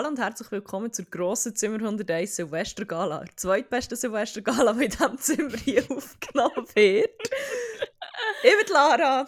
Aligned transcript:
Hallo 0.00 0.08
und 0.08 0.18
herzlich 0.18 0.50
willkommen 0.50 0.90
zur 0.94 1.04
grossen 1.04 1.54
Zimmer 1.54 1.76
101 1.76 2.36
Silvester 2.36 2.86
Gala. 2.86 3.18
Der 3.18 3.36
zweitbeste 3.36 3.96
Silvester 3.96 4.40
Gala, 4.40 4.72
die 4.72 4.84
in 4.84 4.90
diesem 4.90 5.18
Zimmer 5.18 5.58
hier 5.58 5.84
aufgenommen 5.90 6.66
wird. 6.72 7.10
ich 8.42 8.56
bin 8.56 8.72
Lara. 8.72 9.26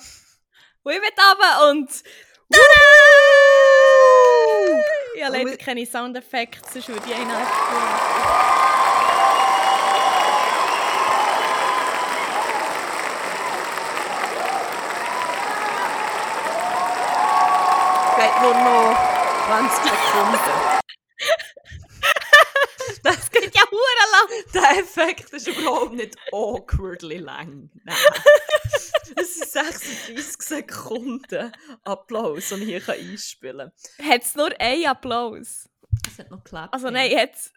Und 0.83 0.93
ich 0.95 0.99
bin 0.99 1.11
Ava 1.19 1.71
und... 1.71 1.91
Tada! 2.51 2.65
Ich 5.15 5.23
habe 5.23 5.37
leider 5.37 5.57
keine 5.59 5.85
Soundeffekte, 5.85 6.67
sonst 6.73 6.89
würde 6.89 7.03
ich 7.07 7.17
einen 7.17 7.29
Geht 18.17 18.41
nur 18.41 18.55
noch 18.55 19.02
20 19.53 19.85
Sekunden. 19.85 20.39
Das 23.05 23.31
geht 23.31 23.55
ja 23.55 23.63
hure 23.71 24.07
lang. 24.13 24.29
Der 24.55 24.81
Effekt 24.81 25.31
ist 25.31 25.47
überhaupt 25.47 25.93
nicht 25.93 26.17
awkwardly 26.33 27.19
lang. 27.19 27.71
Nein. 27.85 27.97
Es 29.17 29.35
sind 29.35 29.51
36 29.51 30.43
Sekunden 30.43 31.53
Applaus, 31.85 32.49
den 32.49 32.63
ich 32.63 32.83
hier 32.85 32.95
einspielen 32.95 33.73
kann. 33.99 34.09
Hat 34.09 34.23
es 34.23 34.35
nur 34.37 34.59
einen 34.59 34.87
Applaus? 34.87 35.69
Es 36.11 36.19
hat 36.19 36.31
noch 36.31 36.43
geklappt. 36.43 36.73
Also 36.73 36.89
nein, 36.91 37.11
jetzt... 37.11 37.53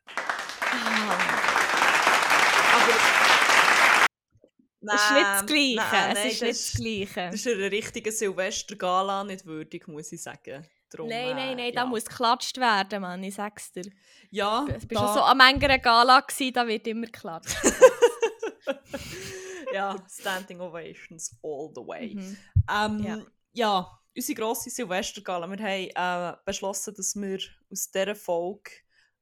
Nein, 4.81 4.95
Es 4.97 5.01
ist 5.01 5.11
nicht 5.11 5.25
das 5.25 5.45
Gleiche. 5.45 5.75
nein, 5.75 6.11
es 6.11 6.17
nein, 6.17 6.27
ist 6.27 6.41
das 6.41 6.47
nicht 6.49 6.59
das 6.59 6.73
Gleiche. 7.15 7.31
Das 7.31 7.35
ist 7.35 7.47
einer 7.47 7.71
richtigen 7.71 8.11
Silvester-Gala 8.11 9.23
nicht 9.23 9.45
würdig, 9.45 9.87
muss 9.87 10.11
ich 10.11 10.21
sagen. 10.21 10.67
Darum, 10.95 11.09
Nein, 11.09 11.35
nein, 11.35 11.49
äh, 11.49 11.55
nein, 11.55 11.73
ja. 11.73 11.81
da 11.81 11.85
muss 11.85 12.05
geklatscht 12.05 12.57
werden, 12.57 13.01
Mann, 13.01 13.23
ich 13.23 13.35
sag's 13.35 13.71
dir. 13.71 13.89
Ja, 14.31 14.65
bist 14.67 14.91
da, 14.91 14.99
schon 14.99 15.13
so 15.13 15.21
an 15.21 15.37
mancher 15.37 15.77
Gala 15.79 16.19
gewesen, 16.21 16.53
da 16.53 16.67
wird 16.67 16.87
immer 16.87 17.05
geklatscht. 17.07 17.57
ja, 19.73 19.95
Standing 20.09 20.61
Ovations 20.61 21.35
all 21.43 21.71
the 21.75 21.81
way. 21.81 22.15
Mhm. 22.15 22.37
Ähm, 22.69 23.03
Ja. 23.03 23.19
ja. 23.53 23.99
unsere 24.15 24.39
grosse 24.39 24.69
Silvestergala. 24.69 25.47
Wir 25.49 25.57
haben 25.95 26.33
äh, 26.33 26.37
beschlossen, 26.45 26.93
dass 26.95 27.15
wir 27.15 27.39
aus 27.71 27.91
dieser 27.91 28.15
Folge 28.15 28.71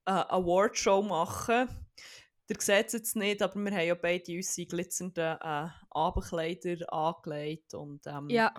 äh, 0.05 0.11
eine 0.11 0.29
Awardshow 0.29 1.01
machen. 1.01 1.67
Ihr 2.49 2.57
seht 2.59 2.87
es 2.87 2.93
jetzt 2.93 3.15
nicht, 3.15 3.41
aber 3.41 3.55
wir 3.55 3.71
haben 3.71 3.87
ja 3.87 3.95
beide 3.95 4.35
unsere 4.35 4.67
glitzernden 4.67 5.37
äh, 5.41 5.67
Abendkleider 5.89 6.91
angelegt 6.93 7.73
und 7.73 8.05
ähm, 8.05 8.29
Ja, 8.29 8.53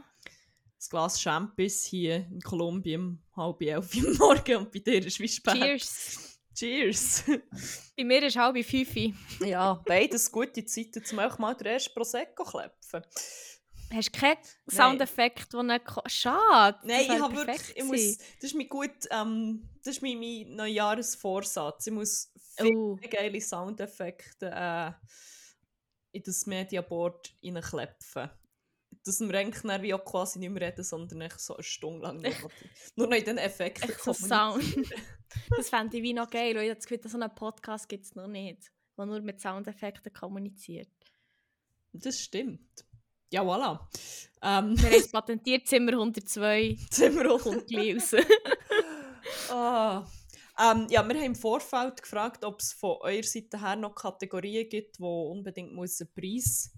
das 0.84 0.90
Glas 0.90 1.20
Champis 1.20 1.84
hier 1.84 2.16
in 2.16 2.40
Kolumbien 2.42 3.22
um 3.34 3.42
halb 3.42 3.62
elf 3.62 3.94
Uhr 3.96 4.14
morgen 4.18 4.56
und 4.56 4.72
bei 4.72 4.80
dir 4.80 5.04
ist 5.04 5.18
wie 5.18 5.28
spät. 5.28 5.54
cheers. 5.54 6.38
Cheers! 6.54 7.24
Bei 7.96 8.04
mir 8.04 8.22
ist 8.22 8.36
halb 8.36 8.62
fünf. 8.64 9.40
ja, 9.40 9.82
beides 9.86 10.30
gute 10.30 10.64
Zeiten, 10.64 11.02
zum 11.02 11.18
auch 11.20 11.38
mal 11.38 11.54
den 11.54 11.68
ersten 11.68 11.94
Prosecco 11.94 12.44
klepfen. 12.44 13.02
Hast 13.92 14.14
du 14.14 14.20
keinen 14.20 14.38
Soundeffekt, 14.70 15.52
der 15.52 15.62
nicht... 15.62 15.84
Schade. 16.06 16.78
Nein, 16.84 17.00
ich 17.02 17.20
habe 17.20 17.34
wirklich, 17.34 17.76
ich 17.76 17.84
muss, 17.84 18.18
das 18.18 18.50
ist 18.50 18.54
mein 18.54 18.68
gut, 18.68 18.90
ähm, 19.10 19.68
das 19.82 19.96
ist 19.96 20.02
mein, 20.02 20.18
mein 20.18 20.54
Neujahresvorsatz. 20.54 21.86
Ich 21.86 21.92
muss 21.92 22.30
viele 22.56 22.76
Oh. 22.76 22.98
geile 23.10 23.40
Soundeffekte 23.40 24.50
äh, 24.54 24.92
in 26.12 26.22
das 26.22 26.46
Mediaboard 26.46 27.34
reinklepfen. 27.42 28.30
Dass 29.04 29.20
wir 29.20 29.34
eigentlich 29.34 29.62
dann 29.62 29.82
wie 29.82 29.92
auch 29.92 30.04
quasi 30.04 30.38
nicht 30.38 30.50
mehr 30.50 30.68
reden, 30.68 30.82
sondern 30.82 31.20
echt 31.22 31.40
so 31.40 31.54
eine 31.54 31.62
Stunde 31.62 32.02
lang 32.02 32.22
nur 32.96 33.06
noch, 33.06 33.16
in 33.16 33.24
den 33.24 33.38
Effekten 33.38 33.90
Echt 33.90 34.02
so 34.02 34.12
kommunizieren. 34.12 34.62
Sound. 34.62 34.92
Das 35.56 35.68
fände 35.68 35.96
ich 35.96 36.02
wie 36.04 36.14
noch 36.14 36.30
geil, 36.30 36.54
weil 36.54 36.68
ich 36.68 36.76
das 36.76 36.86
Gefühl, 36.86 37.10
so 37.10 37.18
einen 37.18 37.34
Podcast 37.34 37.88
gibt 37.88 38.04
es 38.04 38.14
noch 38.14 38.28
nicht, 38.28 38.70
der 38.96 39.06
nur 39.06 39.20
mit 39.20 39.40
Soundeffekten 39.40 40.12
kommuniziert. 40.12 40.88
Das 41.92 42.20
stimmt. 42.20 42.84
Ja, 43.32 43.42
voilà. 43.42 43.80
Ähm, 44.42 44.76
Wir 44.80 44.90
haben 44.90 44.94
es 44.94 45.10
patentiert, 45.12 45.66
Zimmer 45.66 45.92
102 45.92 46.78
sind 46.88 47.16
wir 47.16 47.32
auch 47.32 47.42
kommt 47.42 47.66
gleich 47.66 47.96
raus. 47.96 48.14
Ah. 49.50 50.06
Ähm, 50.58 50.86
ja, 50.90 51.02
wir 51.02 51.16
haben 51.16 51.24
im 51.24 51.34
Vorfeld 51.34 52.02
gefragt, 52.02 52.44
ob 52.44 52.60
es 52.60 52.74
von 52.74 52.98
eurer 53.00 53.22
Seite 53.22 53.60
her 53.60 53.74
noch 53.74 53.94
Kategorien 53.94 54.68
gibt, 54.68 55.00
wo 55.00 55.32
unbedingt 55.32 55.70
einen 55.70 56.14
Preis 56.14 56.70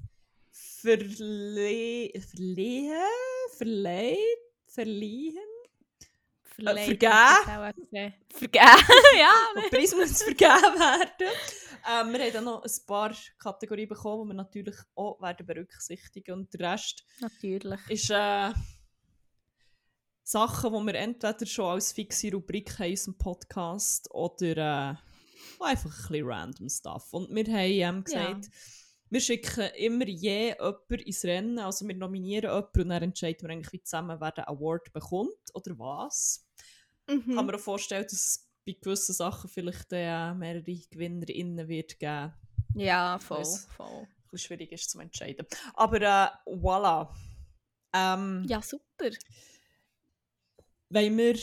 verle 6.56 6.78
vergeben? 6.86 7.12
hat 7.12 7.47
das 7.47 7.74
auch 7.76 7.82
gesehen. 7.82 8.14
Vergeben, 8.32 8.64
ja. 9.19 9.32
der 9.56 9.69
Preis 9.69 9.94
muss 9.94 10.22
vergeben 10.22 10.78
werden. 10.78 11.28
Ähm, 11.88 12.12
wir 12.12 12.24
haben 12.24 12.32
dann 12.32 12.44
noch 12.44 12.64
ein 12.64 12.86
paar 12.86 13.14
Kategorien 13.38 13.88
bekommen, 13.88 14.24
die 14.24 14.28
wir 14.30 14.34
natürlich 14.34 14.76
auch 14.94 15.20
werden 15.20 15.47
berücksichtigen 15.47 16.32
und 16.32 16.52
der 16.54 16.72
Rest 16.72 17.04
Natürlich. 17.20 17.80
ist 17.88 18.10
äh, 18.10 18.53
Sachen, 20.22 20.72
die 20.72 20.86
wir 20.86 20.94
entweder 20.97 21.47
schon 21.47 21.66
als 21.66 21.92
fixe 21.92 22.32
Rubrik 22.32 22.78
haben 22.78 22.86
in 22.86 22.92
unserem 22.92 23.18
Podcast 23.18 24.10
oder 24.10 24.56
äh, 24.56 25.64
einfach 25.64 25.91
ein 25.91 26.08
bisschen 26.08 26.26
random 26.26 26.68
Stuff. 26.68 27.12
Und 27.12 27.34
wir 27.34 27.44
haben 27.47 27.98
ähm, 27.98 28.04
gesagt, 28.04 28.48
wir 29.11 29.21
schicken 29.21 29.69
immer 29.77 30.06
je 30.06 30.55
jemanden 30.59 30.94
ins 31.06 31.25
Rennen, 31.25 31.59
also 31.59 31.87
wir 31.87 31.94
nominieren 31.94 32.50
jemanden 32.50 32.81
und 32.83 32.89
dann 32.89 33.03
entscheiden 33.03 33.43
wir 33.49 33.50
eigentlich 33.55 33.72
wie 33.72 33.83
zusammen, 33.83 34.21
wer 34.21 34.33
den 34.33 34.44
Award 34.44 34.93
bekommt 34.93 35.37
oder 35.55 35.78
was. 35.78 36.47
Mhm. 37.09 37.34
Kann 37.37 37.47
mir 37.47 37.55
auch 37.55 37.61
vorstellen, 37.61 38.03
dass 38.05 38.12
es 38.12 38.49
bei 38.66 38.72
gewissen 38.81 39.15
Sachen 39.15 39.49
vielleicht 39.49 39.87
äh, 39.93 40.34
mehrere 40.34 40.62
GewinnerInnen 40.62 41.69
wird 41.69 41.99
geben. 42.00 42.33
Ja, 42.75 43.19
voll, 43.19 43.39
Weiss. 43.39 43.66
voll. 43.77 44.09
Ein 44.33 44.39
schwierig 44.39 44.72
ist 44.72 44.91
zu 44.91 44.99
entscheiden. 44.99 45.47
Aber 45.75 46.00
äh, 46.03 46.50
voilà. 46.50 47.09
Ähm, 47.95 48.45
Ja, 48.49 48.61
super. 48.61 49.11
wollen 50.91 51.16
wir 51.16 51.37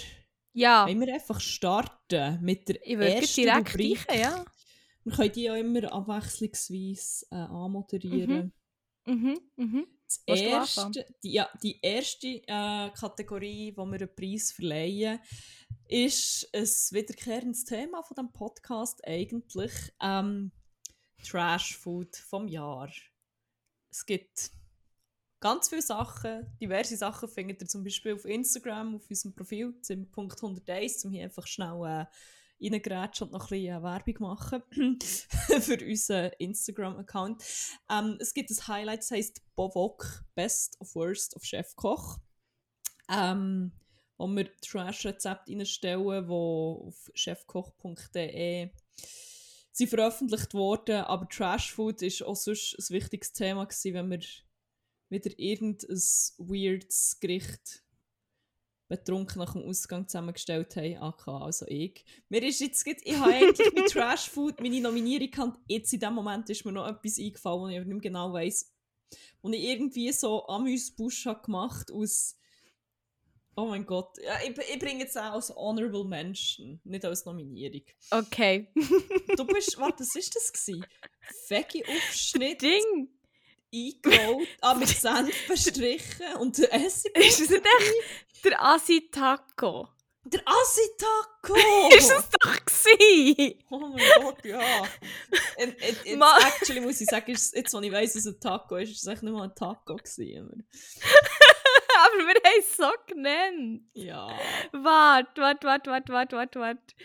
Ja, 0.54 0.86
Wollen 0.86 1.00
wir 1.00 1.14
einfach 1.14 1.40
starten 1.40 2.40
mit 2.42 2.68
der 2.70 2.76
ich 2.86 3.00
ersten 3.00 3.42
direkt 3.42 3.74
Rubrik? 3.74 4.08
reichen, 4.10 4.22
ja. 4.22 4.46
Wir 5.04 5.14
können 5.14 5.32
die 5.32 5.44
ja 5.44 5.56
immer 5.56 5.92
abwechslungsweise 5.92 7.26
äh, 7.32 7.36
anmoderieren. 7.36 8.54
Mhm, 9.06 9.40
mhm. 9.56 9.88
Du 10.28 10.34
erste, 10.34 11.06
die, 11.24 11.34
ja, 11.34 11.50
die 11.62 11.80
erste 11.82 12.28
äh, 12.28 12.90
Kategorie, 12.92 13.74
wo 13.76 13.86
wir 13.86 14.00
einen 14.00 14.16
Preis 14.16 14.52
verleihen, 14.52 15.20
ist 15.88 16.48
ein 16.54 16.68
wiederkehrendes 16.92 17.66
Thema 17.66 18.04
von 18.04 18.16
dem 18.16 18.32
Podcast 18.32 19.06
eigentlich. 19.06 19.72
Ähm, 20.02 20.52
Trash 21.24 21.78
Food 21.78 22.16
vom 22.16 22.48
Jahr. 22.48 22.92
Es 23.90 24.06
gibt 24.06 24.52
ganz 25.40 25.70
viele 25.70 25.82
Sachen, 25.82 26.46
diverse 26.60 26.96
Sachen 26.96 27.30
findet 27.30 27.62
ihr 27.62 27.68
zum 27.68 27.84
Beispiel 27.84 28.14
auf 28.14 28.26
Instagram, 28.26 28.96
auf 28.96 29.10
unserem 29.10 29.36
Profil, 29.36 29.76
zum.101, 29.82 31.06
um 31.06 31.12
hier 31.12 31.26
einfach 31.26 31.48
schnell 31.48 31.84
äh, 31.86 32.06
reingrätschen 32.64 33.28
und 33.28 33.34
noch 33.34 33.52
ein 33.52 33.62
bisschen 33.62 33.78
äh, 33.78 33.84
Werbung 33.84 34.16
machen 34.20 34.64
für 35.62 35.86
unseren 35.86 36.32
Instagram-Account. 36.40 37.44
Ähm, 37.90 38.18
es 38.20 38.34
gibt 38.34 38.50
ein 38.50 38.68
Highlight, 38.68 39.00
das 39.00 39.12
heisst 39.12 39.42
Bovok 39.56 40.24
Best 40.36 40.80
of 40.80 40.96
Worst 40.96 41.36
of 41.36 41.44
Chef 41.44 41.76
Koch. 41.76 42.18
Ähm, 43.10 43.74
wo 44.18 44.28
wir 44.28 44.56
Trash-Rezepte 44.58 45.52
reinstellen, 45.52 46.28
die 46.28 46.32
auf 46.32 47.12
chefkoch.de 47.14 48.70
sind 49.74 49.90
veröffentlicht 49.90 50.54
wurden. 50.54 51.02
Aber 51.02 51.28
Trash-Food 51.28 52.02
war 52.02 52.28
auch 52.28 52.36
sonst 52.36 52.76
ein 52.78 52.96
wichtiges 52.96 53.34
Thema, 53.34 53.66
gewesen, 53.66 53.94
wenn 53.96 54.12
wir 54.12 54.22
wieder 55.10 55.32
irgendein 55.38 55.98
weirdes 56.38 57.18
Gericht 57.20 57.83
betrunken 58.98 59.40
nach 59.40 59.54
dem 59.54 59.64
Ausgang 59.64 60.08
zusammengestellt 60.08 60.76
haben, 60.76 60.98
AK, 60.98 61.28
also 61.28 61.66
ich. 61.68 62.04
Mir 62.30 62.44
ist 62.44 62.60
jetzt, 62.60 62.86
ich 62.86 63.18
habe 63.18 63.34
eigentlich 63.34 63.74
mit 63.74 63.86
Trash 63.92 64.30
Food 64.30 64.60
meine 64.62 64.82
Nominierung 64.82 65.32
gehabt. 65.32 65.60
Jetzt 65.68 65.94
in 65.94 66.00
dem 66.00 66.14
Moment 66.14 66.50
ist 66.50 66.66
mir 66.66 66.72
noch 66.72 66.88
etwas 66.88 67.18
eingefallen, 67.20 67.62
wo 67.62 67.68
ich 67.68 67.78
aber 67.78 67.86
nicht 67.86 67.94
mehr 67.94 68.02
genau 68.02 68.34
weiss. 68.34 68.72
wo 69.42 69.50
ich 69.50 69.64
irgendwie 69.64 70.12
so 70.12 70.46
Amüs-Busch 70.48 71.28
gemacht 71.44 71.92
aus 71.92 72.38
Oh 73.56 73.66
mein 73.68 73.86
Gott. 73.86 74.18
Ja, 74.24 74.40
ich, 74.44 74.58
ich 74.58 74.80
bringe 74.80 75.02
jetzt 75.02 75.18
auch 75.18 75.34
als 75.34 75.56
Honorable 75.56 76.06
Mention, 76.06 76.80
nicht 76.84 77.06
als 77.06 77.26
Nominierung. 77.26 77.84
Okay. 78.10 78.72
Du 79.38 79.46
bist, 79.46 79.78
warte, 79.78 80.00
was 80.00 80.16
war 80.16 80.24
das? 80.34 80.54
gewesen? 80.54 80.86
Veggie-Aufschnitt, 81.50 82.62
Ding! 82.62 83.10
Eingerollt, 83.74 84.48
ah, 84.62 84.74
mit 84.76 84.90
Senf 84.90 85.48
bestrichen 85.48 86.36
und 86.40 86.58
der 86.58 86.74
Essig. 86.74 87.16
Ist 87.18 87.42
es 87.42 87.50
nicht 87.50 87.66
echt 87.66 88.46
der 88.46 88.62
Asi-Taco? 88.62 89.90
Der 90.26 90.42
Assi-Taco! 90.46 91.90
Ist 91.98 92.12
es 92.12 92.30
doch 92.30 92.56
gewesen? 92.66 93.60
Oh 93.70 93.78
mein 93.80 94.02
Gott, 94.22 94.46
ja. 94.46 94.60
Und, 95.58 95.68
und, 95.68 95.82
jetzt, 95.82 96.18
Ma- 96.18 96.38
actually 96.38 96.80
muss 96.80 97.02
ich 97.02 97.08
sagen, 97.10 97.32
ist, 97.32 97.54
jetzt, 97.54 97.74
wo 97.74 97.80
ich 97.82 97.92
weiss, 97.92 98.14
dass 98.14 98.26
es 98.26 98.36
ein 98.36 98.40
Taco 98.40 98.78
ist, 98.78 98.92
ist 98.92 99.02
es 99.02 99.08
echt 99.08 99.22
nicht 99.24 99.34
mal 99.34 99.44
ein 99.44 99.56
Taco 99.56 99.98
gewesen. 99.98 100.66
Aber 102.06 102.16
wir 102.16 102.36
haben 102.36 102.60
es 102.60 102.78
so 102.78 102.90
genannt. 103.06 103.82
Ja. 103.94 104.28
Warte, 104.72 105.42
warte, 105.42 105.68
warte, 105.68 105.90
warte, 105.92 106.14
warte, 106.14 106.36
warte, 106.38 106.60
warte. 106.60 106.96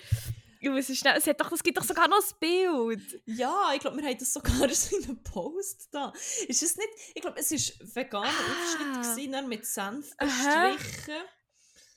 Ich 0.61 0.69
muss 0.71 0.87
schnell. 0.97 1.17
Es, 1.17 1.27
hat 1.27 1.41
doch, 1.41 1.53
es 1.53 1.63
gibt 1.63 1.79
doch 1.79 1.85
sogar 1.85 2.09
noch 2.09 2.19
ein 2.19 2.39
Bild. 2.41 3.23
Ja, 3.27 3.71
ich 3.75 3.81
glaube, 3.81 3.97
wir 3.99 4.05
haben 4.09 4.19
das 4.19 4.33
sogar 4.33 4.55
in 4.93 5.05
einem 5.05 5.23
Post 5.23 5.89
da. 5.93 6.13
Ist 6.49 6.63
es 6.63 6.77
nicht... 6.77 6.89
Ich 7.15 7.23
glaube, 7.23 7.39
es 7.39 7.51
war 7.51 7.87
veganer 7.95 8.27
Ah. 8.29 8.31
Aufschnitt 8.31 9.17
gewesen, 9.17 9.49
mit 9.49 9.67
Senf 9.67 10.17
bestrichen. 10.17 11.23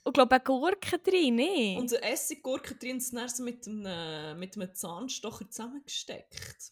Und 0.03 0.13
glaube, 0.13 0.35
eine 0.35 0.43
Gurke 0.43 0.97
drin, 0.99 1.35
ne? 1.35 1.77
Und 1.77 1.93
eine 1.93 2.01
Essiggurke 2.11 2.73
drin 2.75 2.97
und 2.97 3.13
dann 3.13 3.29
so 3.29 3.43
mit 3.43 3.67
einem, 3.67 4.39
mit 4.39 4.55
einem 4.55 4.73
Zahnstocher 4.73 5.47
zusammengesteckt. 5.49 6.71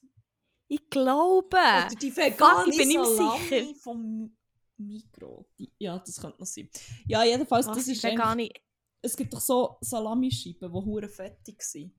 Ich 0.68 0.90
glaube. 0.90 1.58
Oder 1.58 1.90
die 2.02 2.16
vegane 2.16 2.70
ich 2.72 2.78
bin 2.78 2.92
Salami 2.92 3.40
sicher. 3.50 3.76
vom. 3.82 4.36
Die- 4.78 5.72
Ja, 5.78 6.00
das 6.00 6.20
könnte 6.22 6.40
noch 6.40 6.46
sein. 6.48 6.70
Ja, 7.06 7.24
jedenfalls, 7.24 7.68
Was 7.68 7.78
das 7.78 7.88
ist 7.88 8.04
denn 8.04 8.20
eigentlich. 8.20 8.54
Es 9.02 9.16
gibt 9.16 9.34
doch 9.34 9.40
so 9.42 9.78
Salamischeiben, 9.82 10.72
die 10.72 10.86
hure 10.86 11.08
fettig 11.10 11.62
sind. 11.64 11.94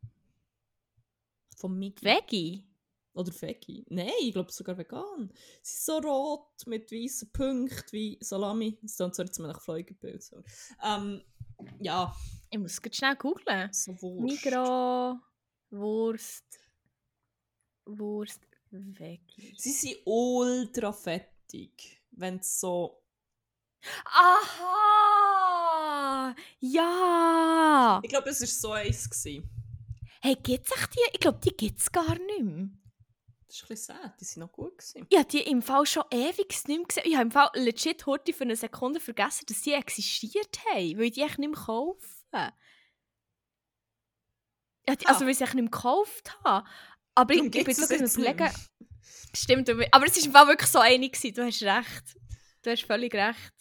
Vom 1.56 1.78
Migros. 1.78 2.02
Veggie? 2.04 2.66
Oder 3.12 3.32
Veggie. 3.32 3.84
Nein, 3.88 4.10
ich 4.20 4.32
glaube 4.32 4.52
sogar 4.52 4.78
vegan. 4.78 5.32
Sie 5.62 5.74
sind 5.76 5.84
so 5.84 6.08
rot 6.08 6.66
mit 6.66 6.90
weißen 6.92 7.30
Punkten 7.32 7.92
wie 7.92 8.18
Salami. 8.20 8.78
Das 8.82 8.96
klingt 8.96 9.14
so, 9.14 9.22
als 9.22 9.38
wäre 9.38 9.48
nach 9.48 9.60
Fleugebild. 9.60 10.22
So. 10.22 10.42
Ähm, 10.82 11.22
ja, 11.80 12.14
Ich 12.50 12.58
muss 12.58 12.80
grad 12.80 12.94
schnell 12.94 13.16
googlen. 13.16 13.72
so 13.72 13.92
Wurst. 14.00 14.44
Migros, 14.44 15.16
Wurst, 15.70 16.60
Wurst, 17.84 18.40
Veggie. 18.70 19.54
Sie 19.58 19.72
sind 19.72 19.96
ultra 20.04 20.92
fettig. 20.92 22.02
Wenn 22.12 22.36
es 22.38 22.60
so... 22.60 23.02
Aha! 24.04 24.60
Ja! 26.60 28.00
Ich 28.02 28.10
glaube, 28.10 28.30
es 28.30 28.40
war 28.40 28.46
so 28.48 28.72
eins. 28.72 29.08
Gewesen. 29.08 29.48
Hey, 30.22 30.36
gibt's 30.42 30.70
echt 30.72 30.94
die? 30.94 31.00
Ich 31.12 31.20
glaube, 31.20 31.38
die 31.42 31.56
gibt's 31.56 31.90
gar 31.90 32.14
nicht 32.18 32.42
mehr. 32.42 32.68
Das 33.46 33.56
ist 33.56 33.62
ein 33.64 33.68
bisschen 33.68 33.96
sad. 33.96 34.20
Die 34.20 34.24
sind 34.24 34.40
noch 34.42 34.52
gut. 34.52 34.78
Gewesen. 34.78 35.06
Ich 35.08 35.18
habe 35.18 35.28
die 35.28 35.40
im 35.42 35.62
Fall 35.62 35.86
schon 35.86 36.04
ewig 36.10 36.48
nicht 36.48 36.68
mehr 36.68 36.84
gesehen. 36.86 37.02
Ich 37.06 37.14
habe 37.14 37.22
im 37.24 37.30
Fall 37.32 37.50
legit 37.54 38.06
heute 38.06 38.32
für 38.32 38.44
eine 38.44 38.56
Sekunde 38.56 39.00
vergessen, 39.00 39.44
dass 39.48 39.62
die 39.62 39.72
existiert 39.72 40.58
haben, 40.72 40.98
weil 40.98 41.04
ich 41.06 41.12
die 41.12 41.22
echt 41.22 41.38
nicht 41.38 41.50
mehr 41.50 41.60
kaufen. 41.60 42.06
Ja, 42.32 42.52
die, 44.96 45.06
also, 45.06 45.20
Ah. 45.20 45.24
weil 45.24 45.30
ich 45.30 45.38
sie 45.38 45.44
echt 45.44 45.54
nicht 45.54 45.62
mehr 45.64 45.70
gekauft 45.70 46.38
habe. 46.44 46.68
Aber 47.14 47.32
ich, 47.34 47.38
Darum 47.40 47.52
ich 47.52 47.64
bin 47.64 47.70
es 47.72 47.78
wirklich 47.80 48.00
jetzt 48.00 48.16
am 48.16 48.22
nicht 48.22 48.34
überlegen. 48.34 48.54
Stimmt, 49.34 49.68
aber 49.70 50.06
es 50.06 50.16
war 50.16 50.24
im 50.24 50.32
Fall 50.32 50.46
wirklich 50.48 50.70
so 50.70 50.78
einig. 50.78 51.20
Du 51.20 51.44
hast 51.44 51.62
recht. 51.62 52.16
Du 52.62 52.70
hast 52.70 52.82
völlig 52.84 53.12
recht. 53.14 53.52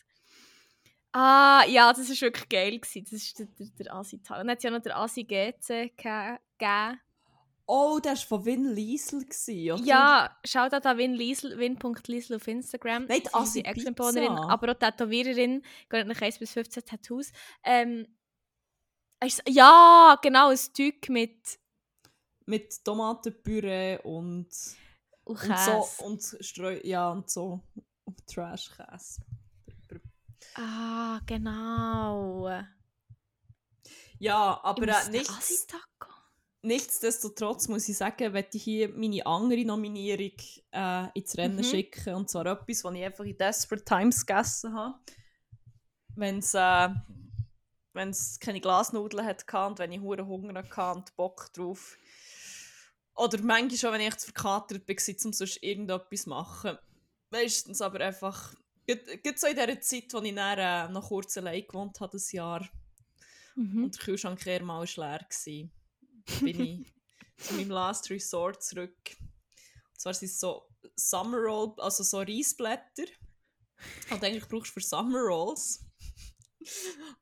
Ah, 1.11 1.63
ja, 1.67 1.91
das 1.91 2.07
war 2.09 2.21
wirklich 2.21 2.50
geil. 2.50 2.79
Gewesen. 2.79 3.03
Das 3.06 3.13
ist 3.13 3.39
der, 3.39 3.45
der, 3.47 3.67
der 3.79 3.94
Asi-Tag. 3.95 4.38
Und 4.39 4.45
dann 4.47 4.51
hat 4.51 4.57
es 4.59 4.63
ja 4.63 4.71
noch 4.71 4.81
der 4.81 4.97
Asi-GC 4.97 5.91
ge- 5.97 6.38
gegeben. 6.57 7.00
Oh, 7.71 8.00
das 8.01 8.21
war 8.31 8.39
von 8.39 8.45
Win 8.45 8.73
Liesel, 8.73 9.23
gewesen, 9.25 9.71
oder? 9.73 9.83
Ja, 9.83 10.38
schaut 10.44 10.73
an 10.73 10.97
Win 10.97 11.13
Liesel, 11.13 11.57
win.liesel 11.59 12.38
auf 12.38 12.47
Instagram. 12.47 13.06
Nein, 13.06 13.21
die 13.23 13.33
Asi. 13.33 13.61
Ex-Employerin, 13.61 14.29
aber 14.31 14.71
auch 14.71 14.77
Tätowiererin. 14.77 15.61
Geht 15.88 16.07
nach 16.07 16.19
1 16.21 16.39
bis 16.39 16.51
15 16.53 16.83
Tattoos. 16.85 17.31
Ähm, 17.63 18.07
ja, 19.47 20.17
genau, 20.21 20.50
ein 20.50 20.57
Stück 20.57 21.09
mit 21.09 21.59
Mit 22.45 22.83
Tomatenpüree 22.83 23.97
und, 24.03 24.47
und 25.25 25.35
und 25.35 25.39
Käse. 25.39 25.83
so 25.97 26.05
und 26.05 26.23
Streu 26.39 26.79
ja 26.83 27.12
und 27.12 27.29
so 27.29 27.62
und 28.05 28.25
Trash-Käse. 28.27 29.21
Ah, 30.56 31.19
genau. 31.25 32.50
Ja, 34.19 34.60
aber 34.63 34.88
äh, 34.88 35.10
nichts, 35.10 35.68
nichtsdestotrotz 36.62 37.68
muss 37.69 37.88
ich 37.88 37.98
sagen, 37.98 38.34
wenn 38.34 38.46
ich 38.51 38.63
hier 38.63 38.90
meine 38.90 39.25
andere 39.25 39.63
Nominierung 39.63 40.34
äh, 40.72 41.07
ins 41.13 41.38
Rennen 41.38 41.60
Mhm. 41.60 41.63
schicken 41.63 42.16
und 42.16 42.30
zwar 42.30 42.46
etwas, 42.46 42.84
was 42.84 42.96
ich 42.96 43.04
einfach 43.04 43.24
in 43.25 43.38
Desperate 43.38 43.86
Times 43.86 44.25
gegessen 44.25 44.74
habe. 44.74 45.00
Wenn 46.16 46.40
es 46.40 46.54
äh, 46.54 46.90
wenn's 47.94 48.40
keine 48.40 48.62
Glasnudeln 48.62 49.25
hatte 49.25 49.46
und 49.68 49.80
wenn 49.80 49.92
ich 49.92 50.01
hure 50.01 50.25
Hunger 50.25 50.63
hatte 50.63 50.98
und 50.98 51.16
Bock 51.16 51.51
drauf. 51.54 51.98
Oder 53.16 53.42
manchmal 53.42 53.78
schon, 53.78 53.94
wenn 53.94 54.01
ich 54.01 54.13
verkatert 54.16 54.88
war, 54.88 55.25
um 55.25 55.34
sonst 55.34 55.62
irgendetwas 55.62 56.24
zu 56.24 56.30
machen. 56.30 56.78
Meistens 57.31 57.81
aber 57.81 58.00
einfach, 58.00 58.54
gibt 58.95 59.39
so 59.39 59.47
in 59.47 59.56
dieser 59.56 59.68
Zeit, 59.68 59.69
als 59.69 59.91
ich 59.91 60.07
dann, 60.07 60.25
äh, 60.25 60.89
noch 60.89 61.07
kurz 61.09 61.38
allein 61.38 61.65
gewohnt 61.68 62.00
habe, 62.00 62.12
das 62.13 62.31
Jahr, 62.31 62.68
Mhm. 63.56 63.86
und 63.86 63.95
der 63.95 64.03
Kühlschrank 64.06 64.45
eher 64.45 64.63
mal 64.63 64.86
leer 64.86 65.19
war, 65.30 66.39
bin 66.41 66.59
ich 66.62 66.94
zu 67.38 67.53
meinem 67.56 67.71
Last 67.71 68.09
Resort 68.09 68.63
zurück. 68.63 68.97
Und 69.91 70.00
zwar 70.00 70.13
sind 70.13 70.27
es 70.30 70.39
so 70.39 70.68
Summer 70.95 71.38
Roll, 71.38 71.74
also 71.77 72.03
so 72.03 72.19
Reisblätter. 72.19 73.06
Und 74.12 74.24
eigentlich 74.24 74.47
brauchst 74.47 74.69
du 74.69 74.80
für 74.80 74.86
Summer 74.86 75.19
Rolls. 75.19 75.86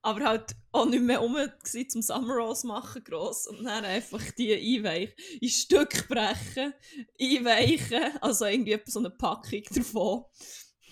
Aber 0.01 0.25
halt 0.25 0.55
auch 0.71 0.85
nicht 0.85 1.01
mehr 1.03 1.19
rum 1.19 1.37
gsi 1.63 1.87
zum 1.87 2.01
Summer 2.01 2.33
Rolls 2.35 2.63
machen, 2.63 3.03
gross. 3.03 3.47
Und 3.47 3.63
dann 3.63 3.85
einfach 3.85 4.21
die 4.31 4.53
einweichen, 4.53 5.13
in 5.41 5.49
Stück 5.49 6.07
brechen, 6.07 6.73
einweichen, 7.19 8.17
also 8.21 8.45
irgendwie 8.45 8.79
so 8.85 8.99
eine 8.99 9.11
Packung 9.11 9.63
davon. 9.71 10.25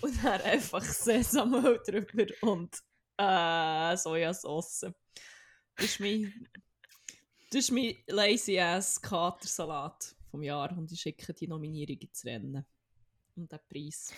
Und 0.01 0.23
dann 0.23 0.41
einfach 0.41 0.83
Sesamöl 0.83 1.81
drüber 1.85 2.25
und 2.41 2.75
äh, 3.17 3.95
Sojasauce. 3.97 4.87
Das 5.75 5.85
ist 5.85 5.99
mein, 5.99 6.47
das 7.49 7.59
ist 7.61 7.71
mein 7.71 7.95
lazy 8.07 8.59
ass 8.59 9.01
Katersalat 9.01 10.15
vom 10.29 10.43
Jahr 10.43 10.77
und 10.77 10.91
ich 10.91 11.01
schicke 11.01 11.33
die 11.33 11.47
Nominierung 11.47 11.97
ins 11.97 12.25
Rennen. 12.25 12.65
Und 13.35 13.51
den 13.51 13.59
Preis. 13.69 14.13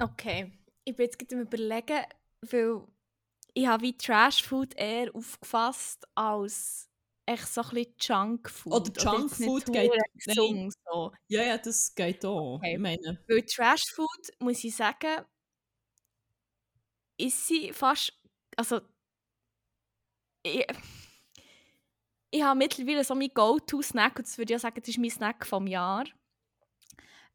Okay, 0.00 0.52
ich 0.84 0.96
bin 0.96 1.04
jetzt 1.04 1.18
gerade 1.18 1.42
überlegen, 1.42 2.04
weil 2.42 2.82
ich 3.52 3.66
habe 3.66 3.82
wie 3.82 3.96
Trash 3.96 4.42
Food 4.42 4.74
eher 4.74 5.14
aufgefasst 5.14 6.06
als 6.14 6.90
echt 7.26 7.46
so 7.48 7.62
ein 7.62 7.68
bisschen 7.70 7.94
Junk 8.00 8.50
Food. 8.50 8.72
Oder 8.72 9.02
Junkfood 9.02 9.66
geht- 9.72 9.92
gesund 10.14 10.74
so. 10.84 11.12
Ja, 11.28 11.42
ja, 11.42 11.58
das 11.58 11.94
geht 11.94 12.24
auch. 12.24 12.56
Okay. 12.56 12.74
Ich 12.74 12.78
meine, 12.78 13.22
Weil 13.28 13.42
Trash 13.42 13.84
Food, 13.94 14.30
muss 14.40 14.62
ich 14.64 14.74
sagen, 14.76 15.24
ist 17.16 17.46
sie 17.46 17.72
fast. 17.72 18.12
Also. 18.56 18.80
Ich, 20.42 20.66
ich 22.30 22.42
habe 22.42 22.58
mittlerweile 22.58 23.04
so 23.04 23.14
mein 23.14 23.30
Go-To-Snack, 23.32 24.18
und 24.18 24.26
das 24.26 24.36
würde 24.36 24.54
ich 24.54 24.60
sagen, 24.60 24.80
das 24.80 24.88
ist 24.88 24.98
mein 24.98 25.10
Snack 25.10 25.46
vom 25.46 25.66
Jahr. 25.66 26.04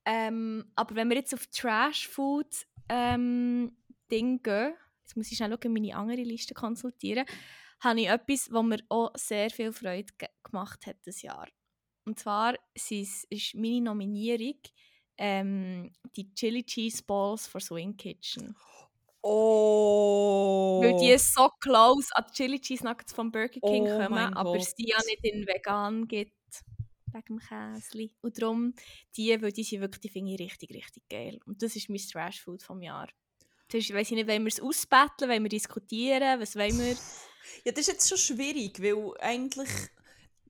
Ähm, 0.05 0.71
aber 0.75 0.95
wenn 0.95 1.09
wir 1.09 1.17
jetzt 1.17 1.33
auf 1.33 1.47
Trash 1.47 2.07
Food 2.07 2.67
ähm, 2.89 3.75
Ding 4.11 4.41
gehen, 4.43 4.73
jetzt 5.03 5.15
muss 5.15 5.31
ich 5.31 5.37
schnell 5.37 5.57
schauen, 5.61 5.73
meine 5.73 5.95
andere 5.95 6.21
Liste 6.23 6.53
konsultieren, 6.53 7.25
habe 7.81 8.01
ich 8.01 8.07
etwas, 8.09 8.51
was 8.51 8.63
mir 8.63 8.79
auch 8.89 9.11
sehr 9.15 9.49
viel 9.49 9.71
Freude 9.71 10.11
ge 10.17 10.27
gemacht 10.43 10.85
hat 10.85 10.97
dieses 11.05 11.21
Jahr. 11.21 11.47
Und 12.05 12.19
zwar 12.19 12.55
ist 12.73 13.27
meine 13.55 13.81
Nominierung 13.81 14.59
ähm, 15.17 15.91
die 16.15 16.33
Chili 16.33 16.63
Cheese 16.63 17.03
Balls 17.03 17.45
for 17.45 17.61
Swing 17.61 17.95
Kitchen. 17.97 18.55
oh. 19.21 20.79
Weil 20.81 20.97
die 20.97 21.17
so 21.17 21.49
close 21.59 22.07
an 22.15 22.25
die 22.29 22.33
Chili 22.33 22.59
Cheese 22.59 22.85
Nuggets 22.85 23.13
vom 23.13 23.31
Burger 23.31 23.59
King 23.59 23.85
Oh 23.85 23.97
kommen, 23.97 24.33
aber 24.33 24.53
Gott. 24.53 24.61
es 24.61 24.75
die 24.75 24.87
ja 24.89 24.97
nicht 25.05 25.23
in 25.23 25.45
vegan 25.45 26.07
gibt. 26.07 26.33
Wegen 27.11 27.25
dem 27.25 27.39
Käsli. 27.39 28.15
Und 28.21 28.41
darum, 28.41 28.73
die, 29.17 29.41
weil 29.41 29.51
die 29.51 29.63
sind 29.63 29.81
wirklich, 29.81 30.01
die 30.01 30.09
finde 30.09 30.33
ich 30.33 30.39
richtig, 30.39 30.73
richtig 30.73 31.09
geil. 31.09 31.39
Und 31.45 31.61
das 31.61 31.75
ist 31.75 31.89
mein 31.89 31.97
Trash 31.97 32.41
Food 32.41 32.63
vom 32.63 32.81
Jahr. 32.81 33.09
Ist, 33.73 33.93
weiss 33.93 34.09
ich 34.09 34.15
nicht, 34.15 34.27
wollen 34.27 34.43
wir 34.43 34.47
es 34.47 34.61
ausbetteln, 34.61 35.29
wollen 35.29 35.43
wir 35.43 35.49
diskutieren, 35.49 36.39
was 36.39 36.55
wollen 36.55 36.79
wir? 36.79 36.95
Ja, 37.63 37.71
das 37.71 37.81
ist 37.81 37.87
jetzt 37.87 38.09
schon 38.09 38.17
schwierig, 38.17 38.81
weil 38.81 39.13
eigentlich. 39.19 39.69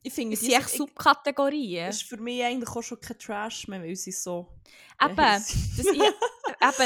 Ich 0.01 0.13
finde, 0.13 0.35
Es 0.35 0.39
sind 0.39 0.53
echt 0.53 0.69
Subkategorien. 0.69 1.87
Das 1.87 1.97
ist 1.97 2.07
für 2.07 2.15
mich 2.17 2.41
eigentlich 2.41 2.69
auch 2.69 2.81
schon 2.81 3.01
kein 3.01 3.19
Trash 3.19 3.67
mehr, 3.67 3.81
weil 3.83 3.95
sie 3.97 4.13
so. 4.13 4.47
Eben, 5.01 5.15
Ja, 5.17 5.33
das, 5.37 5.49
ich, 5.79 5.87
eben, 5.87 6.13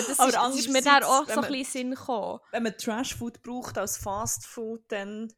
das, 0.07 0.19
Aber 0.19 0.29
ist, 0.29 0.35
das 0.35 0.55
ist 0.55 0.69
mir 0.69 0.81
dann 0.81 1.03
auch 1.03 1.27
so 1.29 1.41
ein 1.41 1.51
bisschen 1.51 1.65
Sinn 1.65 1.91
gekommen. 1.91 2.39
Wenn 2.51 2.63
man 2.63 2.75
Trash 2.77 3.15
Food 3.15 3.43
braucht 3.43 3.77
als 3.77 3.97
Fast 3.97 4.47
Food, 4.47 4.83
dann. 4.87 5.31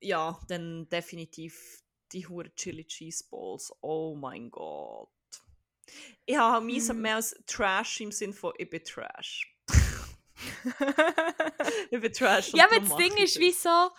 Ja, 0.00 0.38
dann 0.48 0.88
definitiv 0.88 1.82
die 2.12 2.26
hure 2.26 2.54
Chili 2.54 2.86
Cheese 2.86 3.24
Balls. 3.30 3.70
Oh 3.82 4.14
mein 4.14 4.50
Gott. 4.50 5.10
Ich 6.24 6.36
habe 6.36 6.64
mies 6.64 6.88
Mhm. 6.88 7.00
mehr 7.02 7.16
als 7.16 7.34
Trash 7.46 8.00
im 8.00 8.10
Sinn 8.12 8.32
von 8.32 8.52
ich 8.56 8.70
bin 8.70 8.82
Trash. 8.84 9.53
ich 11.90 12.00
bin 12.00 12.12
Trash. 12.12 12.52
ja, 12.54 12.66
aber 12.66 12.80
das 12.80 12.96
Ding 12.96 13.12
ich 13.16 13.24
ist 13.24 13.40
wie 13.40 13.52
so, 13.52 13.90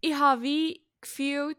ich 0.00 0.14
habe 0.14 0.42
wie 0.42 0.86
gefühlt, 1.00 1.58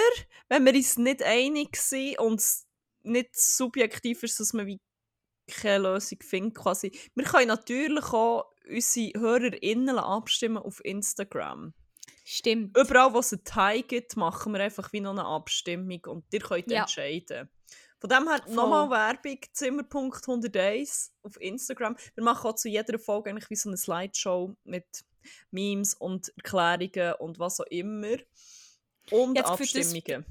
wenn 0.48 0.64
wir 0.64 0.75
uns 0.75 0.96
nicht 0.98 1.22
einig 1.22 1.76
sind 1.76 2.18
und 2.18 2.40
es 2.40 2.66
nicht 3.02 3.36
subjektiv 3.36 4.22
ist, 4.22 4.40
dass 4.40 4.52
man 4.52 4.66
wie 4.66 4.80
keine 5.48 5.84
Lösung 5.84 6.18
findet, 6.22 6.56
quasi. 6.56 6.92
Wir 7.14 7.25
können 7.25 7.48
natürlich 7.48 8.04
auch 8.12 8.52
unsere 8.68 9.20
HörerInnen 9.20 9.98
abstimmen 9.98 10.58
auf 10.58 10.84
Instagram. 10.84 11.72
Stimmt. 12.25 12.76
Überall, 12.76 13.14
wo 13.14 13.20
es 13.20 13.32
einen 13.32 13.44
Teil 13.44 13.82
gibt, 13.82 14.16
machen 14.16 14.52
wir 14.52 14.60
einfach 14.60 14.92
wie 14.92 15.00
noch 15.00 15.12
eine 15.12 15.25
Abstimmung 15.25 16.00
und 16.06 16.25
ihr 16.32 16.40
könnt 16.40 16.70
ja. 16.70 16.80
entscheiden. 16.80 17.48
Von 17.98 18.10
dem 18.10 18.28
her 18.28 18.42
nochmal 18.48 18.90
Werbung, 18.90 19.38
Zimmerpunkt 19.52 20.28
101 20.28 21.12
auf 21.22 21.40
Instagram. 21.40 21.96
Wir 22.14 22.24
machen 22.24 22.50
auch 22.50 22.54
zu 22.54 22.68
jeder 22.68 22.98
Folge 22.98 23.30
eigentlich 23.30 23.48
wie 23.50 23.56
so 23.56 23.70
eine 23.70 23.78
Slideshow 23.78 24.54
mit 24.64 25.04
Memes 25.50 25.94
und 25.94 26.32
Erklärungen 26.36 27.14
und 27.18 27.38
was 27.38 27.60
auch 27.60 27.66
immer. 27.66 28.18
Und 29.10 29.36
Jetzt 29.36 29.46
Abstimmungen. 29.48 30.24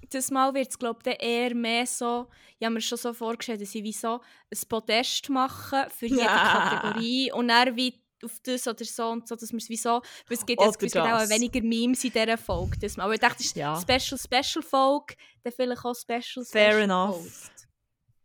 Das, 0.00 0.10
das 0.10 0.30
Mal 0.30 0.54
wird 0.54 0.70
es, 0.70 0.78
glaube 0.78 1.00
ich, 1.04 1.22
eher 1.22 1.54
mehr 1.54 1.86
so, 1.86 2.28
ich 2.58 2.64
habe 2.64 2.74
mir 2.74 2.80
schon 2.80 2.98
so 2.98 3.12
vorgestellt, 3.12 3.60
dass 3.60 3.74
ich 3.74 3.84
wie 3.84 3.92
so 3.92 4.20
ein 4.50 4.68
Podest 4.68 5.28
machen 5.28 5.90
für 5.90 6.06
jede 6.06 6.22
ja. 6.22 6.70
Kategorie 6.70 7.32
und 7.32 7.48
dann 7.48 7.76
wie 7.76 8.02
auf 8.24 8.38
das 8.42 8.66
oder 8.66 8.84
so 8.84 9.08
und 9.08 9.28
so, 9.28 9.36
dass 9.36 9.52
wir 9.52 9.58
es 9.58 9.68
wie 9.68 9.76
so, 9.76 9.90
weil 9.90 10.02
es 10.36 10.46
gibt, 10.46 10.60
jetzt, 10.60 10.82
es 10.82 10.92
gibt 10.92 10.96
auch 10.96 11.28
weniger 11.28 11.60
Memes 11.60 12.04
in 12.04 12.12
dieser 12.12 12.38
Folge. 12.38 12.78
Das 12.78 12.98
Aber 12.98 13.14
ich 13.14 13.20
dachte, 13.20 13.42
ist 13.42 13.56
ja. 13.56 13.80
Special, 13.80 14.18
Special 14.18 14.62
Folge, 14.62 15.14
dann 15.42 15.52
vielleicht 15.52 15.84
auch 15.84 15.94
Special, 15.94 16.44
Fair 16.44 16.72
Special 16.72 16.82
enough. 16.82 17.50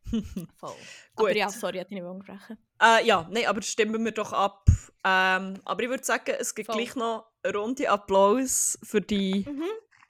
Voll. 0.58 0.76
aber 1.16 1.36
ja, 1.36 1.50
sorry, 1.50 1.82
ich 1.82 1.90
nicht 1.90 2.04
angesprochen. 2.04 2.58
Äh, 2.82 3.06
ja, 3.06 3.28
nein, 3.32 3.46
aber 3.48 3.62
stimmen 3.62 4.04
wir 4.04 4.12
doch 4.12 4.34
ab. 4.34 4.66
Ähm, 5.04 5.60
aber 5.66 5.84
ich 5.84 5.90
würde 5.90 6.04
sagen, 6.04 6.36
es 6.40 6.54
gibt 6.54 6.68
Voll. 6.68 6.78
gleich 6.78 6.96
noch 6.96 7.26
eine 7.42 7.58
Runde 7.58 7.90
Applaus 7.90 8.78
für 8.84 9.02
die 9.02 9.46
mhm. 9.48 9.64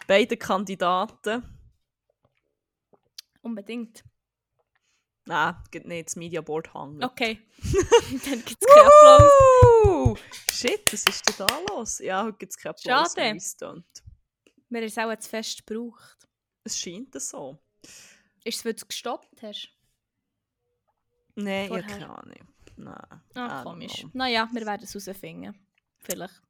beiden 0.07 0.37
Kandidaten. 0.37 1.43
Unbedingt. 3.41 4.03
Nein, 5.25 5.55
geht 5.71 5.85
nicht, 5.85 6.07
das 6.07 6.15
Mediaboard 6.15 6.73
hängt. 6.73 7.03
Okay. 7.03 7.39
Dann 8.25 8.43
gibt 8.43 8.57
es 8.61 8.67
keinen 8.67 8.87
Applaus. 8.87 10.19
Shit, 10.51 10.91
was 10.91 11.05
ist 11.05 11.29
denn 11.29 11.47
da 11.47 11.59
los? 11.69 11.99
Ja, 11.99 12.23
heute 12.23 12.37
gibt 12.37 12.51
es 12.51 12.57
keinen 12.57 12.71
Applaus. 12.71 13.13
Schade. 13.13 13.21
Wir 14.69 14.81
haben 14.81 14.87
es 14.87 14.97
auch 14.97 15.19
zu 15.19 15.29
fest 15.29 15.65
gebraucht. 15.65 16.27
Es 16.65 16.79
scheint 16.79 17.19
so. 17.21 17.59
Ist 18.43 18.57
es, 18.57 18.65
weil 18.65 18.73
du 18.73 18.77
es 18.77 18.87
gestoppt 18.87 19.41
hast? 19.41 19.69
Nein, 21.35 21.73
ich 21.73 21.87
keine 21.87 22.09
Ahnung. 22.09 22.47
Nein. 22.75 23.21
Ah, 23.35 23.63
komisch. 23.63 24.05
Naja, 24.13 24.47
wir 24.51 24.65
werden 24.65 24.83
es 24.83 24.93
herausfinden. 24.93 25.55
Vielleicht. 25.99 26.41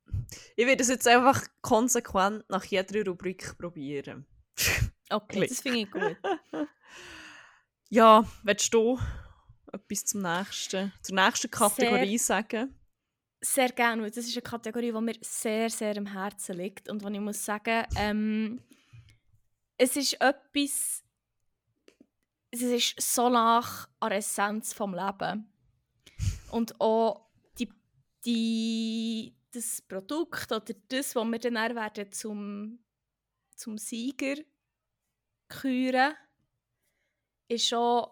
Ich 0.56 0.66
werde 0.66 0.82
es 0.82 0.90
jetzt 0.90 1.08
einfach 1.08 1.46
konsequent 1.62 2.44
nach 2.50 2.64
jeder 2.66 3.06
Rubrik 3.06 3.58
probieren. 3.58 4.26
Okay, 5.10 5.48
das 5.48 5.62
finde 5.62 5.80
ich 5.80 5.92
gut. 5.92 6.18
Ja, 7.94 8.26
willst 8.42 8.74
du 8.74 9.00
etwas 9.72 10.06
zum 10.06 10.24
nächsten, 10.24 10.92
zur 11.04 11.16
nächsten 11.16 11.52
Kategorie 11.52 12.18
sehr, 12.18 12.42
sagen? 12.42 12.76
Sehr 13.40 13.70
gerne, 13.70 14.10
das 14.10 14.26
ist 14.26 14.36
eine 14.36 14.42
Kategorie, 14.42 14.92
die 14.92 15.00
mir 15.00 15.16
sehr, 15.22 15.70
sehr 15.70 15.96
am 15.96 16.08
Herzen 16.08 16.58
liegt 16.58 16.90
und 16.90 17.04
wo 17.04 17.10
ich 17.10 17.20
muss 17.20 17.46
sagen, 17.46 17.86
ähm, 17.96 18.64
es 19.78 19.96
ist 19.96 20.14
etwas, 20.14 21.04
es 22.50 22.62
ist 22.64 23.00
so 23.00 23.30
nach 23.30 23.88
an 24.00 24.10
der 24.10 24.18
Essenz 24.18 24.74
vom 24.74 24.96
Leben 24.96 25.54
und 26.50 26.82
auch 26.82 27.30
die, 27.60 27.70
die, 28.26 29.38
das 29.52 29.84
Produkt 29.84 30.52
oder 30.52 30.74
das, 30.90 31.16
was 31.16 31.28
wir 31.28 31.38
dann 31.38 31.76
werden 31.76 32.12
zum, 32.12 32.84
zum 33.56 33.78
Sieger 33.78 34.42
küren 35.48 36.16
ist 37.48 37.68
schon 37.68 38.06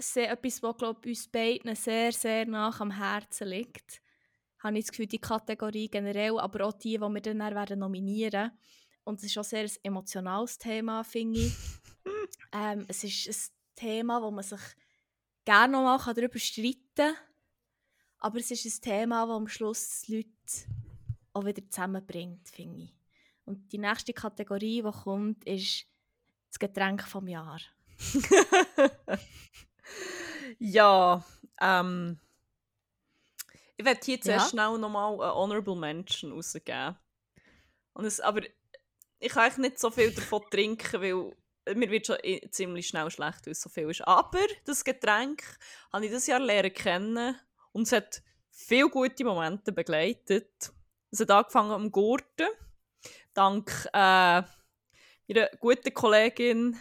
sehr, 0.00 0.30
etwas, 0.32 0.62
was 0.62 0.76
glaub, 0.76 1.06
uns 1.06 1.28
beiden 1.28 1.74
sehr, 1.74 2.12
sehr 2.12 2.46
nach 2.46 2.80
am 2.80 2.90
Herzen 2.90 3.48
liegt. 3.48 4.02
Habe 4.58 4.78
ich 4.78 4.84
das 4.84 4.92
Gefühl, 4.92 5.06
die 5.06 5.18
Kategorie 5.18 5.88
generell, 5.88 6.38
aber 6.38 6.66
auch 6.66 6.72
die, 6.72 6.96
die 6.96 7.00
wir 7.00 7.20
dann 7.20 7.38
werden 7.38 7.78
nominieren 7.78 8.50
Und 9.04 9.18
es 9.18 9.24
ist 9.24 9.38
auch 9.38 9.44
sehr 9.44 9.64
ein 9.64 9.70
emotionales 9.82 10.58
Thema, 10.58 11.04
finde 11.04 11.40
ich. 11.40 11.54
ähm, 12.52 12.84
es 12.88 13.04
ist 13.04 13.28
ein 13.28 13.54
Thema, 13.76 14.22
wo 14.22 14.30
man 14.30 14.42
sich 14.42 14.60
gerne 15.44 15.72
noch 15.74 16.06
mal 16.06 16.14
darüber 16.14 16.38
streiten 16.38 16.78
kann. 16.94 17.16
Aber 18.18 18.38
es 18.38 18.50
ist 18.50 18.64
ein 18.64 18.80
Thema, 18.80 19.26
das 19.26 19.36
am 19.36 19.48
Schluss 19.48 20.02
die 20.02 20.16
Leute 20.16 20.74
auch 21.34 21.44
wieder 21.44 21.68
zusammenbringt, 21.68 22.48
finde 22.48 22.84
ich. 22.84 22.94
Und 23.44 23.70
die 23.72 23.78
nächste 23.78 24.14
Kategorie, 24.14 24.82
die 24.82 24.90
kommt, 24.90 25.44
ist 25.44 25.86
das 26.50 26.58
Getränk 26.58 27.02
vom 27.02 27.28
Jahr. 27.28 27.60
Ja, 30.58 31.24
ähm, 31.60 32.18
ich 33.76 33.84
werde 33.84 34.00
hier 34.04 34.20
zuerst 34.20 34.46
ja. 34.46 34.50
schnell 34.50 34.78
nochmal 34.78 35.14
eine 35.14 35.34
Honorable 35.34 35.76
Mention 35.76 36.32
rausgeben. 36.32 36.96
Und 37.92 38.04
es, 38.04 38.20
aber 38.20 38.42
ich 39.18 39.28
kann 39.30 39.44
eigentlich 39.44 39.70
nicht 39.70 39.78
so 39.78 39.90
viel 39.90 40.12
davon 40.12 40.42
trinken, 40.50 41.00
weil 41.00 41.76
mir 41.76 41.90
wird 41.90 42.06
schon 42.06 42.18
ziemlich 42.50 42.88
schnell 42.88 43.10
schlecht, 43.10 43.46
weil 43.46 43.52
es 43.52 43.60
so 43.60 43.68
viel 43.68 43.90
ist. 43.90 44.02
Aber 44.02 44.40
das 44.64 44.84
Getränk 44.84 45.42
habe 45.92 46.04
ich 46.04 46.10
dieses 46.10 46.26
Jahr 46.26 46.40
lernen 46.40 46.72
kennen 46.72 47.36
und 47.72 47.82
es 47.82 47.92
hat 47.92 48.22
viele 48.50 48.88
gute 48.88 49.24
Momente 49.24 49.72
begleitet. 49.72 50.72
Es 51.10 51.20
hat 51.20 51.30
angefangen 51.30 51.72
am 51.72 51.90
Gurten, 51.90 52.48
dank 53.32 53.88
äh, 53.92 54.42
meiner 55.26 55.48
guten 55.58 55.94
Kollegin 55.94 56.78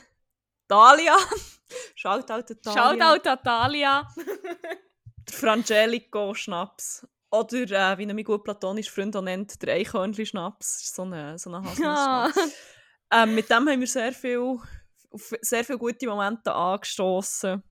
Talia. 0.68 1.16
Shoutout 1.96 2.34
an 2.34 2.62
Talia. 2.62 2.74
Shoutout 2.74 3.30
an 3.30 3.40
Talia. 3.44 4.08
der 4.16 5.34
Frangelico 5.36 6.34
Schnaps. 6.34 7.08
Oder 7.32 7.94
äh, 7.94 7.98
wie 7.98 8.06
er 8.08 8.14
mich 8.14 8.26
gut 8.26 8.44
platonisch 8.44 8.92
Freund 8.92 9.16
nennt, 9.16 9.60
der 9.64 9.74
Eichhörnchen-Schnaps. 9.76 10.74
Das 10.78 10.84
ist 10.84 10.96
so 10.96 11.02
eine, 11.02 11.40
so 11.40 11.52
eine 11.52 11.68
ja. 11.82 12.32
ähm, 13.12 13.34
Mit 13.34 13.50
dem 13.50 13.68
haben 13.68 13.80
wir 13.80 13.88
sehr 13.88 14.14
viel, 14.14 14.60
sehr 15.42 15.64
viele 15.64 15.80
gute 15.80 16.06
Momente 16.08 16.54
angestoßen. 16.54 17.64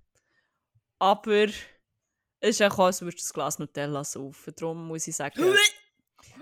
Aber 0.99 1.33
Es 1.35 1.57
ist 2.41 2.63
auch, 2.63 2.79
als 2.81 3.03
würdest 3.03 3.29
du 3.29 3.31
ein 3.31 3.35
Glas 3.35 3.59
Nutella 3.61 4.03
saufen. 4.03 4.53
Darum 4.57 4.89
muss 4.89 5.07
ich 5.07 5.15
sagen, 5.15 5.55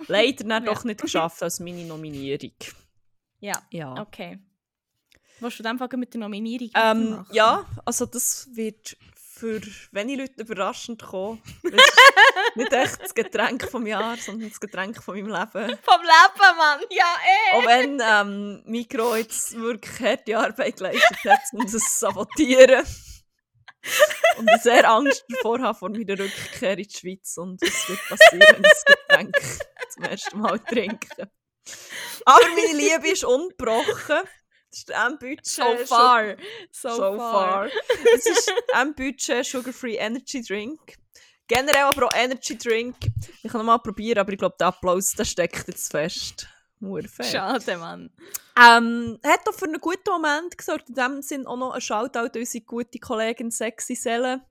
leider 0.09 0.45
nicht 0.45 0.67
doch 0.69 0.85
nicht 0.85 1.03
geschafft 1.03 1.43
als 1.43 1.61
meine 1.61 1.85
Nominierung. 1.85 2.55
Ja, 3.41 3.63
Ja. 3.71 4.01
okay. 4.01 4.39
Willst 5.41 5.59
du 5.59 5.63
dann 5.63 5.73
anfangen 5.73 6.01
mit 6.01 6.13
der 6.13 6.21
Nominierung 6.21 6.71
Ähm, 6.75 7.25
ja, 7.33 7.65
also 7.85 8.07
das 8.07 8.49
wird 8.53 8.97
für 9.41 9.61
wenige 9.93 10.23
Leute 10.23 10.43
überraschend 10.43 11.03
kommen. 11.03 11.43
Das 11.63 11.73
ist 11.73 11.77
nicht 12.57 12.73
echt 12.73 13.03
das 13.03 13.15
Getränk 13.15 13.71
vom 13.71 13.87
Jahr, 13.87 14.17
sondern 14.19 14.51
das 14.51 14.61
Getränk 14.61 15.03
von 15.03 15.15
meinem 15.15 15.29
Leben. 15.29 15.79
Vom 15.83 16.01
Leben, 16.03 16.57
Mann! 16.59 16.81
Ja, 16.91 17.17
eh! 17.25 17.57
Auch 17.57 17.67
wenn 17.67 18.03
ähm, 18.05 18.63
Mikro 18.67 19.17
jetzt 19.17 19.59
wirklich 19.59 19.99
harte 20.01 20.37
Arbeit 20.37 20.77
geleistet 20.77 21.25
hat, 21.25 21.41
um 21.53 21.63
das 21.63 21.99
sabotieren. 21.99 22.85
Und 24.37 24.51
ich 24.55 24.63
sehr 24.63 24.91
Angst 24.91 25.25
davor 25.29 25.59
habe 25.61 25.79
vor 25.79 25.89
meiner 25.89 26.19
Rückkehr 26.19 26.77
in 26.77 26.85
die 26.85 26.95
Schweiz 26.95 27.39
und 27.39 27.63
es 27.63 27.89
wird 27.89 28.01
passieren, 28.09 28.41
wenn 28.41 28.63
ich 28.63 28.71
das 28.71 28.85
Getränk 28.85 29.37
zum 29.89 30.03
ersten 30.05 30.39
Mal 30.39 30.59
trinke. 30.59 31.31
Aber 32.27 32.49
meine 32.49 32.77
Liebe 32.77 33.09
ist 33.09 33.25
ungebrochen. 33.25 34.21
Das 34.71 34.79
ist 34.79 34.89
der 34.89 35.05
M-Budget. 35.07 35.47
So 35.47 35.77
far. 35.87 36.37
So, 36.71 36.89
So 36.91 37.17
far. 37.17 37.69
Es 38.15 38.27
ist 38.27 38.53
M-Budget 38.81 39.45
Sugar-Free 39.45 39.97
Energy 39.97 40.43
Drink. 40.43 40.97
Generell 41.49 41.83
aber 41.83 42.07
auch 42.07 42.15
Energy 42.15 42.57
Drink. 42.57 42.97
Ich 43.43 43.51
kann 43.51 43.59
noch 43.59 43.65
mal 43.65 43.79
probieren, 43.79 44.19
aber 44.19 44.33
ich 44.33 44.39
glaube, 44.39 44.55
der 44.61 44.69
Applaus 44.69 45.13
der 45.13 45.25
steckt 45.25 45.67
jetzt 45.67 45.91
fest. 45.91 46.47
Nur 46.79 47.03
fest. 47.03 47.33
Schade, 47.33 47.77
Mann. 47.77 48.11
Ähm, 48.57 49.19
hat 49.25 49.47
doch 49.47 49.55
für 49.55 49.67
einen 49.67 49.81
guten 49.81 50.09
Moment 50.09 50.57
gesorgt. 50.57 50.89
In 50.89 50.95
dem 50.95 51.23
Sinn 51.23 51.47
auch 51.47 51.57
noch 51.57 51.73
ein 51.73 51.81
Shoutout 51.81 52.19
an 52.19 52.31
unsere 52.35 52.65
gute 52.65 52.99
Kollegin 53.01 53.51
Sexy 53.51 53.97
Selle. 53.97 54.43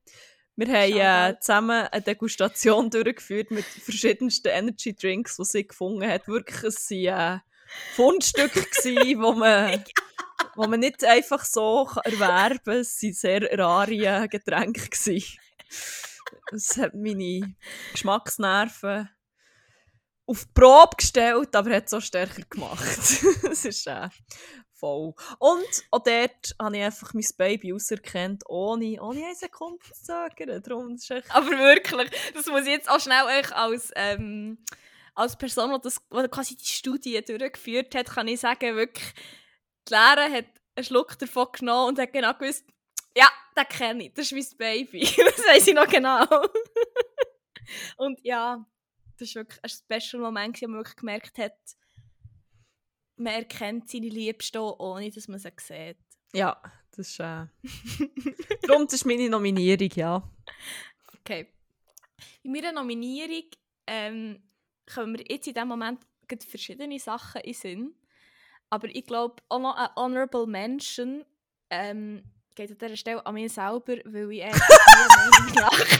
Wir 0.57 0.67
haben 0.67 1.35
äh, 1.35 1.39
zusammen 1.39 1.87
eine 1.87 2.01
Degustation 2.01 2.89
durchgeführt 2.91 3.49
mit 3.49 3.63
verschiedensten 3.63 4.49
Energy 4.49 4.93
Drinks, 4.93 5.37
die 5.37 5.45
sie 5.45 5.67
gefunden 5.67 6.05
hat. 6.05 6.27
Wirklich, 6.27 6.63
es 6.63 6.91
waren 6.91 7.37
äh, 7.37 7.39
Fundstücke, 7.95 8.61
gewesen, 8.83 9.21
wo 9.21 9.33
man, 9.33 9.83
wo 10.55 10.67
man 10.67 10.79
nicht 10.79 11.03
einfach 11.03 11.43
so 11.45 11.89
erwerben 12.03 12.59
kann. 12.63 12.77
Es 12.77 13.01
waren 13.01 13.13
sehr 13.13 13.59
rare 13.59 14.27
Getränke. 14.27 14.89
gewesen. 14.89 15.39
Es 16.51 16.77
hat 16.77 16.93
meine 16.93 17.55
Geschmacksnerven 17.91 19.09
auf 20.25 20.45
die 20.45 20.51
Probe 20.53 20.95
gestellt, 20.97 21.55
aber 21.55 21.75
hat 21.75 21.87
es 21.87 21.93
auch 21.93 22.01
stärker 22.01 22.43
gemacht. 22.49 22.99
Es 23.51 23.65
ist 23.65 23.87
äh, 23.87 24.09
voll. 24.73 25.13
Und 25.39 25.83
auch 25.91 26.03
dort 26.03 26.55
habe 26.61 26.77
ich 26.77 26.83
einfach 26.83 27.13
mein 27.13 27.25
Baby 27.37 27.73
auserkannt, 27.73 28.43
ohne, 28.47 29.01
ohne 29.01 29.25
eine 29.25 29.35
Sekunde 29.35 29.79
zu 29.83 29.93
zögern. 30.03 30.61
Darum 30.61 30.95
ist 30.95 31.09
echt 31.09 31.35
Aber 31.35 31.49
wirklich, 31.49 32.11
das 32.33 32.45
muss 32.45 32.61
ich 32.61 32.73
jetzt 32.73 32.89
auch 32.89 32.99
schnell 32.99 33.23
euch 33.25 33.51
als, 33.55 33.91
ähm, 33.95 34.59
als 35.19 35.37
Person, 35.37 35.71
die, 35.71 35.81
das, 35.81 36.01
die 36.11 36.27
quasi 36.29 36.55
die 36.55 36.65
Studie 36.65 37.21
durchgeführt 37.21 37.93
hat, 37.93 38.09
kann 38.09 38.27
ich 38.27 38.39
sagen, 38.39 38.75
wirklich, 38.75 39.13
die 39.87 39.93
Lehre 39.93 40.31
hat 40.31 40.45
einen 40.75 40.85
Schluck 40.85 41.19
davon 41.19 41.47
genommen 41.51 41.89
und 41.89 41.99
hat 41.99 42.13
genau 42.13 42.33
gewusst, 42.33 42.65
ja, 43.15 43.27
den 43.57 43.67
kenne 43.67 44.05
ich, 44.05 44.13
das 44.13 44.31
ist 44.31 44.57
mein 44.57 44.57
Baby. 44.57 45.01
das 45.17 45.45
weiß 45.45 45.67
ich 45.67 45.73
noch 45.73 45.87
genau. 45.87 46.25
und 47.97 48.19
ja, 48.23 48.65
das 49.17 49.35
war 49.35 49.41
wirklich 49.43 49.59
ein 49.61 49.69
special 49.69 50.21
Moment, 50.21 50.61
wo 50.61 50.67
man 50.67 50.79
wirklich 50.79 50.95
gemerkt 50.95 51.37
hat, 51.37 51.57
man 53.17 53.33
erkennt 53.33 53.89
seine 53.89 54.07
Liebsten, 54.07 54.57
auch, 54.57 54.79
ohne 54.79 55.11
dass 55.11 55.27
man 55.27 55.39
sie 55.39 55.51
sieht. 55.59 55.97
Ja, 56.33 56.61
das 56.91 57.09
ist. 57.09 57.19
Äh... 57.19 57.47
Darum, 58.61 58.85
das 58.85 58.93
ist 58.93 59.05
meine 59.05 59.29
Nominierung, 59.29 59.89
ja. 59.95 60.23
Okay. 61.19 61.51
In 62.43 62.53
meiner 62.53 62.71
Nominierung 62.71 63.49
ähm, 63.85 64.48
kommen 64.93 65.13
mir 65.13 65.23
jetzt 65.27 65.47
in 65.47 65.53
diesem 65.53 65.67
Moment 65.67 66.01
verschiedene 66.47 66.99
Sachen 66.99 67.41
in 67.41 67.53
Sinn. 67.53 67.95
Aber 68.69 68.87
ich 68.87 69.05
glaube, 69.05 69.41
auch 69.49 69.59
noch 69.59 69.75
ein 69.75 69.89
Honorable 69.95 70.45
Mention 70.45 71.25
ähm, 71.69 72.23
geht 72.55 72.71
an 72.71 72.77
dieser 72.77 72.97
Stelle 72.97 73.25
an 73.25 73.33
mich 73.33 73.53
selber, 73.53 73.97
weil 74.05 74.31
ich 74.31 74.43
echt 74.43 74.59
meiner 74.87 75.31
Meinung 75.31 75.53
nach 75.55 75.99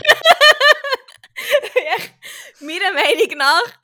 meiner 2.61 2.93
Meinung 2.93 3.37
nach 3.37 3.79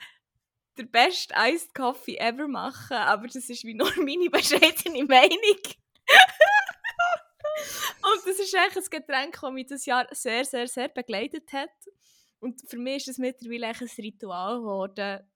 der 0.78 0.84
beste 0.84 1.34
Iced 1.38 1.74
Coffee 1.74 2.18
ever 2.18 2.48
machen. 2.48 2.98
Aber 2.98 3.28
das 3.28 3.50
ist 3.50 3.64
wie 3.64 3.74
nur 3.74 3.92
meine 3.98 4.30
bescheidene 4.30 5.06
Meinung. 5.06 5.40
Und 8.02 8.22
das 8.26 8.40
ist 8.40 8.56
eigentlich 8.56 8.86
ein 8.86 8.90
Getränk, 8.90 9.40
das 9.42 9.52
mich 9.52 9.68
dieses 9.68 9.86
Jahr 9.86 10.08
sehr, 10.12 10.44
sehr, 10.46 10.68
sehr 10.68 10.90
begleitet 10.90 11.52
hat. 11.54 11.70
Und 12.40 12.62
für 12.70 12.78
mich 12.78 12.98
ist 12.98 13.10
es 13.10 13.18
mittlerweile 13.18 13.68
ein 13.68 13.90
Ritual 13.98 14.60
geworden, 14.60 15.28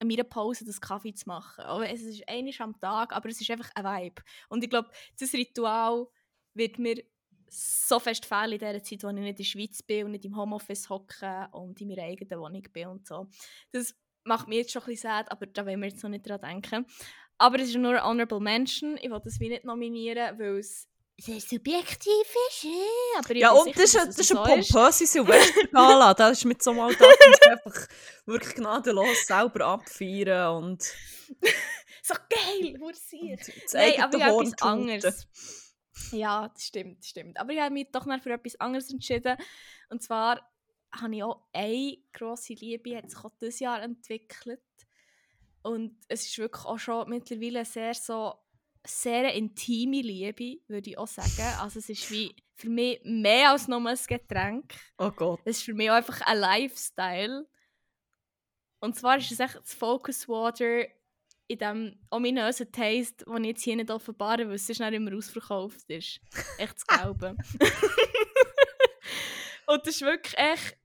in 0.00 0.08
meiner 0.08 0.24
Pause 0.24 0.64
das 0.64 0.80
Kaffee 0.80 1.14
zu 1.14 1.28
machen. 1.28 1.64
Aber 1.64 1.88
es 1.88 2.02
ist 2.02 2.28
einmal 2.28 2.54
am 2.58 2.80
Tag, 2.80 3.12
aber 3.12 3.28
es 3.28 3.40
ist 3.40 3.50
einfach 3.50 3.70
ein 3.74 3.84
Vibe. 3.84 4.22
Und 4.48 4.64
ich 4.64 4.70
glaube, 4.70 4.90
dieses 5.18 5.34
Ritual 5.34 6.06
wird 6.54 6.78
mir 6.78 7.02
so 7.48 7.98
fest 7.98 8.24
fehlen 8.24 8.52
in 8.52 8.58
der 8.58 8.82
Zeit, 8.82 9.02
wo 9.02 9.08
ich 9.08 9.14
nicht 9.14 9.28
in 9.28 9.36
der 9.36 9.44
Schweiz 9.44 9.82
bin 9.82 10.06
und 10.06 10.12
nicht 10.12 10.24
im 10.24 10.36
Homeoffice 10.36 10.88
hocke 10.88 11.48
und 11.52 11.80
in 11.80 11.88
meiner 11.88 12.04
eigenen 12.04 12.40
Wohnung 12.40 12.62
bin 12.72 12.88
und 12.88 13.06
so. 13.06 13.28
Das 13.72 13.94
macht 14.24 14.48
mich 14.48 14.58
jetzt 14.58 14.72
schon 14.72 14.82
ein 14.82 14.86
bisschen 14.86 15.10
sad, 15.10 15.30
aber 15.30 15.46
da 15.46 15.66
wollen 15.66 15.80
wir 15.80 15.88
jetzt 15.88 16.02
noch 16.02 16.10
nicht 16.10 16.26
dran 16.26 16.40
denken. 16.40 16.86
Aber 17.38 17.58
es 17.58 17.68
ist 17.68 17.76
nur 17.76 17.94
ein 17.94 18.04
Honorable 18.04 18.40
Mention. 18.40 18.96
Ich 18.96 19.10
will 19.10 19.20
das 19.22 19.40
wie 19.40 19.48
nicht 19.48 19.64
nominieren, 19.64 20.38
weil 20.38 20.58
es 20.58 20.88
sehr 21.24 21.40
subjektiv 21.40 22.36
ist. 22.48 22.66
Aber 23.18 23.36
Ja, 23.36 23.50
und 23.52 23.74
das 23.76 23.84
ist, 23.84 23.92
sicher, 23.92 24.02
ein- 24.02 24.06
dass 24.08 24.16
das 24.16 24.30
ist 24.30 24.36
eine 24.36 24.46
so 24.46 24.54
ist. 24.54 24.72
pompöse 24.72 25.06
Silvestergala. 25.06 26.14
Da 26.14 26.28
ist 26.30 26.44
mit 26.44 26.62
so 26.62 26.72
mal 26.72 26.94
da 26.94 27.04
einfach 27.50 27.88
wirklich 28.26 28.54
gnadenlos 28.54 29.26
selber 29.26 29.64
abfeiern 29.66 30.56
und 30.64 30.82
So 32.04 32.14
geil, 32.28 32.76
Mursier. 32.78 33.36
das 33.36 33.72
Nein, 33.74 34.00
aber 34.00 34.26
Horn 34.26 34.46
etwas 34.48 34.62
anderes. 34.62 35.26
Ja, 36.10 36.48
das 36.48 36.64
stimmt, 36.64 36.98
das 36.98 37.06
stimmt. 37.10 37.38
Aber 37.38 37.52
ich 37.52 37.60
habe 37.60 37.72
mich 37.72 37.88
doch 37.92 38.06
noch 38.06 38.20
für 38.20 38.32
etwas 38.32 38.56
anderes 38.60 38.90
entschieden. 38.90 39.36
Und 39.88 40.02
zwar 40.02 40.40
habe 40.90 41.14
ich 41.14 41.22
auch 41.22 41.44
eine 41.52 41.98
grosse 42.12 42.54
Liebe, 42.54 42.96
hat 42.96 43.08
sich 43.08 43.24
auch 43.24 43.30
dieses 43.40 43.60
Jahr 43.60 43.80
entwickelt. 43.82 44.60
Und 45.62 45.96
es 46.08 46.26
ist 46.26 46.38
wirklich 46.38 46.64
auch 46.64 46.78
schon 46.78 47.08
mittlerweile 47.08 47.64
sehr 47.64 47.94
so 47.94 48.34
sehr 48.84 49.32
intime 49.34 50.00
Liebe, 50.00 50.60
würde 50.68 50.90
ich 50.90 50.98
auch 50.98 51.06
sagen. 51.06 51.60
Also 51.60 51.78
es 51.78 51.88
ist 51.88 52.10
wie 52.10 52.34
für 52.54 52.68
mich 52.68 53.00
mehr 53.04 53.50
als 53.50 53.68
nur 53.68 53.86
ein 53.86 53.98
Getränk. 54.06 54.74
Oh 54.98 55.10
Gott. 55.10 55.40
Es 55.44 55.58
ist 55.58 55.64
für 55.64 55.74
mich 55.74 55.90
auch 55.90 55.94
einfach 55.94 56.20
ein 56.22 56.38
Lifestyle. 56.38 57.46
Und 58.80 58.96
zwar 58.96 59.18
ist 59.18 59.30
es 59.30 59.40
echt 59.40 59.56
das 59.56 59.74
Focus 59.74 60.28
Water 60.28 60.84
in 61.46 61.58
diesem 61.58 61.98
ominösen 62.10 62.72
Taste, 62.72 63.24
den 63.24 63.44
ich 63.44 63.50
jetzt 63.50 63.62
hier 63.62 63.76
nicht 63.76 63.90
offenbare, 63.90 64.46
weil 64.46 64.54
es 64.54 64.66
sonst 64.66 64.80
nicht 64.80 64.92
immer 64.92 65.16
ausverkauft 65.16 65.88
ist. 65.88 66.20
Echt 66.58 66.80
zu 66.80 66.86
glauben. 66.86 67.36
und 69.66 69.86
das 69.86 69.94
ist 69.94 70.02
wirklich 70.02 70.36
echt 70.36 70.76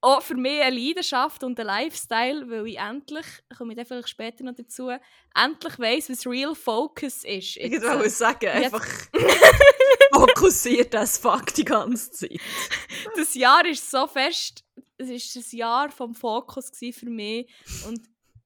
auch 0.00 0.22
für 0.22 0.34
mich 0.34 0.60
eine 0.60 0.76
Leidenschaft 0.78 1.42
und 1.42 1.58
ein 1.58 1.66
Lifestyle, 1.66 2.48
weil 2.48 2.66
ich 2.66 2.78
endlich, 2.78 3.26
komme 3.56 3.72
ich 3.72 3.76
dann 3.76 3.86
vielleicht 3.86 4.08
später 4.08 4.44
noch 4.44 4.54
dazu, 4.54 4.90
endlich 5.34 5.78
weiss, 5.78 6.10
was 6.10 6.26
Real 6.26 6.54
Focus 6.54 7.24
ist. 7.24 7.56
Ich 7.56 7.56
Jetzt, 7.56 7.84
wollte 7.84 8.06
äh, 8.06 8.10
sagen, 8.10 8.48
einfach 8.48 8.86
fokussiert 10.14 10.94
das 10.94 11.18
Fuck 11.18 11.54
die 11.54 11.64
ganze 11.64 12.10
Zeit. 12.10 12.40
das 13.16 13.34
Jahr 13.34 13.64
ist 13.66 13.90
so 13.90 14.06
fest, 14.06 14.64
es 14.98 15.08
ist 15.08 15.36
ein 15.36 15.56
Jahr 15.58 15.90
vom 15.90 16.14
Fokus 16.14 16.70
gsi 16.70 16.92
für 16.92 17.10
mich 17.10 17.50
und 17.86 18.00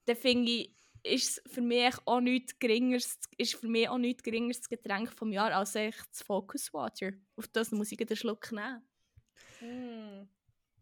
dann 0.07 0.17
finde 0.17 0.51
ich, 0.53 0.75
ist 1.03 1.39
es 1.47 1.53
für 1.53 1.63
mich 1.63 1.85
echt 1.85 2.01
auch 2.07 2.21
nichts 2.21 2.59
geringeres, 2.59 3.19
ist 3.39 3.55
für 3.55 3.69
mich 3.69 3.89
auch 3.89 3.99
nichts 3.99 4.23
geringeres 4.23 4.69
Getränk 4.69 5.13
vom 5.13 5.33
Jahr 5.33 5.53
als 5.53 5.75
echt 5.75 6.07
das 6.11 6.23
Focus 6.23 6.73
Water. 6.73 7.13
Auf 7.37 7.49
das 7.49 7.71
muss 7.71 7.91
ich 7.93 7.99
den 7.99 8.17
Schluck 8.17 8.53
nehmen. 8.53 8.83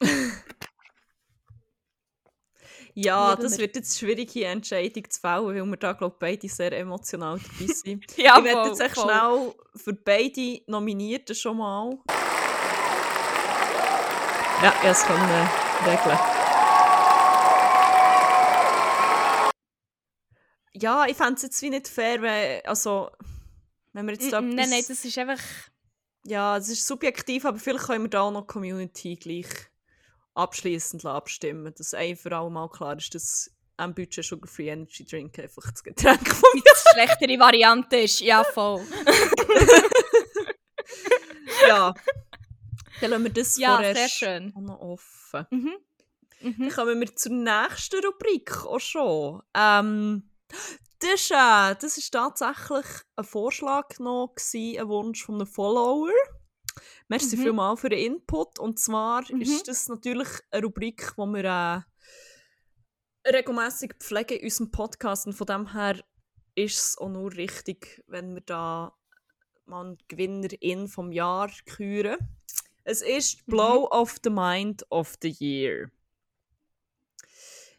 Ja, 3.00 3.36
das 3.36 3.52
wir. 3.52 3.58
wird 3.58 3.76
jetzt 3.76 3.96
schwierig, 3.96 4.32
hier 4.32 4.48
Entscheidung 4.48 5.08
zu 5.08 5.20
fällen, 5.20 5.46
weil 5.46 5.64
wir 5.64 5.76
da, 5.76 5.92
glaube 5.92 6.16
ich, 6.16 6.18
beide 6.18 6.48
sehr 6.48 6.72
emotional 6.72 7.38
dabei 7.38 7.72
sind. 7.72 8.04
Ja, 8.16 8.38
ich 8.38 8.44
werde 8.44 8.70
jetzt 8.70 8.80
echt 8.80 8.96
voll. 8.96 9.04
schnell 9.04 9.54
für 9.76 9.92
beide 9.92 10.60
Nominierten 10.66 11.36
schon 11.36 11.58
mal. 11.58 11.96
Ja, 14.64 14.74
es 14.84 15.04
können 15.04 15.30
äh, 15.30 15.88
regeln. 15.88 16.18
Ja, 20.72 21.06
ich 21.06 21.16
fände 21.16 21.34
es 21.34 21.42
jetzt 21.42 21.62
wie 21.62 21.70
nicht 21.70 21.86
fair, 21.86 22.20
wenn, 22.20 22.66
also, 22.66 23.12
wenn 23.92 24.06
wir 24.06 24.14
jetzt 24.14 24.32
da 24.32 24.40
Nein, 24.40 24.70
nein, 24.70 24.84
das 24.88 25.04
ist 25.04 25.18
einfach... 25.18 25.38
Ja, 26.24 26.56
es 26.56 26.68
ist 26.68 26.84
subjektiv, 26.84 27.44
aber 27.44 27.58
vielleicht 27.60 27.86
können 27.86 28.06
wir 28.06 28.10
da 28.10 28.22
auch 28.22 28.32
noch 28.32 28.48
Community 28.48 29.14
gleich 29.14 29.46
abschließend 30.38 31.04
abstimmen, 31.04 31.72
dass 31.76 31.94
ein 31.94 32.16
für 32.16 32.34
alle 32.36 32.50
mal 32.50 32.68
klar 32.68 32.96
ist, 32.96 33.14
dass 33.14 33.50
ein 33.76 33.94
Budget 33.94 34.24
Sugar 34.24 34.48
Free 34.48 34.68
Energy 34.68 35.04
Drink 35.04 35.38
einfach 35.38 35.70
das 35.70 35.82
Getränk 35.84 36.26
von 36.28 36.48
die 36.54 36.62
schlechtere 36.92 37.38
Variante 37.38 37.96
ist. 37.96 38.20
Ja, 38.20 38.42
voll. 38.44 38.84
ja. 41.68 41.94
Dann 43.00 43.10
lassen 43.10 43.24
wir 43.24 43.32
das 43.32 43.56
Ja, 43.58 43.76
vorerst 43.76 44.14
schön. 44.14 44.52
auch 44.56 44.60
noch 44.60 44.80
offen. 44.80 45.46
Mhm. 45.50 45.76
Dann 46.40 46.54
Mhm. 46.56 46.68
kommen 46.70 47.00
wir 47.00 47.16
zur 47.16 47.32
nächsten 47.32 48.04
Rubrik 48.04 48.64
auch 48.64 48.78
schon. 48.80 49.42
Ähm, 49.54 50.30
das, 51.00 51.10
ist, 51.14 51.30
äh, 51.32 51.74
das 51.80 51.98
ist 51.98 52.10
tatsächlich 52.12 52.86
ein 53.16 53.24
Vorschlag 53.24 53.98
noch, 53.98 54.34
gewesen, 54.36 54.80
ein 54.80 54.88
Wunsch 54.88 55.24
von 55.24 55.36
einem 55.36 55.46
Follower. 55.46 56.10
Merci 57.08 57.36
Mhm. 57.36 57.42
vielmals 57.42 57.80
für 57.80 57.88
den 57.88 57.98
Input. 58.14 58.58
Und 58.58 58.78
zwar 58.78 59.24
Mhm. 59.30 59.40
ist 59.40 59.66
das 59.68 59.88
natürlich 59.88 60.28
eine 60.50 60.62
Rubrik, 60.64 61.12
die 61.16 61.22
wir 61.22 61.84
äh, 63.24 63.30
regelmäßig 63.30 63.94
pflegen 63.98 64.38
in 64.38 64.44
unserem 64.44 64.70
Podcast. 64.70 65.26
Und 65.26 65.32
von 65.32 65.46
dem 65.46 65.72
her 65.72 66.02
ist 66.54 66.78
es 66.78 66.98
auch 66.98 67.08
nur 67.08 67.32
richtig, 67.34 68.02
wenn 68.06 68.34
wir 68.34 68.42
da 68.42 68.94
mal 69.64 69.86
einen 69.86 69.98
Gewinnerin 70.08 70.88
vom 70.88 71.12
Jahr 71.12 71.50
küren. 71.66 72.16
Es 72.84 73.02
ist 73.02 73.46
Mhm. 73.46 73.50
Blow 73.52 73.88
of 73.90 74.16
the 74.24 74.30
Mind 74.30 74.84
of 74.90 75.16
the 75.22 75.28
Year. 75.38 75.90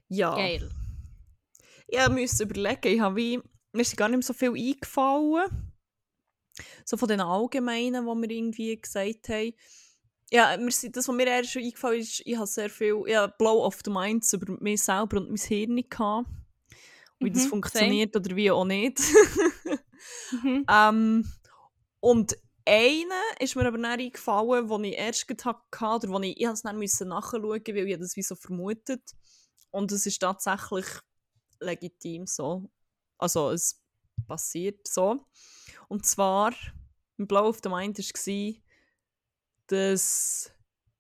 Ja. 0.08 0.36
Geil. 0.36 0.70
Ich 1.88 2.10
musste 2.10 2.44
überlegen, 2.44 2.88
ich 2.94 3.00
habe 3.00 3.16
wie, 3.16 3.40
mir 3.74 3.82
ist 3.82 3.98
gar 3.98 4.10
nicht 4.10 4.24
so 4.24 4.34
viel 4.34 4.52
eingefallen. 4.56 5.69
So 6.86 6.98
von 6.98 7.08
den 7.10 7.22
Allgemeinen, 7.22 8.06
die 8.06 8.22
wir 8.30 8.30
irgendwie 8.38 8.82
gesagt 8.82 9.30
haben. 9.30 9.54
Ja, 10.32 10.56
das, 10.58 10.84
was 11.08 11.08
mir 11.10 11.28
eher 11.28 11.44
schon 11.44 11.64
eingefallen 11.64 12.02
ist, 12.02 12.22
ich 12.26 12.36
habe 12.38 12.48
sehr 12.48 12.70
viel 12.70 13.04
ja, 13.08 13.28
Blow 13.28 13.66
of 13.66 13.80
the 13.84 13.92
Minds 13.92 14.34
über 14.34 14.58
mich 14.62 14.84
selber 14.84 15.18
und 15.18 15.30
mein 15.30 15.38
Hirn 15.38 15.84
gehabt. 15.90 16.30
Wie 17.22 17.32
das 17.32 17.46
Mhm, 17.46 17.50
funktioniert 17.50 18.16
oder 18.16 18.36
wie 18.36 18.52
auch 18.52 18.66
nicht. 18.66 19.00
Mhm. 20.32 20.70
ähm, 20.70 21.30
und 22.00 22.38
einer 22.66 23.22
ist 23.40 23.56
mir 23.56 23.68
aber 23.68 23.78
dann 23.78 24.00
eingefallen, 24.00 24.68
den 24.68 24.84
ich 24.86 24.98
erst 24.98 25.28
gerade 25.28 25.60
hatte, 25.76 26.08
oder 26.08 26.18
wo 26.18 26.22
ich, 26.22 26.40
ich 26.40 26.48
es 26.48 26.62
dann 26.62 26.78
müssen 26.80 27.10
nachschauen 27.10 27.42
musste, 27.44 27.76
weil 27.76 27.88
ich 27.90 27.98
das 28.00 28.16
wie 28.16 28.22
so 28.24 28.36
vermutet. 28.36 29.04
Und 29.72 29.92
es 29.92 30.06
ist 30.06 30.20
tatsächlich 30.20 30.86
legitim 31.60 32.28
so. 32.28 32.70
Also 33.18 33.52
es 33.52 33.82
passiert 34.28 34.88
so. 34.88 35.26
Und 35.90 36.06
zwar, 36.06 36.54
im 37.18 37.28
Blow 37.28 37.50
of 37.50 37.60
the 37.62 37.70
Mind 37.70 37.98
war, 38.00 38.54
dass 39.68 40.52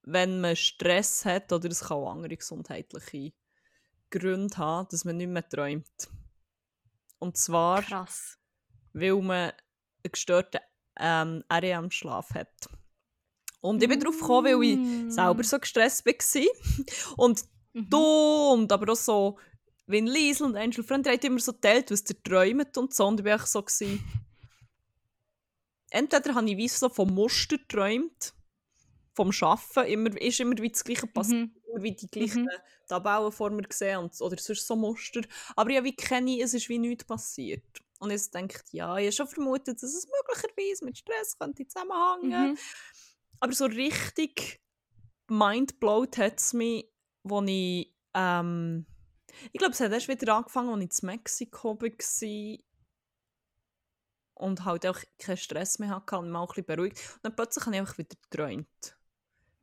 wenn 0.04 0.42
man 0.42 0.56
Stress 0.56 1.24
hat, 1.24 1.54
oder 1.54 1.70
es 1.70 1.80
kann 1.82 1.98
auch 1.98 2.12
andere 2.12 2.36
gesundheitliche 2.36 3.32
Gründe 4.10 4.58
haben, 4.58 4.88
dass 4.92 5.06
man 5.06 5.16
nicht 5.18 5.30
mehr 5.30 5.48
träumt. 5.48 6.10
Und 7.20 7.38
zwar, 7.38 7.82
Krass. 7.84 8.38
weil 8.92 9.16
man 9.22 9.52
einen 9.52 10.12
gestörten 10.12 10.60
ähm, 11.00 11.44
REM-Schlaf 11.50 12.34
hat. 12.34 12.70
Und 13.62 13.82
ich 13.82 13.88
bin 13.90 14.00
darauf 14.00 14.20
gekommen, 14.20 14.60
weil 14.60 15.08
ich 15.08 15.14
selber 15.14 15.44
so 15.44 15.60
gestresst 15.60 16.06
war. 16.06 17.16
Und 17.18 17.46
Mhm. 17.74 17.90
du 17.90 17.98
und 18.54 18.72
aber 18.72 18.94
auch 18.94 18.98
so, 18.98 19.38
wie 19.88 20.00
Liesel 20.00 20.48
und 20.48 20.56
Angel 20.56 20.84
Friend, 20.84 21.08
haben 21.08 21.20
immer 21.20 21.40
so 21.40 21.54
geteilt, 21.54 21.92
was 21.92 22.04
ihr 22.10 22.22
träumt 22.24 22.78
und 22.78 22.94
so. 22.94 23.08
Und 23.08 23.20
ich 23.20 23.26
war 23.26 23.40
so, 23.46 23.62
gewesen, 23.62 24.04
entweder 25.92 26.36
habe 26.36 26.50
ich 26.50 26.58
wie 26.58 26.68
so 26.68 26.90
vom 26.90 27.14
Muster 27.14 27.58
geträumt, 27.58 28.34
vom 29.14 29.32
Schaffen, 29.32 29.86
immer, 29.86 30.20
ist 30.22 30.40
immer 30.40 30.58
wie 30.60 30.70
das 30.70 30.84
Gleiche 30.84 31.08
passiert, 31.08 31.50
Mhm. 31.50 31.56
immer 31.74 31.84
wie 31.84 31.92
die 31.96 32.08
gleichen 32.08 32.44
Mhm. 32.44 32.50
Tabellen 32.88 33.32
vor 33.32 33.50
mir 33.50 33.64
gesehen 33.64 34.00
und, 34.00 34.22
oder 34.22 34.38
sonst 34.38 34.66
so 34.66 34.76
Muster. 34.76 35.22
Aber 35.56 35.70
ich 35.70 35.78
habe 35.78 35.86
wie 35.88 35.96
keine, 35.96 36.42
es 36.42 36.54
ist 36.54 36.70
wie 36.70 36.80
nichts 36.80 37.04
passiert. 37.06 37.64
Und 38.00 38.12
ich 38.12 38.32
denke, 38.32 38.62
ja, 38.72 38.98
ich 38.98 39.06
habe 39.08 39.12
schon 39.12 39.28
vermutet, 39.28 39.84
dass 39.84 39.94
es 39.94 40.08
möglicherweise 40.08 40.86
mit 40.86 40.98
Stress 40.98 41.38
könnte 41.38 41.68
zusammenhängen. 41.68 42.52
Mhm. 42.52 42.58
Aber 43.42 43.52
so 43.54 43.66
richtig 43.66 44.62
mindblowt 45.30 46.18
hat 46.18 46.40
es 46.40 46.54
mich, 46.54 46.86
als 47.24 47.50
ich. 47.50 47.94
Ähm, 48.14 48.86
ich 49.52 49.60
glaube, 49.60 49.74
es 49.74 49.80
hat 49.80 49.92
erst 49.92 50.08
wieder 50.08 50.36
angefangen, 50.36 50.82
als 50.82 50.98
ich 50.98 51.04
in 51.04 51.08
Mexiko 51.08 51.80
war. 51.80 52.60
Und 54.40 54.64
halt 54.64 54.88
auch 54.88 54.98
keinen 55.20 55.38
Stress 55.38 55.80
mehr 55.80 55.90
hatte 55.90 56.18
und 56.18 56.32
mich 56.32 56.38
auch 56.38 56.44
ein 56.44 56.48
bisschen 56.48 56.66
beruhigt. 56.66 56.98
Und 57.16 57.26
dann 57.26 57.36
plötzlich 57.36 57.66
habe 57.66 57.76
ich 57.76 57.82
einfach 57.82 57.98
wieder 57.98 58.16
geträumt. 58.30 58.98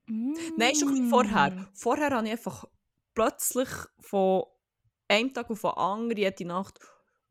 Nein, 0.06 0.74
schon 0.74 0.88
ein 0.88 0.94
bisschen 0.94 1.08
vorher. 1.08 1.50
Mm. 1.50 1.68
Vorher 1.72 2.10
habe 2.10 2.26
ich 2.26 2.32
einfach 2.32 2.66
plötzlich 3.14 3.68
von 3.98 4.44
einem 5.08 5.32
Tag 5.32 5.50
auf 5.50 5.62
den 5.62 5.70
anderen, 5.70 6.18
jede 6.18 6.44
Nacht, 6.44 6.78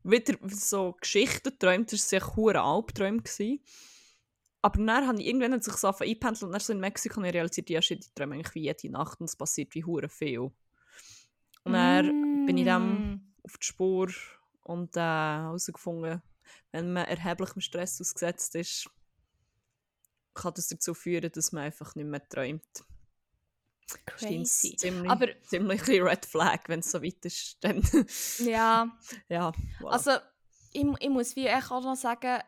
wieder 0.02 0.36
so 0.48 0.96
Geschichten 1.00 1.50
geträumt. 1.50 1.92
Das 1.92 2.00
war 2.00 2.08
sehr 2.20 2.36
hohe 2.36 2.60
Albträume. 2.60 3.22
gewesen. 3.22 3.60
Aber 4.60 4.84
dann 4.84 5.06
habe 5.06 5.20
ich 5.20 5.28
irgendwann 5.28 5.52
hat 5.52 5.62
sich 5.62 5.74
so 5.74 5.86
eingependelt 5.86 6.42
und 6.42 6.50
dann 6.50 6.60
so 6.60 6.72
in 6.72 6.80
Mexiko 6.80 7.16
habe 7.16 7.28
ich 7.28 7.34
realisiert, 7.34 7.70
ja, 7.70 7.78
ich 7.78 8.00
träume 8.16 8.34
eigentlich 8.34 8.54
wie 8.56 8.62
jede 8.64 8.90
Nacht 8.90 9.20
und 9.20 9.26
es 9.26 9.36
passiert 9.36 9.72
wie 9.76 9.84
hure 9.84 10.08
viel. 10.08 10.50
Und 11.62 11.72
dann 11.72 12.46
bin 12.46 12.58
ich 12.58 12.64
dem 12.64 13.12
Mm. 13.12 13.34
auf 13.44 13.58
die 13.58 13.66
Spur 13.66 14.08
und 14.64 14.96
äh, 14.96 15.00
herausgefunden, 15.00 16.20
wenn 16.72 16.92
man 16.92 17.06
erheblichem 17.06 17.60
Stress 17.60 18.00
ausgesetzt 18.00 18.54
ist, 18.54 18.90
kann 20.34 20.54
das 20.54 20.68
dazu 20.68 20.94
führen, 20.94 21.30
dass 21.32 21.52
man 21.52 21.64
einfach 21.64 21.94
nicht 21.94 22.06
mehr 22.06 22.26
träumt. 22.28 22.84
Crazy. 24.04 24.76
Ziemlich, 24.76 25.10
Aber 25.10 25.28
ziemlich 25.42 25.88
Red 25.88 26.26
Flag, 26.26 26.60
wenn 26.66 26.80
es 26.80 26.90
so 26.90 27.02
weit 27.02 27.24
ist. 27.24 27.56
Dann, 27.60 27.82
ja, 28.38 28.90
ja, 29.28 29.52
voilà. 29.80 29.88
also 29.88 30.10
ich, 30.72 30.84
ich 31.00 31.08
muss 31.08 31.36
wie 31.36 31.46
echt 31.46 31.70
auch 31.70 31.82
noch 31.82 31.96
sagen, 31.96 32.42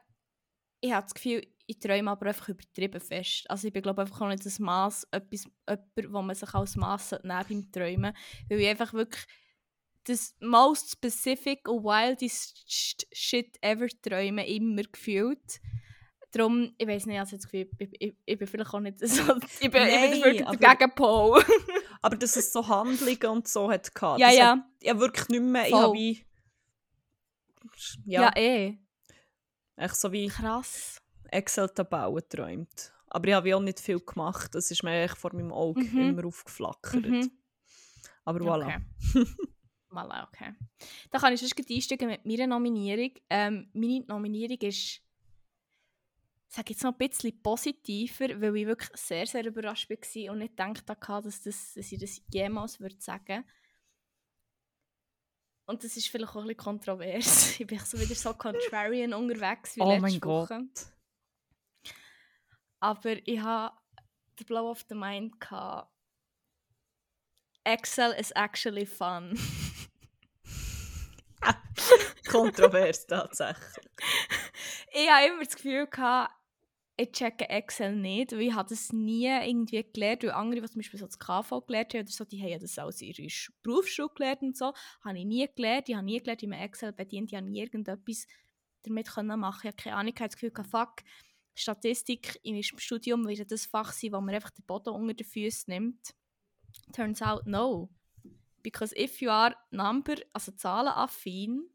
ich 0.81 0.93
habe 0.93 1.05
das 1.05 1.15
Gefühl, 1.15 1.47
ich 1.67 1.79
träume 1.79 2.11
aber 2.11 2.27
einfach 2.27 2.49
übertrieben 2.49 3.01
fest. 3.01 3.49
Also 3.51 3.67
ich 3.69 3.73
bin 3.73 3.83
glaube 3.83 4.03
einfach 4.03 4.21
auch 4.21 4.29
nicht 4.29 4.45
das 4.45 4.59
Maß, 4.59 5.07
etwas, 5.11 5.45
jemand, 5.69 6.13
wo 6.13 6.23
man 6.23 6.35
sich 6.35 6.55
als 6.55 6.77
Maß 6.77 7.17
nehmen 7.23 7.45
beim 7.49 7.73
Träumen. 7.73 8.17
Weil 8.49 8.61
ich 8.61 8.69
einfach 8.69 8.93
wirklich 8.95 9.27
das 10.09 10.35
most 10.41 10.91
specific 10.91 11.69
und 11.69 11.85
wildest 11.85 12.57
sh- 12.69 13.07
shit 13.13 13.57
ever 13.63 13.87
träume 14.03 14.47
immer 14.47 14.83
gefühlt. 14.83 15.61
Darum, 16.31 16.75
ich 16.77 16.87
weiß 16.87 17.07
nicht, 17.07 17.19
also 17.19 17.37
das 17.37 17.45
Gefühl, 17.47 17.71
ich, 17.79 17.89
ich, 18.01 18.15
ich 18.27 18.39
bin 18.39 18.47
vielleicht 18.47 18.75
auch 18.75 18.81
nicht 18.81 18.99
so, 19.07 19.23
ich 19.61 19.71
bin, 19.71 19.83
Nein, 19.83 20.13
ich 20.13 20.23
bin 20.23 20.33
dafür 20.37 20.47
aber- 20.49 20.57
der 20.57 20.77
Gegenpol. 20.77 21.45
Aber 22.01 22.15
dass 22.17 22.37
es 22.37 22.53
so 22.53 22.67
Handlungen 22.69 23.27
und 23.27 23.49
so 23.49 23.69
hat 23.73 23.93
gehabt. 23.93 24.21
ja, 24.21 24.31
ja, 24.31 24.51
Hat, 24.53 24.59
ja, 24.83 24.97
wirklich 25.01 25.29
nicht 25.31 25.43
mehr. 25.43 25.65
Ich 25.65 25.71
Voll. 25.71 25.83
habe 25.83 25.95
wie. 25.95 26.25
ja, 28.05 28.23
Ja, 28.23 28.37
eh. 28.37 28.79
echt 29.77 29.97
so 29.97 30.13
wie 30.13 30.29
Krass. 30.29 31.03
Excel-Tabellen 31.31 32.15
geträumt. 32.15 32.93
Aber 33.09 33.27
ich 33.29 33.35
habe 33.35 33.57
auch 33.57 33.61
nicht 33.61 33.81
viel 33.81 33.99
gemacht. 33.99 34.55
Das 34.55 34.71
ist 34.71 34.83
mir 34.85 35.03
echt 35.03 35.17
vor 35.19 35.35
meinem 35.35 35.53
Auge 35.53 35.81
Mhm. 35.83 35.99
immer 36.11 36.25
aufgeflackert. 36.27 37.05
Mhm. 37.05 37.31
Aber 38.25 38.41
voilà. 38.41 38.67
Okay. 39.13 39.25
Voilà, 39.91 40.27
okay. 40.29 40.55
Dann 41.11 41.21
kann 41.21 41.33
ich 41.33 41.41
sonst 41.41 41.59
einsteigen 41.59 42.09
mit 42.09 42.25
meiner 42.25 42.47
Nominierung. 42.47 43.13
Ähm, 43.31 43.71
meine 43.73 44.05
Nominierung 44.07 44.59
ist, 44.59 45.01
sage 46.49 46.73
jetzt 46.73 46.83
noch 46.83 46.93
ein 46.93 46.99
bisschen 46.99 47.43
positiver, 47.43 48.41
weil 48.41 48.57
ich 48.57 48.67
wirklich 48.67 48.91
sehr, 48.95 49.27
sehr 49.27 49.47
überrascht 49.47 49.89
war 49.89 50.33
und 50.33 50.39
nicht 50.39 50.57
gedacht 50.57 50.89
hatte, 50.89 51.29
dass, 51.29 51.43
das, 51.43 51.75
dass 51.75 51.93
ich 51.93 51.99
das 51.99 52.23
jemals 52.31 52.81
würde 52.81 53.01
sagen 53.01 53.45
Und 55.67 55.85
das 55.85 55.97
ist 55.97 56.09
vielleicht 56.09 56.31
auch 56.31 56.37
ein 56.37 56.49
bisschen 56.49 56.57
kontrovers. 56.57 57.59
Ich 57.61 57.67
bin 57.67 57.79
so 57.79 57.99
wieder 57.99 58.15
so 58.15 58.35
contrarian 58.35 59.13
unterwegs 59.13 59.77
wie 59.77 59.83
Oh 59.83 59.89
letzte 59.89 60.03
mein 60.03 60.21
Gott. 60.21 60.51
Woche. 60.51 60.69
Aber 62.81 63.29
ich 63.29 63.41
habe 63.41 63.77
den 64.39 64.47
Blow 64.47 64.71
of 64.71 64.85
the 64.89 64.95
Mind 64.95 65.39
gehabt. 65.41 65.93
Excel 67.65 68.13
is 68.13 68.31
actually 68.33 68.87
fun. 68.87 69.39
Kontrovers 72.29 73.07
tatsächlich. 73.07 73.65
ich 74.93 75.09
habe 75.09 75.27
immer 75.29 75.45
das 75.45 75.55
Gefühl 75.57 75.87
gehabt, 75.87 76.35
ich 77.01 77.13
checke 77.13 77.49
Excel 77.49 77.95
nicht, 77.95 78.33
weil 78.33 78.41
ich 78.43 78.55
habe 78.55 78.69
das 78.69 78.93
nie 78.93 79.27
irgendwie 79.27 79.85
gelernt, 79.93 80.25
weil 80.25 80.33
andere, 80.33 80.61
die 80.63 80.69
zum 80.69 80.81
Beispiel 80.81 80.99
so 80.99 81.07
das 81.07 81.19
KV 81.19 81.61
gelernt 81.67 81.95
haben 81.95 82.01
oder 82.01 82.11
so, 82.11 82.25
die 82.25 82.43
haben 82.43 82.61
das 82.61 82.79
aus 82.79 83.01
ihrer 83.01 83.29
Sch- 83.29 83.51
Berufsschule 83.63 84.11
gelernt 84.17 84.43
und 84.43 84.57
so, 84.57 84.73
habe 85.05 85.19
ich 85.19 85.25
nie 85.25 85.49
gelernt. 85.55 85.89
Ich 85.89 85.95
habe 85.95 86.05
nie 86.05 86.19
gelernt, 86.19 86.43
wie 86.43 86.49
man 86.49 86.59
Excel 86.59 86.93
bedient. 86.93 87.31
Ich 87.31 87.37
habe 87.37 87.47
nie 87.49 87.61
irgendetwas 87.61 88.27
damit 88.83 89.09
können 89.09 89.39
machen. 89.39 89.61
Ich 89.63 89.67
habe 89.69 89.77
keine 89.77 89.97
Ahnung, 89.97 90.13
ich 90.13 90.21
habe 90.21 90.29
das 90.29 90.35
Gefühl 90.37 90.51
gehabt, 90.51 90.71
fuck, 90.71 91.09
Statistik 91.55 92.39
im 92.43 92.61
Studium 92.63 93.27
wird 93.29 93.51
das 93.51 93.67
Fach 93.67 93.93
sein, 93.93 94.13
wo 94.13 94.21
man 94.21 94.35
einfach 94.35 94.51
den 94.51 94.65
Boden 94.65 94.91
unter 94.91 95.15
den 95.15 95.27
Füßen 95.27 95.73
nimmt. 95.73 96.15
Turns 96.93 97.23
out, 97.23 97.47
no. 97.47 97.91
Because 98.69 98.95
if 98.95 99.23
you 99.23 99.31
are 99.31 99.57
number, 99.71 100.17
also 100.35 100.53
zahlenaffin, 100.53 101.71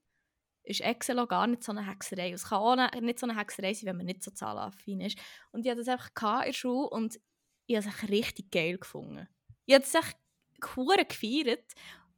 ist 0.61 0.81
Excel 0.81 1.17
auch 1.17 1.27
gar 1.27 1.47
nicht 1.47 1.63
so 1.63 1.71
eine 1.71 1.87
Hexerei. 1.87 2.31
Es 2.31 2.49
kann 2.49 2.59
auch 2.59 2.75
ne- 2.75 3.01
nicht 3.01 3.17
so 3.17 3.25
eine 3.25 3.35
Hexerei 3.35 3.73
sein, 3.73 3.87
wenn 3.87 3.97
man 3.97 4.05
nicht 4.05 4.23
so 4.23 4.29
zahlenaffin 4.29 5.01
ist. 5.01 5.17
Und 5.51 5.65
ich 5.65 5.71
hatte 5.71 5.83
das 5.83 5.87
einfach 5.87 6.41
in 6.41 6.45
der 6.45 6.53
Schule 6.53 6.87
und 6.89 7.19
ich 7.65 7.75
habe 7.75 7.87
es 7.87 8.09
richtig 8.09 8.51
geil 8.51 8.77
gefunden. 8.77 9.27
Ich 9.65 9.73
habe 9.73 9.83
es 9.83 9.95
echt 9.95 10.17
hure 10.75 11.03
gefeiert. 11.03 11.65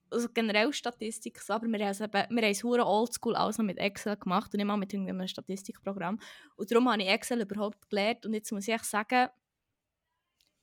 Also 0.09 0.27
generell 0.33 0.73
Statistik, 0.73 1.39
aber 1.47 1.67
wir 1.67 1.79
haben 1.79 1.91
es 1.91 2.01
eben, 2.01 2.35
wir 2.35 2.85
oldschool 2.85 3.35
alles 3.35 3.57
noch 3.57 3.65
mit 3.65 3.77
Excel 3.77 4.17
gemacht 4.17 4.53
und 4.53 4.57
nicht 4.57 4.65
mal 4.65 4.75
mit 4.75 4.93
irgendeinem 4.93 5.27
Statistikprogramm. 5.27 6.19
Und 6.57 6.69
darum 6.69 6.91
habe 6.91 7.01
ich 7.01 7.09
Excel 7.09 7.41
überhaupt 7.41 7.89
gelernt 7.89 8.25
und 8.25 8.33
jetzt 8.33 8.51
muss 8.51 8.67
ich 8.67 8.73
echt 8.73 8.85
sagen, 8.85 9.29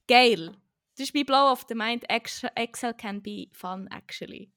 geil. 0.07 0.55
Das 0.97 1.07
ist 1.09 1.15
mein 1.15 1.25
Blow 1.25 1.51
of 1.51 1.65
the 1.69 1.75
Mind. 1.75 2.05
Excel 2.09 2.95
can 2.95 3.23
be 3.23 3.49
fun, 3.53 3.89
actually. 3.89 4.51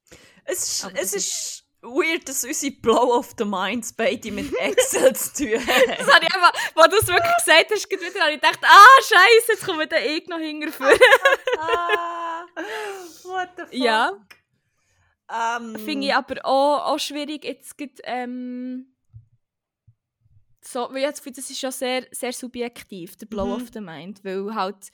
Es 0.43 0.83
ist, 0.83 0.91
es 0.95 1.13
ist 1.13 1.63
weird, 1.81 2.27
dass 2.27 2.43
unsere 2.43 2.73
Blow 2.73 3.15
of 3.17 3.33
the 3.37 3.45
Minds 3.45 3.93
beide 3.93 4.31
mit 4.31 4.53
Excel 4.59 5.15
zu 5.15 5.33
tun 5.45 5.59
haben. 5.67 5.95
das 5.97 6.13
habe 6.13 6.25
ich 6.25 6.33
einfach, 6.33 6.53
als 6.75 6.93
du 6.93 6.99
es 7.01 7.07
wirklich 7.07 7.35
gesagt 7.37 7.71
hast, 7.71 7.89
wieder 7.91 8.21
habe 8.21 8.33
ich 8.33 8.41
gedacht, 8.41 8.59
ah, 8.63 9.01
scheiße, 9.01 9.51
jetzt 9.53 9.65
kommen 9.65 9.79
wir 9.79 9.91
eh 9.97 10.23
noch 10.27 10.39
hinterführen. 10.39 10.99
ah, 11.59 12.45
what 13.23 13.49
the 13.55 13.63
fuck? 13.63 13.73
Ja. 13.73 14.11
Ähm, 15.31 15.75
Finde 15.79 16.07
ich 16.07 16.13
aber 16.13 16.45
auch, 16.45 16.85
auch 16.93 16.99
schwierig, 16.99 17.43
jetzt 17.45 17.77
gibt, 17.77 17.99
ähm, 18.03 18.93
so, 20.61 20.89
weil 20.91 21.01
jetzt, 21.03 21.25
das 21.25 21.49
ist 21.49 21.59
schon 21.59 21.71
sehr, 21.71 22.07
sehr 22.11 22.33
subjektiv, 22.33 23.15
der 23.17 23.27
Blow 23.27 23.45
Mhm. 23.45 23.63
of 23.63 23.69
the 23.73 23.81
Mind, 23.81 24.23
weil 24.23 24.53
halt 24.53 24.91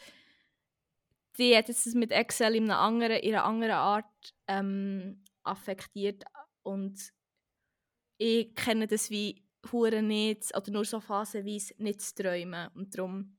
die 1.37 1.55
hat 1.55 1.67
jetzt 1.69 1.85
das 1.85 1.93
mit 1.93 2.11
Excel 2.11 2.55
in 2.55 2.65
einer 2.65 2.79
anderen, 2.79 3.17
in 3.17 3.33
einer 3.33 3.45
anderen 3.45 3.75
Art 3.75 4.33
ähm, 4.47 5.23
affektiert 5.43 6.23
und 6.63 6.99
ich 8.17 8.53
kenne 8.55 8.87
das 8.87 9.09
wie 9.09 9.43
hure 9.71 10.01
nicht 10.01 10.55
oder 10.55 10.71
nur 10.71 10.85
so 10.85 10.99
phasenweise 10.99 11.73
nicht 11.77 12.01
zu 12.01 12.15
träumen 12.15 12.69
und 12.75 12.95
darum 12.97 13.37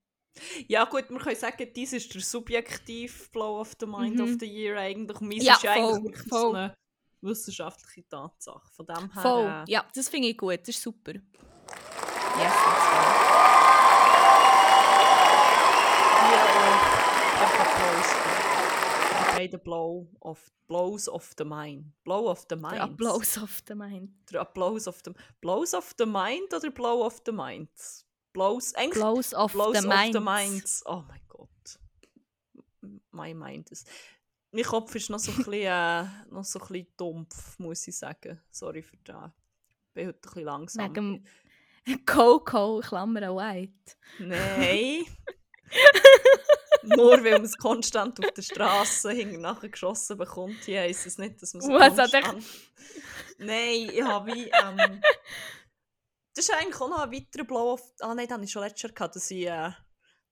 Ja 0.67 0.85
gut, 0.87 1.11
man 1.11 1.21
kann 1.21 1.35
sagen, 1.37 1.69
dies 1.75 1.93
ist 1.93 2.13
der 2.15 2.23
subjektive 2.23 3.13
Blow 3.33 3.61
of 3.61 3.75
the 3.79 3.87
Mind 3.87 4.17
Mhm. 4.17 4.23
of 4.23 4.31
the 4.41 4.47
Year 4.47 4.79
eigentlich. 4.79 5.21
Meins 5.21 5.45
Ja, 5.45 5.55
ist 5.55 5.63
ja 5.63 5.73
eigentlich 5.73 5.91
voll, 5.91 6.05
wirklich 6.05 6.29
voll. 6.29 6.57
eine 6.57 6.75
wissenschaftliche 7.21 8.09
Tatsache. 8.09 8.67
Von 8.75 8.87
dem 8.87 9.13
her... 9.13 9.23
voll, 9.23 9.47
Äh, 9.47 9.65
ja, 9.71 9.87
das 9.95 10.09
finde 10.09 10.29
ich 10.29 10.39
gut, 10.39 10.59
das 10.61 10.71
ist 10.71 10.83
super. 10.83 11.13
Yes, 11.13 11.23
that's 12.39 12.87
fine. 12.89 13.13
Hier 16.29 16.41
auch 16.43 17.43
einfach 17.43 17.61
Applaus 17.61 18.09
die 19.43 19.49
beiden 19.49 19.61
Blow 19.63 20.09
of, 20.21 20.51
Blows 20.67 21.09
of 21.09 21.33
the 21.37 21.45
Mind. 21.45 21.93
Blow 22.05 22.31
of 22.31 22.47
the 22.49 22.57
Mind. 22.57 22.75
Der 22.75 22.83
Applaus 22.85 23.39
auf 23.39 23.63
the 23.67 23.75
Mind. 23.75 24.11
Der 24.31 24.41
Applaus 24.41 24.87
of 24.87 25.01
the... 25.05 25.13
Blows 25.41 25.75
of 25.75 25.95
the 25.99 26.07
Mind 26.07 26.53
oder 26.55 26.71
Blow 26.71 27.05
of 27.05 27.21
the 27.27 27.33
Mind? 27.33 27.71
Blows... 28.33 28.75
Eigentlich 28.75 29.03
Blows 29.03 29.35
of 29.35 29.53
Blows 29.53 29.81
the 29.81 29.87
of 29.87 29.95
Mind. 29.95 30.15
the 30.15 30.21
Minds. 30.21 30.83
Oh 30.87 31.03
mein 31.09 31.21
Gott. 31.29 31.49
My 33.11 33.35
mind 33.35 33.71
is. 33.71 33.85
Mein 34.51 34.65
Kopf 34.65 34.95
ist 34.95 35.09
noch 35.11 35.19
so 35.19 35.31
ein 35.31 35.37
bisschen, 35.39 35.53
äh, 35.53 36.05
noch 36.31 36.45
so 36.45 36.59
ein 36.59 36.69
bisschen 36.69 36.87
dumpf, 36.97 37.59
muss 37.59 37.87
ich 37.87 37.97
sagen. 37.97 38.41
Sorry 38.51 38.83
für 38.83 38.97
das. 39.05 39.31
Ich 39.71 39.95
bin 39.95 40.09
heute 40.09 40.19
ein 40.19 40.21
bisschen 40.21 40.45
langsam. 40.45 40.95
Wegen 40.95 41.27
Coco, 42.07 42.81
Klammer 42.81 43.35
White. 43.35 43.97
Nein. 44.19 45.05
Nur 46.97 47.25
weil 47.25 47.33
man 47.33 47.45
es 47.45 47.57
konstant 47.57 48.19
auf 48.25 48.33
der 48.33 48.43
Straße 48.43 49.11
hinten 49.13 49.41
nachher 49.41 49.69
geschossen 49.69 50.17
bekommt, 50.17 50.65
hier 50.65 50.81
heisst 50.81 51.07
es 51.07 51.19
nicht, 51.19 51.41
dass 51.41 51.55
man 51.55 51.63
es 51.63 51.69
Was 51.69 51.99
hat 51.99 52.13
konstant... 52.13 52.45
Nein, 53.39 53.91
ich 53.93 54.03
habe 54.03 54.33
wie... 54.33 54.45
Ähm, 54.45 55.01
das 56.35 56.49
ist 56.49 56.55
eigentlich 56.55 56.81
auch 56.81 56.89
noch 56.89 57.01
ein 57.01 57.13
weiterer 57.13 57.45
Blow 57.45 57.73
auf... 57.73 57.83
Ah 58.01 58.15
nein, 58.15 58.27
das 58.27 58.35
hatte 58.35 58.45
ich 58.45 58.53
schon 58.53 58.63
letztes 58.63 58.83
Jahr, 58.83 58.93
gehabt, 58.93 59.17
dass 59.17 59.31
ich... 59.31 59.47
Äh, 59.47 59.71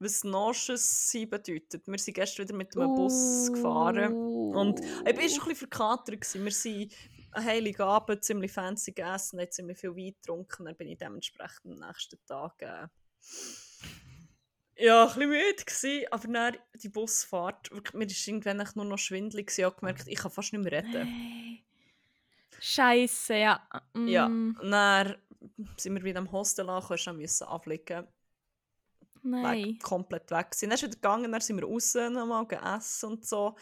was 0.01 0.25
Noches 0.25 1.11
sein 1.11 1.29
bedeutet. 1.29 1.87
Wir 1.87 1.99
sind 1.99 2.15
gestern 2.15 2.49
wieder 2.49 2.57
mit 2.57 2.75
einem 2.75 2.95
Bus 2.95 3.53
gefahren. 3.53 4.15
Und 4.15 4.81
ich 4.81 4.87
war 4.87 5.07
ein 5.07 5.15
bisschen 5.15 5.55
verkatert. 5.55 6.21
gewesen. 6.21 6.45
Wir 6.45 6.53
sind 6.53 6.95
an 7.33 7.45
Heiligabend 7.45 8.25
ziemlich 8.25 8.51
fancy 8.51 8.93
gegessen, 8.93 9.39
haben 9.39 9.51
ziemlich 9.51 9.79
viel 9.79 9.95
Wein 9.95 10.15
getrunken. 10.15 10.65
Dann 10.65 10.77
bin 10.77 10.89
ich 10.89 10.99
dementsprechend 10.99 11.67
am 11.67 11.87
nächsten 11.87 12.19
Tag 12.27 12.63
äh, 12.63 12.89
ja, 14.81 15.03
ein 15.03 15.09
bisschen 15.09 15.29
müde 15.31 15.65
gewesen. 15.65 16.07
Aber 16.11 16.29
dann 16.29 16.57
die 16.75 16.89
Busfahrt, 16.89 17.71
wirklich, 17.71 17.95
mir 17.95 18.07
war 18.07 18.29
irgendwann 18.29 18.69
nur 18.75 18.85
noch 18.85 18.99
schwindelig. 18.99 19.47
gewesen. 19.47 19.61
Ich 19.61 19.65
habe 19.67 19.77
gemerkt, 19.77 20.05
ich 20.07 20.19
kann 20.19 20.31
fast 20.31 20.53
nicht 20.53 20.63
mehr 20.63 20.73
reden. 20.73 21.07
Hey. 21.07 21.65
Scheiße, 22.63 23.35
ja. 23.37 23.67
Mm. 23.95 24.09
Ja, 24.09 24.29
dann 24.29 25.17
sind 25.79 25.95
wir 25.95 26.03
wieder 26.05 26.19
am 26.19 26.31
Hostel 26.31 26.69
angekommen, 26.69 27.01
dann 27.05 27.17
mussten 27.17 27.45
wir 27.47 27.51
ablegen. 27.51 28.07
Nein. 29.23 29.65
weg, 29.75 29.83
komplett 29.83 30.31
weg 30.31 30.51
gewesen. 30.51 30.69
Dann 30.71 30.75
ist 30.77 30.83
wieder 30.83 30.95
gegangen, 30.95 31.33
dann 31.33 31.41
sind 31.41 31.59
wir 31.61 31.67
raus 31.67 31.95
nochmal 31.95 32.47
gegessen 32.47 33.07
und 33.13 33.27
so. 33.27 33.57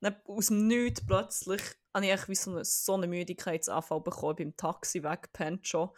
Dann 0.00 0.16
aus 0.26 0.46
dem 0.48 0.66
Nichts 0.66 1.04
plötzlich 1.06 1.62
habe 1.94 2.06
ich 2.06 2.28
wie 2.28 2.34
so 2.34 2.50
einen 2.52 2.64
so 2.64 2.94
eine 2.94 3.06
Müdigkeitsanfall 3.06 4.00
bekommen, 4.00 4.36
beim 4.36 4.56
Taxi 4.56 5.02
weggepennt 5.02 5.66
schon. 5.66 5.90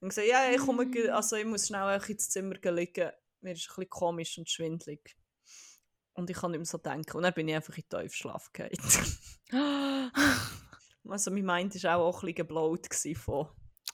Und 0.00 0.08
gesagt, 0.10 0.26
ja, 0.28 0.50
ich 0.50 0.58
komme, 0.58 0.88
ge- 0.88 1.10
also 1.10 1.36
ich 1.36 1.44
muss 1.44 1.66
schnell 1.68 2.00
ins 2.08 2.28
Zimmer 2.28 2.54
liegen. 2.72 3.10
Mir 3.44 3.52
ist 3.52 3.68
ein 3.68 3.74
bisschen 3.76 3.90
komisch 3.90 4.38
und 4.38 4.48
schwindelig. 4.48 5.16
Und 6.14 6.30
ich 6.30 6.36
kann 6.36 6.52
nicht 6.52 6.60
mehr 6.60 6.66
so 6.66 6.78
denken. 6.78 7.16
Und 7.16 7.24
dann 7.24 7.34
bin 7.34 7.48
ich 7.48 7.54
einfach 7.54 7.76
in 7.76 7.84
den 7.90 8.00
Tiefschlaf 8.00 8.50
gefallen. 8.52 9.20
also 11.08 11.30
mein 11.30 11.44
Mind 11.44 11.82
war 11.84 11.98
auch, 11.98 12.06
auch 12.06 12.22
ein 12.22 12.26
bisschen 12.26 12.34
geblaut 12.36 12.88
von 13.16 13.48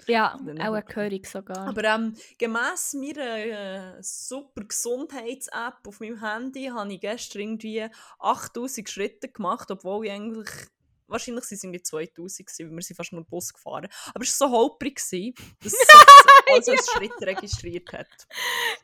ja, 0.06 0.34
auch 0.34 0.40
eine. 0.40 0.82
Gehörig 0.84 1.26
sogar. 1.26 1.68
aber 1.68 1.84
ähm, 1.84 2.14
gemäss 2.38 2.94
meiner 2.94 3.36
äh, 3.36 4.02
super 4.02 4.64
Gesundheits-App 4.64 5.86
auf 5.86 6.00
meinem 6.00 6.20
Handy 6.20 6.66
habe 6.66 6.92
ich 6.94 7.00
gestern 7.00 7.42
irgendwie 7.42 7.86
8000 8.18 8.88
Schritte 8.88 9.28
gemacht, 9.28 9.70
obwohl 9.70 10.06
ich 10.06 10.12
eigentlich. 10.12 10.48
Wahrscheinlich 11.10 11.42
waren 11.44 11.54
es 11.54 11.64
irgendwie 11.64 11.82
2000, 11.82 12.46
gewesen, 12.46 12.70
weil 12.70 12.76
wir 12.76 12.82
sind 12.82 12.96
fast 12.96 13.12
nur 13.12 13.24
Bus 13.24 13.52
gefahren. 13.52 13.88
Aber 14.14 14.24
es 14.24 14.40
war 14.40 14.48
so 14.48 14.54
holprig, 14.56 14.96
gewesen, 14.96 15.34
dass 15.62 15.72
es 15.72 15.88
also 16.52 16.72
als 16.72 16.90
Schritt 16.92 17.12
registriert 17.20 17.92
hat. 17.92 18.28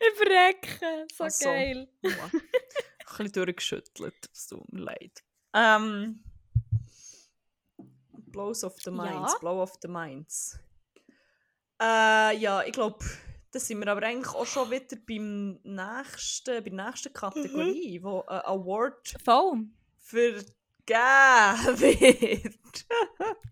Ich 0.00 0.18
verrecke, 0.18 1.06
so 1.14 1.24
Ach 1.24 1.30
so. 1.30 1.44
geil. 1.44 1.88
Ja. 2.02 2.10
Ein 2.10 3.24
bisschen 3.24 3.32
durchgeschüttelt, 3.32 4.30
es 4.32 4.46
tut 4.48 4.72
mir 4.72 4.80
leid. 4.82 5.22
Ähm, 5.54 6.22
Blows 8.36 8.64
of 8.64 8.74
the 8.84 8.90
Minds, 8.90 9.32
Ja. 9.32 9.38
Blow 9.38 9.62
of 9.62 9.72
the 9.80 9.88
Minds. 9.88 10.58
Äh, 11.80 12.36
ja, 12.38 12.62
ich 12.64 12.72
glaube, 12.72 13.04
da 13.50 13.58
sind 13.58 13.78
wir 13.78 13.88
aber 13.90 14.02
eigentlich 14.02 14.34
auch 14.34 14.44
schon 14.44 14.70
wieder 14.70 14.96
beim 15.06 15.58
nächsten, 15.62 16.62
bei 16.62 16.70
der 16.70 16.86
nächsten 16.86 17.12
Kategorie, 17.12 18.02
wo 18.02 18.20
ein 18.22 18.40
Award 18.40 19.14
Voll. 19.24 19.66
Vergeben 20.86 21.80
wird. 21.80 22.86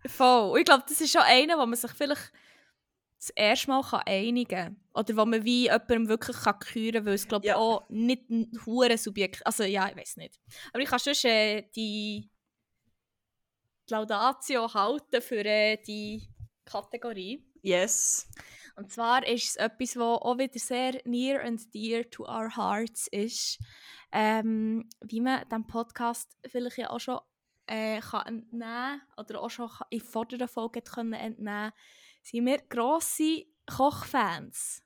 Voll. 0.07 0.51
Und 0.53 0.59
ich 0.59 0.65
glaube, 0.65 0.85
das 0.89 1.01
ist 1.01 1.13
schon 1.13 1.23
einer, 1.23 1.59
wo 1.59 1.67
man 1.67 1.77
sich 1.77 1.91
vielleicht 1.93 2.33
das 3.19 3.31
erste 3.31 3.69
Mal 3.71 3.83
kann 3.83 4.03
einigen 4.07 4.49
kann. 4.49 4.77
Oder 4.95 5.17
wo 5.17 5.25
man 5.25 5.45
wie 5.45 5.65
jemandem 5.65 6.09
wirklich 6.09 6.37
kann 6.37 6.59
küren 6.59 6.93
kann, 6.93 7.07
weil 7.07 7.15
es 7.15 7.27
glaube 7.27 7.47
Ja. 7.47 7.57
auch 7.57 7.89
nicht 7.89 8.29
ein 8.31 8.51
hure 8.67 8.99
Subjekt... 8.99 9.47
Also 9.47 9.65
ja, 9.65 9.89
ich 9.89 9.97
weiß 9.97 10.19
nicht. 10.19 10.39
Aber 10.73 10.83
ich 10.83 10.89
kann 10.89 10.99
schon 10.99 11.31
äh, 11.31 11.63
die 11.75 12.31
die 13.89 13.93
Laudatio 13.93 14.73
halten 14.73 15.21
für 15.21 15.45
äh, 15.45 15.77
die 15.77 16.27
Kategorie. 16.65 17.45
Yes. 17.65 18.29
Und 18.77 18.93
zwar 18.93 19.27
ist 19.27 19.51
es 19.51 19.57
etwas, 19.57 19.97
was 19.97 20.21
auch 20.21 20.37
wieder 20.37 20.59
sehr 20.59 21.01
near 21.05 21.43
and 21.43 21.73
dear 21.73 22.09
to 22.11 22.25
our 22.25 22.55
hearts 22.55 23.07
ist. 23.07 23.59
Ähm, 24.13 24.89
wie 25.01 25.21
man 25.21 25.49
diesem 25.49 25.67
Podcast 25.67 26.37
vielleicht 26.47 26.77
ja 26.77 26.91
auch 26.91 27.01
schon 27.01 27.21
äh, 27.67 28.01
kann 28.01 28.27
entnehmen 28.27 29.01
oder 29.17 29.41
auch 29.41 29.49
schon 29.49 29.71
in 29.89 30.01
vorderen 30.01 30.47
Folgen 30.47 30.77
hat 30.81 30.93
können 30.93 31.15
entnehmen 31.15 31.73
sind 32.23 32.47
wir 32.47 32.59
grosse 32.69 33.47
Kochfans. 33.67 34.83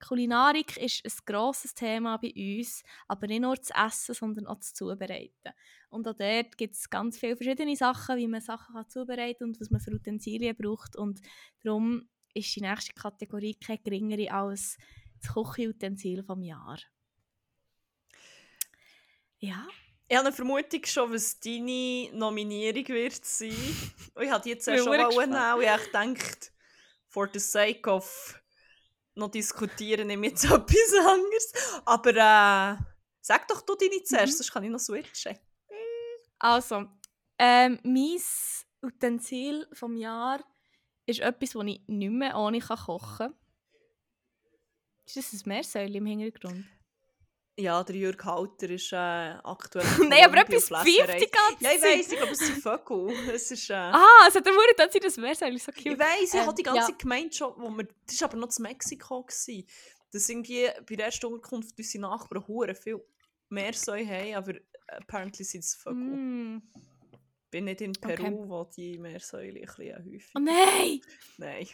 Kulinarik 0.00 0.76
ist 0.76 1.04
ein 1.04 1.12
grosses 1.24 1.74
Thema 1.74 2.18
bei 2.18 2.32
uns, 2.34 2.82
aber 3.08 3.26
nicht 3.26 3.40
nur 3.40 3.56
das 3.56 3.70
Essen, 3.70 4.14
sondern 4.14 4.46
auch 4.46 4.56
das 4.56 4.74
Zubereiten. 4.74 5.52
Und 5.88 6.06
auch 6.06 6.14
dort 6.14 6.58
gibt 6.58 6.74
es 6.74 6.90
ganz 6.90 7.18
viele 7.18 7.36
verschiedene 7.36 7.76
Sachen, 7.76 8.16
wie 8.16 8.28
man 8.28 8.40
Sachen 8.40 8.74
kann 8.74 8.88
zubereiten 8.88 9.38
kann 9.38 9.48
und 9.48 9.60
was 9.60 9.70
man 9.70 9.80
für 9.80 9.92
Utensilien 9.92 10.56
braucht. 10.56 10.96
Und 10.96 11.20
darum 11.62 12.08
ist 12.34 12.54
die 12.56 12.60
nächste 12.60 12.92
Kategorie 12.92 13.54
keine 13.54 13.78
geringere 13.78 14.30
als 14.32 14.76
das 15.22 15.32
Kochutensil 15.32 16.22
vom 16.22 16.42
Jahr. 16.42 16.78
Ja. 19.38 19.66
Ich 20.06 20.16
habe 20.16 20.26
eine 20.26 20.34
Vermutung 20.36 20.84
schon, 20.84 21.12
was 21.12 21.40
deine 21.40 22.10
Nominierung 22.12 22.86
wird 22.88 23.24
sein. 23.24 23.50
Und 24.14 24.22
ich 24.22 24.30
hatte 24.30 24.48
jetzt 24.50 24.66
ja 24.66 24.76
schon 24.76 24.86
mal 24.88 25.06
und 25.06 25.12
ich 25.62 25.86
gedacht, 25.86 26.52
for 27.08 27.28
the 27.32 27.38
sake 27.38 27.90
of 27.90 28.38
noch 29.14 29.30
diskutieren, 29.30 30.08
nehme 30.08 30.26
jetzt 30.28 30.44
etwas 30.44 30.94
anderes. 30.98 31.52
Aber 31.84 32.10
äh, 32.10 32.76
sag 33.20 33.48
doch 33.48 33.62
du 33.62 33.74
deine 33.76 34.02
zuerst, 34.02 34.34
Mhm. 34.34 34.36
sonst 34.36 34.52
kann 34.52 34.64
ich 34.64 34.70
noch 34.70 34.78
switchen. 34.78 35.38
Also, 36.38 36.86
ähm, 37.38 37.78
mein 37.82 38.20
Utensil 38.82 39.66
vom 39.72 39.96
Jahr 39.96 40.44
ist 41.06 41.20
etwas, 41.20 41.50
das 41.50 41.64
ich 41.66 41.80
nicht 41.86 42.10
mehr 42.10 42.36
ohne 42.36 42.58
kann 42.60 42.78
kochen 42.78 43.16
kann. 43.32 43.34
Ist 45.06 45.16
das 45.16 45.32
ein 45.32 45.40
Meersäule 45.48 45.98
im 45.98 46.06
Hintergrund? 46.06 46.64
Ja, 47.56 47.84
der 47.84 47.94
Jürg 47.94 48.24
Halter 48.24 48.68
ist 48.70 48.92
äh, 48.92 48.96
aktuell. 48.96 49.86
Nein, 50.08 50.24
aber 50.24 50.38
etwas 50.38 50.64
pfeift 50.68 50.86
die 50.88 51.30
ganze 51.30 51.60
Ja, 51.60 51.70
ich 51.72 51.80
Zeit. 51.80 51.98
weiss, 51.98 52.12
ich 52.12 52.16
glaube, 52.18 52.32
es 52.32 52.38
sind 52.40 52.58
Vögel. 52.60 53.12
Es 53.32 53.50
ist, 53.50 53.70
äh, 53.70 53.74
Ah, 53.74 54.26
es 54.26 54.34
hat 54.34 54.44
Wurst, 54.46 54.74
dann 54.76 54.90
sind 54.90 55.04
das 55.04 55.16
Meersäule 55.16 55.58
so 55.58 55.70
Ich 55.76 55.84
cute. 55.84 55.98
weiss, 55.98 56.34
ich 56.34 56.40
Ähm, 56.40 56.46
hatte 56.46 56.54
die 56.56 56.62
ganze 56.64 56.80
ja. 56.80 56.86
Zeit 56.86 56.98
gemeint 56.98 57.32
schon, 57.34 57.52
wo 57.56 57.70
wir, 57.70 57.86
das 58.06 58.20
war 58.20 58.28
aber 58.30 58.38
noch 58.38 58.48
zu 58.48 58.60
Mexiko. 58.62 59.22
Gewesen, 59.22 59.68
dass 60.10 60.28
irgendwie 60.28 60.68
bei 60.88 60.96
der 60.96 61.06
ersten 61.06 61.26
Unterkunft 61.26 61.78
unsere 61.78 62.02
Nachbarn 62.02 62.44
hure 62.48 62.74
viel 62.74 63.00
Meersäule 63.50 64.06
haben, 64.08 64.34
aber 64.34 64.54
apparently 64.88 65.44
sind 65.44 65.60
es 65.60 65.76
Vögel. 65.76 66.00
Mm. 66.02 66.62
Bin 67.54 67.66
nicht 67.66 67.80
in 67.82 67.92
Peru, 67.92 68.12
Okay. 68.26 68.48
wo 68.48 68.64
die 68.64 68.98
Meersäule 68.98 69.60
ein 69.60 69.66
bisschen 69.66 69.94
häufig 70.04 70.30
Oh 70.34 70.40
nein! 70.40 71.00
Nein. 71.38 71.68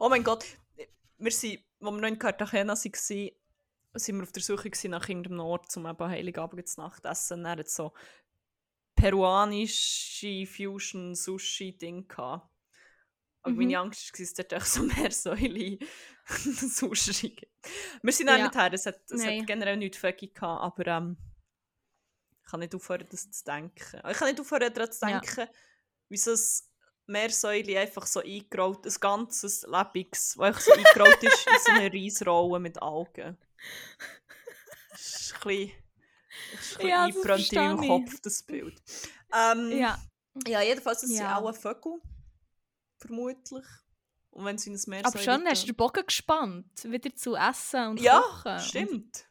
Oh 0.00 0.08
mein 0.08 0.24
Gott. 0.24 0.46
Wir 1.18 1.30
sind, 1.30 1.58
als 1.80 1.92
wir 1.92 2.00
noch 2.00 2.08
in 2.08 2.18
Cartagena 2.18 2.72
waren, 2.72 3.30
sind 3.96 4.16
wir 4.16 4.22
auf 4.22 4.32
der 4.32 4.42
Suche 4.42 4.70
gewesen 4.70 4.92
nach 4.92 5.06
irgendeinem 5.06 5.40
Ort, 5.40 5.76
um 5.76 5.86
eben 5.86 6.08
Heiligabend 6.08 6.66
zu 6.66 6.80
Nacht 6.80 7.04
essen. 7.04 7.44
Dann 7.44 7.58
hat 7.58 7.68
so 7.68 7.92
peruanische 8.96 10.46
Fusion-Sushi-Ding 10.46 12.08
gehabt. 12.08 12.48
Aber 13.42 13.52
Mhm. 13.52 13.58
meine 13.58 13.78
Angst 13.80 14.10
war, 14.10 14.18
dass 14.18 14.38
es 14.38 14.48
dort 14.48 14.66
so 14.66 14.82
Meersäule 14.84 15.78
Sushi 16.26 17.30
gibt. 17.30 17.52
Wir 18.02 18.12
sind 18.12 18.30
auch 18.30 18.38
Ja. 18.38 18.44
nicht 18.44 18.54
her, 18.54 18.72
es 18.72 18.86
hat, 18.86 19.00
es 19.10 19.22
Nein. 19.22 19.40
hat 19.40 19.46
generell 19.48 19.76
nichts 19.76 20.02
Veggie 20.02 20.32
gehabt, 20.32 20.62
aber 20.62 20.86
ähm, 20.86 21.18
ich 22.44 22.50
kann 22.50 22.60
nicht 22.60 22.74
aufhören, 22.74 23.06
das 23.10 23.30
zu 23.30 23.44
denken. 23.44 24.00
Ich 24.10 24.16
kann 24.16 24.28
nicht 24.28 24.40
aufhören, 24.40 24.72
daran 24.72 24.92
zu 24.92 25.06
Ja. 25.06 25.20
denken, 25.20 25.48
wie 26.08 26.16
so 26.16 26.32
ein 26.32 26.38
Meersäule 27.06 27.78
einfach 27.80 28.06
so 28.06 28.20
eingerollt, 28.20 28.86
ein 28.86 28.94
ganzes 29.00 29.62
Lebiges, 29.62 30.34
das 30.34 30.38
einfach 30.38 30.60
so 30.60 30.72
eingerollt 30.72 31.22
ist 31.22 31.46
in 31.46 31.52
so 31.64 31.72
eine 31.72 31.92
Reisrolle 31.92 32.60
mit 32.60 32.80
Algen. 32.82 33.36
Das 34.90 35.00
ist 35.00 35.34
ein 35.34 35.40
bisschen, 35.48 35.72
das 36.52 36.60
ist 36.60 36.72
ein 36.72 36.76
bisschen 36.76 36.88
Ja, 36.88 37.04
eingebrannt 37.04 37.52
in 37.52 37.58
meinem. 37.76 37.88
Kopf, 37.88 38.20
das 38.20 38.42
Bild. 38.42 38.82
Ähm, 39.32 39.72
Ja. 39.78 39.98
ja, 40.46 40.60
jedenfalls, 40.62 41.02
es 41.02 41.10
Ja. 41.10 41.16
sind 41.16 41.46
auch 41.46 41.54
Vögel, 41.56 42.00
vermutlich. 42.98 43.64
Und 44.30 44.44
wenn 44.46 44.58
sie 44.58 44.70
in 44.70 44.76
ein 44.76 44.82
Meer 44.86 45.06
Aber 45.06 45.18
schon 45.18 45.46
hast 45.46 45.62
du 45.62 45.66
den 45.66 45.76
Bogen 45.76 46.04
gespannt, 46.06 46.84
wieder 46.84 47.14
zu 47.14 47.36
essen 47.36 47.88
und 47.88 48.00
Ja, 48.00 48.20
kochen. 48.20 48.52
Und- 48.52 48.60
stimmt. 48.62 49.26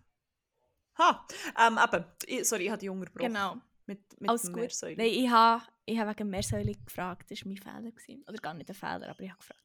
Ha, 1.03 1.27
ähm, 1.67 1.79
eben, 1.83 2.05
ich, 2.25 2.47
sorry, 2.47 2.65
ich 2.65 2.69
habe 2.69 2.79
die 2.79 2.89
unterbrochen. 2.89 3.33
Genau. 3.33 3.57
Mit, 3.85 4.21
mit 4.21 4.29
Alles 4.29 4.43
gut. 4.43 4.55
Meersäule. 4.55 4.95
Nein, 4.95 5.07
ich 5.07 5.29
habe 5.29 5.63
ich 5.85 5.99
ha 5.99 6.09
wegen 6.09 6.29
Meersäule 6.29 6.73
gefragt. 6.73 7.29
Das 7.29 7.43
war 7.43 7.47
mein 7.51 7.57
Fehler. 7.57 7.91
Gewesen. 7.91 8.23
Oder 8.27 8.37
gar 8.37 8.53
nicht 8.53 8.69
ein 8.69 8.75
Fehler, 8.75 9.09
aber 9.09 9.19
ich 9.19 9.29
habe 9.29 9.39
gefragt. 9.39 9.63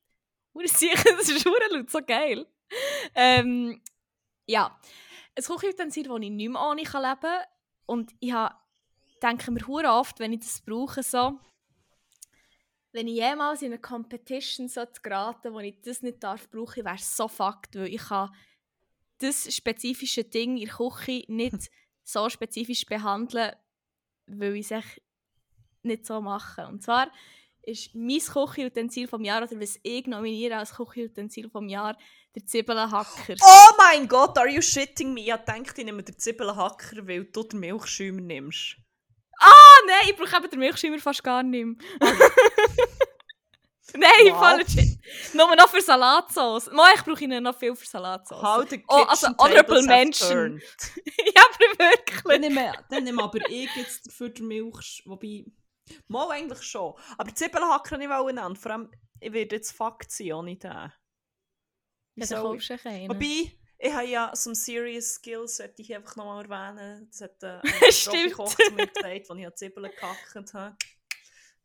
Sicher, 0.65 1.15
das 1.17 1.29
ist 1.29 1.45
laut, 1.45 1.91
so 1.91 2.01
geil. 2.05 2.47
Ähm, 3.15 3.81
ja, 4.47 4.77
ein 5.37 5.45
Kochutensil, 5.45 6.09
das 6.09 6.19
ich 6.21 6.31
nicht 6.31 6.51
mehr 6.51 6.61
ohne 6.61 6.83
kann 6.83 7.03
leben 7.03 7.21
kann. 7.21 7.45
Und 7.87 8.13
ich 8.19 8.33
ha, 8.33 8.61
denke 9.23 9.51
mir 9.51 9.67
hure 9.67 9.91
oft, 9.91 10.19
wenn 10.19 10.33
ich 10.33 10.41
das 10.41 10.61
brauche, 10.61 11.03
so, 11.03 11.39
wenn 12.93 13.07
ich 13.07 13.15
jemals 13.15 13.63
in 13.63 13.73
eine 13.73 13.81
Competition 13.81 14.69
so 14.69 14.85
zu 14.87 15.01
geraten, 15.03 15.53
wo 15.53 15.61
ich 15.61 15.81
das 15.83 16.03
nicht 16.03 16.23
darf 16.23 16.51
brauchen, 16.51 16.85
wäre 16.85 16.97
es 16.97 17.17
so 17.17 17.29
fucked, 17.29 17.77
weil 17.77 17.89
ich 17.89 18.03
kann 18.03 18.35
das 19.19 19.55
spezifische 19.55 20.25
Ding 20.25 20.57
in 20.57 20.67
der 20.67 20.75
Küche 20.75 21.25
nicht 21.29 21.71
so 22.03 22.29
spezifisch 22.29 22.87
behandeln, 22.87 23.53
weil 24.27 24.57
ich 24.57 24.71
es 24.71 24.85
nicht 25.83 26.07
so 26.07 26.21
mache. 26.21 26.67
Und 26.67 26.83
zwar 26.83 27.11
ist 27.63 27.95
mein 27.95 28.19
Küchenutensil 28.19 29.09
vom 29.09 29.25
Jahr, 29.25 29.43
oder 29.43 29.61
was 29.61 29.79
ich 29.83 30.07
nominiere 30.07 30.57
als 30.57 30.75
Küchenutensil 30.75 31.51
vom 31.51 31.69
Jahr, 31.69 31.97
der 32.35 32.47
Zwiebelhacker. 32.47 33.35
Oh 33.43 33.75
mein 33.77 34.09
Gott, 34.09 34.39
are 34.39 34.49
you 34.49 34.63
shitting 34.63 35.13
me? 35.13 35.21
Ich 35.21 35.35
dachte, 35.35 35.75
ich 35.77 35.85
nehme 35.85 36.03
den 36.03 36.19
Zwiebelhacker, 36.19 37.07
weil 37.07 37.25
du 37.25 37.43
den 37.43 37.61
Milchschäumer 37.61 38.21
nimmst. 38.21 38.77
Ah 39.41 39.79
nein, 39.87 40.11
ich 40.11 40.17
brauche 40.17 40.37
eben 40.37 40.51
den 40.51 40.59
Milchschimmer 40.59 40.99
fast 40.99 41.23
gar 41.23 41.43
nicht 41.43 41.65
mehr. 41.65 41.77
nein, 43.95 44.59
legit. 44.59 44.99
Nur 45.35 45.55
noch 45.57 45.69
für 45.69 45.81
Salatsauce. 45.81 46.71
Mo, 46.73 46.83
ich 46.95 47.03
brauche 47.03 47.25
ihn 47.25 47.43
noch 47.43 47.59
viel 47.59 47.75
für 47.75 47.87
Salatsauce. 47.87 48.43
Oh, 48.89 48.95
also 48.95 49.29
honorable 49.39 50.11
turned. 50.11 50.63
ja, 51.35 51.43
aber 51.43 51.85
wirklich. 51.85 52.23
Dann 52.23 52.41
nehme, 52.41 52.73
dann 52.91 53.05
nehme 53.05 53.23
aber 53.23 53.39
ich 53.49 53.75
jetzt 53.77 54.07
dafür 54.07 54.31
den 54.31 54.47
Milch, 54.47 55.03
wobei... 55.07 55.45
Mal 56.07 56.31
eigentlich 56.33 56.63
schon. 56.63 56.95
Aber 57.17 57.35
Zwiebelhacker 57.35 57.97
nicht 57.97 58.11
nennen. 58.11 58.57
Vor 58.57 58.73
allem, 58.73 58.91
ich 59.21 59.33
werde 59.33 59.57
jetzt 59.57 59.73
fucked 59.73 60.11
sein 60.11 60.33
ohne 60.33 60.57
den. 60.57 60.71
Ja, 60.71 60.93
dann 62.15 62.43
kaufst 62.43 62.71
du 62.71 62.85
einen. 62.85 63.09
Wobei, 63.09 63.53
ich 63.79 63.93
habe 63.93 64.07
ja 64.07 64.31
so 64.35 64.53
Serious 64.55 65.15
Skills, 65.15 65.57
sollte 65.57 65.83
ich 65.83 65.95
einfach 65.95 66.17
nochmal 66.17 66.45
erwähnen. 66.45 67.09
Das 67.11 67.21
hat 67.21 67.43
äh, 67.43 67.61
ein 67.63 67.93
Stimmt. 67.93 68.33
Profikoch 68.35 68.55
zu 68.55 68.73
mir 68.73 68.87
gesagt, 68.87 69.31
als 69.31 69.39
ich 69.39 69.55
Zwiebeln 69.55 69.91
gehackt 69.91 70.55
habe. 70.55 70.77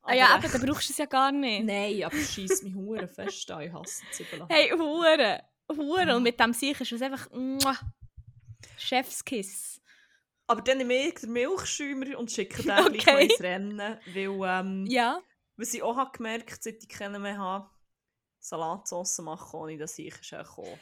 Ah 0.03 0.13
ja, 0.13 0.27
Aber, 0.35 0.47
dann 0.47 0.61
brauchst 0.61 0.89
du 0.89 0.93
es 0.93 0.97
ja 0.97 1.05
gar 1.05 1.31
nicht. 1.31 1.65
Nein, 1.65 2.03
aber 2.03 2.15
schießt 2.17 2.63
mich 2.63 2.75
hure 2.75 3.07
fest 3.07 3.49
an. 3.51 3.61
Ich 3.61 3.73
hasse 3.73 4.03
Zwiebeln. 4.11 4.45
Hey, 4.49 4.69
Hure. 4.71 5.43
Hure. 5.71 6.11
Ah. 6.11 6.15
Und 6.15 6.23
mit 6.23 6.39
dem 6.39 6.53
Sieg 6.53 6.79
ist 6.79 6.91
es 6.91 7.01
einfach. 7.01 7.29
Muah. 7.31 7.77
Chefskiss. 8.77 9.81
Aber 10.47 10.61
dann 10.61 10.77
nehme 10.79 10.93
ich 11.07 11.15
den 11.15 11.31
Milchschäumer 11.31 12.17
und 12.17 12.31
schicke 12.31 12.63
den 12.63 12.71
Okay. 12.85 12.97
gleich 12.97 13.29
ins 13.31 13.41
Rennen. 13.41 13.97
Weil, 14.13 14.59
ähm, 14.59 14.85
Ja. 14.87 15.21
was 15.55 15.73
ich 15.73 15.81
auch 15.81 15.95
habe 15.95 16.11
gemerkt 16.17 16.63
seit 16.63 16.83
ich 16.83 16.89
kennen 16.89 17.21
mehr 17.21 17.37
habe, 17.37 17.69
Salatsauce 18.39 19.19
machen, 19.19 19.57
ohne 19.59 19.77
dass 19.77 19.97
ich 19.97 20.13
ist 20.19 20.33
auch 20.33 20.43
gekommen. 20.55 20.79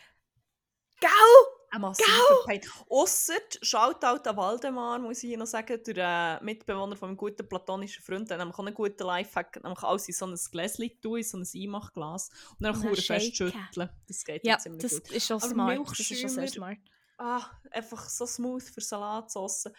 Ein 1.74 1.82
massiver 1.82 2.44
Pain. 2.46 2.62
Ausser, 2.90 3.34
Shoutout 3.62 4.30
an 4.30 4.36
Waldemar, 4.38 5.00
muss 5.00 5.24
ich 5.24 5.30
hier 5.30 5.38
noch 5.38 5.46
sagen, 5.48 5.82
der 5.84 6.40
äh, 6.42 6.44
Mitbewohner 6.44 6.98
von 6.98 7.10
meinem 7.10 7.18
guten 7.18 7.48
platonischen 7.48 8.04
Freund, 8.04 8.30
der 8.30 8.38
nämlich 8.40 8.56
auch 8.56 8.60
einen 8.66 8.74
guten 8.76 9.04
Lifehack, 9.04 9.64
nämlich 9.64 9.82
alles 9.82 10.08
in 10.10 10.14
so 10.14 10.26
ein 10.26 10.36
Gläschen 10.52 10.92
tun, 11.02 11.18
in 11.18 11.24
so 11.24 11.38
ein 11.38 11.48
Einmachglas 11.56 12.30
und 12.60 12.64
dann 12.64 12.82
dann 12.82 12.96
fest 12.96 13.36
schütteln. 13.38 13.90
Das 14.08 14.24
geht 14.26 14.46
Ja, 14.46 14.58
ziemlich 14.58 14.82
das 14.82 14.92
gut. 15.02 15.12
ist 15.12 15.28
schon 15.28 15.40
smart. 15.40 15.80
Das 15.90 16.00
ist 16.00 16.20
schon 16.20 16.30
sehr 16.30 16.48
smart. 16.50 16.78
Ah, 17.18 17.42
einfach 17.72 18.10
so 18.10 18.26
smooth 18.26 18.64
für 18.64 18.82
Salatsauce. 18.82 19.68
Ein 19.68 19.74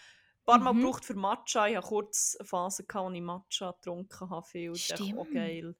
paar 0.46 0.58
Mal 0.60 0.72
Mhm. 0.72 0.80
gebraucht 0.80 1.04
für 1.04 1.14
Matcha. 1.14 1.66
Ich 1.68 1.76
hatte 1.76 1.86
kurz 1.88 2.36
eine 2.38 2.46
Phase, 2.48 2.84
wo 2.90 3.10
ich 3.10 3.20
Matcha 3.20 3.72
getrunken 3.72 4.30
habe. 4.30 4.46
Viel. 4.46 4.72
Das 4.72 4.80
ist 4.80 4.92
auch 4.92 4.96
Stimmt. 4.96 5.34
geil. 5.34 5.74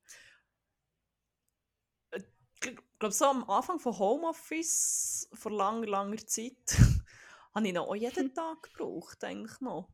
Ich 3.02 3.04
glaube, 3.04 3.14
so 3.14 3.24
am 3.24 3.50
Anfang 3.50 3.80
von 3.80 3.98
Homeoffice, 3.98 5.28
vor 5.32 5.50
langer, 5.50 5.88
langer 5.88 6.24
Zeit, 6.24 6.54
habe 7.52 7.66
ich 7.66 7.72
noch 7.74 7.88
auch 7.88 7.96
jeden 7.96 8.32
Tag 8.32 8.62
gebraucht, 8.62 9.24
eigentlich 9.24 9.60
noch. 9.60 9.88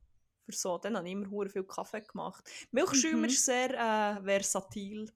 Für 0.44 0.52
so. 0.52 0.76
Dann 0.76 0.94
habe 0.94 1.06
ich 1.06 1.12
immer 1.12 1.30
hure 1.30 1.48
viel 1.48 1.64
Kaffee 1.64 2.02
gemacht. 2.02 2.44
Milchschäumer 2.70 3.16
Mhm. 3.20 3.24
ist 3.24 3.46
sehr 3.46 3.70
äh, 3.70 4.22
versatil, 4.22 5.10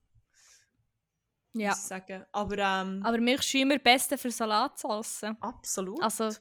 Ja. 1.53 1.69
muss 1.69 1.77
ich 1.77 1.83
sagen. 1.83 2.25
Aber, 2.31 2.57
ähm, 2.57 3.03
Aber 3.05 3.19
Milchschäumer 3.19 3.77
beste 3.77 4.17
für 4.17 4.31
Salatsauce. 4.31 5.25
absolut. 5.39 6.01
Also, 6.01 6.31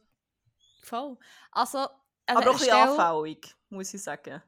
voll. 0.83 1.19
Also, 1.51 1.81
an 1.81 1.89
Aber 2.29 2.49
auch 2.49 2.55
ein 2.55 2.59
bisschen 2.61 2.73
anfällig, 2.73 3.55
muss 3.69 3.93
ich 3.93 4.03
sagen. 4.03 4.43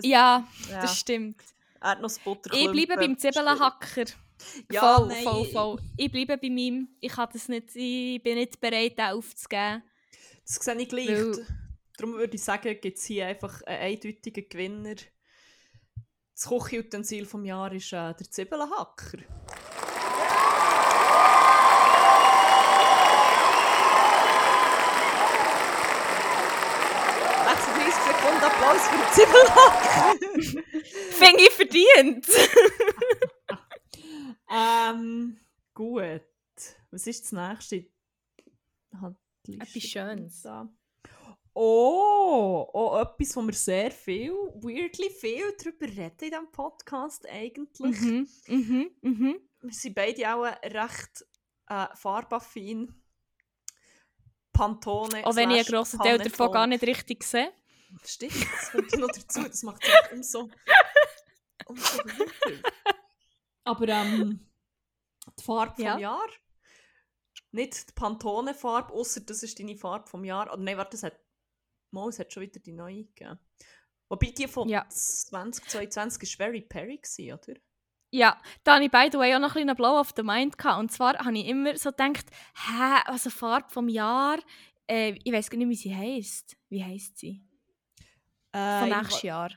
Ja, 0.00 0.48
Ja. 0.68 0.80
das 0.82 0.98
stimmt. 0.98 1.40
Erdnussbutter. 1.80 2.52
Ich 2.54 2.68
bleibe 2.72 2.96
beim 2.96 3.16
Zwiebelhacker. 3.16 4.06
Ja, 4.70 4.96
voll, 4.96 5.08
nein, 5.08 5.22
voll, 5.24 5.46
ich- 5.46 5.52
voll. 5.52 5.80
Ich 5.96 6.10
bleibe 6.12 6.38
bei 6.38 6.50
meinem. 6.50 6.88
Ich, 7.00 7.12
kann 7.12 7.28
das 7.32 7.48
nicht, 7.48 7.74
ich 7.76 8.22
bin 8.22 8.36
nicht 8.36 8.60
bereit, 8.60 8.98
den 8.98 9.04
aufzugeben. 9.06 9.82
Das 10.46 10.56
sehe 10.56 10.74
ich 10.76 10.88
gleich. 10.88 11.08
Weil- 11.08 11.46
Darum 11.96 12.14
würde 12.14 12.34
ich 12.34 12.42
sagen, 12.42 12.76
gibt 12.80 12.98
es 12.98 13.04
hier 13.04 13.26
einfach 13.28 13.62
einen 13.62 13.80
eindeutigen 13.94 14.48
Gewinner. 14.48 14.96
Das 16.34 16.46
Kochutensil 16.46 17.24
vom 17.24 17.44
Jahr 17.44 17.72
ist 17.72 17.92
äh, 17.92 18.12
der 18.14 18.28
Zwiebelhacker. 18.28 19.18
Sekunden 28.06 28.44
Applaus 28.44 28.88
für 28.88 28.96
den 28.96 29.12
Zwiebelhacker. 29.12 30.14
Finde 31.10 31.42
ich 31.42 31.50
verdient! 31.50 32.26
ähm, 34.54 35.40
gut. 35.74 36.22
Was 36.90 37.06
ist 37.06 37.24
das 37.24 37.32
nächste? 37.32 37.86
Halt 39.00 39.16
Etwas 39.48 39.82
Schönes. 39.82 40.42
Da. 40.42 40.68
Oh, 41.52 42.68
oh, 42.72 42.98
etwas, 43.00 43.36
wo 43.36 43.42
wir 43.42 43.52
sehr 43.52 43.90
viel, 43.92 44.32
weirdly 44.32 45.10
viel 45.10 45.54
darüber 45.56 45.86
reden 45.86 46.16
in 46.20 46.30
diesem 46.30 46.50
Podcast 46.50 47.28
eigentlich. 47.28 48.00
mhm, 48.00 48.28
mhm, 48.48 48.90
mhm. 49.02 49.40
Wir 49.60 49.72
sind 49.72 49.94
beide 49.94 50.34
auch 50.34 50.44
recht 50.44 51.26
äh, 51.68 51.86
farbaffin. 51.94 52.92
Pantone. 54.52 55.24
Auch 55.26 55.36
wenn 55.36 55.50
ich 55.50 55.58
einen 55.58 55.66
grossen 55.66 55.98
Teil 55.98 56.18
davon 56.18 56.52
gar 56.52 56.66
nicht 56.66 56.82
richtig 56.84 57.24
sehe. 57.24 57.52
Stimmt, 58.04 58.34
das 58.34 58.70
kommt 58.70 58.96
noch 58.98 59.08
dazu. 59.08 59.42
Das 59.42 59.62
macht 59.62 59.82
es 59.84 60.12
umso, 60.12 60.50
umso 61.66 61.98
weirder. 61.98 63.03
Aber 63.64 63.88
ähm, 63.88 64.40
die 65.38 65.42
Farbe 65.42 65.74
vom 65.76 65.84
Ja. 65.84 65.98
Jahr? 65.98 66.28
Nicht 67.50 67.88
die 67.88 67.92
Pantone-Farbe, 67.94 68.92
außer 68.92 69.20
das 69.20 69.42
ist 69.42 69.58
deine 69.58 69.76
Farbe 69.76 70.08
vom 70.08 70.24
Jahr. 70.24 70.52
Oder 70.52 70.62
nein, 70.62 70.76
warte, 70.76 70.92
das 70.92 71.04
hat, 71.04 71.18
mal, 71.90 72.08
es 72.08 72.18
hat 72.18 72.32
schon 72.32 72.42
wieder 72.42 72.60
die 72.60 72.72
neue 72.72 73.04
gegeben. 73.04 73.38
Wobei 74.08 74.26
die 74.30 74.48
von 74.48 74.68
Ja. 74.68 74.86
2022 74.88 76.38
war 76.38 76.46
Very 76.46 76.60
Perry, 76.60 76.98
gewesen, 76.98 77.32
oder? 77.32 77.58
Ja, 78.10 78.40
da 78.62 78.74
hatte 78.74 78.84
ich 78.84 78.90
by 78.90 79.08
the 79.10 79.18
way 79.18 79.34
auch 79.34 79.40
noch 79.40 79.56
ein 79.56 79.62
bisschen 79.66 79.76
Blow 79.76 79.98
of 79.98 80.12
the 80.16 80.22
Mind. 80.22 80.56
Gehabt. 80.58 80.78
Und 80.78 80.92
zwar 80.92 81.18
habe 81.18 81.36
ich 81.36 81.46
immer 81.46 81.76
so 81.76 81.90
gedacht, 81.90 82.26
hä, 82.54 83.00
also 83.06 83.30
Farbe 83.30 83.68
vom 83.70 83.88
Jahr, 83.88 84.38
äh, 84.88 85.18
ich 85.24 85.32
weiß 85.32 85.50
gar 85.50 85.58
nicht, 85.58 85.68
wie 85.68 85.74
sie 85.74 85.94
heißt. 85.94 86.56
Wie 86.68 86.84
heißt 86.84 87.18
sie? 87.18 87.42
Äh, 88.52 88.80
Von 88.80 88.88
nächstes 88.90 89.22
Jahr. 89.22 89.50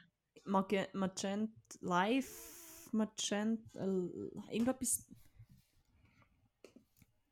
Mag 0.45 0.71
Magent 0.93 1.51
Live 1.81 2.56
Magent 2.93 3.75
äh, 3.75 3.79
irgendetwas. 4.51 5.05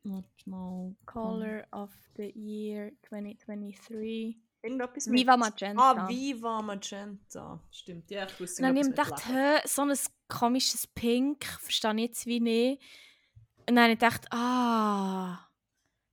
Warte 0.04 0.50
mal. 0.50 0.96
Color 1.06 1.66
of 1.72 1.92
the 2.16 2.32
Year 2.36 2.92
2023. 3.10 4.38
Irgendetwas 4.62 5.12
Viva 5.12 5.38
mit- 5.38 5.46
Magenta. 5.46 5.92
Ah, 5.92 6.08
Viva 6.10 6.62
Magenta. 6.62 7.60
Stimmt, 7.72 8.10
ja, 8.12 8.26
ich 8.26 8.40
wusste 8.40 8.62
Und 8.62 8.68
dann 8.68 8.78
habe 8.78 8.88
ich 8.88 8.96
gedacht, 8.96 9.28
hä, 9.28 9.68
so 9.68 9.82
ein 9.84 9.94
komisches 10.28 10.88
Pink, 10.88 11.46
verstehe 11.46 11.94
ich 11.96 12.02
jetzt 12.02 12.26
wie 12.26 12.40
nicht. 12.40 12.82
Und 13.68 13.76
dann 13.76 13.84
habe 13.86 13.94
ich 13.94 14.00
gedacht, 14.00 14.32
ah. 14.32 15.45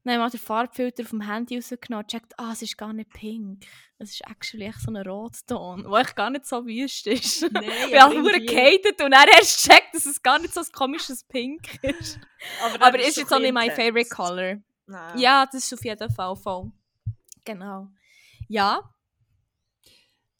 Dann 0.05 0.15
habe 0.15 0.27
ich 0.27 0.33
mal 0.33 0.39
den 0.39 0.45
Farbfilter 0.45 1.05
vom 1.05 1.21
Handy 1.21 1.57
rausgenommen 1.57 2.05
und 2.05 2.11
gecheckt, 2.11 2.33
ah, 2.39 2.51
es 2.53 2.63
ist 2.63 2.77
gar 2.77 2.93
nicht 2.93 3.11
pink. 3.11 3.65
Es 3.99 4.11
ist 4.11 4.23
actually 4.29 4.67
echt 4.67 4.81
so 4.81 4.91
ein 4.91 4.97
Rotton, 4.97 5.85
der 5.85 6.01
echt 6.01 6.17
gar 6.17 6.31
nicht 6.31 6.45
so 6.45 6.67
wüst 6.67 7.07
ist. 7.07 7.43
Nein, 7.53 7.65
Ich 7.89 8.01
habe 8.01 8.15
nur 8.19 8.33
gehatet 8.33 9.01
und 9.01 9.13
dann 9.13 9.29
erst 9.29 9.65
gecheckt, 9.65 9.95
dass 9.95 10.07
es 10.07 10.21
gar 10.21 10.41
nicht 10.41 10.53
so 10.53 10.61
ein 10.61 10.67
komisches 10.73 11.23
Pink 11.25 11.83
ist. 11.85 12.19
Aber, 12.65 12.85
Aber 12.85 12.99
ist 12.99 13.15
so 13.15 13.21
jetzt 13.21 13.33
auch 13.33 13.39
nicht 13.39 13.49
ein 13.49 13.55
my 13.55 13.69
bisschen 13.69 13.87
favorite 13.87 14.11
color. 14.11 14.63
Nein. 14.87 15.19
Ja, 15.19 15.47
das 15.47 15.65
ist 15.65 15.73
auf 15.75 15.85
jeden 15.85 16.11
Fall 16.11 16.35
voll. 16.35 16.73
Genau. 17.45 17.89
Ja, 18.49 18.93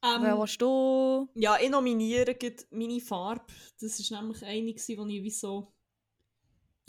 Ähm, 0.05 0.23
wer 0.23 0.37
willst 0.37 0.61
du? 0.61 1.29
Ja, 1.35 1.57
ich 1.61 1.71
nominiere 1.71 2.37
meine 2.71 3.01
Farbe. 3.01 3.45
Das 3.81 4.11
war 4.11 4.21
nämlich 4.21 4.45
eine, 4.45 4.99
wo 4.99 5.07
ich 5.07 5.23
wie 5.23 5.31
so. 5.31 5.73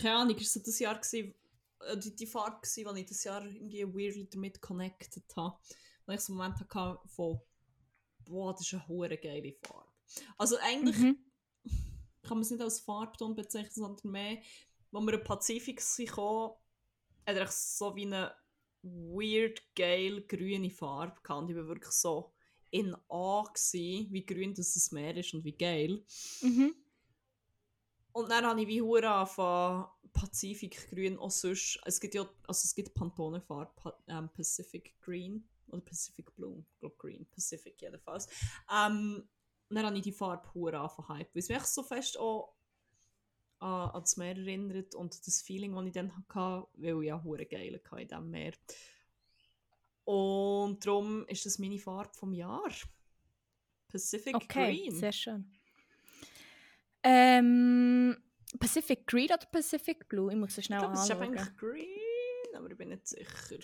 Keine 0.02 0.16
Ahnung, 0.16 0.36
ist 0.38 0.52
so 0.52 0.60
das 0.60 0.80
Jahr 0.80 0.96
gewesen, 0.96 1.36
die, 1.96 2.16
die 2.16 2.28
Farbe, 2.28 2.58
gewesen, 2.62 2.86
wo 2.86 2.96
ich 2.96 3.06
das 3.06 3.24
Jahr 3.24 3.46
irgendwie 3.46 3.86
weirdly 3.86 4.30
damit 4.30 4.62
connected 4.62 5.24
habe. 5.36 5.58
Wo 6.06 6.14
ich 6.14 6.22
so 6.22 6.34
einen 6.34 6.38
Moment 6.38 6.60
hatte 6.60 7.00
von, 7.08 7.40
boah, 8.26 8.54
das 8.54 8.62
ist 8.62 8.74
eine 8.74 8.88
hure 8.88 9.18
geile 9.18 9.54
Farbe. 9.62 9.92
Also 10.38 10.58
eigentlich 10.62 10.98
Mhm. 10.98 11.18
kann 12.24 12.38
man 12.38 12.42
es 12.42 12.52
nicht 12.52 12.62
als 12.62 12.80
Farbton 12.80 13.36
bezeichnen, 13.36 13.72
sondern 13.74 14.12
mehr, 14.12 14.42
wo 14.92 15.02
wir 15.02 15.14
im 15.14 15.24
Pazifik 15.24 15.82
sind 15.82 16.10
gekommen, 16.10 16.54
hat 17.26 17.36
er 17.36 17.48
so 17.48 17.96
wie 17.96 18.06
eine 18.06 18.34
weird 18.82 19.62
geil 19.76 20.22
grüne 20.28 20.70
Farbe 20.70 21.20
gehabt. 21.22 21.42
Und 21.44 21.50
ich 21.50 21.56
war 21.56 21.68
wirklich 21.68 21.94
so 21.94 22.34
in 22.70 22.96
A 23.10 23.44
gewesen, 23.44 24.12
wie 24.12 24.26
grün 24.26 24.54
das 24.54 24.92
Meer 24.92 25.16
ist 25.18 25.34
und 25.34 25.44
wie 25.44 25.56
geil. 25.56 26.04
Mhm. 26.42 26.76
Und 28.14 28.30
dann 28.30 28.46
habe 28.46 28.62
ich 28.62 28.68
wie 28.68 28.82
hure 28.82 29.26
von 29.28 29.86
Pazifikgrün 30.14 31.18
auch 31.18 31.32
sonst, 31.32 31.80
es 31.86 32.00
gibt 32.00 32.14
ja, 32.14 32.22
also 32.48 32.66
es 32.66 32.76
gibt 32.76 32.94
Pantone-Farbe, 32.94 33.72
Pa- 33.76 33.98
ähm, 34.08 34.30
Pacific 34.30 34.96
Green 35.02 35.44
oder 35.68 35.82
Pacific 35.82 36.34
Blue, 36.36 36.64
ich 36.74 36.80
glaube 36.80 36.96
Green, 36.98 37.26
Pacific 37.32 37.82
jedenfalls. 37.82 38.28
Ähm, 38.72 39.28
und 39.70 39.76
dann 39.76 39.88
habe 39.88 39.98
ich 39.98 40.04
die 40.04 40.12
Farbe 40.12 40.54
hure 40.54 40.88
von 40.90 41.08
Hype, 41.08 41.34
weil 41.34 41.40
es 41.40 41.50
mich 41.50 41.64
so 41.64 41.82
fest 41.82 42.20
auch 42.20 42.54
an, 43.60 43.90
an 43.90 44.02
das 44.02 44.18
Meer 44.18 44.38
erinnert 44.38 44.94
und 44.94 45.26
das 45.26 45.42
Feeling, 45.42 45.74
das 45.74 45.86
ich 45.88 45.94
dann 45.94 46.16
hatte, 46.16 46.68
weil 46.76 47.02
ich 47.02 47.08
ja 47.08 47.24
hure 47.24 47.46
geil 47.48 47.82
hatte 47.84 48.02
in 48.02 48.08
diesem 48.08 48.30
Meer. 48.30 48.54
Und 50.06 50.86
darum 50.86 51.26
ist 51.28 51.46
das 51.46 51.60
meine 51.60 51.80
Farbe 51.80 52.14
vom 52.14 52.34
Jahr. 52.34 52.70
Pacific 53.88 54.36
Okay, 54.36 54.50
Green. 54.50 55.00
sehr 55.00 55.12
schön. 55.12 55.46
Ähm, 57.04 58.18
Pacific 58.60 59.06
Green 59.08 59.26
oder 59.32 59.46
Pacific 59.52 60.08
Blue? 60.08 60.32
Ich 60.32 60.38
muss 60.38 60.52
es 60.52 60.58
Ich 60.60 60.66
schnell 60.66 60.80
glaube, 60.80 60.94
es 60.94 61.04
ist 61.04 61.12
anschauen. 61.12 61.56
green, 61.58 62.56
aber 62.56 62.70
ich 62.72 62.78
bin 62.78 62.90
nicht 62.90 63.08
sicher. 63.08 63.58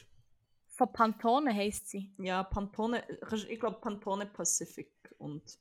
Von 0.67 0.91
Pantone 0.93 1.53
heisst 1.53 1.89
sie. 1.89 2.13
Ja, 2.17 2.43
Pantone, 2.43 3.03
ich 3.49 3.59
glaube 3.59 3.79
Pantone 3.81 4.25
Pacific 4.25 4.91
und 5.17 5.57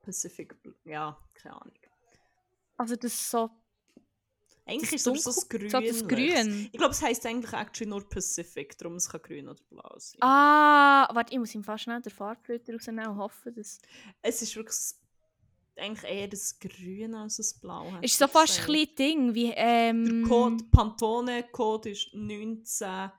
Pacific, 0.00 0.54
Bl- 0.62 0.74
ja, 0.84 1.16
keine 1.34 1.60
Ahnung. 1.60 1.74
Also 2.76 2.96
das 2.96 3.12
ist 3.12 3.30
so, 3.30 3.50
Eigentlich 4.66 4.90
das 4.90 5.06
ist 5.06 5.06
es 5.06 5.22
so 5.24 5.30
das 5.30 5.48
Grün. 5.48 5.70
so 5.70 5.80
das 5.80 6.08
Grün. 6.08 6.68
Ich 6.72 6.78
glaube, 6.78 6.92
es 6.92 7.02
heisst 7.02 7.24
eigentlich 7.26 7.52
actually 7.52 7.88
nur 7.90 8.08
Pacific, 8.08 8.76
darum 8.78 8.96
es 8.96 9.08
kann 9.08 9.22
grün 9.22 9.48
oder 9.48 9.62
blau 9.68 9.94
sein. 9.98 10.18
Ah, 10.22 11.08
warte, 11.14 11.32
ich 11.32 11.38
muss 11.38 11.54
ihm 11.54 11.62
fast 11.62 11.84
schnell 11.84 12.00
den 12.00 12.10
Farbfilter 12.12 12.72
rausnehmen 12.72 13.06
und 13.06 13.18
hoffen, 13.18 13.54
dass... 13.54 13.78
Es 14.22 14.42
ist 14.42 14.56
wirklich 14.56 14.76
eigentlich 15.78 16.10
eher 16.10 16.28
das 16.28 16.58
Grün 16.58 17.14
als 17.14 17.36
das 17.36 17.58
Blau. 17.58 17.92
hätte 17.92 18.04
Ist 18.04 18.18
so 18.18 18.28
fast 18.28 18.60
ein 18.60 18.64
kleines 18.66 18.94
Ding, 18.94 19.34
wie... 19.34 19.52
Ähm, 19.54 20.04
Der 20.04 20.28
Code, 20.28 20.64
Pantone-Code 20.70 21.90
ist 21.90 22.12
19, 22.12 23.10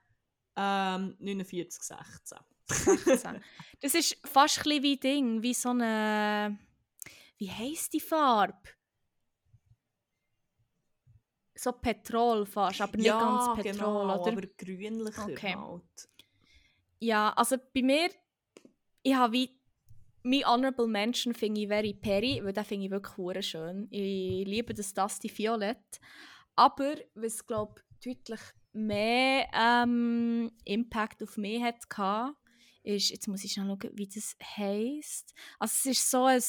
ähm, 0.55 1.15
49, 1.19 1.83
16. 1.83 2.37
16. 2.65 3.43
Das 3.81 3.95
ist 3.95 4.17
fast 4.25 4.65
ein 4.65 4.83
wie 4.83 4.97
Ding, 4.97 5.41
wie 5.41 5.53
so 5.53 5.69
eine... 5.69 6.57
Wie 7.37 7.51
heisst 7.51 7.93
die 7.93 7.99
Farbe? 7.99 8.69
So 11.55 11.71
Petrol 11.71 12.45
fast, 12.45 12.81
aber 12.81 12.97
nicht 12.97 13.07
ganz 13.07 13.45
Petrol, 13.55 13.73
genau, 13.73 14.21
oder? 14.21 14.31
aber 14.31 14.47
grünlicher 14.57 15.25
Okay. 15.25 15.55
halt. 15.55 16.09
Ja, 16.99 17.33
also 17.33 17.57
bei 17.73 17.81
mir, 17.81 18.09
ich 19.01 19.13
habe 19.13 19.33
wie 19.33 19.59
mein 20.23 20.45
Honorable 20.45 20.87
Mention 20.87 21.33
finde 21.33 21.61
ich 21.61 21.67
Very 21.67 21.93
Perry, 21.93 22.41
weil 22.43 22.53
den 22.53 22.63
finde 22.63 22.85
ich 22.85 22.91
wirklich 22.91 23.45
schön. 23.45 23.87
Ich 23.91 24.47
liebe 24.47 24.73
das 24.73 24.93
Dusty 24.93 25.31
Violett. 25.35 25.99
Aber 26.55 26.95
was 27.15 27.45
glaube 27.45 27.81
deutlich 28.03 28.39
mehr 28.73 29.47
ähm, 29.53 30.51
Impact 30.65 31.23
auf 31.23 31.37
mich 31.37 31.61
hat 31.61 31.89
gehabt, 31.89 32.37
ist, 32.83 33.09
jetzt 33.09 33.27
muss 33.27 33.43
ich 33.43 33.53
schnell 33.53 33.67
schauen, 33.67 33.91
wie 33.93 34.07
das 34.07 34.35
heisst. 34.57 35.33
Also 35.59 35.89
es 35.89 35.97
ist 35.97 36.11
so 36.11 36.25
ein 36.25 36.41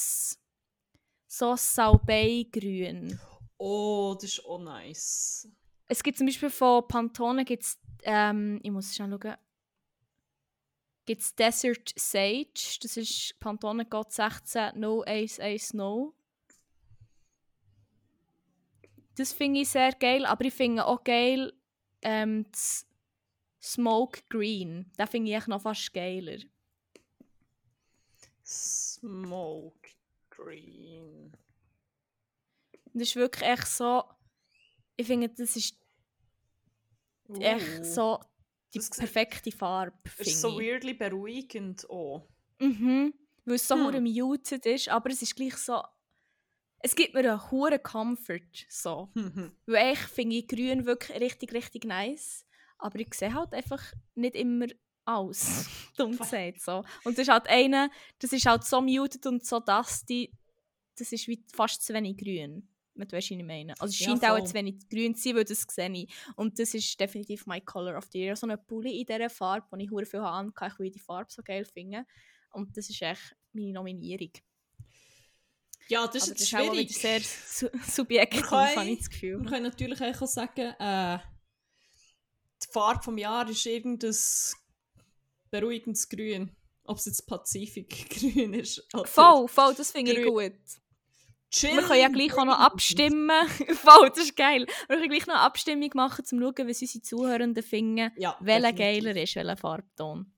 so 1.27 1.55
Salbei-Grün. 1.55 3.19
Oh, 3.57 4.15
das 4.15 4.31
ist 4.31 4.45
auch 4.45 4.59
nice. 4.59 5.47
Es 5.87 6.01
gibt 6.03 6.17
zum 6.17 6.27
Beispiel 6.27 6.49
von 6.49 6.87
Pantone 6.87 7.45
gibt's, 7.45 7.79
ähm, 8.03 8.59
ich 8.63 8.71
muss 8.71 8.93
schnell 8.93 9.09
schauen, 9.09 9.35
gibt 11.05 11.21
es 11.21 11.35
Desert 11.35 11.93
Sage, 11.95 12.79
das 12.81 12.97
ist 12.97 13.39
Pantone 13.39 13.85
God 13.85 14.11
16 14.11 14.79
No. 14.79 16.13
Das 19.15 19.31
finde 19.31 19.61
ich 19.61 19.69
sehr 19.69 19.93
geil, 19.93 20.25
aber 20.25 20.45
ich 20.45 20.53
finde 20.53 20.85
auch 20.85 21.03
geil 21.03 21.53
ähm, 22.01 22.45
das 22.51 22.85
Smoke 23.61 24.21
Green. 24.29 24.91
Den 24.97 25.07
finde 25.07 25.29
ich 25.29 25.37
echt 25.37 25.47
noch 25.47 25.61
fast 25.61 25.93
geiler. 25.93 26.37
Smoke 28.43 29.89
Green. 30.29 31.35
Das 32.93 33.09
ist 33.09 33.15
wirklich 33.15 33.49
echt 33.49 33.67
so, 33.67 34.03
ich 34.97 35.07
finde, 35.07 35.29
das 35.29 35.55
ist 35.55 35.75
echt 37.39 37.79
Uh, 37.79 37.83
so 37.83 38.19
die 38.75 38.79
Das 38.79 38.89
perfekte 38.91 39.51
Farbe, 39.51 39.97
Es 40.03 40.11
ist 40.27 40.41
finde 40.41 40.55
so 40.55 40.59
weirdly 40.59 40.93
beruhigend 40.93 41.89
auch. 41.89 42.27
Mhm. 42.59 43.13
Weil 43.45 43.55
es 43.55 43.67
so 43.67 43.75
Hm. 43.75 44.03
muted 44.03 44.65
ist, 44.65 44.89
aber 44.89 45.09
es 45.09 45.21
ist 45.21 45.35
gleich 45.35 45.55
so. 45.57 45.81
Es 46.79 46.95
gibt 46.95 47.13
mir 47.13 47.21
einen 47.21 47.51
hohen 47.51 47.81
Comfort. 47.81 48.65
So. 48.69 49.09
Weil 49.65 49.93
ich 49.93 49.99
finde 49.99 50.43
grün 50.43 50.85
wirklich 50.85 51.19
richtig, 51.19 51.53
richtig 51.53 51.85
nice. 51.85 52.45
Aber 52.77 52.99
ich 52.99 53.13
sehe 53.13 53.33
halt 53.33 53.53
einfach 53.53 53.81
nicht 54.15 54.35
immer 54.35 54.67
aus. 55.05 55.65
Dumm 55.97 56.17
gesagt. 56.17 56.61
So. 56.61 56.83
Und 57.03 57.17
das 57.17 57.27
ist 57.27 57.29
halt 57.29 57.47
einer, 57.47 57.89
das 58.19 58.33
ist 58.33 58.45
halt 58.45 58.63
so 58.65 58.81
muted 58.81 59.25
und 59.25 59.45
so 59.45 59.59
dusty, 59.59 60.31
das 60.97 61.11
ist 61.11 61.27
wie 61.27 61.43
fast 61.53 61.83
zu 61.83 61.93
wenig 61.93 62.17
grün. 62.17 62.67
Wenn 62.95 63.11
weißt, 63.11 63.31
was 63.31 63.37
ich 63.37 63.43
meine. 63.43 63.73
Also 63.79 63.91
es 63.91 63.99
Ja, 63.99 64.07
scheint 64.09 64.23
auch 64.23 64.37
voll. 64.37 64.47
zu 64.47 64.53
wenig 64.53 64.87
grün 64.89 65.15
sein, 65.15 65.35
weil 65.35 65.43
das 65.45 65.65
sehe 65.69 65.91
ich. 65.93 66.13
Und 66.35 66.57
das 66.59 66.73
ist 66.73 66.99
definitiv 66.99 67.45
my 67.45 67.59
color 67.61 67.97
of 67.97 68.05
the 68.11 68.19
year. 68.19 68.35
So 68.35 68.47
eine 68.47 68.57
Pulli 68.57 68.99
in 69.01 69.05
dieser 69.05 69.29
Farbe, 69.29 69.67
die 69.77 69.83
ich 69.85 69.91
hure 69.91 70.05
viel 70.05 70.21
habe, 70.21 70.51
weil 70.77 70.87
ich 70.87 70.93
die 70.93 70.99
Farbe 70.99 71.27
so 71.29 71.41
geil 71.43 71.65
finde. 71.65 72.05
Und 72.51 72.75
das 72.77 72.89
ist 72.89 73.01
echt 73.01 73.35
meine 73.51 73.73
Nominierung. 73.73 74.31
ja, 75.89 76.07
das 76.07 76.27
ist 76.29 76.39
das 76.39 76.41
ist 76.41 76.55
auch 76.55 76.71
schwierig. 76.73 76.93
sehr 76.97 77.19
su 77.21 77.67
subjektiv, 77.87 78.49
habe 78.49 78.89
ich 78.89 78.99
das 78.99 79.09
Gefühl. 79.09 79.39
Wir 79.41 79.49
können 79.49 79.63
natürlich 79.63 80.01
auch 80.01 80.25
sagen, 80.27 80.73
äh, 80.79 81.19
die 82.63 82.67
Farbe 82.71 83.03
vom 83.03 83.17
Jahr 83.17 83.47
ist 83.49 83.65
irgendein 83.65 84.15
beruhigendes 85.51 86.07
Grün. 86.09 86.55
Ob 86.87 86.97
es 86.97 87.05
jetzt 87.05 87.25
Pazifikgrün 87.27 88.53
ist. 88.61 88.83
oder 88.93 89.05
Voll, 89.05 89.47
voll, 89.47 89.73
das 89.75 89.91
finde 89.91 90.13
ich 90.13 90.25
gut. 90.25 90.53
Chilling 91.55 91.77
Wir 91.77 91.83
können 91.83 92.01
ja 92.01 92.09
gleich 92.09 92.37
auch 92.37 92.43
noch 92.43 92.59
abstimmen. 92.59 93.31
voll, 93.75 94.09
das 94.09 94.25
ist 94.25 94.35
geil. 94.35 94.65
Wir 94.87 94.97
können 94.97 95.09
gleich 95.09 95.25
noch 95.25 95.35
eine 95.35 95.43
Abstimmung 95.43 95.89
machen, 95.93 96.19
um 96.19 96.25
zu 96.25 96.37
schauen, 96.37 96.67
was 96.67 96.81
unsere 96.81 97.01
Zuhörenden 97.01 97.63
finden, 97.63 98.11
Ja, 98.17 98.35
welcher 98.41 98.73
geiler 98.73 99.15
ist, 99.15 99.37
welcher 99.37 99.55
Farbton. 99.55 100.33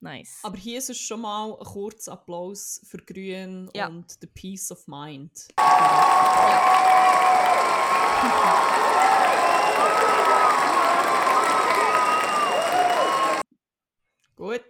Nice. 0.00 0.40
Aber 0.42 0.58
hier 0.58 0.78
ist 0.78 0.90
es 0.90 0.98
schon 0.98 1.22
mal 1.22 1.52
ein 1.58 1.64
kurzer 1.64 2.12
Applaus 2.12 2.82
für 2.84 2.98
Grün 2.98 3.70
Ja. 3.74 3.88
und 3.88 4.18
the 4.20 4.26
Peace 4.26 4.70
of 4.70 4.86
Mind. 4.86 5.48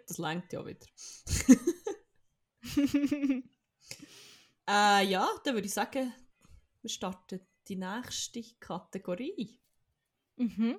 das 0.07 0.17
längt 0.19 0.53
ja 0.53 0.65
wieder. 0.65 0.87
äh, 4.69 5.07
ja, 5.07 5.27
dann 5.45 5.55
würde 5.55 5.67
ich 5.67 5.75
sagen, 5.75 6.13
wir 6.83 6.91
starten 6.91 7.41
die 7.67 7.77
nächste 7.77 8.43
Kategorie. 8.61 9.59
mhm. 10.37 10.79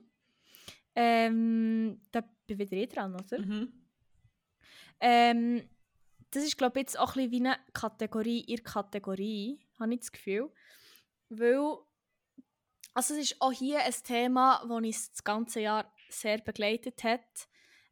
Ähm, 0.96 2.02
da 2.12 2.22
bin 2.46 2.60
wieder 2.60 2.78
ich 2.78 2.90
dran, 2.90 3.16
oder? 3.16 3.40
Mhm. 3.40 3.72
Ähm, 5.00 5.70
das 6.32 6.44
ist, 6.44 6.58
glaube 6.58 6.80
ich, 6.80 6.84
jetzt 6.84 7.00
auch 7.00 7.16
ein 7.16 7.30
bisschen 7.30 7.32
wie 7.32 7.48
eine 7.48 7.58
Kategorie 7.74 8.42
in 8.42 8.58
der 8.58 8.64
Kategorie, 8.64 9.60
habe 9.80 9.94
ich 9.94 10.00
das 10.02 10.12
Gefühl. 10.12 10.52
Weil, 11.30 11.78
also 12.94 13.14
es 13.14 13.32
ist 13.32 13.42
auch 13.42 13.52
hier 13.52 13.80
ein 13.80 13.94
Thema, 14.04 14.62
das 14.62 14.70
uns 14.70 15.12
das 15.12 15.24
ganze 15.24 15.62
Jahr 15.62 15.92
sehr 16.10 16.40
begleitet 16.40 17.04
hat. 17.04 17.48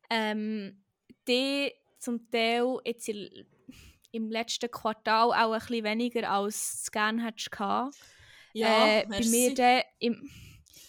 Ähm, 0.10 0.84
die 1.28 1.72
zum 1.98 2.30
Teil 2.30 2.80
jetzt 2.86 3.10
in, 3.10 3.48
im 4.12 4.30
letzten 4.30 4.72
Quartal 4.72 5.32
auch 5.32 5.51
ein 5.51 5.60
bisschen 5.60 5.84
weniger 5.84 6.30
als 6.30 6.84
du 6.86 6.91
gerne 6.91 7.24
hättest 7.24 7.51
gehabt. 7.51 7.95
Ja, 8.53 8.88
äh, 8.88 9.05
bei, 9.08 9.20
mir 9.20 9.53
dann 9.53 9.82
im, 9.99 10.30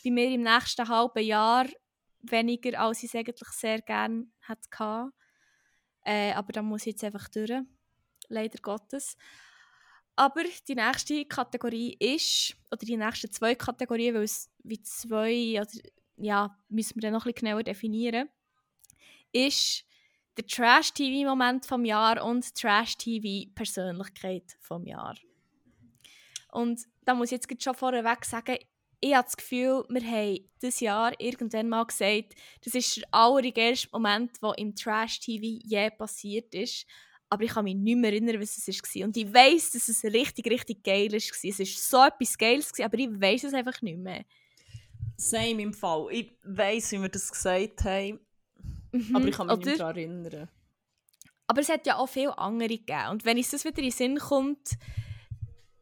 bei 0.04 0.10
mir 0.10 0.30
im 0.30 0.42
nächsten 0.42 0.88
halben 0.88 1.24
Jahr 1.24 1.66
weniger, 2.22 2.80
als 2.80 3.02
ich 3.02 3.12
es 3.12 3.14
eigentlich 3.14 3.48
sehr 3.50 3.80
gerne 3.82 4.26
hätte 4.46 4.68
gehabt. 4.70 5.12
Äh, 6.04 6.32
aber 6.32 6.52
da 6.52 6.62
muss 6.62 6.82
ich 6.82 6.92
jetzt 6.92 7.04
einfach 7.04 7.28
durch. 7.28 7.52
Leider 8.28 8.58
Gottes. 8.60 9.16
Aber 10.16 10.42
die 10.66 10.74
nächste 10.74 11.24
Kategorie 11.26 11.96
ist, 12.00 12.56
oder 12.72 12.84
die 12.84 12.96
nächsten 12.96 13.30
zwei 13.30 13.54
Kategorien, 13.54 14.14
weil 14.14 14.24
es 14.24 14.50
wie 14.64 14.82
zwei, 14.82 15.60
oder 15.60 15.70
ja, 16.16 16.58
müssen 16.68 16.96
wir 16.96 17.02
dann 17.02 17.12
noch 17.12 17.24
ein 17.24 17.32
bisschen 17.32 17.46
genauer 17.46 17.62
definieren, 17.62 18.28
ist 19.32 19.84
der 20.38 20.46
Trash-TV-Moment 20.46 21.66
vom 21.66 21.84
Jahr 21.84 22.24
und 22.24 22.54
Trash-TV-Persönlichkeit 22.54 24.56
vom 24.60 24.86
Jahr. 24.86 25.16
Und 26.52 26.80
da 27.04 27.14
muss 27.14 27.32
ich 27.32 27.40
jetzt 27.40 27.62
schon 27.62 27.74
vorweg 27.74 28.24
sagen, 28.24 28.56
ich 29.00 29.14
habe 29.14 29.24
das 29.24 29.36
Gefühl, 29.36 29.84
wir 29.88 30.02
haben 30.02 30.38
dieses 30.62 30.80
Jahr 30.80 31.12
irgendwann 31.20 31.68
mal 31.68 31.84
gesagt, 31.84 32.34
das 32.64 32.74
ist 32.74 32.98
der 32.98 33.04
allererste 33.10 33.88
Moment, 33.92 34.42
der 34.42 34.58
im 34.58 34.74
Trash-TV 34.74 35.60
je 35.64 35.90
passiert 35.90 36.54
ist. 36.54 36.86
Aber 37.30 37.42
ich 37.42 37.50
kann 37.50 37.64
mich 37.64 37.74
nicht 37.74 37.98
mehr 37.98 38.12
erinnern, 38.12 38.40
was 38.40 38.56
es 38.56 38.68
war. 38.68 39.04
Und 39.04 39.16
ich 39.16 39.32
weiß, 39.32 39.72
dass 39.72 39.88
es 39.88 40.04
richtig, 40.04 40.50
richtig 40.50 40.82
geil 40.82 41.10
war. 41.10 41.16
Es 41.16 41.42
war 41.42 41.66
so 41.66 42.04
etwas 42.04 42.38
Geiles, 42.38 42.72
aber 42.80 42.98
ich 42.98 43.08
weiß 43.08 43.44
es 43.44 43.54
einfach 43.54 43.82
nicht 43.82 43.98
mehr. 43.98 44.24
Same 45.16 45.62
im 45.62 45.74
Fall. 45.74 46.06
Ich 46.12 46.32
weiss, 46.44 46.92
wie 46.92 47.02
wir 47.02 47.08
das 47.08 47.30
gesagt 47.30 47.84
haben, 47.84 48.20
Mhm, 48.92 49.16
aber 49.16 49.28
ich 49.28 49.36
kann 49.36 49.46
mich 49.46 49.56
oder? 49.56 49.66
nicht 49.66 49.80
daran 49.80 49.96
erinnern. 49.96 50.48
Aber 51.46 51.60
es 51.60 51.68
hat 51.68 51.86
ja 51.86 51.96
auch 51.96 52.06
viele 52.08 52.36
andere 52.38 52.68
gegeben. 52.68 53.08
Und 53.10 53.24
wenn 53.24 53.38
uns 53.38 53.50
das 53.50 53.64
wieder 53.64 53.78
in 53.78 53.84
den 53.84 53.90
Sinn 53.92 54.18
kommt, 54.18 54.76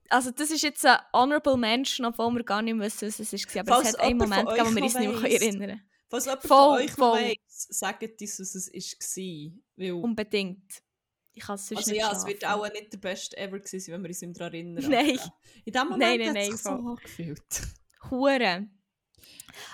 also 0.08 0.30
das 0.30 0.50
ist 0.50 0.62
jetzt 0.62 0.86
ein 0.86 0.98
Honorable 1.12 1.56
Mention, 1.56 2.06
obwohl 2.06 2.32
wir 2.34 2.44
gar 2.44 2.62
nicht 2.62 2.78
wissen, 2.78 3.08
was 3.08 3.18
es 3.20 3.32
war. 3.32 3.60
Aber 3.60 3.74
Falls 3.74 3.88
es 3.88 3.94
hat 3.94 4.00
einen 4.00 4.18
Moment 4.18 4.48
gegeben, 4.48 4.70
wo 4.70 4.74
wir 4.76 4.82
uns 4.84 4.94
nicht 4.98 5.22
mehr 5.22 5.32
erinnern 5.32 5.60
können. 5.60 5.90
Falls 6.08 6.24
jemand 6.26 6.42
Voll, 6.42 6.58
von 6.58 6.84
euch 6.84 6.92
voll. 6.92 7.20
weiss, 7.20 7.66
sagt 7.70 8.02
uns, 8.20 8.38
was 8.40 8.54
es 8.54 9.16
war. 9.16 9.52
Weil, 9.76 9.92
Unbedingt. 9.92 10.82
Ich 11.32 11.42
kann 11.42 11.56
es 11.56 11.66
sonst 11.66 11.78
also 11.80 11.90
nicht 11.90 12.00
ja, 12.00 12.12
es 12.12 12.24
wird 12.26 12.38
schlafen. 12.38 12.60
auch 12.60 12.72
nicht 12.72 12.92
der 12.92 12.98
beste 12.98 13.36
ever 13.36 13.58
gewesen 13.58 13.80
sein, 13.80 13.94
wenn 13.94 14.02
wir 14.02 14.08
uns 14.08 14.22
nicht 14.22 14.40
daran 14.40 14.54
erinnern. 14.54 14.84
Nein. 14.88 15.20
In 15.64 15.72
dem 15.72 15.88
Moment 15.88 16.00
Nein, 16.00 16.18
nein, 16.20 16.28
hat 16.28 16.36
es 16.36 16.46
sich 16.46 16.62
so 16.62 16.70
angefühlt. 16.70 17.62
Hure. 18.10 18.68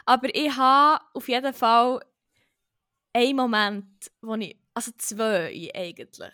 Aber 0.07 0.35
ich 0.35 0.57
habe 0.57 1.05
auf 1.15 1.29
jeden 1.29 1.53
Fall 1.53 2.01
einen 3.13 3.37
Moment, 3.37 4.11
wo 4.21 4.35
ich. 4.35 4.57
Also 4.75 4.93
zwei 4.97 5.71
eigentlich. 5.75 6.33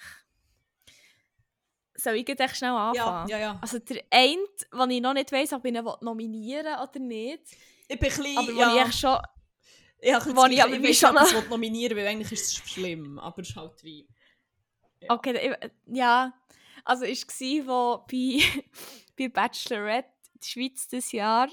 Soll 1.95 2.15
ich 2.15 2.25
echt 2.41 2.57
schnell 2.57 2.71
Ja, 2.71 2.91
anfangen? 2.91 3.29
ja, 3.29 3.39
ja. 3.39 3.59
Also 3.61 3.81
der 3.81 4.05
eine, 4.11 4.39
den 4.73 4.91
ich 4.91 5.01
noch 5.01 5.15
nicht 5.15 5.33
weiss, 5.33 5.53
ob 5.53 5.65
ich 5.65 5.75
ihn 5.75 5.85
nominieren 6.01 6.79
oder 6.81 6.99
nicht. 7.01 7.43
Ich 7.89 7.99
bin 7.99 8.09
ein 8.11 8.17
bisschen, 8.17 8.39
Aber 8.39 8.53
ja, 8.53 8.69
ich 8.69 8.79
schon. 8.93 9.19
ich, 10.01 10.15
habe 10.15 10.25
ein 10.31 10.37
wo 10.37 10.43
bisschen 10.43 10.53
ich 10.53 10.63
aber 10.63 10.73
ich 10.91 10.99
schon 10.99 11.09
ich 11.09 11.15
noch- 11.17 11.27
es 11.43 11.49
nominieren 11.51 11.97
weil 11.97 12.07
eigentlich 12.07 12.31
ist 12.33 12.47
es 12.47 12.55
schlimm, 12.71 13.19
aber 13.19 13.43
es 13.43 13.49
ist 13.51 13.57
halt 13.57 13.83
wie... 13.83 14.07
Ja. 15.01 15.15
Okay, 15.15 15.57
ich- 15.61 15.71
ja. 15.97 16.33
Also 16.85 17.05
es 17.05 17.27
war, 17.27 17.67
wo 17.67 18.07
bei, 18.07 18.41
bei 19.19 19.29
Bachelorette 19.29 20.09
die 20.35 20.47
Schweiz 20.47 20.87
dieses 20.87 21.11
Jahr, 21.11 21.49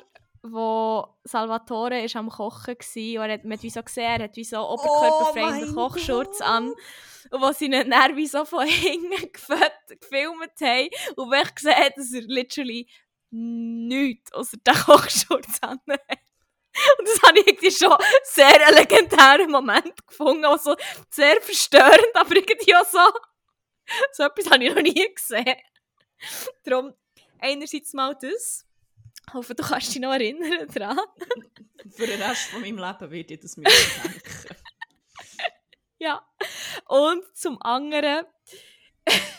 wo 0.51 1.07
Salvatore 1.23 2.03
ist 2.03 2.15
am 2.15 2.29
Kochen 2.29 2.75
war 2.75 3.23
und 3.23 3.29
er 3.29 3.33
hat, 3.33 3.43
man 3.43 3.53
hat 3.53 3.63
wie 3.63 3.69
so 3.69 3.83
gesehen, 3.83 4.03
er 4.03 4.23
hat 4.25 4.35
wie 4.35 4.43
so 4.43 4.59
oberkörperfrei 4.59 5.43
Oh 5.43 5.51
den 5.51 5.65
mein 5.65 5.75
Kochschurz 5.75 6.39
Gott. 6.39 6.47
an. 6.47 6.73
Und 7.31 7.41
wo 7.41 7.51
sie 7.51 7.65
ihn 7.65 7.89
dann 7.89 8.15
wie 8.15 8.27
so 8.27 8.45
von 8.45 8.65
hinten 8.67 9.31
gefilmt, 9.31 10.01
gefilmt 10.01 10.61
haben 10.61 10.89
und 11.15 11.31
wo 11.31 11.33
ich 11.33 11.55
gesehen 11.55 11.75
habe, 11.75 11.93
dass 11.95 12.13
er 12.13 12.21
literally 12.21 12.87
nichts 13.31 14.31
außer 14.33 14.57
den 14.57 14.75
Kochschurz 14.75 15.59
an 15.61 15.79
hat. 15.89 16.19
Und 16.99 17.07
das 17.07 17.21
habe 17.23 17.39
ich 17.39 17.47
irgendwie 17.47 17.71
schon 17.71 17.95
sehr 18.23 18.67
einen 18.67 18.77
legendären 18.77 19.49
Moment 19.49 20.05
gefunden, 20.07 20.45
also 20.45 20.75
sehr 21.09 21.41
verstörend, 21.41 22.13
aber 22.13 22.35
irgendwie 22.35 22.75
auch 22.75 22.85
so 22.85 22.99
so 24.11 24.23
etwas 24.23 24.49
habe 24.49 24.63
ich 24.63 24.73
noch 24.73 24.81
nie 24.81 25.13
gesehen. 25.13 25.55
Darum, 26.63 26.93
einerseits 27.39 27.93
mal 27.93 28.15
das. 28.19 28.64
Ich 29.27 29.33
hoffe, 29.33 29.55
du 29.55 29.63
kannst 29.63 29.93
dich 29.93 30.01
noch 30.01 30.13
erinnern 30.13 30.67
daran. 30.73 30.99
Für 31.89 32.07
den 32.07 32.21
Rest 32.21 32.49
von 32.49 32.61
meinem 32.61 32.77
Leben 32.77 33.11
werde 33.11 33.33
ich 33.33 33.39
das 33.39 33.57
mir 33.57 33.63
denken. 33.63 34.55
Ja. 35.97 36.21
Und 36.87 37.23
zum 37.35 37.59
anderen 37.61 38.25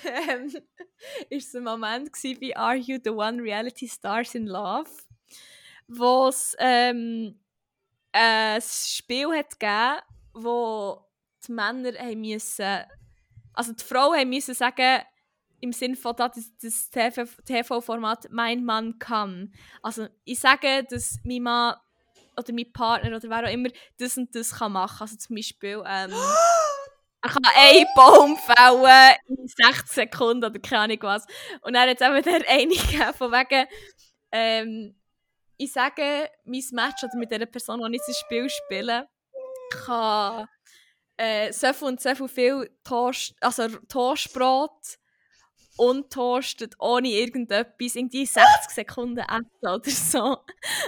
ähm, 0.05 0.53
ist 1.30 1.49
es 1.49 1.55
ein 1.55 1.64
Moment 1.64 2.11
bei 2.41 2.57
Are 2.57 2.76
You 2.76 2.99
the 3.03 3.11
One 3.11 3.43
Reality 3.43 3.89
Stars 3.89 4.34
in 4.34 4.47
Love, 4.47 4.91
wo 5.87 6.28
es 6.28 6.57
ähm, 6.59 7.39
ein 8.12 8.62
Spiel 8.62 9.28
hat 9.37 9.61
gegeben, 9.61 10.01
wo 10.32 11.05
die 11.47 11.53
Männer 11.53 11.93
haben 11.99 12.20
müssen, 12.20 12.84
also 13.53 13.72
die 13.72 13.84
Frauen 13.84 14.18
haben 14.18 14.30
müssen 14.30 14.55
sagen, 14.55 15.03
im 15.67 15.73
Sinne 15.73 15.97
von 15.97 16.14
das, 16.17 16.53
das 16.62 16.91
TV-Format 16.91 18.29
«Mein 18.31 18.64
Mann 18.64 18.99
kann». 18.99 19.53
Also 19.83 20.09
ich 20.25 20.41
sage, 20.41 20.85
dass 20.89 21.19
mein 21.25 21.43
Mann 21.43 21.75
oder 22.39 22.53
mein 22.53 22.73
Partner 22.73 23.17
oder 23.17 23.29
wer 23.29 23.45
auch 23.45 23.53
immer 23.53 23.69
das 23.99 24.17
und 24.17 24.35
das 24.35 24.55
kann 24.55 24.73
machen. 24.73 24.99
Also 25.01 25.17
zum 25.17 25.37
Beispiel 25.37 25.83
ähm, 25.87 26.12
er 27.23 27.31
kann 27.31 27.43
einen 27.55 27.87
Baum 27.95 28.37
fällen 28.37 29.17
in 29.29 29.49
60 29.49 29.89
Sekunden 29.89 30.45
oder 30.45 30.59
keine 30.61 30.83
Ahnung 30.83 30.99
was. 31.03 31.27
Und 31.62 31.75
dann 31.75 31.89
hat 31.89 32.01
eben 32.01 32.23
der 32.23 32.49
eine 32.49 32.75
gegeben, 32.75 33.14
von 33.14 33.33
wegen, 33.33 33.67
ähm, 34.33 34.95
ich 35.57 35.73
sage, 35.73 36.31
mein 36.45 36.62
Match 36.73 37.03
oder 37.03 37.17
mit 37.17 37.31
der 37.31 37.47
Person, 37.47 37.81
die 37.91 37.97
ich 37.97 38.03
das 38.07 38.19
Spiel 38.19 38.49
spiele, 38.49 39.09
kann 39.71 40.47
äh, 41.17 41.53
so 41.53 41.73
viel 41.73 41.89
und 41.89 42.01
so 42.01 42.14
viel, 42.14 42.29
viel 42.29 42.71
Toast, 42.85 43.35
also 43.41 43.69
Toastbrot 43.89 44.99
untoastet, 45.77 46.74
ohne 46.79 47.09
irgendetwas, 47.09 47.95
irgendwie 47.95 48.27
60 48.27 48.70
Sekunden 48.70 49.18
essen 49.18 49.47
oder 49.62 49.91
so. 49.91 50.39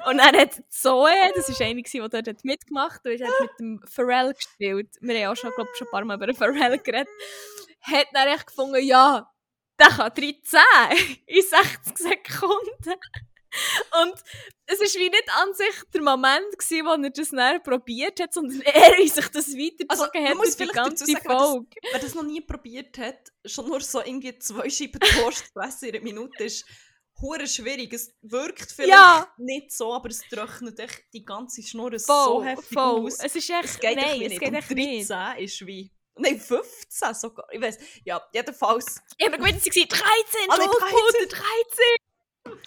Und 0.09 0.19
dann 0.19 0.37
hat 0.37 0.63
Zoe, 0.69 1.11
das 1.35 1.49
war 1.49 1.67
eine, 1.67 1.83
die 1.83 1.99
dort 1.99 2.45
mitgemacht 2.45 3.01
hat, 3.05 3.21
hat 3.21 3.41
mit 3.41 3.51
dem 3.61 3.81
Pharrell 3.87 4.35
gespielt. 4.35 4.91
Wir 5.01 5.27
haben 5.27 5.33
auch 5.33 5.37
schon, 5.37 5.51
glaub, 5.55 5.69
schon 5.77 5.87
ein 5.89 5.91
paar 5.91 6.05
Mal 6.05 6.17
über 6.17 6.27
den 6.27 6.37
Pharrell 6.37 6.79
geredet. 6.79 7.09
Hat 7.83 8.07
dann 8.13 8.29
echt 8.29 8.47
gefunden, 8.47 8.85
ja, 8.85 9.31
der 9.79 9.89
kann 9.89 10.13
13 10.15 10.61
in 11.27 11.43
60 11.43 11.99
Sekunden. 11.99 13.01
Und 14.03 14.15
es 14.67 14.79
war 14.81 15.01
wie 15.01 15.09
nicht 15.11 15.31
an 15.37 15.55
sich 15.55 15.83
der 15.95 16.03
Moment, 16.03 16.59
gewesen, 16.59 16.87
wo 16.87 17.03
er 17.03 17.11
das 17.11 17.31
dann 17.31 17.63
probiert 17.63 18.21
hat, 18.21 18.35
sondern 18.35 18.61
er, 18.63 18.99
wie 18.99 19.09
sich 19.09 19.29
das 19.29 19.49
weitergezogen 19.49 19.89
Also, 19.89 20.05
hat 20.31 20.37
muss 20.37 20.57
die 20.57 20.67
ganze 20.67 21.07
sagen, 21.07 21.19
wer 21.25 21.35
das- 21.35 21.43
Folge. 21.51 21.67
Wer 21.93 22.01
das 22.01 22.15
noch 22.15 22.23
nie 22.25 22.41
probiert 22.41 22.99
hat, 22.99 23.19
schon 23.47 23.67
nur 23.69 23.81
so 23.81 24.01
irgendwie 24.01 24.39
zwei 24.39 24.69
Scheiben 24.69 25.01
Toast 25.01 25.47
zu 25.53 25.61
essen 25.61 25.89
in 25.89 25.95
einer 25.97 26.05
Minute 26.05 26.45
ist 26.45 26.65
hure 27.21 27.47
schwierig. 27.49 27.93
Es 27.93 28.13
wirkt 28.23 28.71
vielleicht 28.71 28.93
Ja. 28.93 29.33
nicht 29.39 29.73
so, 29.73 29.93
aber 29.93 30.09
es 30.11 30.21
trocknet 30.31 30.79
echt 30.79 31.03
die 31.13 31.25
ganze 31.25 31.63
Schnur 31.63 31.99
so 31.99 32.45
heftig 32.45 32.69
voll. 32.75 33.07
aus. 33.07 33.19
Es 33.19 33.35
ist 33.35 33.51
echt, 33.51 33.65
Es 33.65 33.81
geht 33.81 33.97
nein, 33.97 34.23
es 34.23 34.29
nicht. 34.29 34.41
geht 34.41 34.53
echt 34.55 34.71
nicht. 34.71 35.11
13 35.11 35.45
ist 35.45 35.67
wie... 35.67 35.91
Nein, 36.21 36.41
15 36.41 37.15
sogar. 37.15 37.47
Ich 37.53 37.61
weiß. 37.61 37.79
Ja, 38.05 38.21
jedenfalls. 38.33 39.01
Ich 39.17 39.25
habe 39.27 39.37
gemeint, 39.37 39.63
sie 39.63 39.71
waren 39.71 39.89
13, 39.89 40.05
Ah, 40.49 40.57
nein, 40.59 40.67
Toastpuder, 40.67 41.27
13. 41.27 41.45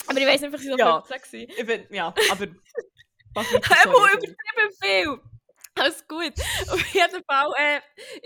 Aber 0.07 0.19
ich 0.19 0.27
weiß 0.27 0.41
nicht, 0.41 0.53
ob 0.53 0.59
sie 0.59 0.69
so 0.69 0.77
Ja. 0.77 1.01
15 1.01 1.47
waren. 1.49 1.55
Ich 1.57 1.65
bin, 1.65 1.85
ja, 1.95 2.13
aber... 2.31 2.47
Mach 3.33 3.53
weiter, 3.53 3.75
Er 3.85 3.91
sorry. 3.91 4.11
übertrieben 4.11 4.71
viel. 4.81 5.30
Alles 5.79 6.05
gut. 6.07 6.33
Auf 6.69 6.85
jeden 6.93 7.23
Fall 7.23 7.51
äh, 7.57 7.79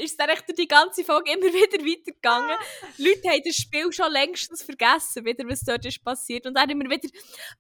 ist 0.04 0.12
es 0.12 0.18
dann 0.18 0.30
echt 0.30 0.48
durch 0.48 0.56
die 0.56 0.68
ganze 0.68 1.04
Folge 1.04 1.32
immer 1.32 1.46
wieder 1.54 1.78
weitergegangen. 1.78 2.58
Leute 2.98 3.30
haben 3.30 3.42
das 3.46 3.56
Spiel 3.56 3.92
schon 3.94 4.12
längstens 4.12 4.64
vergessen, 4.64 5.26
wieder, 5.26 5.48
was 5.48 5.62
dort 5.62 5.86
ist 5.86 6.04
passiert. 6.04 6.48
Und 6.48 6.56
dann 6.56 6.70
immer 6.70 6.86
wieder, 6.86 7.08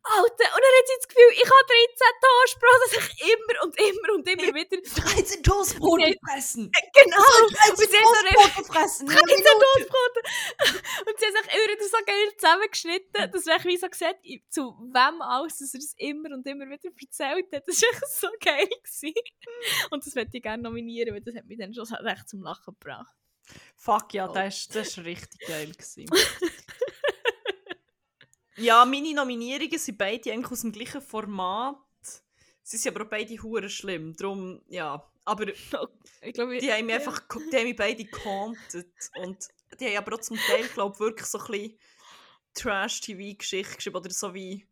Alter, 0.03 0.23
und 0.25 0.61
dann 0.63 0.73
hat 0.73 0.87
sie 0.87 0.97
das 0.97 1.07
Gefühl, 1.07 1.31
ich 1.33 1.45
habe 1.45 1.65
13 1.69 2.15
Toastbrot, 2.25 2.79
dass 2.83 2.93
ich 2.97 3.33
immer 3.33 3.63
und 3.63 3.79
immer 3.79 4.13
und 4.15 4.27
immer 4.27 4.55
wieder... 4.55 4.77
13 5.15 5.43
Toastbrote 5.43 6.05
Nee. 6.05 6.17
fressen! 6.27 6.71
Genau! 6.93 7.17
Und 7.45 7.77
sie 7.77 7.97
haben 7.97 8.05
so 8.05 8.33
Toastbrote 8.33 8.67
fressen! 8.67 9.07
13 9.07 9.23
Toastbrote! 9.25 10.21
und 11.05 11.19
sie 11.19 11.25
haben 11.25 11.35
sich 11.35 11.53
immer 11.53 11.73
wieder 11.73 11.85
so 11.85 11.97
geil 12.05 12.31
zusammengeschnitten, 12.37 13.31
dass 13.31 13.45
man 13.45 13.63
wie 13.65 13.77
so 13.77 13.87
sieht, 13.91 14.51
zu 14.51 14.75
wem 14.93 15.21
alles 15.21 15.59
dass 15.59 15.73
er 15.73 15.79
es 15.79 15.93
immer 15.97 16.33
und 16.33 16.45
immer 16.47 16.65
wieder 16.65 16.89
erzählt 16.99 17.47
hat. 17.53 17.67
Das 17.67 17.81
war 17.81 17.89
echt 17.89 18.09
so 18.09 18.27
geil. 18.41 18.67
Gewesen. 18.67 19.13
Und 19.91 20.05
das 20.05 20.15
möchte 20.15 20.37
ich 20.37 20.43
gerne 20.43 20.63
nominieren, 20.63 21.13
weil 21.13 21.21
das 21.21 21.35
hat 21.35 21.45
mich 21.45 21.57
dann 21.57 21.73
schon 21.73 21.85
recht 21.85 22.27
zum 22.29 22.41
Lachen 22.43 22.73
gebracht. 22.73 23.15
Fuck 23.75 24.13
ja, 24.13 24.27
das 24.27 24.57
ist, 24.57 24.75
das 24.75 24.87
ist 24.89 24.97
richtig 25.05 25.47
geil. 25.47 25.71
Gewesen. 25.71 26.05
ja, 28.57 28.85
meine 28.85 29.13
Nominierungen 29.13 29.77
sind 29.77 29.97
beide 29.97 30.31
eigentlich 30.31 30.51
aus 30.51 30.61
dem 30.61 30.71
gleichen 30.71 31.01
Format. 31.01 31.77
Sie 32.63 32.77
sind 32.77 32.95
aber 32.95 33.05
auch 33.05 33.09
beide 33.09 33.35
hure 33.43 33.69
schlimm. 33.69 34.15
Darum, 34.15 34.61
ja. 34.67 35.07
Aber 35.25 35.47
Ich 35.47 36.33
glaube, 36.33 36.57
die 36.59 36.71
haben 36.71 36.85
mich 36.85 36.95
einfach 36.95 37.27
ge- 37.27 37.41
die 37.51 37.57
haben 37.57 37.63
mich 37.65 37.75
beide 37.75 38.05
gehauntet. 38.05 38.93
Und 39.17 39.47
die 39.79 39.85
haben 39.87 39.97
aber 39.97 40.15
auch 40.15 40.21
zum 40.21 40.37
Teil, 40.37 40.67
glaube 40.69 40.93
ich, 40.95 40.99
wirklich 40.99 41.27
so 41.27 41.39
ein 41.39 41.45
bisschen 41.51 41.79
Trash-TV-Geschichte 42.55 43.75
geschrieben. 43.75 43.95
Oder 43.97 44.09
so 44.11 44.33
wie. 44.33 44.65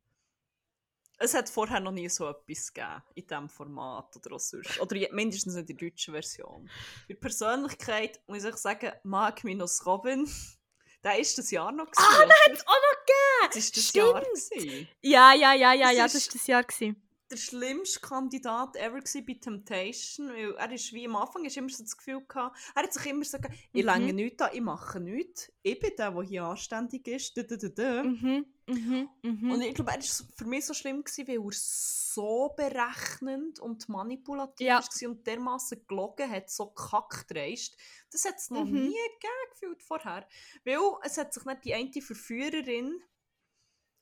Es 1.24 1.34
hat 1.34 1.50
vorher 1.50 1.80
noch 1.80 1.92
nie 1.92 2.10
so 2.10 2.28
etwas 2.28 2.74
gegeben 2.74 3.02
in 3.16 3.26
diesem 3.28 3.50
Format 3.50 4.16
oder 4.18 4.36
auch 4.36 4.40
sonst. 4.40 4.80
Oder 4.80 4.98
mindestens 5.12 5.56
in 5.56 5.66
der 5.66 5.76
deutschen 5.76 6.14
Version. 6.14 6.70
Der 7.08 7.16
Persönlichkeit 7.16 8.20
muss 8.28 8.44
ich 8.44 8.56
sagen, 8.58 8.92
Mark 9.04 9.44
minus 9.44 9.86
Robin, 9.86 10.30
der 11.04 11.20
ist 11.20 11.38
das 11.38 11.50
Jahr 11.52 11.72
noch. 11.72 11.88
Ah, 11.96 12.02
gewesen, 12.02 12.18
der 12.20 12.26
oder? 12.26 12.36
hat 12.58 12.68
auch 12.68 12.74
noch 12.74 13.48
Das 13.48 13.56
ist 13.58 13.78
das 13.78 13.84
Stimmt. 13.88 14.06
Jahr. 14.06 14.22
Gewesen. 14.22 14.88
Ja, 15.02 15.34
ja, 15.34 15.54
ja, 15.54 15.74
ja, 15.74 15.88
Das 15.88 15.98
ja, 15.98 16.06
ist- 16.06 16.16
das 16.16 16.28
war 16.28 16.34
das 16.34 16.48
Jahr. 16.48 16.64
Gewesen. 16.64 17.10
Der 17.34 17.38
schlimmste 17.38 18.00
Kandidat 18.00 18.76
ever 18.76 19.00
bei 19.02 19.34
Temptation, 19.34 20.30
weil 20.30 20.54
er 20.56 20.72
ist 20.72 20.94
wie 20.94 21.06
am 21.08 21.16
Anfang 21.16 21.44
ist 21.46 21.58
immer 21.58 21.70
so 21.70 21.84
das 21.84 21.98
Gefühl 21.98 22.22
gehabt, 22.28 22.58
er 22.76 22.84
hat 22.84 22.94
sich 22.94 23.06
immer 23.08 23.24
so 23.26 23.38
gesagt, 23.38 23.56
ich 23.74 23.84
Mhm. 23.84 23.90
länge 23.90 24.14
nichts 24.14 24.42
an, 24.42 24.52
ich 24.54 24.62
mache 24.62 25.00
nichts, 25.00 25.52
ich 25.64 25.80
bin 25.80 25.92
der, 25.98 26.12
der 26.12 26.24
hier 26.24 26.44
anständig 26.44 27.08
ist, 27.08 27.36
dü, 27.36 27.44
dü, 27.46 27.58
dü, 27.58 27.70
dü. 27.74 28.04
Mhm, 28.04 28.46
mhm, 28.68 29.10
mhm. 29.24 29.52
Und 29.52 29.62
ich 29.62 29.74
glaube, 29.74 29.92
er 29.92 29.98
war 29.98 30.28
für 30.36 30.46
mich 30.46 30.66
so 30.66 30.74
schlimm, 30.74 31.04
gewesen, 31.04 31.28
weil 31.28 31.38
er 31.38 31.52
so 31.52 32.54
berechnend 32.56 33.60
und 33.60 33.90
manipulativ 33.90 34.68
Ja. 34.68 34.80
war 34.80 35.10
und 35.10 35.26
dermaßen 35.26 35.86
gelogen 35.88 36.30
hat, 36.30 36.50
so 36.50 36.68
kackdreist. 36.68 37.76
Das 38.12 38.26
hat 38.26 38.36
es 38.38 38.52
noch 38.52 38.66
Mhm. 38.66 38.86
nie 38.86 38.94
gegeben 39.16 39.50
gefühlt 39.52 39.82
vorher. 39.82 40.28
Weil 40.64 40.78
es 41.04 41.18
hat 41.18 41.34
sich 41.34 41.44
nicht 41.46 41.66
die 41.66 41.74
eine 41.74 42.02
Verführerin, 42.02 43.02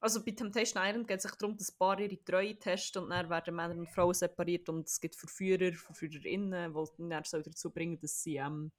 also 0.01 0.25
bei 0.25 0.31
Temptation 0.31 0.83
Island 0.83 1.07
geht 1.07 1.17
es 1.17 1.23
sich 1.23 1.35
darum, 1.35 1.55
dass 1.55 1.71
Paar 1.71 1.99
ihre 1.99 2.23
Treue 2.23 2.57
testen 2.57 3.03
und 3.03 3.11
dann 3.11 3.29
werden 3.29 3.55
Männer 3.55 3.75
und 3.75 3.89
Frauen 3.89 4.15
separiert 4.15 4.67
und 4.67 4.87
es 4.87 4.99
gibt 4.99 5.15
Verführer, 5.15 5.71
Verführerinnen, 5.73 6.73
die 6.73 7.09
dann 7.09 7.23
dazu 7.43 7.69
bringen, 7.69 7.99
dass 7.99 8.23
sie, 8.23 8.37
ähm, 8.37 8.71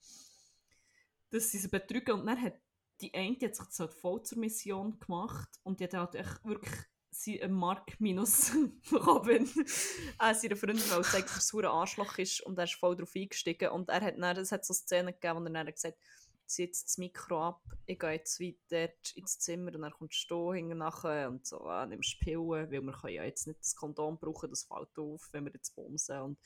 dass 1.31 1.51
sie 1.51 1.59
sie 1.59 1.69
betrügen. 1.69 2.21
Und 2.21 2.27
dann 2.27 2.43
hat 2.43 2.55
die 3.01 3.15
eine 3.15 3.37
die 3.37 3.47
hat 3.47 3.55
sich 3.55 3.67
das 3.67 3.95
voll 3.95 4.23
zur 4.23 4.39
Mission 4.39 4.99
gemacht 4.99 5.49
und 5.63 5.81
die 5.81 5.85
hat 5.85 5.95
halt 5.95 6.15
echt 6.17 6.45
wirklich 6.45 6.75
sie 7.11 7.43
einen 7.43 7.55
Mark 7.55 8.01
minus 8.01 8.53
Robin 8.93 9.49
äh, 10.19 10.35
seiner 10.35 10.57
Freundin 10.57 10.91
weil 10.91 11.05
zeigt, 11.05 11.37
dass 11.37 11.53
er 11.53 11.61
ein 11.61 11.65
Arschloch 11.67 12.19
ist 12.19 12.41
und 12.41 12.59
er 12.59 12.65
ist 12.65 12.75
voll 12.75 12.97
darauf 12.97 13.15
eingestiegen. 13.15 13.69
Und 13.69 13.91
er 13.91 14.01
hat 14.01 14.19
dann, 14.19 14.37
es 14.37 14.51
hat 14.51 14.65
so 14.65 14.75
Szenen 14.75 15.15
gegeben, 15.15 15.41
wo 15.41 15.45
er 15.45 15.51
dann 15.51 15.67
gesagt 15.67 15.99
zieh 16.55 16.65
jetzt 16.65 16.85
das 16.89 16.99
Mikro 16.99 17.41
ab, 17.43 17.63
ich 17.87 17.99
gehe 17.99 18.13
jetzt 18.13 18.41
weiter 18.41 18.93
ins 19.15 19.39
Zimmer 19.39 19.75
und 19.75 19.83
dann 19.83 19.93
kommst 19.93 20.31
du 20.31 20.53
hinten 20.53 20.79
nachher 20.79 21.29
und 21.29 21.47
so, 21.47 21.61
ah, 21.67 21.87
nimmst 21.87 22.21
Pillen, 22.21 22.49
weil 22.71 22.71
wir 22.83 22.93
können 22.93 23.15
ja 23.15 23.25
jetzt 23.25 23.47
nicht 23.47 23.61
das 23.61 23.75
Kondom 23.77 24.19
brauchen, 24.19 24.51
das 24.51 24.65
fällt 24.65 24.97
auf, 24.99 25.29
wenn 25.33 25.45
wir 25.45 25.53
jetzt 25.55 25.75
bumsen 25.75 26.21
und 26.21 26.39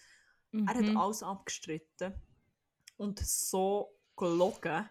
er 0.66 0.74
hat 0.74 0.88
Mhm. 0.88 0.96
alles 0.96 1.22
abgestritten 1.22 2.14
und 2.96 3.18
so 3.20 3.98
gelogen 4.16 4.88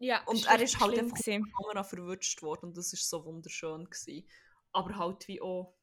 ja, 0.00 0.22
und 0.26 0.46
er 0.46 0.60
ist 0.60 0.78
halt 0.78 0.98
einfach 0.98 1.16
gewesen. 1.16 1.44
die 1.44 1.50
Kamera 1.50 1.82
verwutscht 1.84 2.42
worden 2.42 2.66
und 2.66 2.76
das 2.76 2.92
ist 2.92 3.08
so 3.08 3.24
wunderschön 3.24 3.84
gewesen. 3.84 4.28
Aber 4.72 4.96
halt 4.96 5.26
wie 5.28 5.40
auch 5.40 5.74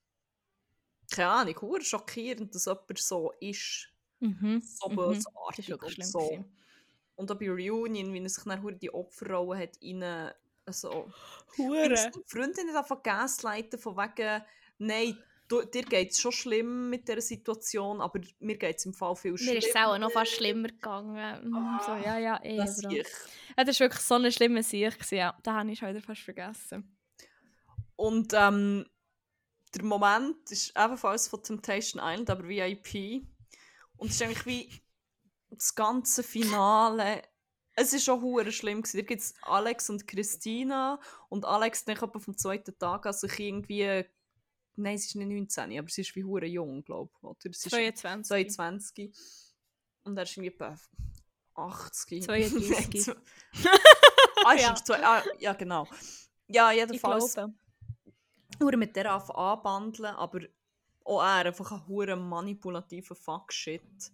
keine 1.11 1.29
Ahnung, 1.29 1.81
schockierend, 1.81 2.53
dass 2.55 2.65
jemand 2.65 2.97
so 2.97 3.31
ist, 3.39 3.89
Mhm. 4.19 4.61
so 4.61 4.89
mhm. 4.89 4.95
bösartig 4.95 5.69
wirklich 5.69 5.97
und 5.97 6.05
so. 6.05 6.19
gewesen. 6.19 6.64
Und 7.15 7.31
auch 7.31 7.35
bei 7.39 7.49
Reunion, 7.49 8.13
wie 8.13 8.21
er 8.21 8.29
sich 8.29 8.43
dann 8.43 8.79
die 8.79 8.93
Opferrolle 8.93 9.59
hat 9.59 9.77
rein, 9.81 10.31
also 10.65 11.11
Hure. 11.57 11.95
seine 11.95 12.11
Freundin 12.25 12.69
hat 12.69 12.75
einfach 12.77 13.01
gaslighten 13.03 13.79
von 13.79 13.95
wegen, 13.95 14.43
nein, 14.79 15.17
du, 15.47 15.61
dir 15.63 15.83
geht 15.83 16.11
es 16.11 16.19
schon 16.19 16.31
schlimm 16.31 16.89
mit 16.89 17.07
dieser 17.07 17.21
Situation, 17.21 18.01
aber 18.01 18.19
mir 18.39 18.57
geht 18.57 18.77
es 18.77 18.85
im 18.85 18.93
Fall 18.93 19.15
viel 19.15 19.37
schlimmer. 19.37 19.53
Mir 19.53 19.57
ist 19.59 19.69
es 19.69 19.75
auch 19.75 19.97
noch 19.97 20.11
fast 20.11 20.31
schlimmer 20.31 20.67
gegangen. 20.69 21.49
Mhm, 21.49 21.79
So, 21.85 21.91
ja, 21.95 22.17
ja, 22.17 22.39
eh, 22.43 22.57
Das. 22.57 22.81
Ja, 22.81 23.63
das 23.63 23.79
war 23.79 23.85
wirklich 23.85 24.01
so 24.01 24.15
eine 24.15 24.31
schlimme 24.31 24.63
Sicht. 24.63 24.97
gewesen, 24.97 25.15
Ja, 25.17 25.37
das 25.43 25.53
habe 25.53 25.71
ich 25.71 25.79
schon 25.79 25.89
wieder 25.89 26.01
fast 26.01 26.21
vergessen. 26.21 26.97
Und 27.95 28.33
ähm, 28.33 28.85
der 29.73 29.83
Moment 29.83 30.51
ist 30.51 30.73
ebenfalls 30.77 31.27
von 31.27 31.41
Temptation 31.43 32.01
Island, 32.03 32.29
aber 32.29 32.47
VIP. 32.47 33.25
Und 33.97 34.09
es 34.09 34.15
ist 34.15 34.21
eigentlich 34.23 34.45
wie 34.45 34.69
das 35.49 35.75
ganze 35.75 36.23
Finale. 36.23 37.21
Es 37.73 37.93
ist 37.93 38.05
schon 38.05 38.21
hure 38.21 38.51
schlimm 38.51 38.81
gewesen. 38.81 38.97
Da 38.97 39.03
gibt 39.03 39.21
es 39.21 39.33
Alex 39.41 39.89
und 39.89 40.07
Christina 40.07 40.99
und 41.29 41.45
Alex 41.45 41.83
dann 41.85 41.97
etwa 41.97 42.19
vom 42.19 42.37
zweiten 42.37 42.77
Tag 42.77 43.05
an 43.05 43.13
sich 43.13 43.39
irgendwie 43.39 44.05
nein, 44.77 44.97
sie 44.97 45.07
ist 45.07 45.15
nicht 45.15 45.27
19, 45.27 45.77
aber 45.79 45.89
sie 45.89 46.01
ist 46.01 46.15
wie 46.15 46.23
hure 46.23 46.45
jung, 46.45 46.83
glaube 46.83 47.11
ich. 47.15 47.23
Oder? 47.23 47.37
Sie 47.41 47.49
ist 47.49 47.69
22. 47.69 48.51
22. 48.51 49.13
Und 50.03 50.17
er 50.17 50.23
ist 50.23 50.37
irgendwie 50.37 50.53
etwa 50.53 50.75
80. 51.55 52.23
32. 52.23 53.07
ah, 54.45 54.53
Ja. 54.53 54.75
zwei, 54.75 55.03
ah, 55.03 55.23
ja, 55.39 55.53
genau. 55.53 55.87
Ja, 56.47 56.71
Ich 56.71 56.77
jedenfalls 56.77 57.35
nur 58.59 58.77
mit 58.77 58.95
der 58.95 59.11
anbandeln, 59.11 60.15
aber 60.15 60.41
auch 61.03 61.21
er 61.21 61.45
einfach 61.47 61.71
ein 61.71 61.87
hure 61.87 62.15
manipulativer 62.15 63.15
Fuck-Shit. 63.15 64.11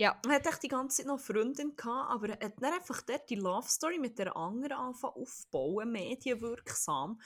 Ja. 0.00 0.18
Er 0.26 0.36
hat 0.36 0.46
echt 0.46 0.62
die 0.62 0.68
ganze 0.68 0.96
Zeit 0.96 1.06
noch 1.08 1.20
Freundin 1.20 1.76
gehabt, 1.76 2.10
aber 2.10 2.30
er 2.30 2.46
hat 2.46 2.54
dann 2.62 2.72
einfach 2.72 3.02
dort 3.02 3.28
die 3.28 3.34
Love 3.34 3.68
Story 3.68 3.98
mit 3.98 4.18
der 4.18 4.34
anderen 4.34 4.72
anfangen 4.72 5.12
aufbauen, 5.16 5.92
medienwirksam. 5.92 7.20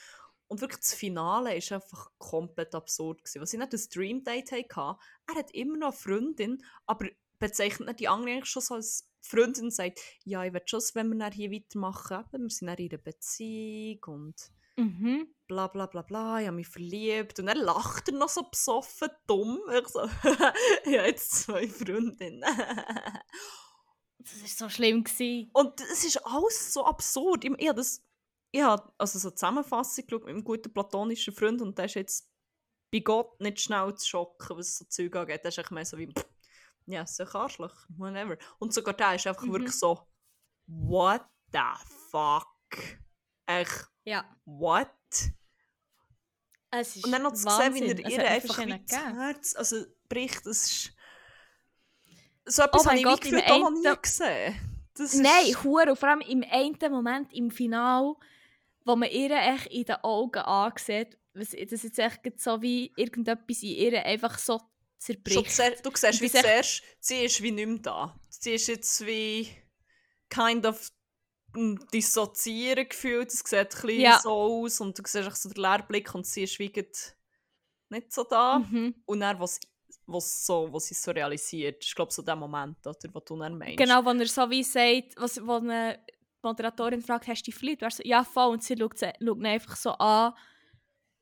Und 0.49 0.61
wirklich 0.61 0.81
das 0.81 0.93
Finale 0.93 1.57
ist 1.57 1.71
einfach 1.71 2.11
komplett 2.19 2.75
absurd 2.75 3.23
gewesen. 3.23 3.41
Was 3.41 3.51
sie 3.53 3.59
nicht 3.59 3.73
ein 3.73 3.81
Dream 3.95 4.25
Date 4.25 4.51
hatten, 4.51 4.99
er 5.29 5.35
hat 5.37 5.53
immer 5.53 5.77
noch 5.77 5.93
eine 5.93 5.97
Freundin, 5.97 6.65
aber 6.85 7.07
bezeichnet 7.39 7.87
nicht 7.87 8.01
die 8.01 8.09
andere 8.09 8.33
eigentlich 8.33 8.51
schon 8.51 8.63
so 8.63 8.75
als 8.75 9.09
Freundin 9.21 9.67
und 9.67 9.71
sagt, 9.73 10.01
ja, 10.25 10.43
ich 10.43 10.53
will 10.53 10.63
schon, 10.67 10.83
wenn 10.95 11.17
wir 11.17 11.31
hier 11.31 11.53
weitermachen, 11.53 12.25
wir 12.33 12.51
sind 12.51 12.69
in 12.77 12.91
einer 12.91 12.99
Beziehung 12.99 14.03
und 14.07 14.51
Mhm. 14.77 15.29
bla 15.47 15.69
bla 15.69 15.87
bla 15.87 16.03
bla, 16.03 16.41
ich 16.41 16.47
habe 16.47 16.57
mich 16.57 16.69
verliebt. 16.69 17.39
Und 17.39 17.47
dann 17.47 17.59
lacht 17.59 18.09
er 18.09 18.15
noch 18.15 18.29
so 18.29 18.43
besoffen, 18.43 19.09
dumm. 19.27 19.61
Ich 19.79 19.89
so, 19.89 20.05
ich 20.85 20.99
habe 20.99 21.07
jetzt 21.09 21.31
zwei 21.31 21.69
Freundinnen. 21.69 22.41
Das 24.19 24.41
war 24.41 24.49
so 24.49 24.69
schlimm. 24.69 25.05
Gewesen. 25.05 25.51
Und 25.53 25.81
es 25.81 26.05
ist 26.05 26.25
alles 26.27 26.73
so 26.73 26.85
absurd. 26.85 27.45
Ich, 27.45 27.53
ich 27.59 27.69
habe 27.69 27.77
das, 27.77 28.03
ich 28.51 28.63
habe 28.63 28.91
also 28.99 29.19
so 29.19 29.29
eine 29.29 29.35
Zusammenfassung 29.35 30.07
geschaut 30.07 30.25
mit 30.25 30.31
einem 30.35 30.45
guten 30.45 30.73
platonischen 30.73 31.35
Freund 31.35 31.61
und 31.61 31.77
der 31.79 31.85
ist 31.87 31.95
jetzt 31.95 32.31
bei 32.91 33.01
Gott 33.01 33.41
nicht 33.41 33.61
schnell 33.61 33.95
zu 33.97 34.07
schocken, 34.07 34.57
was 34.57 34.79
so 34.79 34.85
Zeug 34.87 35.15
angeht. 35.17 35.43
Der 35.45 35.49
ist 35.51 35.59
echt 35.59 35.71
mehr 35.73 35.85
so 35.85 35.99
wie, 35.99 36.13
ja, 36.87 37.07
so 37.07 37.25
ein 37.25 37.29
Arschloch, 37.31 37.75
whatever. 37.97 38.39
Und 38.59 38.73
sogar 38.73 38.95
der 38.95 39.17
ist 39.17 39.27
einfach 39.27 39.43
Mhm. 39.43 39.53
wirklich 39.53 39.73
so, 39.79 40.07
what 40.67 41.23
the 41.53 41.59
fuck? 42.11 42.47
Echt, 43.47 43.89
Ja. 44.05 44.25
what? 44.45 44.89
Es 46.71 46.97
ist 46.97 47.05
Und 47.05 47.13
dann 47.13 47.23
noch 47.23 47.35
zu 47.35 47.49
sehen, 47.49 47.75
wie 47.75 47.85
er 47.85 48.11
ihr 48.11 48.29
einfach 48.29 48.59
gegeben. 48.59 48.85
Herz 48.89 49.55
also, 49.55 49.85
bricht. 50.09 50.45
Das 50.47 50.65
ist... 50.65 50.93
So 52.47 52.63
etwas 52.63 52.83
Oh 52.83 52.89
habe 52.89 52.99
ich 52.99 53.05
Gott, 53.05 53.21
gefühlt 53.21 53.49
auch 53.51 53.59
noch 53.59 53.71
nie 53.71 53.97
gesehen. 54.03 54.83
Das 54.95 55.15
ist... 55.15 55.21
Nein, 55.23 55.55
hure. 55.63 55.91
Und 55.91 55.99
vor 55.99 56.09
allem 56.09 56.21
im 56.21 56.45
einen 56.51 56.93
Moment 56.93 57.33
im 57.33 57.51
Final, 57.51 58.15
wo 58.85 58.97
man 58.97 59.09
ihr 59.11 59.31
echt 59.31 59.67
in 59.69 59.85
den 59.85 59.97
Augen 60.03 60.41
ansieht, 60.41 61.17
das 61.33 61.53
jetzt 61.53 61.99
echt 61.99 62.41
so 62.41 62.61
wie 62.61 62.93
irgendetwas 62.97 63.63
in 63.63 63.69
ihr 63.71 64.05
einfach 64.05 64.39
so 64.39 64.61
zerbricht. 64.99 65.51
zuer- 65.51 65.77
du 65.83 65.91
siehst 65.95 66.21
wie 66.21 66.31
zuerst, 66.31 66.83
sie 67.01 67.25
ist 67.25 67.43
wie 67.43 67.51
nicht 67.51 67.67
mehr 67.69 67.79
da. 67.79 68.21
Sie 68.29 68.55
ist 68.55 68.69
jetzt 68.69 69.05
wie 69.07 69.49
kind 70.29 70.67
of 70.67 70.91
dissoziieren 71.55 72.89
gefühlt. 72.89 73.33
Es 73.33 73.41
sieht 73.41 73.55
ein 73.55 73.69
bisschen 73.69 74.01
Ja. 74.01 74.19
so 74.21 74.31
aus 74.31 74.81
und 74.81 74.99
du 74.99 75.03
siehst 75.07 75.43
so 75.43 75.49
den 75.49 75.63
Leerblick 75.63 76.15
und 76.15 76.27
sie 76.27 76.43
ist 76.45 76.59
nicht 76.59 78.13
so 78.13 78.25
da. 78.25 78.59
Mhm. 78.59 78.95
Und 79.07 79.21
dann, 79.21 79.39
was 79.39 79.61
was 80.07 80.47
so, 80.47 80.69
was 80.73 80.87
sie 80.87 80.95
so 80.95 81.11
realisiert. 81.11 81.83
Ich 81.85 81.95
glaube 81.95 82.13
so 82.13 82.23
der 82.23 82.37
Moment, 82.37 82.79
oder, 82.87 82.99
wo 83.13 83.21
du 83.21 83.39
dann 83.39 83.57
meinst. 83.57 83.79
Genau, 83.79 84.05
wo 84.05 84.11
er 84.11 84.27
so 84.27 84.49
wie 84.51 84.63
sagt, 84.63 85.15
was, 85.17 85.45
wo 85.45 85.55
eine 85.55 85.99
Moderatorin 86.43 87.01
fragt, 87.01 87.27
hast 87.27 87.43
du 87.43 87.45
dich 87.47 87.55
verliebt? 87.55 87.83
Du 87.83 87.91
so, 87.91 88.03
ja, 88.05 88.23
voll. 88.23 88.53
Und 88.53 88.63
sie 88.63 88.77
schaut, 88.79 88.99
schaut 88.99 89.21
ihn 89.21 89.47
einfach 89.47 89.77
so 89.77 89.91
an, 89.93 90.35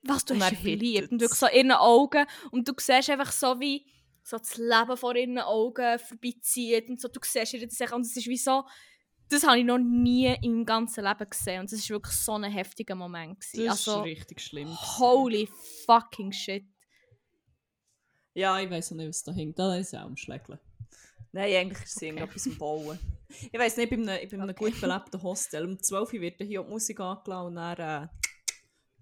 was, 0.02 0.24
du 0.24 0.34
Und 0.34 0.42
hast 0.42 0.52
er 0.52 0.56
dich 0.56 0.60
verliebt. 0.60 1.12
Und 1.12 1.22
du 1.22 1.28
so 1.28 1.46
in 1.46 1.68
ihren 1.68 1.72
Augen. 1.72 2.26
Und 2.50 2.68
du 2.68 2.72
siehst 2.76 3.10
einfach 3.10 3.32
so 3.32 3.60
wie 3.60 3.86
so 4.24 4.38
das 4.38 4.56
Leben 4.56 4.96
vor 4.96 5.14
ihren 5.14 5.38
Augen 5.38 5.98
vorbeizieht. 5.98 6.88
Und 6.88 7.00
so, 7.00 7.08
du 7.08 7.20
siehst 7.22 7.54
ihr 7.54 7.66
das. 7.66 7.92
Und 7.92 8.02
es 8.02 8.16
ist 8.16 8.26
wie 8.26 8.36
so, 8.36 8.64
das 9.32 9.44
habe 9.46 9.58
ich 9.58 9.64
noch 9.64 9.78
nie 9.78 10.26
in 10.42 10.52
meinem 10.52 10.66
ganzen 10.66 11.04
Leben 11.04 11.28
gesehen. 11.28 11.60
Und 11.60 11.72
das 11.72 11.80
war 11.90 11.96
wirklich 11.96 12.16
so 12.16 12.32
ein 12.34 12.44
heftiger 12.44 12.94
Moment. 12.94 13.38
Das 13.38 13.52
Gewesen. 13.52 13.66
ist 13.66 13.70
Also, 13.88 14.00
richtig 14.02 14.40
schlimm. 14.40 14.68
gewesen. 14.68 14.98
holy 14.98 15.48
fucking 15.86 16.32
shit. 16.32 16.64
Ja, 18.34 18.58
ich 18.60 18.70
weiß 18.70 18.92
auch 18.92 18.96
nicht, 18.96 19.08
was 19.08 19.22
da 19.22 19.32
hängt. 19.32 19.58
Da 19.58 19.76
ist 19.76 19.92
ja 19.92 20.02
auch 20.02 20.06
am 20.06 20.16
Schlägeln. 20.16 20.58
Nein, 21.32 21.54
eigentlich 21.54 21.82
ist 21.82 21.90
es 21.90 21.96
Okay. 21.96 22.06
irgendetwas 22.06 22.46
am 22.46 22.58
Bauen. 22.58 22.98
Ich 23.50 23.58
weiß 23.58 23.76
nicht, 23.78 23.84
ich 23.84 23.90
bin 23.90 24.02
in 24.02 24.08
einem, 24.08 24.22
ich 24.24 24.28
bin 24.30 24.38
in 24.40 24.42
einem 24.42 24.50
Okay. 24.56 24.70
gut 24.70 24.80
belebten 24.80 25.22
Hostel. 25.22 25.64
Um 25.66 25.82
12 25.82 26.12
Uhr 26.12 26.20
wird 26.20 26.36
hier 26.42 26.60
auch 26.60 26.64
die 26.66 26.70
Musik 26.70 27.00
angelassen 27.00 27.46
und 27.46 27.54
dann 27.56 28.04
äh, 28.04 28.08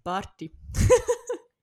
Party. 0.04 0.52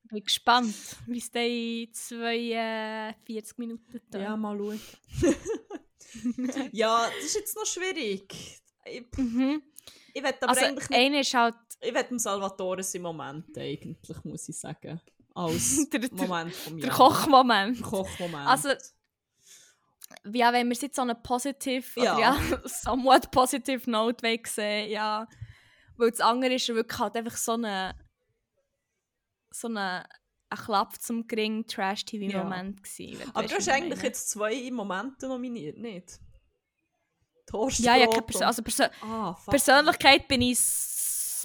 Ich 0.03 0.09
bin 0.11 0.23
gespannt, 0.23 0.73
wie 1.05 1.17
es 1.17 1.31
dann 1.31 1.43
in 1.43 1.93
42 1.93 3.57
Minuten 3.57 3.91
tönt. 4.09 4.23
Ja, 4.23 4.35
mal 4.37 4.57
schauen. 4.57 4.79
ja, 6.71 7.09
das 7.15 7.25
ist 7.25 7.35
jetzt 7.35 7.55
noch 7.55 7.65
schwierig. 7.65 8.61
Ich, 8.85 9.05
Mhm. 9.17 9.61
ich 10.13 10.23
aber 10.23 10.49
Also, 10.49 10.65
eigentlich 10.65 10.89
einer 10.91 11.19
ist 11.19 11.33
halt 11.33 11.55
Ich 11.81 11.93
will 11.93 12.03
dem 12.03 12.19
Salvatore 12.19 12.81
im 12.93 13.01
Moment 13.01 13.57
eigentlich, 13.57 14.23
muss 14.23 14.49
ich 14.49 14.57
sagen. 14.59 15.01
Als 15.35 15.87
der, 15.89 15.99
der, 15.99 16.09
Moment 16.13 16.53
vom 16.55 16.77
der 16.79 16.87
Jahr. 16.89 16.97
Kochmoment. 16.97 17.77
Der 17.79 17.85
Kochmoment. 17.85 18.47
Also, 18.47 18.69
Ja, 20.33 20.53
wenn 20.53 20.67
wir 20.67 20.73
es 20.73 20.81
jetzt 20.81 20.95
so 20.95 21.01
eine 21.01 21.15
positive, 21.15 21.83
Ja. 22.01 22.17
ja, 22.19 22.37
somewhat 22.65 23.29
positive 23.31 23.89
Note 23.89 24.25
sehen, 24.47 24.89
ja. 24.89 25.27
Weil 25.97 26.11
das 26.11 26.21
andere 26.21 26.53
ist 26.55 26.67
wirklich 26.69 26.99
halt 26.99 27.15
einfach 27.17 27.35
so 27.37 27.53
eine, 27.53 27.93
so 29.51 29.67
eine, 29.67 30.07
ein 30.49 30.57
Klapp 30.57 31.01
zum 31.01 31.27
geringen 31.27 31.65
Trash-TV-Moment 31.67 32.81
wenn 32.83 33.29
aber 33.33 33.47
du 33.47 33.55
hast 33.55 33.69
eigentlich 33.69 34.01
jetzt 34.01 34.29
zwei 34.29 34.69
Momente 34.71 35.27
nominiert, 35.27 35.77
nicht? 35.77 36.19
Toastbrot 37.45 37.85
Ja, 37.85 37.95
ja, 37.95 38.07
Perso 38.07 38.45
also 38.45 38.61
Perso 38.61 38.83
Ah. 39.01 39.37
Persönlichkeit 39.47 40.27
bin 40.27 40.41
ich, 40.41 40.59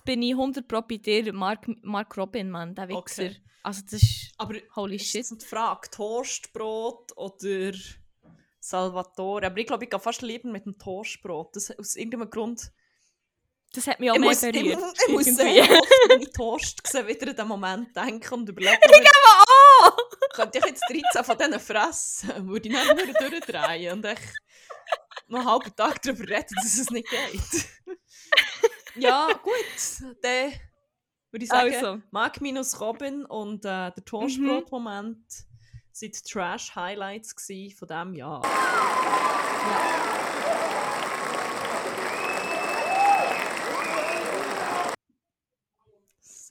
bin 0.04 0.22
ich 0.22 0.32
100 0.32 0.66
Pro 0.66 0.82
bei 0.82 0.96
dir, 0.96 1.32
Mark, 1.32 1.66
Mark 1.82 2.16
Robin, 2.16 2.50
Mann, 2.50 2.74
der 2.74 2.88
Wichser. 2.88 3.24
Okay. 3.24 3.36
Also 3.64 3.82
das 3.82 3.94
ist 3.94 4.32
Aber 4.38 4.54
holy 4.74 4.96
ist 4.96 5.06
shit. 5.06 5.30
die 5.30 5.46
Frage, 5.46 5.88
Toastbrot 5.90 7.16
oder 7.16 7.72
Salvatore? 8.58 9.46
Aber 9.46 9.58
ich 9.58 9.66
glaube, 9.66 9.84
ich 9.84 9.90
gehe 9.90 10.00
fast 10.00 10.22
lieber 10.22 10.48
mit 10.48 10.66
dem 10.66 10.78
Toastbrot. 10.78 11.54
Das, 11.56 11.70
aus 11.78 11.96
irgendeinem 11.96 12.30
Grund... 12.30 12.72
Das 13.74 13.86
hat 13.86 14.00
mich 14.00 14.10
auch 14.10 14.14
ich 14.16 14.20
mehr 14.20 14.28
muss, 14.30 14.42
ich, 14.42 14.52
berührt. 14.52 14.80
muss- 14.80 14.92
ich 15.06 15.12
muss 15.12 15.24
sehr 15.24 15.62
oft, 15.64 15.88
wenn 16.08 16.20
ich 16.22 16.30
Toast 16.32 16.86
sehe, 16.86 17.06
wieder 17.06 17.28
an 17.30 17.36
den 17.36 17.48
Moment 17.48 17.96
denken 17.96 18.34
und 18.34 18.48
überlegen, 18.48 18.78
ich 18.82 19.08
Oh! 19.84 19.90
könnte 20.34 20.58
ich 20.58 20.64
jetzt 20.66 20.82
13 20.88 21.24
von 21.24 21.38
diesen 21.38 21.60
fressen, 21.60 22.48
würde 22.48 22.68
ich 22.68 22.74
dann 22.74 22.96
nur 22.96 23.06
durchdrehen 23.06 23.92
und 23.94 24.04
echt 24.04 24.34
noch 25.28 25.38
einen 25.40 25.48
halben 25.48 25.74
Tag 25.74 26.02
darüber 26.02 26.28
reden, 26.28 26.54
dass 26.62 26.78
es 26.78 26.90
nicht 26.90 27.08
geht. 27.08 27.96
ja, 28.96 29.28
gut, 29.42 29.54
dann 30.22 30.52
würde 31.30 31.44
ich 31.44 31.48
sagen, 31.48 31.74
Also. 31.74 32.02
Mark 32.10 32.40
minus 32.42 32.78
Robin 32.80 33.24
und 33.24 33.64
äh, 33.64 33.90
der 33.90 34.04
Toastbrot-Moment 34.04 35.24
sind 35.92 36.14
die 36.14 36.30
Trash-Highlights 36.30 37.34
von 37.78 37.88
diesem 37.88 38.14
Jahr. 38.14 38.42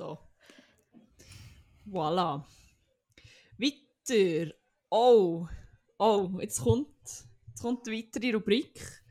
So. 0.01 0.17
Voilà. 1.85 2.43
Weiter. 3.59 4.51
Oh. 4.89 5.47
Oh, 5.99 6.39
jetzt 6.39 6.59
kommt, 6.59 6.87
jetzt 7.49 7.61
kommt 7.61 7.87
eine 7.87 7.97
weitere 7.97 8.31
Rubrik. 8.31 9.03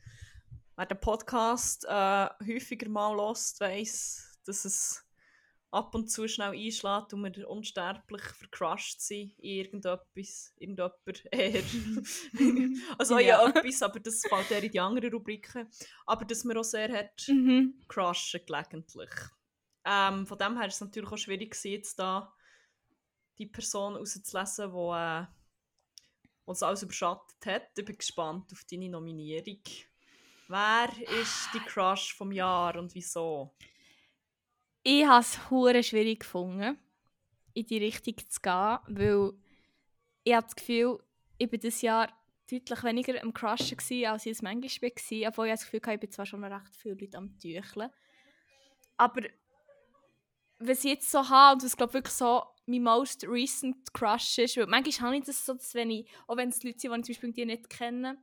Wer 0.76 0.86
den 0.86 1.01
Podcast 1.01 1.84
äh, 1.84 2.28
häufiger 2.45 2.88
mal 2.88 3.14
lost, 3.14 3.61
weiss, 3.61 4.36
dass 4.45 4.64
es 4.64 5.07
ab 5.70 5.95
und 5.95 6.11
zu 6.11 6.26
schnell 6.26 6.59
einschlägt 6.59 7.12
und 7.14 7.36
wir 7.36 7.49
unsterblich 7.49 8.22
vercrushed 8.22 9.01
sind 9.01 9.38
in 9.38 9.66
irgendetwas, 9.66 10.53
irgendjemand 10.59 11.24
eher. 11.30 11.62
also 12.99 13.20
ja. 13.20 13.47
Etwas, 13.55 13.80
aber 13.82 14.01
das 14.01 14.22
fällt 14.22 14.51
eher 14.51 14.64
in 14.64 14.72
die 14.72 14.80
anderen 14.80 15.12
Rubriken. 15.12 15.70
Aber 16.05 16.24
dass 16.24 16.43
man 16.43 16.57
auch 16.57 16.64
sehr 16.64 16.93
hat 16.93 17.28
Mhm. 17.28 17.80
crushen 17.86 18.41
gelegentlich. 18.45 19.11
Ähm, 19.85 20.26
von 20.26 20.39
dem 20.39 20.57
her 20.59 20.66
ist 20.66 20.74
es 20.74 20.81
natürlich 20.81 21.11
auch 21.11 21.18
schwierig 21.18 21.57
jetzt 21.64 21.99
da 21.99 22.33
die 23.39 23.47
Person 23.47 23.97
rauszulesen, 23.97 24.70
die 24.70 24.76
äh, 24.76 25.26
uns 26.45 26.62
alles 26.62 26.83
überschattet 26.83 27.47
hat. 27.47 27.78
Ich 27.78 27.85
bin 27.85 27.97
gespannt 27.97 28.53
auf 28.53 28.64
deine 28.70 28.91
Nominierung. 28.91 29.62
Wer 30.49 30.91
ist 31.20 31.49
die 31.55 31.61
Crush 31.61 32.14
vom 32.14 32.33
Jahr 32.33 32.76
und 32.76 32.95
wieso? 32.95 33.55
Ich 34.83 35.07
habe 35.07 35.20
es 35.20 35.51
hure 35.51 35.83
schwierig 35.83 36.20
gefunden, 36.20 36.78
in 37.55 37.66
die 37.66 37.78
Richtung 37.78 38.16
zu 38.28 38.41
gehen, 38.41 38.78
weil 38.89 39.33
ich 40.24 40.35
habe 40.35 40.47
das 40.47 40.57
Gefühl, 40.57 40.99
ich 41.39 41.49
bin 41.49 41.61
dieses 41.61 41.83
Jahr 41.83 42.12
deutlich 42.51 42.83
weniger 42.83 43.22
am 43.22 43.33
Crushen 43.33 43.76
gsi, 43.76 44.07
als 44.07 44.26
ich 44.26 44.33
es 44.33 44.43
manchmal 44.43 44.70
war. 44.70 45.28
Obwohl 45.28 45.47
ich 45.47 45.53
das 45.53 45.64
Gefühl 45.64 45.81
hatte, 45.83 45.95
ich 45.95 46.01
bin 46.01 46.11
zwar 46.11 46.26
schon 46.26 46.45
recht 46.45 46.74
viele 46.74 46.95
Leute 46.95 47.16
am 47.16 47.39
Tücheln. 47.39 47.91
Aber 48.97 49.22
was 50.61 50.85
ich 50.85 50.91
jetzt 50.91 51.11
so 51.11 51.29
habe, 51.29 51.55
und 51.55 51.65
was 51.65 51.77
glaube 51.77 51.95
wirklich 51.95 52.15
so 52.15 52.43
mein 52.67 52.83
most 52.83 53.27
recent 53.27 53.93
Crush 53.93 54.39
ist, 54.39 54.57
weil 54.57 54.67
manchmal 54.67 55.09
habe 55.09 55.17
ich 55.17 55.25
das 55.25 55.45
so, 55.45 55.55
dass 55.55 55.75
wenn 55.75 55.91
ich, 55.91 56.07
auch 56.29 56.37
wenn 56.37 56.51
es 56.51 56.63
Leute 56.63 56.79
sind, 56.79 56.93
die 56.93 57.13
ich 57.13 57.19
zum 57.19 57.29
Beispiel 57.29 57.33
die 57.33 57.47
nicht 57.47 57.71
kenne, 57.71 58.19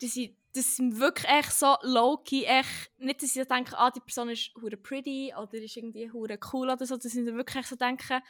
dass 0.00 0.16
ich 0.16 0.36
das 0.52 0.76
sind 0.76 0.98
wirklich 0.98 1.28
echt 1.28 1.52
so 1.52 1.76
low-key, 1.82 2.44
echt, 2.44 2.90
nicht, 2.98 3.22
dass 3.22 3.36
ich 3.36 3.46
denke, 3.46 3.78
ah, 3.78 3.90
die 3.90 4.00
Person 4.00 4.30
ist 4.30 4.52
hure 4.60 4.76
pretty 4.76 5.32
oder 5.36 5.54
ist 5.54 5.76
irgendwie 5.76 6.10
hure 6.10 6.38
cool 6.52 6.70
oder 6.70 6.84
so, 6.86 6.96
dass 6.96 7.14
ich 7.14 7.24
dann 7.24 7.36
wirklich 7.36 7.66
so 7.66 7.76
denke, 7.76 8.20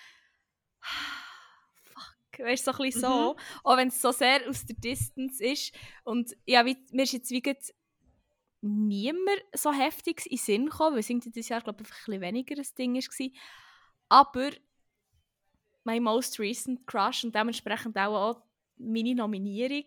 fuck, 1.82 2.38
weißt 2.38 2.66
du, 2.66 2.72
so 2.72 2.78
ein 2.78 2.86
bisschen 2.86 3.00
so, 3.00 3.36
auch 3.64 3.76
wenn 3.76 3.88
es 3.88 4.02
so 4.02 4.12
sehr 4.12 4.46
aus 4.48 4.66
der 4.66 4.76
Distance 4.76 5.42
ist. 5.42 5.74
Und 6.04 6.36
ja, 6.44 6.66
wie, 6.66 6.76
mir 6.92 7.04
ist 7.04 7.12
jetzt 7.12 7.30
wie 7.30 7.40
niemand 8.62 9.42
so 9.54 9.72
heftig 9.72 10.26
in 10.26 10.36
den 10.36 10.38
Sinn 10.38 10.66
gekommen, 10.66 10.94
weil 10.94 11.00
es 11.00 11.06
dieses 11.32 11.48
Jahr, 11.48 11.60
glaube 11.60 11.82
ich, 11.82 11.88
einfach 11.88 12.08
ein 12.08 12.20
weniger 12.20 12.56
ein 12.56 12.74
Ding 12.78 12.94
war, 12.94 13.30
aber 14.08 14.50
mein 15.84 16.02
most 16.02 16.38
recent 16.38 16.86
Crush 16.86 17.24
und 17.24 17.34
dementsprechend 17.34 17.96
auch, 17.96 18.30
auch 18.30 18.42
meine 18.76 19.14
Nominierung 19.14 19.86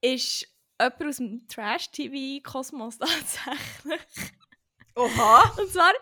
ist 0.00 0.48
jemand 0.78 1.04
aus 1.04 1.16
dem 1.16 1.46
Trash-TV-Kosmos 1.46 2.98
tatsächlich. 2.98 4.32
Oha! 4.96 5.54
Und 5.58 5.70
zwar 5.70 5.92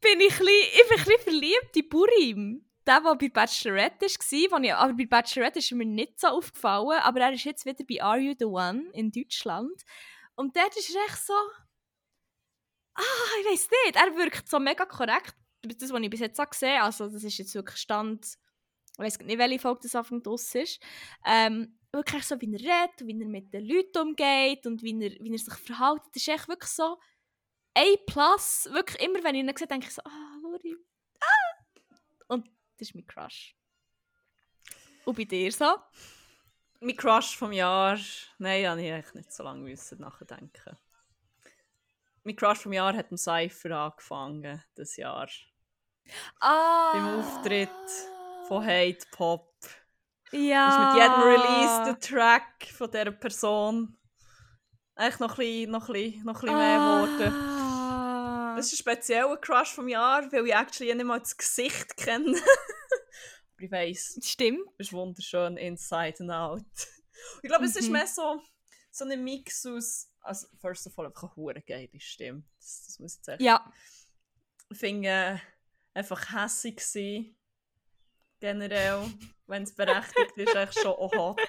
bin 0.00 0.20
ich, 0.20 0.32
ein 0.32 0.46
bisschen, 0.46 0.48
ich 0.48 0.88
bin 0.88 0.98
ein 0.98 1.04
bisschen 1.04 1.22
verliebt 1.22 1.76
in 1.76 1.88
Burim. 1.88 2.67
Der, 2.88 3.02
der 3.02 3.14
bei 3.16 3.28
Bachelorette 3.28 4.06
war, 4.06 4.62
ich, 4.62 4.74
aber 4.74 4.94
bei 4.94 5.04
Bachelorette 5.04 5.58
ist 5.58 5.70
mir 5.72 5.84
nicht 5.84 6.18
so 6.18 6.28
aufgefallen, 6.28 7.00
aber 7.02 7.20
er 7.20 7.32
ist 7.34 7.44
jetzt 7.44 7.66
wieder 7.66 7.84
bei 7.84 8.02
Are 8.02 8.18
You 8.18 8.34
The 8.38 8.46
One 8.46 8.90
in 8.94 9.12
Deutschland. 9.12 9.82
Und 10.36 10.56
dort 10.56 10.74
ist 10.74 10.94
er 10.94 11.04
echt 11.04 11.18
so... 11.18 11.34
Ah, 12.94 13.02
ich 13.40 13.46
weiß 13.46 13.68
nicht, 13.84 13.96
er 13.96 14.16
wirkt 14.16 14.48
so 14.48 14.58
mega 14.58 14.86
korrekt. 14.86 15.36
Das, 15.60 15.92
was 15.92 16.00
ich 16.00 16.10
bis 16.10 16.20
jetzt 16.20 16.40
auch 16.40 16.48
gesehen 16.48 16.80
also 16.80 17.08
das 17.08 17.22
ist 17.24 17.36
jetzt 17.36 17.54
wirklich 17.54 17.76
Stand... 17.76 18.24
Ich 18.92 18.98
weiß 18.98 19.18
nicht, 19.18 19.38
welche 19.38 19.58
Folge 19.58 19.80
das 19.82 19.94
Anfang 19.94 20.22
draus 20.22 20.54
ist. 20.54 20.80
Ähm, 21.26 21.78
wirklich 21.92 22.24
so, 22.24 22.40
wie 22.40 22.54
er 22.54 22.58
redet, 22.58 23.06
wie 23.06 23.20
er 23.20 23.28
mit 23.28 23.52
den 23.52 23.66
Leuten 23.66 23.98
umgeht 23.98 24.66
und 24.66 24.82
wie 24.82 24.98
er, 24.98 25.10
wie 25.22 25.30
er 25.30 25.38
sich 25.38 25.54
verhält. 25.54 26.00
Das 26.14 26.22
ist 26.22 26.28
echt 26.28 26.48
wirklich 26.48 26.70
so... 26.70 26.96
A+, 27.76 27.82
wirklich 28.72 29.00
immer, 29.02 29.22
wenn 29.22 29.34
ich 29.34 29.44
ihn 29.44 29.56
sehe, 29.56 29.66
denke 29.66 29.88
ich 29.88 29.94
so, 29.94 30.02
ah, 30.04 30.38
Lori. 30.42 30.74
Ah! 32.78 32.80
Das 32.80 32.88
ist 32.88 32.94
mein 32.94 33.06
Crush. 33.06 33.54
Und 35.04 35.16
bei 35.16 35.24
dir 35.24 35.50
so? 35.50 35.76
Mein 36.80 36.96
Crush 36.96 37.36
vom 37.36 37.52
Jahr. 37.52 37.98
Nein, 38.38 38.62
da 38.62 38.76
ich 38.76 38.90
echt 38.90 39.14
nicht 39.14 39.32
so 39.32 39.42
lange 39.42 39.62
müssen 39.62 40.00
nachdenken. 40.00 40.78
Mein 42.24 42.36
Crush 42.36 42.58
vom 42.58 42.72
Jahr 42.72 42.94
hat 42.94 43.10
im 43.10 43.16
Cypher 43.16 43.76
angefangen, 43.76 44.62
das 44.74 44.96
Jahr. 44.96 45.28
Ah! 46.40 46.92
Beim 46.92 47.18
Auftritt 47.18 47.68
von 48.46 48.64
Hate 48.64 49.06
Pop. 49.10 49.52
Ja. 50.30 50.68
ist 50.68 50.94
mit 50.94 51.02
jedem 51.02 51.22
Release 51.22 51.84
der 51.84 51.98
Track 52.00 52.66
von 52.70 52.90
dieser 52.90 53.12
Person 53.12 53.96
echt 54.94 55.20
noch 55.20 55.30
ein 55.30 55.36
bisschen, 55.36 55.70
noch 55.70 55.88
ein 55.88 55.92
bisschen, 55.94 56.24
noch 56.24 56.34
ein 56.34 56.40
bisschen 56.40 56.58
mehr 56.58 56.78
geworden. 56.78 57.57
Das 58.58 58.66
ist 58.72 58.74
ein 58.74 58.76
spezieller 58.78 59.36
Crush 59.36 59.72
vom 59.72 59.88
Jahr, 59.88 60.30
weil 60.32 60.46
ich 60.46 60.54
actually 60.54 60.94
nicht 60.94 61.04
mal 61.06 61.18
das 61.20 61.36
Gesicht 61.36 61.96
kenne. 61.96 62.32
Aber 63.54 63.62
ich 63.64 63.70
weiss, 63.70 64.18
Stimmt. 64.22 64.66
du 64.66 64.72
bist 64.76 64.92
wunderschön 64.92 65.56
inside 65.56 66.16
and 66.20 66.30
out. 66.30 66.64
Ich 67.42 67.48
glaube, 67.48 67.64
es 67.64 67.74
ist 67.76 67.86
Mhm. 67.86 67.92
mehr 67.92 68.06
so, 68.06 68.40
so 68.90 69.04
ein 69.04 69.24
Mix 69.24 69.66
aus, 69.66 70.10
also 70.20 70.46
first 70.60 70.86
of 70.86 70.98
all, 70.98 71.06
einfach 71.06 71.22
eine 71.24 71.36
hure 71.36 71.60
geile 71.62 71.88
Stimme. 71.98 72.44
Das, 72.60 72.84
das 72.86 72.98
muss 73.00 73.16
ich 73.16 73.24
sagen. 73.24 73.42
Ja. 73.42 73.72
Ich 74.70 74.78
finde 74.78 75.08
äh, 75.08 75.38
einfach 75.94 76.32
hässig 76.32 76.80
sein, 76.80 77.34
generell, 78.38 79.02
wenn 79.46 79.64
es 79.64 79.74
berechtigt 79.74 80.36
ist, 80.36 80.54
eigentlich 80.54 80.80
schon 80.82 80.92
auch 80.92 81.12
hot. 81.12 81.40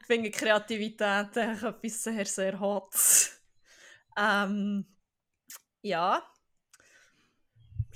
Ich 0.00 0.06
finde 0.06 0.30
Kreativität 0.30 1.36
eigentlich 1.36 1.62
etwas 1.62 2.02
sehr, 2.04 2.24
sehr 2.26 2.60
hot. 2.60 2.90
Ähm, 4.16 4.86
ja. 5.86 6.22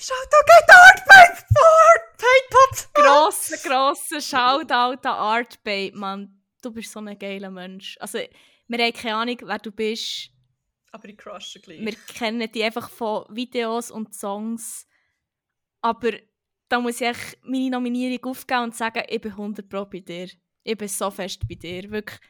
Da 0.09 0.39
geht 0.47 0.71
Art 0.71 1.05
Paid 1.05 1.47
Pop! 1.49 2.19
Paid 2.19 2.51
Pop! 2.51 2.95
grosser, 2.95 3.57
grosser 3.69 4.21
Shoutout 4.21 5.07
an 5.07 5.15
Art 5.15 5.63
Babe, 5.63 5.97
Mann. 5.97 6.43
Du 6.63 6.71
bist 6.71 6.93
so 6.93 7.01
ein 7.01 7.19
geiler 7.19 7.51
Mensch. 7.51 7.97
Also, 8.01 8.19
wir 8.69 8.79
haben 8.79 8.93
keine 8.93 9.17
Ahnung, 9.17 9.37
wer 9.43 9.59
du 9.59 9.71
bist. 9.73 10.31
Aber 10.93 11.09
ich 11.09 11.19
crushe 11.19 11.61
gleich. 11.61 11.81
Wir 11.81 11.93
kennen 11.93 12.51
dich 12.51 12.63
einfach 12.63 12.89
von 12.89 13.25
Videos 13.29 13.91
und 13.91 14.15
Songs. 14.15 14.87
Aber 15.81 16.13
da 16.69 16.81
muss 16.81 17.01
ich 17.01 17.09
echt 17.09 17.39
meine 17.43 17.71
Nominierung 17.71 18.31
aufgeben 18.31 18.65
und 18.65 18.77
sagen, 18.77 19.03
ich 19.09 19.21
bin 19.21 19.33
100 19.33 19.69
Pro 19.69 19.85
bei 19.85 20.01
dir. 20.01 20.29
Ich 20.63 20.77
bin 20.77 20.89
so 20.89 21.11
fest 21.11 21.43
bei 21.49 21.55
dir. 21.55 21.91
Wirklich. 21.91 22.21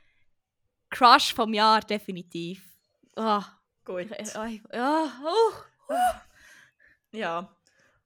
Crush 0.90 1.34
vom 1.34 1.54
Jahr, 1.54 1.80
definitiv. 1.80 2.62
Ah, 3.16 3.59
Gut. 3.92 4.10
ich- 4.18 4.34
ich- 4.34 4.62
ja, 4.72 5.12
oh. 5.24 5.94
Ja. 7.12 7.56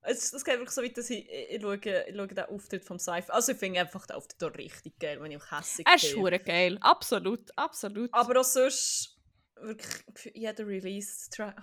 Es, 0.06 0.32
es 0.34 0.44
geht 0.44 0.54
wirklich 0.56 0.70
so 0.70 0.82
weit, 0.82 0.96
dass 0.98 1.08
ich, 1.08 1.26
ich, 1.30 1.62
schaue, 1.62 1.76
ich 1.76 2.14
schaue 2.16 2.26
den 2.28 2.44
Auftritt 2.44 2.84
vom 2.84 2.98
Seife. 2.98 3.32
Also 3.32 3.52
ich 3.52 3.58
finde 3.58 3.80
einfach 3.80 4.06
den 4.06 4.16
Auftritt 4.16 4.42
auch 4.44 4.54
richtig 4.58 4.98
geil, 4.98 5.20
wenn 5.20 5.30
ich 5.30 5.42
auch 5.42 5.50
hässig 5.50 5.86
Er 5.86 5.94
ist 5.94 6.12
bin. 6.12 6.20
hure 6.22 6.38
geil. 6.38 6.78
Absolut, 6.82 7.50
absolut. 7.56 8.12
Aber 8.12 8.40
auch 8.40 8.44
sonst 8.44 9.18
wirklich 9.56 10.04
für 10.14 10.36
jeden 10.36 10.66
Release. 10.66 11.30
Tra- 11.30 11.54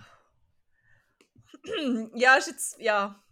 ja, 2.14 2.34
ist 2.36 2.48
jetzt, 2.48 2.80
ja. 2.80 3.22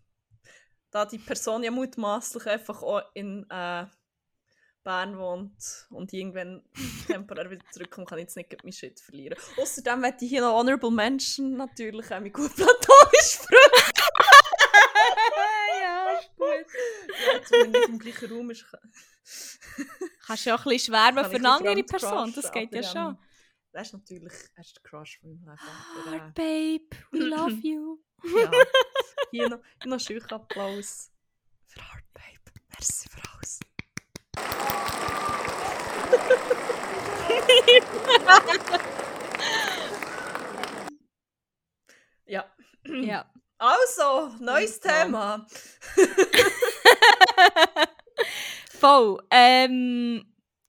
Da 0.93 1.05
die 1.07 1.19
Person 1.19 1.63
ja 1.63 1.71
mutmaßlich 1.71 2.47
einfach 2.47 2.83
auch 2.83 3.03
in 3.15 3.47
äh, 3.51 3.87
Bern 4.83 5.19
wohnt 5.19 5.87
und 5.91 6.13
irgendwann 6.13 6.63
temporär 7.07 7.51
wieder 7.51 7.65
zurückkommt, 7.71 8.09
kann 8.09 8.19
ich 8.19 8.25
jetzt 8.25 8.37
nicht 8.37 8.65
meinen 8.65 8.73
Shit 8.73 9.01
verlieren. 9.01 9.39
Außerdem 9.57 10.01
möchte 10.01 10.25
ich 10.25 10.31
hier 10.31 10.41
noch 10.41 10.55
Honorable 10.55 10.91
Menschen 10.91 11.57
natürlich 11.57 12.13
auch 12.13 12.21
mit 12.21 12.33
gut 12.33 12.55
platonisch 12.55 13.37
Freund. 13.37 13.95
ja, 15.83 16.19
ist 16.19 16.31
gut. 16.37 16.67
Ja, 17.51 17.67
nicht 17.67 17.89
im 17.89 17.99
gleichen 17.99 18.33
Raum 18.33 18.51
ist, 18.51 18.67
kann, 18.71 18.81
Kannst 20.27 20.47
du 20.47 20.51
ja 20.51 20.57
auch 20.57 20.65
ein 20.65 20.71
bisschen 20.71 20.95
schwärmen 20.95 21.25
für 21.25 21.37
eine 21.37 21.51
andere 21.51 21.83
Person. 21.85 22.33
Das 22.35 22.51
geht 22.53 22.75
ja 22.75 22.83
schon. 22.83 23.19
Das 23.73 23.87
ist 23.87 23.93
natürlich 23.93 24.33
er 24.57 24.65
ist 24.65 24.77
der 24.77 24.83
Crush 24.83 25.21
von 25.21 25.31
meinem 25.31 25.57
Leben. 26.07 26.21
Heart 26.21 26.35
Babe, 26.35 26.97
we 27.13 27.19
love 27.21 27.53
you. 27.63 28.01
äh, 28.25 28.43
ja. 28.43 28.51
Hier 29.31 29.49
noch, 29.49 29.61
hier 29.81 30.21
noch 30.21 30.31
Applaus 30.33 31.13
für 31.67 31.81
Heart 31.81 32.13
Babe. 32.13 32.61
Merci 32.69 33.09
für 33.09 33.21
alles. 33.33 33.61
Ja. 42.27 42.45
ja. 42.85 43.31
Also, 43.59 44.33
neues 44.41 44.81
Ja. 44.83 45.05
Thema. 45.05 45.47
Voll. 48.81 49.23
Ähm, 49.31 50.25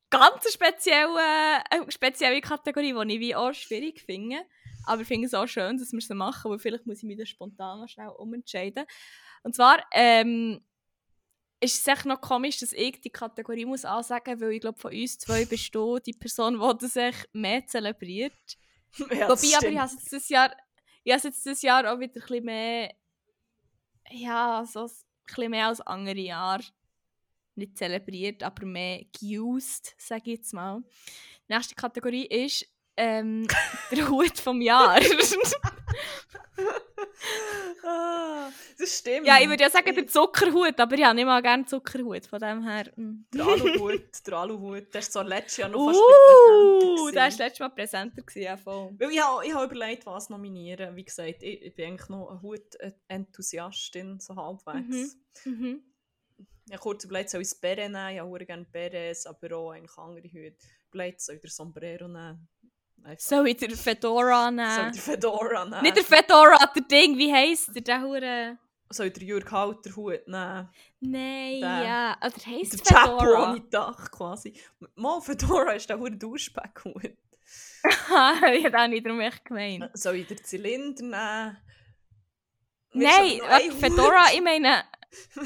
ganz 0.10 0.52
spezielle, 0.52 1.64
eine 1.70 1.90
spezielle 1.90 2.42
Kategorie, 2.42 2.94
die 2.94 3.14
ich 3.14 3.20
wie 3.20 3.36
auch 3.36 3.54
schwierig 3.54 4.02
finde. 4.02 4.42
Aber 4.86 5.02
ich 5.04 5.08
finde 5.08 5.28
es 5.28 5.34
auch 5.34 5.48
schön, 5.48 5.78
dass 5.78 5.94
wir 5.94 6.02
sie 6.02 6.14
machen, 6.14 6.52
weil 6.52 6.60
vielleicht 6.60 6.86
muss 6.86 6.98
ich 6.98 7.04
mich 7.04 7.18
da 7.18 7.26
spontan 7.26 7.80
noch 7.80 7.88
schnell 7.88 8.10
umentscheiden. 8.10 8.86
Und 9.44 9.56
zwar 9.56 9.84
ähm, 9.94 10.62
ist 11.62 11.80
es 11.80 11.88
echt 11.88 12.06
noch 12.06 12.20
komisch, 12.20 12.60
dass 12.60 12.74
ich 12.74 13.00
die 13.02 13.10
Kategorie 13.10 13.66
muss 13.66 13.86
ansagen 13.86 14.34
muss, 14.34 14.42
weil 14.42 14.52
ich 14.54 14.62
glaube, 14.62 14.80
von 14.80 14.92
uns 14.92 15.20
zwei 15.20 15.46
bist 15.46 15.74
du 15.74 16.00
die 16.00 16.14
Person, 16.14 16.60
die 16.60 16.78
das 16.80 16.96
echt 16.96 17.30
mehr 17.34 17.66
zelebriert. 17.66 18.34
Ja, 18.98 19.08
Wobei, 19.08 19.32
aber 19.32 19.44
ich 19.44 19.56
stimmt. 19.56 19.80
habe 19.80 19.92
es 20.12 20.28
Jahr, 20.28 20.54
ich 21.06 21.14
habe 21.14 21.18
es 21.20 21.24
jetzt 21.24 21.46
das 21.46 21.62
Jahr 21.62 21.94
auch 21.94 21.98
wieder 21.98 22.12
ein 22.16 22.22
bisschen 22.28 22.44
mehr, 22.44 22.94
ja, 24.10 24.66
so 24.70 24.84
ein 24.84 24.92
bisschen 25.26 25.52
mehr 25.52 25.68
als 25.68 25.80
andere 25.80 26.20
Jahre 26.20 26.64
nicht 27.56 27.78
zelebriert, 27.78 28.44
aber 28.44 28.66
mehr 28.66 29.06
geused, 29.18 29.96
sage 29.98 30.24
ich 30.26 30.40
jetzt 30.40 30.54
mal. 30.54 30.84
Die 31.48 31.54
nächste 31.54 31.76
Kategorie 31.76 32.26
ist 32.26 32.68
ähm, 32.98 33.48
der 33.92 34.10
Hut 34.10 34.38
vom 34.38 34.60
Jahr. 34.60 35.00
das 38.78 39.00
stimmt. 39.00 39.28
ja, 39.28 39.40
ich 39.40 39.50
würde 39.50 39.64
ja 39.64 39.70
sagen 39.70 39.96
der 39.96 40.08
Zuckerhut, 40.08 40.80
aber 40.80 40.96
ich 40.96 41.04
habe 41.04 41.16
nicht 41.16 41.26
mal 41.26 41.42
gerne 41.42 41.66
Zuckerhut, 41.66 42.26
von 42.26 42.40
dem 42.40 42.64
her. 42.64 42.92
mm. 42.96 43.26
Der 43.34 43.46
Aluhut, 43.46 44.28
der 44.28 44.34
Aluhut, 44.34 44.94
der 44.94 45.00
ist 45.00 45.14
so 45.14 45.22
letztes 45.22 45.58
Jahr 45.58 45.70
noch 45.70 45.88
fast 45.88 46.00
Uh, 46.00 47.12
der 47.12 47.24
war 47.24 47.30
letztes 47.30 47.60
Mal 47.60 47.70
präsenter, 47.70 48.22
gewesen, 48.22 48.44
ja 48.44 48.58
voll. 48.58 48.94
Weil 48.98 49.12
ich 49.12 49.22
habe 49.22 49.46
ich 49.46 49.54
hab 49.54 49.72
überlegt, 49.72 50.06
was 50.06 50.30
nominieren. 50.30 50.96
Wie 50.96 51.04
gesagt, 51.04 51.44
ich, 51.44 51.62
ich 51.62 51.76
bin 51.76 51.90
eigentlich 51.90 52.10
noch 52.10 52.30
eine 52.30 52.42
Hut-Enthusiastin, 52.42 54.20
so 54.20 54.36
halbwegs. 54.36 55.18
Mhm. 55.46 55.84
Ich 56.68 56.74
habe 56.74 56.84
kurz 56.84 57.04
überlegt, 57.04 57.30
soll 57.30 57.42
ich 57.42 57.50
das 57.50 57.60
Beret 57.60 57.92
nehmen? 57.92 58.14
Ich 58.14 58.20
habe 58.20 58.46
gerne 58.46 58.66
Berets, 58.72 59.26
aber 59.26 59.58
auch 59.58 59.72
eigentlich 59.72 59.98
andere 59.98 60.28
Hüte. 60.28 60.58
Überlegt, 60.90 61.22
soll 61.22 61.36
ich 61.36 61.42
den 61.42 61.50
Sombrero 61.50 62.08
nehmen? 62.08 62.48
Soll 63.18 63.48
ich 63.48 63.58
den 63.58 63.76
Fedora 63.76 64.46
soll 64.46 64.52
nehmen? 64.52 64.88
ich 64.88 64.92
den 64.94 65.02
Fedora 65.02 65.66
nehmen? 65.66 65.82
Nicht 65.84 65.98
der 65.98 66.04
Fedora, 66.04 66.58
der 66.76 66.84
Ding, 66.84 67.18
wie 67.18 67.32
heisst 67.34 67.74
der? 67.76 67.82
Der 67.82 68.02
Hure. 68.02 68.58
Soll 68.90 69.08
ich 69.08 69.14
den 69.14 69.28
Jürg 69.28 69.50
Halter 69.52 69.96
Hut 69.96 70.28
nehmen? 70.28 70.70
Nein, 71.00 71.62
Der- 71.62 71.84
ja. 71.84 72.18
Oder 72.20 72.46
heisst 72.46 72.90
Der 72.90 72.98
Fedora? 72.98 73.52
ohne 73.52 73.62
Dach 73.62 74.12
quasi. 74.12 74.54
Mal 74.96 75.22
Fedora 75.22 75.72
ist 75.74 75.90
der 75.90 75.98
hure 76.00 76.12
Duschbackhut. 76.12 77.04
ich 77.84 78.10
habe 78.66 78.80
auch 78.80 78.88
nicht 78.88 79.06
darum 79.06 79.20
echt 79.22 79.44
gemeint. 79.46 79.90
Soll 79.94 80.16
ich 80.18 80.28
den 80.28 80.44
Zylinder 80.44 81.02
nehmen? 81.04 81.58
Nein, 82.94 83.72
Fedora, 83.80 84.26
ich 84.34 84.42
meine. 84.42 84.84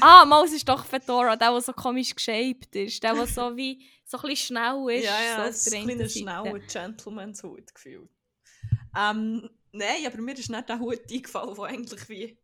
Ah, 0.00 0.24
mal, 0.24 0.44
es 0.44 0.52
ist 0.52 0.68
doch 0.68 0.84
Fedora, 0.84 1.36
der, 1.36 1.50
der 1.50 1.60
so 1.60 1.72
komisch 1.72 2.14
geshaped 2.14 2.74
ist. 2.76 3.02
Der, 3.02 3.14
der 3.14 3.26
so 3.26 3.56
wie 3.56 3.86
so 4.04 4.18
ein 4.18 4.28
bisschen 4.28 4.56
schnell 4.56 4.98
ist. 4.98 5.04
Ja, 5.04 5.22
ja, 5.22 5.36
so 5.36 5.50
es 5.50 5.66
ist 5.66 5.74
ein 5.74 5.84
kleiner, 5.84 6.08
schneller 6.08 6.58
Gentleman's-Hut 6.60 7.74
gefühlt. 7.74 8.10
Ähm, 8.96 9.50
nein, 9.72 10.06
aber 10.06 10.18
mir 10.18 10.38
ist 10.38 10.50
nicht 10.50 10.68
der 10.68 10.78
Hut 10.78 11.10
eingefallen, 11.10 11.54
der 11.54 11.64
eigentlich 11.64 12.08
wie 12.08 12.38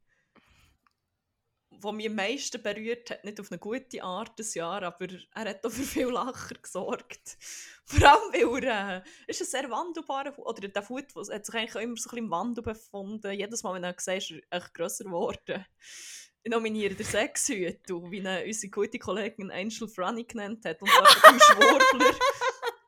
wo 1.83 1.93
mich 1.93 2.07
am 2.07 2.15
meisten 2.15 2.63
berührt 2.63 3.11
hat, 3.11 3.25
nicht 3.25 3.41
auf 3.41 3.51
eine 3.51 3.59
gute 3.59 4.03
Art 4.03 4.39
das 4.39 4.55
Jahr, 4.55 4.83
aber 4.83 5.09
er 5.35 5.51
hat 5.51 5.67
auch 5.67 5.71
für 5.71 5.83
viel 5.83 6.09
Lacher 6.09 6.55
gesorgt. 6.55 7.37
Vor 7.85 8.09
allem, 8.09 8.53
weil 8.53 8.65
er 8.65 8.97
äh, 8.99 9.03
ist 9.27 9.41
ein 9.41 9.47
sehr 9.47 9.71
wandelbarer 9.71 10.37
Hut, 10.37 10.47
oder 10.47 10.69
der 10.69 10.89
Hut 10.89 11.07
der 11.15 11.35
hat 11.35 11.47
sich 11.47 11.55
eigentlich 11.55 11.83
immer 11.83 11.97
so 11.97 12.11
ein 12.11 12.15
bisschen 12.15 12.19
im 12.19 12.31
Wandel 12.31 12.63
befunden. 12.63 13.33
Jedes 13.33 13.63
Mal, 13.63 13.75
wenn 13.75 13.85
er 13.85 13.95
gesehen 13.95 14.19
ist, 14.19 14.31
ist 14.31 14.43
er 14.51 14.59
echt 14.59 14.75
grösser 14.75 15.05
geworden. 15.05 15.67
Ich 16.45 16.51
nominiere 16.51 16.95
den 16.95 17.07
Sexhüt, 17.07 17.81
wie 17.89 18.19
ihn 18.19 18.27
unsere 18.27 18.71
gute 18.71 18.99
Kollegin 18.99 19.51
Angel 19.51 19.89
Franny 19.89 20.25
genannt 20.25 20.65
hat, 20.65 20.83
und 20.83 20.89
zwar 20.91 21.33
im 21.33 21.39
Schwurbler 21.39 22.15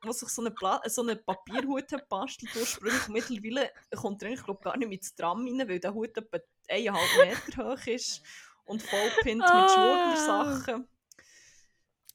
der 0.05 0.13
sich 0.13 0.29
so 0.29 0.41
einen, 0.41 0.53
Pla 0.53 0.81
so 0.85 1.01
einen 1.01 1.23
Papierhut 1.23 1.91
hat 1.91 2.07
bastelt 2.07 2.55
ursprünglich. 2.55 3.07
Mittlerweile 3.07 3.71
kommt 3.95 4.21
er 4.21 4.29
eigentlich 4.29 4.43
glaub, 4.43 4.61
gar 4.61 4.77
nicht 4.77 4.87
mehr 4.87 4.97
ins 4.97 5.15
Tram 5.15 5.45
rein, 5.45 5.67
weil 5.67 5.79
der 5.79 5.93
Hut 5.93 6.15
etwa 6.17 6.37
1,5 6.69 7.47
Meter 7.47 7.65
hoch 7.65 7.87
ist 7.87 8.21
und 8.65 8.81
vollpinnt 8.81 9.41
mit 9.41 9.49
Ah. 9.49 9.67
Schwurbler-Sachen. 9.69 10.87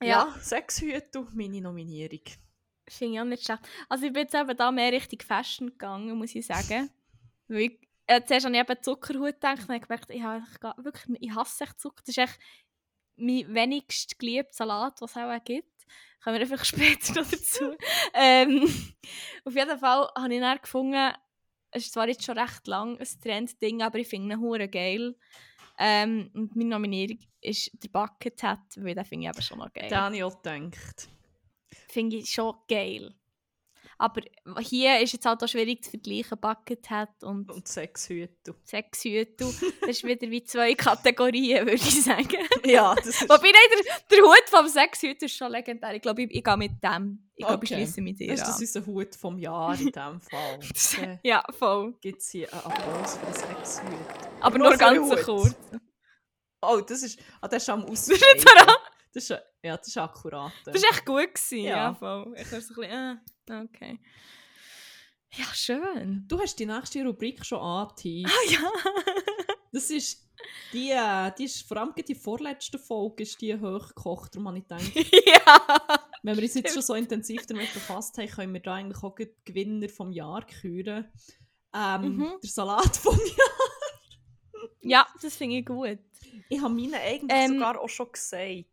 Ja. 0.02 0.06
Ja, 0.06 0.36
Sexhüte, 0.40 1.26
meine 1.32 1.60
Nominierung. 1.60 2.22
Finde 2.88 3.14
ich 3.14 3.20
auch 3.20 3.24
nicht 3.24 3.44
schlecht. 3.44 3.62
Also 3.88 4.06
ich 4.06 4.12
bin 4.12 4.22
jetzt 4.22 4.34
eben 4.34 4.56
da 4.56 4.70
mehr 4.70 4.92
Richtung 4.92 5.20
Fashion 5.20 5.68
gegangen, 5.68 6.16
muss 6.16 6.34
ich 6.34 6.46
sagen. 6.46 6.90
Weil 7.48 7.60
ich, 7.60 7.88
äh, 8.10 8.24
zuerst 8.24 8.46
habe 8.46 8.56
ich 8.56 8.60
eben 8.60 8.82
Zuckerhut 8.82 9.34
gedacht 9.34 9.60
und 9.60 9.68
habe 9.68 9.80
gemerkt, 9.80 10.10
ich, 10.10 10.22
habe 10.22 10.42
wirklich, 10.84 11.16
ich 11.20 11.34
hasse 11.34 11.62
echt 11.62 11.80
Zucker. 11.80 12.02
Das 12.04 12.16
ist 12.16 12.18
echt 12.18 12.38
mein 13.16 13.54
wenigst 13.54 14.18
geliebter 14.18 14.52
Salat, 14.52 15.00
was 15.00 15.12
es 15.12 15.16
auch 15.16 15.44
gibt. 15.44 15.68
Kommen 16.22 16.36
wir 16.36 16.40
einfach 16.40 16.64
später 16.64 17.20
noch 17.20 17.30
dazu. 17.30 17.72
ähm, 18.14 18.64
auf 19.44 19.54
jeden 19.54 19.78
Fall 19.78 20.08
habe 20.16 20.34
ich 20.34 20.40
dann 20.40 20.58
gefunden, 20.60 21.12
es 21.70 21.84
ist 21.84 21.92
zwar 21.92 22.08
jetzt 22.08 22.24
schon 22.24 22.36
recht 22.36 22.66
lang 22.66 22.98
ein 22.98 23.08
Trendding, 23.22 23.82
aber 23.82 23.98
ich 23.98 24.08
finde 24.08 24.34
ihn 24.34 24.40
hure 24.40 24.68
geil. 24.68 25.14
Ähm, 25.78 26.30
und 26.34 26.56
meine 26.56 26.70
Nominierung 26.70 27.20
ist 27.40 27.70
der 27.80 27.88
Bucket 27.90 28.42
Hat, 28.42 28.76
weil 28.76 28.96
den 28.96 29.04
finde 29.04 29.26
ich 29.26 29.30
eben 29.30 29.42
schon 29.42 29.58
noch 29.58 29.72
geil 29.72 29.88
Den 29.88 29.98
habe 29.98 30.16
ich 30.16 30.24
auch 30.24 30.42
gedacht. 30.42 31.08
finde 31.88 32.16
ich 32.16 32.28
schon 32.28 32.56
geil. 32.68 33.14
Aber 34.02 34.22
hier 34.60 34.98
ist 35.00 35.12
jetzt 35.12 35.26
halt 35.26 35.42
auch 35.44 35.46
schwierig 35.46 35.84
zu 35.84 35.90
vergleichen, 35.90 36.38
Buckethead 36.40 37.08
und, 37.22 37.52
Und 37.52 37.68
Sexhüte. 37.68 38.54
Sexhüte. 38.64 39.44
Das 39.82 39.90
ist 39.90 40.04
wieder 40.04 40.30
wie 40.30 40.42
zwei 40.42 40.74
Kategorien, 40.74 41.66
würde 41.66 41.74
ich 41.74 42.02
sagen. 42.02 42.26
Ja, 42.64 42.94
das 42.94 43.08
ist... 43.08 43.22
Wobei 43.28 43.50
nein, 43.52 43.84
der, 43.84 44.18
der 44.18 44.24
Hut 44.26 44.48
vom 44.48 44.66
Sexhüter 44.68 45.26
ist 45.26 45.36
schon 45.36 45.52
legendär. 45.52 45.94
Ich 45.94 46.00
glaube, 46.00 46.22
ich, 46.22 46.30
ich 46.34 46.42
gehe 46.42 46.56
mit 46.56 46.82
dem. 46.82 47.28
Ich 47.36 47.44
glaube, 47.46 47.62
ich 47.66 47.72
Okay. 47.72 47.82
schließe 47.82 48.00
mit 48.00 48.18
dir 48.18 48.28
Das 48.28 48.40
ist 48.40 48.46
an. 48.46 48.50
das 48.52 48.60
unser 48.76 48.86
Hut 48.86 49.14
vom 49.16 49.38
Jahr 49.38 49.72
in 49.78 49.86
diesem 49.92 50.20
Fall. 50.22 50.58
Okay. 50.94 51.18
Ja, 51.22 51.42
voll. 51.58 51.92
Gibt 52.00 52.22
es 52.22 52.30
hier 52.30 52.50
einen 52.54 52.62
Applaus 52.62 53.18
für 53.18 53.26
das 53.26 53.40
Sexhüte. 53.40 54.30
Aber 54.40 54.58
Nur 54.58 54.76
ganz 54.78 55.24
kurz. 55.26 55.54
Oh, 56.62 56.80
das 56.80 57.02
ist... 57.02 57.18
Ah, 57.42 57.48
das 57.48 57.62
ist 57.62 57.68
am 57.68 57.82
ist 57.84 58.10
Aussteigen. 58.10 58.44
Das 59.12 59.24
ist... 59.24 59.38
Ja, 59.62 59.76
das 59.76 59.88
ist 59.88 59.96
akkurat. 59.98 60.52
Das 60.64 60.74
war 60.74 60.90
echt 60.90 61.04
gut. 61.04 61.34
Gewesen. 61.34 61.64
Ja. 61.64 61.76
Ja. 61.76 61.94
voll. 61.94 62.32
Ich 62.36 62.44
ein 62.44 62.50
bisschen, 62.50 62.82
äh, 62.84 63.16
okay. 63.50 63.98
Ja, 65.32 65.44
schön. 65.54 66.24
Du 66.26 66.40
hast 66.40 66.58
die 66.58 66.66
nächste 66.66 67.04
Rubrik 67.04 67.44
schon 67.44 67.60
angeteased. 67.60 68.32
Ah 68.32 68.50
ja. 68.50 68.72
Das 69.72 69.90
ist... 69.90 70.26
Die, 70.72 70.96
die 71.38 71.44
ist 71.44 71.68
vor 71.68 71.76
allem 71.76 71.92
die 71.94 72.14
vorletzte 72.14 72.78
Folge 72.78 73.24
ist 73.24 73.40
die 73.42 73.54
hochgekocht, 73.54 74.34
darum 74.34 74.48
habe 74.48 74.58
ich 74.58 74.66
gedacht, 74.66 74.90
ja. 75.26 76.00
wenn 76.22 76.34
wir 76.34 76.42
uns 76.42 76.54
jetzt 76.54 76.72
schon 76.72 76.82
so 76.82 76.94
intensiv 76.94 77.46
damit 77.46 77.72
befasst 77.74 78.16
haben, 78.16 78.26
können 78.26 78.54
wir 78.54 78.60
da 78.60 78.74
eigentlich 78.74 79.02
auch 79.02 79.14
die 79.14 79.28
Gewinner 79.44 79.90
vom 79.90 80.12
Jahr 80.12 80.46
küren. 80.46 81.12
Ähm, 81.74 82.16
Mhm. 82.16 82.38
Der 82.42 82.50
Salat 82.50 82.96
vom 82.96 83.18
Jahr. 83.18 84.70
Ja, 84.80 85.06
das 85.20 85.36
finde 85.36 85.58
ich 85.58 85.66
gut. 85.66 85.98
Ich 86.48 86.60
habe 86.60 86.74
meine 86.74 86.98
eigentlich 86.98 87.30
Ähm, 87.30 87.54
sogar 87.54 87.80
auch 87.80 87.88
schon 87.88 88.10
gesagt. 88.10 88.64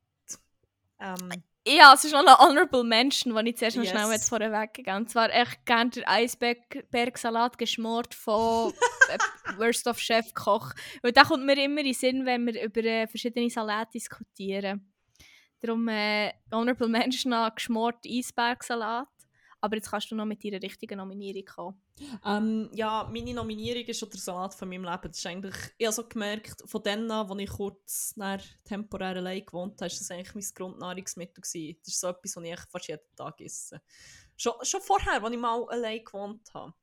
Ähm, 0.99 1.43
Ja, 1.68 1.93
es 1.93 2.05
ist 2.05 2.13
noch 2.13 2.26
ein 2.26 2.38
Honorable 2.38 2.84
Mention, 2.84 3.36
den 3.36 3.45
ich 3.47 3.57
zuerst 3.57 3.76
noch 3.76 3.84
Yes. 3.84 3.91
schnell 3.91 4.09
jetzt 4.11 4.30
vorweg 4.30 4.74
gegeben 4.74 4.97
Und 4.97 5.09
zwar 5.09 5.30
echt 5.34 5.65
gerne 5.65 5.89
der 5.89 6.09
Eisbergsalat 6.09 7.57
geschmort 7.57 8.13
von 8.15 8.72
äh, 9.09 9.57
Worst 9.57 9.86
of 9.88 9.99
Chef 9.99 10.34
Koch. 10.34 10.72
Weil 11.01 11.11
der 11.11 11.26
kommt 11.26 11.45
mir 11.45 11.61
immer 11.61 11.80
in 11.80 11.86
den 11.88 11.93
Sinn, 11.93 12.26
wenn 12.26 12.45
wir 12.45 12.63
über 12.63 12.84
äh, 12.84 13.07
verschiedene 13.07 13.49
Salate 13.49 13.91
diskutieren. 13.95 14.89
Darum 15.59 15.88
äh, 15.89 16.32
Honorable 16.51 16.88
Mention 16.88 17.34
an 17.34 17.51
geschmort 17.53 18.05
Eisbergsalat. 18.07 19.07
Aber 19.60 19.76
jetzt 19.76 19.89
kannst 19.89 20.12
du 20.12 20.16
noch 20.16 20.26
mit 20.26 20.43
deiner 20.43 20.62
richtigen 20.62 20.97
Nominierung 20.97 21.45
kommen. 21.45 21.82
ähm, 22.26 22.70
ja, 22.74 23.10
meine 23.12 23.34
Nominierung 23.34 23.84
ist 23.84 23.99
schon 23.99 24.10
der 24.10 24.20
Salat 24.20 24.53
von 24.53 24.70
meinem 24.70 24.84
Leben. 24.84 25.01
Das 25.03 25.18
ist 25.18 25.26
eigentlich, 25.26 25.55
ich 25.78 25.86
habe 25.86 25.95
so 25.95 26.08
gemerkt, 26.08 26.64
von 26.66 26.84
denen 26.84 27.10
als 27.10 27.32
ich 27.39 27.49
kurz 27.49 28.14
nach 28.16 28.41
temporär 28.64 29.16
allein 29.16 29.45
gewohnt 29.45 29.82
habe, 29.82 29.88
ist 29.88 29.99
das 29.99 30.12
eigentlich 30.12 30.36
mein 30.36 30.45
Grundnahrungsmittel 30.53 31.41
gewesen. 31.41 31.78
Das 31.84 31.93
ist 31.93 31.99
so 31.99 32.08
etwas, 32.08 32.36
was 32.36 32.43
ich 32.43 32.60
fast 32.70 32.88
jeden 32.88 33.16
Tag 33.16 33.41
esse. 33.41 33.82
Schon, 34.36 34.53
schon 34.62 34.82
vorher, 34.82 35.24
als 35.24 35.34
ich 35.34 35.39
mal 35.39 35.68
allein 35.70 36.05
gewohnt 36.05 36.53
habe. 36.53 36.74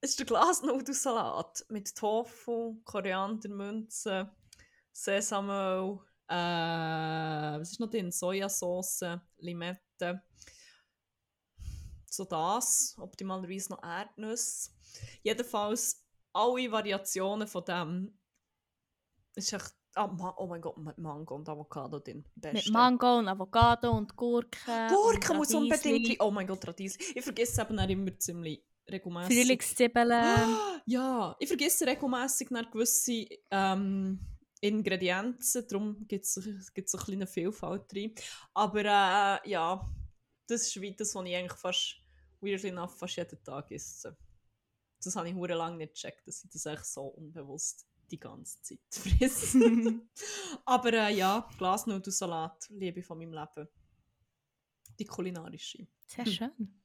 Es 0.00 0.10
ist 0.10 0.18
der 0.18 0.26
Glasnudelsalat 0.26 1.64
mit 1.70 1.94
Tofu, 1.96 2.82
Koriandermünzen, 2.84 4.30
Sesamöl, 4.92 6.00
äh, 6.28 6.34
was 7.60 7.72
ist 7.72 7.80
noch 7.80 7.90
drin? 7.90 8.10
Sojasauce, 8.10 9.20
Limette. 9.38 10.22
So 12.16 12.24
das, 12.24 12.94
optimalerweise 12.98 13.72
noch 13.72 13.82
Erdnüsse. 13.82 14.70
Jedenfalls 15.22 16.04
alle 16.32 16.70
Variationen 16.70 17.48
von 17.48 17.64
dem 17.64 18.18
ist 19.34 19.52
echt. 19.52 19.74
Ah, 19.96 20.34
oh 20.38 20.46
mein 20.48 20.60
Gott, 20.60 20.76
mit 20.76 20.98
Mango 20.98 21.36
und 21.36 21.48
Avocado 21.48 22.00
drin. 22.00 22.24
Mit 22.34 22.52
Beste. 22.54 22.72
Mango 22.72 23.18
und 23.18 23.28
Avocado 23.28 23.92
und 23.92 24.16
Gurken. 24.16 24.88
Gurken 24.88 25.30
und 25.30 25.36
muss 25.36 25.54
unbedingt 25.54 26.08
drin. 26.08 26.16
Oh 26.18 26.32
mein 26.32 26.48
Gott, 26.48 26.66
Radies. 26.66 26.98
Ich 27.14 27.22
vergesse 27.22 27.62
eben 27.62 27.76
dann 27.76 27.88
immer 27.88 28.18
ziemlich 28.18 28.64
regelmäßig. 28.90 29.36
Frühlingszwiebeln. 29.36 30.56
Ja, 30.86 31.36
ich 31.38 31.46
vergesse 31.46 31.86
regelmäßig 31.86 32.50
nach 32.50 32.68
gewisse 32.70 33.24
ähm, 33.52 34.18
Ingredienzen, 34.60 35.66
darum 35.68 36.06
gibt 36.08 36.24
es 36.24 36.34
so 36.34 36.40
eine 36.40 37.04
kleine 37.04 37.26
Vielfalt 37.26 37.92
drin. 37.92 38.14
Aber 38.54 38.80
äh, 38.80 39.48
ja, 39.48 39.88
das 40.46 40.62
ist 40.62 40.80
wie 40.80 40.94
das, 40.94 41.14
was 41.14 41.26
ich 41.26 41.36
eigentlich 41.36 41.58
fast, 41.58 41.96
weirdly 42.44 42.68
enough, 42.70 42.98
fast 42.98 43.16
jeden 43.16 43.42
Tag 43.42 43.70
esse. 43.70 44.16
Das 45.02 45.16
habe 45.16 45.28
ich 45.28 45.34
hure 45.34 45.54
lange 45.54 45.76
nicht 45.76 45.94
gecheckt, 45.94 46.26
dass 46.26 46.44
ich 46.44 46.50
das 46.50 46.66
echt 46.66 46.86
so 46.86 47.02
unbewusst 47.06 47.86
die 48.10 48.18
ganze 48.18 48.60
Zeit 48.62 48.80
frisse. 48.90 49.58
Aber 50.64 50.92
äh, 50.92 51.14
ja, 51.14 51.48
Glasnudelsalat, 51.58 52.68
Liebe 52.70 53.02
von 53.02 53.18
meinem 53.18 53.32
Leben. 53.32 53.68
Die 54.98 55.04
kulinarische. 55.04 55.86
Sehr 56.06 56.24
Hm. 56.24 56.32
schön. 56.32 56.80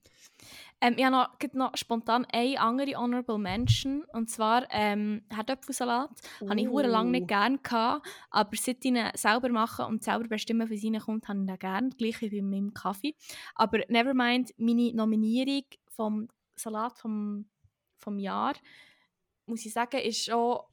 Ähm, 0.80 0.94
ich 0.96 1.04
habe 1.04 1.14
noch, 1.14 1.52
noch 1.52 1.76
spontan 1.76 2.24
eine 2.32 2.58
andere 2.58 2.94
Honorable 2.96 3.38
Mention. 3.38 4.04
Und 4.12 4.30
zwar 4.30 4.66
ähm, 4.70 5.22
Herdöpfelsalat. 5.30 6.10
Habe 6.48 6.60
ich 6.60 6.68
lange 6.68 7.10
nicht 7.10 7.28
gerne 7.28 7.58
gehabt, 7.58 8.08
aber 8.30 8.56
seit 8.56 8.78
ich 8.84 8.90
ihn 8.90 9.10
selber 9.14 9.50
mache 9.50 9.84
und 9.84 10.02
selber 10.02 10.28
bestimmen, 10.28 10.68
wie 10.70 10.76
es 10.76 10.84
reinkommt, 10.84 11.28
habe 11.28 11.40
ich 11.40 11.48
ihn 11.48 11.58
gerne. 11.58 11.90
Gleich 11.90 12.20
wie 12.22 12.30
bei 12.30 12.42
meinem 12.42 12.72
Kaffee. 12.72 13.14
Aber 13.54 13.80
nevermind, 13.88 14.54
meine 14.56 14.92
Nominierung 14.94 15.64
vom 15.88 16.28
Salat 16.56 16.98
vom, 16.98 17.46
vom 17.98 18.18
Jahr, 18.18 18.54
muss 19.46 19.66
ich 19.66 19.72
sagen, 19.72 20.00
ist 20.00 20.30
auch 20.30 20.68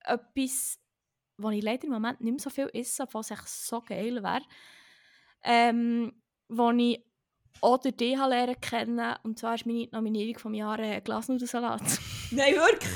etwas, 0.00 0.78
was 1.36 1.54
ich 1.54 1.62
leider 1.62 1.84
im 1.84 1.92
Moment 1.92 2.20
nicht 2.20 2.32
mehr 2.32 2.40
so 2.40 2.50
viel 2.50 2.68
esse, 2.74 3.04
obwohl 3.04 3.22
es 3.22 3.30
echt 3.30 3.48
so 3.48 3.80
geil 3.80 4.22
wäre. 4.22 4.42
Ähm, 5.42 6.12
wo 6.48 6.70
ich 6.72 7.02
habe 7.62 8.30
lernen 8.30 8.60
kennen. 8.60 9.16
Und 9.22 9.38
zwar 9.38 9.54
ist 9.54 9.66
meine 9.66 9.88
Nominierung 9.92 10.38
vom 10.38 10.54
Jahr 10.54 10.78
äh, 10.78 11.00
Glasnudelsalat. 11.00 11.82
Nein, 12.30 12.54
wirklich? 12.54 12.90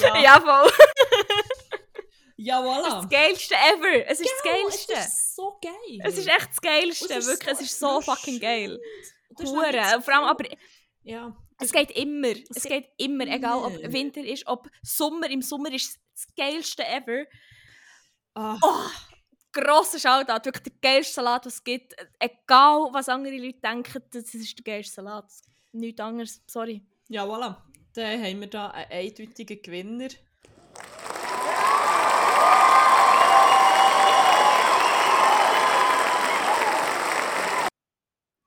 Ja, 0.00 0.18
ja, 0.22 0.40
voll. 0.40 0.70
ja 2.36 2.60
voilà. 2.60 3.00
Das 3.02 3.08
geilste 3.08 3.54
ever. 3.54 4.06
Es 4.06 4.20
ist 4.20 4.30
das 4.30 4.42
Genau, 4.42 4.62
geilste. 4.64 4.92
Es 4.92 5.06
ist 5.06 5.36
so 5.36 5.58
geil. 5.62 5.98
Es 6.04 6.18
ist 6.18 6.28
echt 6.28 6.48
das 6.50 6.60
geilste. 6.60 7.04
Es 7.14 7.18
ist 7.18 7.26
wirklich, 7.28 7.52
es 7.54 7.60
ist 7.62 7.78
so 7.78 8.00
fucking 8.00 8.38
geil. 8.40 8.78
Das 9.30 9.48
ist 9.48 9.56
Hure. 9.56 9.84
so 9.94 10.00
Vor 10.02 10.14
allem, 10.14 10.24
aber 10.24 10.44
Ja. 11.02 11.36
es 11.58 11.72
geht 11.72 11.90
immer. 11.92 12.28
Es 12.54 12.62
geht 12.62 12.70
geht 12.70 12.88
immer, 12.98 13.26
egal 13.26 13.58
ob. 13.58 13.72
Winter 13.92 14.22
ist, 14.24 14.46
ob 14.46 14.68
Sommer. 14.82 15.30
Im 15.30 15.42
Sommer 15.42 15.72
ist 15.72 15.88
es 15.90 15.98
das 16.14 16.34
geilste 16.36 16.84
ever. 16.86 17.24
Ah, 18.34 18.58
Oh, 18.62 18.90
grosser 19.62 19.98
Shoutout. 19.98 20.44
Wirklich 20.44 20.62
der 20.64 20.72
geilste 20.80 21.14
Salat, 21.14 21.46
was 21.46 21.54
es 21.54 21.64
gibt. 21.64 21.94
Egal, 22.18 22.88
was 22.92 23.08
andere 23.08 23.36
Leute 23.36 23.60
denken, 23.60 24.02
das 24.12 24.34
ist 24.34 24.58
der 24.58 24.64
geilste 24.64 24.94
Salat. 24.94 25.30
Nichts 25.72 26.00
anderes. 26.00 26.42
Sorry. 26.46 26.82
Ja, 27.08 27.24
voilà. 27.24 27.56
Dann 27.94 28.22
haben 28.22 28.40
wir 28.40 28.48
da 28.48 28.68
einen 28.68 28.90
eindeutigen 28.92 29.62
Gewinner. 29.62 30.08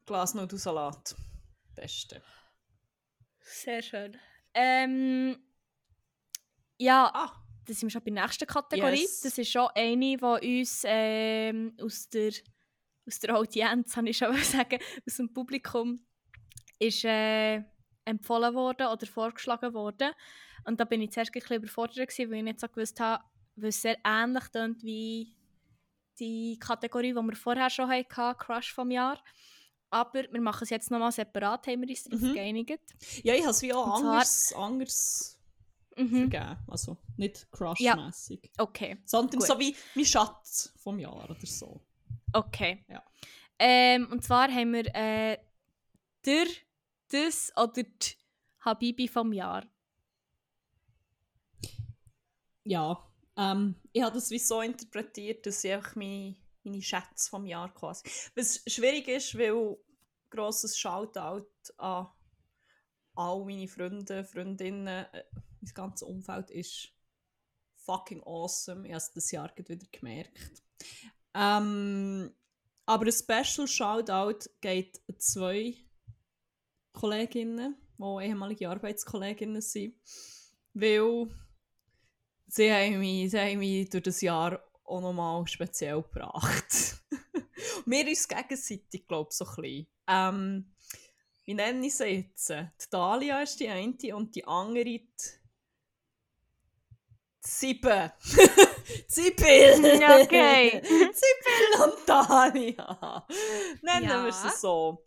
Glasnudelsalat. 0.05 1.15
Beste. 1.75 2.21
Sehr 3.41 3.81
schön. 3.81 4.17
Ähm, 4.53 5.37
ja, 6.77 7.11
Ah, 7.13 7.31
das 7.69 7.79
sind 7.79 7.87
wir 7.89 7.91
schon 7.91 8.03
bei 8.03 8.11
der 8.11 8.23
nächsten 8.23 8.47
Kategorie. 8.47 9.01
Yes. 9.01 9.21
Das 9.21 9.37
ist 9.37 9.51
schon 9.51 9.67
eine, 9.75 10.17
die 10.17 10.59
uns 10.59 10.81
ähm, 10.85 11.77
aus, 11.79 12.09
der, 12.09 12.31
aus 13.05 13.19
der 13.19 13.37
Audienz, 13.37 13.93
kann 13.93 14.07
ich 14.07 14.17
schon 14.17 14.35
sagen, 14.43 14.79
aus 15.05 15.15
dem 15.17 15.31
Publikum, 15.31 16.03
ist 16.79 17.05
äh, 17.05 17.61
empfohlen 18.05 18.55
worden 18.55 18.87
oder 18.87 19.05
vorgeschlagen 19.05 19.73
worden. 19.73 20.11
Und 20.65 20.79
da 20.79 20.85
bin 20.85 21.01
ich 21.01 21.11
zuerst 21.11 21.29
ein 21.29 21.39
bisschen 21.39 21.57
überfordert, 21.57 22.09
gewesen, 22.09 22.31
weil 22.31 22.37
ich 22.39 22.43
nicht 22.43 22.59
so 22.59 22.67
gewusst 22.67 22.99
habe, 22.99 23.23
weil 23.55 23.69
es 23.69 23.81
sehr 23.81 23.97
ähnlich 24.03 24.51
klingt 24.51 24.83
wie 24.83 25.35
die 26.17 26.57
Kategorie, 26.59 27.13
die 27.13 27.15
wir 27.21 27.35
vorher 27.35 27.69
schon 27.69 27.89
hatten, 27.89 28.37
Crush 28.37 28.73
vom 28.73 28.89
Jahr. 28.91 29.23
Aber 29.91 30.23
wir 30.31 30.41
machen 30.41 30.63
es 30.63 30.69
jetzt 30.69 30.91
nochmal 30.91 31.11
separat, 31.11 31.67
haben 31.67 31.81
wir 31.81 31.89
uns 31.89 32.09
Mhm. 32.09 32.33
geeinigt. 32.33 32.79
ja, 33.23 33.33
ich 33.33 33.41
habe 33.41 33.51
es 33.51 33.61
wie 33.61 33.73
auch 33.73 33.95
anders, 33.95 34.53
anders 34.53 35.38
Mhm. 35.99 36.29
vergeben. 36.31 36.57
Also 36.67 36.97
nicht 37.17 37.51
crushmäßig. 37.51 38.51
Okay. 38.57 38.97
Sondern 39.05 39.39
Gut. 39.39 39.47
so 39.47 39.59
wie 39.59 39.75
mein 39.95 40.05
Schatz 40.05 40.73
vom 40.77 40.97
Jahr 40.99 41.29
oder 41.29 41.35
so. 41.43 41.81
Okay. 42.33 42.85
Ja. 42.87 43.03
Ähm, 43.59 44.07
und 44.11 44.23
zwar 44.23 44.49
haben 44.49 44.73
wir 44.73 44.95
äh, 44.95 45.37
der, 46.25 46.45
das 47.09 47.51
oder 47.57 47.83
die 47.83 48.15
Habibi 48.61 49.07
vom 49.07 49.33
Jahr. 49.33 49.65
Ja, 52.63 53.03
ähm, 53.35 53.75
ich 53.91 54.01
habe 54.01 54.15
das 54.15 54.29
wie 54.31 54.39
so 54.39 54.61
interpretiert, 54.61 55.45
dass 55.45 55.63
ich 55.63 55.73
einfach 55.73 55.95
meine, 55.95 56.35
meine 56.63 56.81
Schätze 56.81 57.29
vom 57.29 57.45
Jahr 57.45 57.73
quasi. 57.73 58.07
Was 58.35 58.63
schwierig 58.67 59.07
ist, 59.07 59.37
weil 59.37 59.77
grosses 60.29 60.77
Shoutout 60.77 61.47
an 61.77 62.07
all 63.15 63.43
meine 63.43 63.67
Freunde, 63.67 64.23
Freundinnen, 64.23 64.87
äh, 64.87 65.23
mein 65.61 65.73
ganzes 65.73 66.07
Umfeld 66.07 66.51
ist 66.51 66.89
fucking 67.77 68.21
awesome. 68.23 68.85
Ich 68.85 68.93
habe 68.93 68.97
es 68.97 69.11
dieses 69.11 69.31
Jahr 69.31 69.51
wieder 69.55 69.75
gemerkt. 69.91 70.63
Ähm, 71.33 72.33
aber 72.85 73.05
ein 73.05 73.11
Special 73.11 73.67
Shoutout 73.67 74.49
geht 74.61 75.01
an 75.07 75.19
zwei 75.19 75.75
Kolleginnen, 76.91 77.75
die 77.97 78.25
ehemalige 78.25 78.69
Arbeitskolleginnen 78.69 79.61
sind, 79.61 79.95
weil 80.73 81.29
sie 82.47 82.71
haben 82.71 82.99
mich, 82.99 83.31
sie 83.31 83.39
haben 83.39 83.59
mich 83.59 83.89
durch 83.89 84.03
das 84.03 84.21
Jahr 84.21 84.63
auch 84.83 85.01
nochmal 85.01 85.47
speziell 85.47 86.01
gebracht. 86.01 86.97
Wir 87.85 88.07
uns 88.07 88.27
gegenseitig, 88.27 89.07
glaube 89.07 89.29
ich, 89.31 89.37
so 89.37 89.45
ein 89.45 89.55
bisschen. 89.55 89.87
Ähm, 90.07 90.73
wie 91.45 91.53
nenne 91.53 91.85
ich 91.85 91.95
sie 91.95 92.05
jetzt? 92.05 92.49
Die 92.49 92.89
Dalia 92.89 93.41
ist 93.41 93.59
die 93.59 93.69
eine 93.69 94.15
und 94.15 94.35
die 94.35 94.45
andere 94.45 94.83
die 94.85 95.38
Sieben. 97.41 98.11
Sibyl! 99.07 99.73
Okay. 100.23 100.81
Sibyl 100.83 101.83
und 101.83 102.07
Dalia. 102.07 103.27
Nennen 103.81 104.09
Ja. 104.09 104.25
wir 104.25 104.33
sie 104.33 104.49
so. 104.49 105.05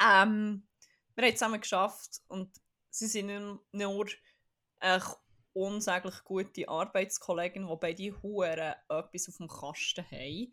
Ähm, 0.00 0.66
wir 1.14 1.24
haben 1.24 1.32
es 1.32 1.38
zusammen 1.38 1.60
geschafft 1.60 2.20
und 2.28 2.54
sie 2.90 3.06
sind 3.08 3.26
nur 3.72 4.06
eine 4.80 5.02
unsäglich 5.52 6.22
gute 6.24 6.68
Arbeitskollegen, 6.68 7.66
die 7.66 7.76
beide 7.80 8.22
Huren 8.22 8.74
etwas 8.88 9.28
auf 9.28 9.36
dem 9.38 9.48
Kasten 9.48 10.08
haben. 10.10 10.52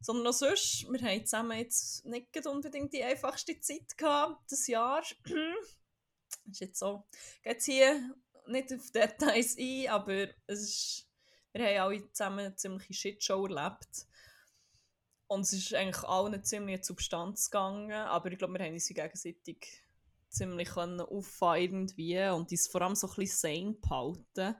Sondern 0.00 0.26
auch 0.28 0.32
sonst, 0.32 0.86
wir 0.88 1.00
haben 1.00 1.26
zusammen 1.26 1.58
jetzt 1.58 2.04
nicht 2.04 2.46
unbedingt 2.46 2.92
die 2.92 3.02
einfachste 3.02 3.58
Zeit 3.60 3.96
gehabt, 3.96 4.50
das 4.50 4.66
Jahr. 4.68 5.02
ist 6.50 6.60
jetzt 6.60 6.78
so, 6.78 7.04
geht 7.42 7.62
hier 7.62 8.14
nicht 8.46 8.72
auf 8.72 8.90
Details 8.90 9.56
ein, 9.58 9.88
aber 9.88 10.28
es 10.46 10.60
ist, 10.60 11.08
wir 11.52 11.66
haben 11.66 11.78
alle 11.78 12.12
zusammen 12.12 12.40
eine 12.40 12.56
ziemliche 12.56 12.94
Shitshow 12.94 13.46
erlebt. 13.46 14.06
Und 15.26 15.42
es 15.42 15.52
ist 15.52 15.74
eigentlich 15.74 16.04
allen 16.04 16.44
ziemlich 16.44 16.76
in 16.78 16.82
Substanz 16.82 17.50
gegangen, 17.50 17.92
aber 17.92 18.30
ich 18.30 18.38
glaube, 18.38 18.54
wir 18.54 18.64
haben 18.64 18.74
uns 18.74 18.88
gegenseitig 18.88 19.84
ziemlich 20.28 20.68
können 20.68 21.00
auffeiern 21.00 21.90
wie 21.96 22.20
und 22.28 22.50
uns 22.50 22.68
vor 22.68 22.82
allem 22.82 22.94
so 22.94 23.08
ein 23.08 23.14
bisschen 23.16 23.54
sane 23.54 23.72
behalten. 23.74 24.56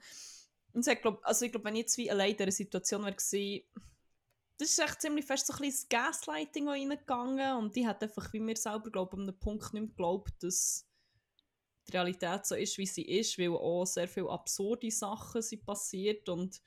Und 0.72 0.86
hat, 0.86 1.02
glaub, 1.02 1.20
also 1.22 1.44
ich 1.44 1.52
glaube, 1.52 1.66
wenn 1.66 1.74
ich 1.74 1.82
jetzt 1.82 1.98
wie 1.98 2.10
allein 2.10 2.32
in 2.32 2.36
dieser 2.36 2.50
Situation 2.50 3.04
wäre 3.04 3.14
gewesen, 3.14 3.64
das 4.58 4.70
ist 4.70 4.78
echt 4.78 5.02
ziemlich 5.02 5.26
fest 5.26 5.46
so 5.46 5.52
ein 5.52 5.60
bisschen 5.60 5.88
das 5.90 6.00
Gaslighting 6.00 6.68
reingegangen 6.68 7.56
und 7.56 7.74
die 7.74 7.86
hat 7.86 8.02
einfach, 8.02 8.32
wie 8.32 8.40
mir 8.40 8.56
selber, 8.56 8.90
glaube 8.90 9.16
ich, 9.16 9.20
an 9.20 9.28
einem 9.28 9.38
Punkt 9.38 9.72
nicht 9.72 9.82
mehr 9.82 9.88
geglaubt, 9.88 10.32
dass 10.42 10.86
die 11.86 11.92
Realität 11.92 12.46
so 12.46 12.54
ist, 12.54 12.78
wie 12.78 12.86
sie 12.86 13.02
ist, 13.02 13.38
weil 13.38 13.50
auch 13.50 13.84
sehr 13.84 14.08
viele 14.08 14.30
absurde 14.30 14.90
Sachen 14.90 15.42
sind 15.42 15.64
passiert 15.64 16.28
und 16.28 16.60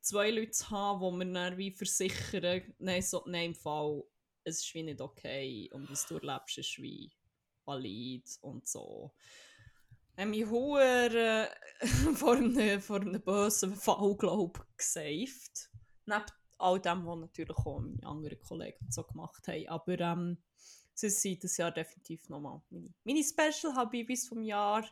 zwei 0.00 0.30
Leute 0.30 0.50
zu 0.50 0.70
haben, 0.70 1.00
wo 1.00 1.10
mir 1.10 1.32
dann 1.32 1.56
wie 1.56 1.70
versichern, 1.70 2.74
nein, 2.78 3.02
so, 3.02 3.22
nein, 3.26 3.50
im 3.50 3.54
Fall, 3.54 4.02
es 4.44 4.60
ist 4.60 4.74
wie 4.74 4.82
nicht 4.82 5.00
okay 5.00 5.70
und 5.72 5.90
was 5.90 6.06
du 6.06 6.16
erlebst, 6.16 6.58
ist 6.58 6.78
wie 6.78 7.12
valid 7.64 8.28
und 8.40 8.66
so. 8.66 9.12
Haben 10.16 10.30
mich 10.30 10.46
hure 10.46 11.48
vor 12.14 12.36
vor 12.80 13.00
einem 13.00 13.22
bösen 13.22 13.74
Fall, 13.74 14.16
glaube 14.16 14.60
ich, 14.60 14.76
gesaved. 14.76 15.70
Neben 16.04 16.24
all 16.58 16.80
dem, 16.80 17.06
was 17.06 17.18
natürlich 17.18 17.56
auch 17.56 17.80
meine 17.80 18.06
anderen 18.06 18.40
Kollegen 18.40 18.90
so 18.90 19.04
gemacht 19.04 19.46
haben. 19.48 19.68
Aber 19.68 19.98
ähm, 19.98 20.38
sie 20.94 21.10
sind 21.10 21.42
das 21.44 21.56
Jahr 21.56 21.70
definitiv 21.70 22.28
nochmal 22.28 22.60
meine, 22.70 22.88
meine 23.04 23.22
Special 23.24 23.74
Habibis 23.74 24.28
vom 24.28 24.42
Jahr. 24.42 24.84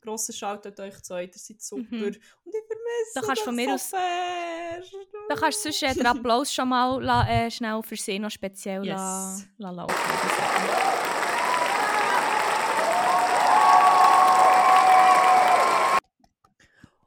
Grosser 0.00 0.32
Shoutout 0.32 0.82
euch 0.82 1.00
zwei, 1.02 1.24
ihr 1.26 1.30
seid 1.32 1.62
super. 1.62 1.94
Mhm. 1.94 2.04
Und 2.06 2.16
ich 2.16 2.22
vermisse 2.66 3.12
Da 3.14 3.20
kannst 3.20 3.42
du 3.42 3.44
von 3.44 3.54
mir 3.54 3.66
so 3.68 3.74
aus- 3.74 3.86
fest. 3.86 4.96
Da 5.28 5.34
kannst 5.36 5.58
du 5.64 5.70
sonst 5.70 5.82
äh, 5.84 5.94
den 5.94 6.06
Applaus 6.06 6.52
schon 6.52 6.68
mal 6.68 7.00
la, 7.00 7.28
äh, 7.28 7.48
schnell 7.52 7.80
für 7.84 7.94
sie 7.96 8.18
noch 8.18 8.30
speziell 8.30 8.84
Yes. 8.84 8.96
la, 8.96 9.38
la 9.58 9.70
laufen. 9.70 9.94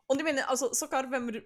Und 0.08 0.20
ich 0.20 0.24
meine, 0.24 0.48
also 0.48 0.72
sogar 0.74 1.10
wenn 1.10 1.34
wir, 1.34 1.44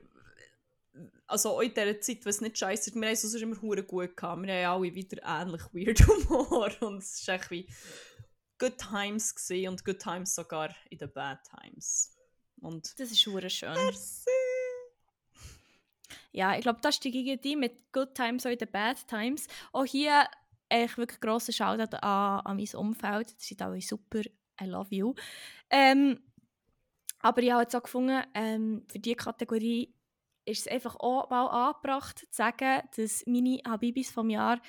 also 1.30 1.52
auch 1.52 1.62
in 1.62 1.74
dieser 1.74 2.00
Zeit, 2.02 2.26
es 2.26 2.42
nicht 2.42 2.58
scheiße 2.58 2.90
ist, 2.90 2.96
wir 2.96 3.06
haben 3.06 3.14
es 3.14 3.22
sonst 3.22 3.42
immer 3.42 3.62
hure 3.62 3.84
gut 3.84 4.16
gehabt. 4.18 4.42
Wir 4.42 4.68
haben 4.68 4.82
alle 4.84 4.94
wieder 4.94 5.22
ähnlich 5.24 5.62
weird 5.74 6.00
Humor 6.08 6.72
und 6.82 6.98
es 7.04 7.28
war 7.28 7.36
echt 7.36 7.52
wie 7.52 7.68
good 8.58 8.78
times 8.78 9.36
gewesen 9.36 9.70
und 9.70 9.86
good 9.86 10.00
times 10.00 10.36
sogar 10.36 10.76
in 10.90 10.98
den 10.98 11.12
bad 11.14 11.40
times. 11.44 12.16
Und 12.62 13.00
Das 13.00 13.12
ist 13.12 13.26
hure 13.26 13.50
schön. 13.50 13.74
merci! 13.74 14.30
Ja, 16.32 16.56
ich 16.56 16.62
glaube, 16.62 16.80
das 16.82 16.96
ist 16.96 17.04
die 17.04 17.40
die 17.42 17.56
mit 17.56 17.92
Good 17.92 18.14
Times 18.14 18.46
und 18.46 18.60
den 18.60 18.72
Bad 18.72 19.08
Times. 19.08 19.48
Auch 19.72 19.86
hier 19.86 20.28
echt 20.70 20.98
wirklich 20.98 21.20
grosser 21.20 21.52
Shoutout 21.52 21.98
an, 21.98 22.42
an 22.42 22.58
mein 22.58 22.76
Umfeld. 22.76 23.32
Die 23.40 23.46
sind 23.46 23.62
alle 23.62 23.82
super. 23.82 24.22
I 24.62 24.66
love 24.66 24.94
you. 24.94 25.14
Ähm, 25.70 26.20
aber 27.20 27.42
ich 27.42 27.52
habe 27.52 27.64
jetzt 27.64 27.76
auch 27.76 27.84
gefunden, 27.84 28.24
ähm, 28.34 28.86
für 28.90 29.00
diese 29.00 29.16
Kategorie 29.16 29.94
ist 30.46 30.62
es 30.62 30.68
einfach 30.68 30.96
auch 30.96 31.30
mal 31.30 31.48
angebracht 31.48 32.20
zu 32.20 32.26
sagen, 32.32 32.82
dass 32.96 33.24
meine 33.26 33.60
Habibis 33.68 34.12
vom 34.12 34.30
Jahr 34.30 34.62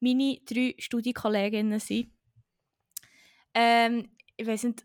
meine 0.00 0.38
drei 0.44 0.74
Studienkolleginnen 0.78 1.80
sind. 1.80 2.10
Ähm, 3.54 4.10
ich 4.36 4.46
weiß 4.46 4.64
nicht, 4.64 4.84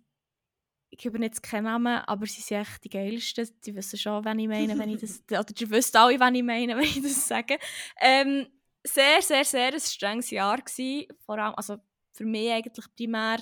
ich 0.90 1.00
gebe 1.00 1.20
jetzt 1.24 1.42
keinen 1.42 1.64
Namen, 1.64 1.98
aber 2.06 2.26
sie 2.28 2.42
sind 2.42 2.62
echt 2.62 2.84
die 2.84 2.90
geilsten. 2.90 3.50
Die 3.66 3.76
wissen 3.76 3.98
schon, 3.98 4.24
wenn 4.26 4.40
ich 4.40 4.48
meine, 4.48 4.78
wenn 4.78 4.90
ich 4.90 5.02
das... 5.02 5.24
Oder 5.32 5.44
die 5.54 5.70
wissen 5.70 5.98
alle, 5.98 6.20
wenn 6.20 6.36
ich 6.36 6.44
meine, 6.44 6.78
wenn 6.78 6.84
ich 6.84 7.02
das 7.02 7.28
sage. 7.28 7.58
Ähm, 8.00 8.48
sehr, 8.84 9.22
sehr, 9.22 9.44
sehr 9.44 9.74
ein 9.74 9.80
strenges 9.80 10.30
Jahr 10.30 10.62
gewesen. 10.62 11.08
Vor 11.26 11.40
allem, 11.40 11.56
also 11.56 11.78
für 12.12 12.26
mich 12.26 12.52
eigentlich 12.52 12.86
primär 12.96 13.40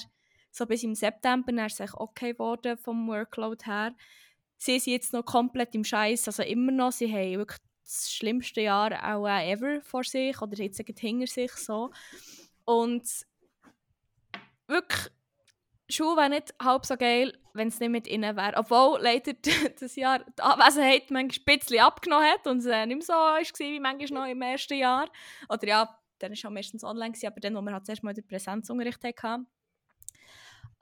so 0.52 0.66
bis 0.66 0.84
im 0.84 0.96
September, 0.96 1.52
dann 1.52 1.66
ist 1.66 1.74
es 1.74 1.80
echt 1.82 1.94
okay 1.96 2.34
geworden 2.34 2.78
vom 2.78 3.08
Workload 3.08 3.66
her. 3.66 3.96
Sie 4.64 4.78
sind 4.78 4.94
jetzt 4.94 5.12
noch 5.12 5.26
komplett 5.26 5.74
im 5.74 5.84
Scheiß, 5.84 6.28
also 6.28 6.44
immer 6.44 6.72
noch. 6.72 6.92
Sie 6.92 7.12
haben 7.12 7.40
wirklich 7.40 7.58
das 7.84 8.12
schlimmste 8.14 8.62
Jahr 8.62 8.92
auch 9.12 9.28
äh, 9.28 9.52
ever 9.52 9.82
vor 9.82 10.04
sich 10.04 10.40
oder 10.40 10.56
jetzt 10.56 10.80
hinter 11.00 11.26
sich 11.26 11.52
so. 11.54 11.90
Und 12.64 13.10
wirklich, 14.68 15.12
Schule 15.90 16.16
wäre 16.16 16.30
nicht 16.30 16.54
halb 16.62 16.86
so 16.86 16.96
geil, 16.96 17.36
wenn 17.56 17.70
es 17.70 17.80
nicht 17.80 17.90
mit 17.90 18.08
ihnen 18.08 18.36
wäre. 18.36 18.56
Obwohl 18.56 19.02
leider 19.02 19.34
das 19.80 19.96
Jahr 19.96 20.20
die 20.20 20.44
Anwesenheit 20.44 21.10
manchmal 21.10 21.56
ein 21.56 21.60
bisschen 21.60 21.80
abgenommen 21.80 22.30
hat 22.30 22.46
und 22.46 22.60
es 22.60 22.68
äh, 22.68 22.86
nicht 22.86 22.98
mehr 22.98 23.06
so 23.06 23.14
war 23.14 23.40
wie 23.42 23.80
manchmal 23.80 24.28
noch 24.28 24.32
im 24.32 24.44
ersten 24.44 24.78
Jahr. 24.78 25.10
Oder 25.50 25.68
ja, 25.68 26.00
dann 26.20 26.30
war 26.30 26.36
es 26.36 26.44
meistens 26.44 26.84
online, 26.84 27.14
gewesen, 27.14 27.26
aber 27.26 27.40
dann, 27.40 27.56
wo 27.56 27.62
wir 27.62 27.74
halt 27.74 27.88
zuerst 27.88 28.04
mal 28.04 28.14
den 28.14 28.28
Präsenzunterricht 28.28 29.04
hatten. 29.04 29.48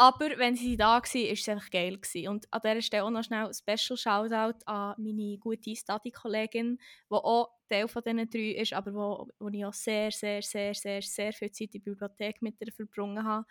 Aber 0.02 0.30
wenn 0.38 0.56
sie 0.56 0.78
da 0.78 0.94
war, 0.94 1.02
war 1.02 1.04
es 1.04 1.50
einfach 1.50 1.70
geil. 1.70 1.98
Gewesen. 1.98 2.30
Und 2.30 2.54
an 2.54 2.62
dieser 2.64 2.82
Stelle 2.82 3.04
auch 3.04 3.10
noch 3.10 3.24
schnell 3.24 3.48
ein 3.48 3.54
Special 3.54 3.98
Shoutout 3.98 4.60
an 4.66 4.96
meine 4.98 5.38
gute 5.38 5.76
Study-Kollegin, 5.76 6.78
die 6.78 7.14
auch 7.14 7.50
Teil 7.68 7.86
von 7.90 8.02
diesen 8.04 8.30
drei 8.30 8.62
ist, 8.62 8.72
aber 8.72 8.94
wo, 8.94 9.28
wo 9.40 9.50
ich 9.50 9.66
auch 9.66 9.74
sehr, 9.74 10.10
sehr, 10.12 10.42
sehr, 10.42 10.74
sehr, 10.74 11.02
sehr 11.02 11.34
viel 11.34 11.52
Zeit 11.52 11.76
in 11.76 11.84
der 11.84 11.92
Bibliothek 11.92 12.42
mit 12.42 12.56
ihr 12.62 12.72
verbrungen 12.72 13.26
habe. 13.26 13.46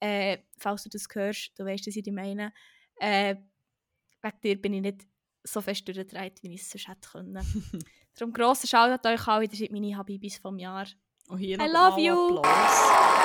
Äh, 0.00 0.38
falls 0.58 0.82
du 0.82 0.88
das 0.88 1.06
hörst, 1.12 1.52
du 1.56 1.64
weißt, 1.64 1.86
was 1.86 1.94
ich 1.94 2.10
meine. 2.10 2.52
Äh, 2.96 3.36
wegen 4.22 4.40
dir 4.42 4.60
bin 4.60 4.74
ich 4.74 4.82
nicht 4.82 5.06
so 5.44 5.60
fest 5.60 5.86
durchgedreht, 5.86 6.42
wie 6.42 6.52
ich 6.52 6.62
es 6.62 6.70
sonst 6.70 6.88
hätte 6.88 7.10
können. 7.12 7.34
Darum 8.18 8.32
grosser 8.32 8.66
Shoutout 8.66 9.08
an 9.08 9.14
euch 9.14 9.28
alle, 9.28 9.44
ihr 9.44 9.56
seid 9.56 9.70
meine 9.70 9.96
Habibis 9.96 10.38
vom 10.38 10.58
Jahr. 10.58 10.88
Und 11.28 11.38
hier 11.38 11.60
I 11.60 11.68
love 11.68 12.00
you. 12.00 12.38
Applaus. 12.38 13.22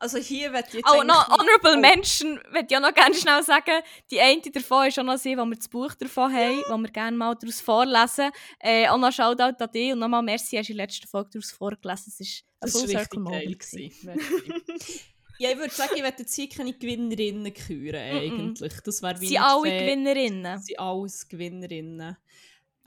Also 0.00 0.16
hier 0.16 0.50
wird 0.54 0.72
jetzt 0.72 0.88
Oh, 0.90 1.02
noch 1.02 1.28
Honorable 1.28 1.76
Oh. 1.76 1.80
Mention, 1.80 2.40
würde 2.50 2.66
ich 2.70 2.76
auch 2.76 2.80
noch 2.80 2.94
gerne 2.94 3.14
schnell 3.14 3.42
sagen. 3.42 3.82
Die 4.10 4.18
eine 4.18 4.40
davon 4.40 4.86
ist 4.88 4.98
auch 4.98 5.04
noch 5.04 5.18
sie, 5.18 5.36
wo 5.36 5.44
wir 5.44 5.56
das 5.56 5.68
Buch 5.68 5.92
davon 5.94 6.32
haben, 6.32 6.62
wo 6.70 6.78
wir 6.78 6.88
gerne 6.88 7.16
mal 7.16 7.34
daraus 7.34 7.60
vorlesen. 7.60 8.30
Äh, 8.60 8.88
auch 8.88 8.96
noch 8.96 9.12
Shoutout 9.12 9.62
an 9.62 9.70
dich 9.70 9.92
und 9.92 9.98
nochmal 9.98 10.22
merci, 10.22 10.56
hast 10.56 10.68
du 10.68 10.72
in 10.72 10.78
der 10.78 10.86
letzten 10.86 11.06
Folge 11.06 11.30
daraus 11.34 11.50
vorgelesen. 11.52 12.04
Es 12.08 12.20
ist 12.20 12.44
ein 12.44 12.60
Das 12.60 12.72
Full 12.72 12.94
war 12.94 13.04
Circle 13.04 13.26
richtig 13.46 14.02
Moment. 14.02 14.22
ja, 15.38 15.50
ich 15.50 15.58
würde 15.58 15.74
sagen, 15.74 15.92
ich 15.94 16.02
werde 16.02 16.22
jetzt 16.22 16.34
hier 16.34 16.48
keine 16.48 16.72
Gewinnerinnen 16.72 17.52
küren, 17.52 18.00
eigentlich. 18.00 18.72
Das 18.82 19.02
wäre 19.02 19.18
Sie 19.18 19.26
nicht 19.28 19.40
alle 19.40 19.68
fair. 19.68 19.80
Gewinnerinnen. 19.82 20.58
Sie 20.60 20.64
sind 20.64 20.80
alles 20.80 21.28
Gewinnerinnen. 21.28 22.16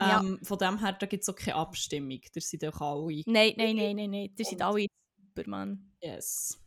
Ja. 0.00 0.20
Ähm, 0.20 0.40
von 0.42 0.58
dem 0.58 0.80
her, 0.80 0.96
da 0.98 1.06
gibt 1.06 1.22
es 1.22 1.28
auch 1.28 1.36
keine 1.36 1.54
Abstimmung. 1.54 2.20
Da 2.34 2.40
sind 2.40 2.64
auch 2.64 2.80
alle... 2.80 3.22
Nein, 3.26 3.52
nein, 3.56 3.76
nein, 3.76 3.96
nein, 3.96 4.10
nein. 4.10 4.34
Das 4.36 4.48
sind 4.48 4.60
alle 4.60 4.86
super, 5.16 5.48
Mann. 5.48 5.92
Yes. 6.02 6.58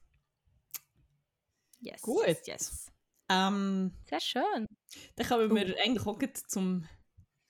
Yes, 1.88 2.02
Gut. 2.02 2.26
yes, 2.28 2.46
yes. 2.48 2.92
Ähm, 3.30 3.92
Sehr 4.10 4.20
schön. 4.22 4.68
dann 5.16 5.28
kommen 5.28 5.54
wir 5.56 5.76
Oh. 5.76 5.80
eigentlich 5.84 6.06
auch 6.08 6.18
zum, 6.48 6.88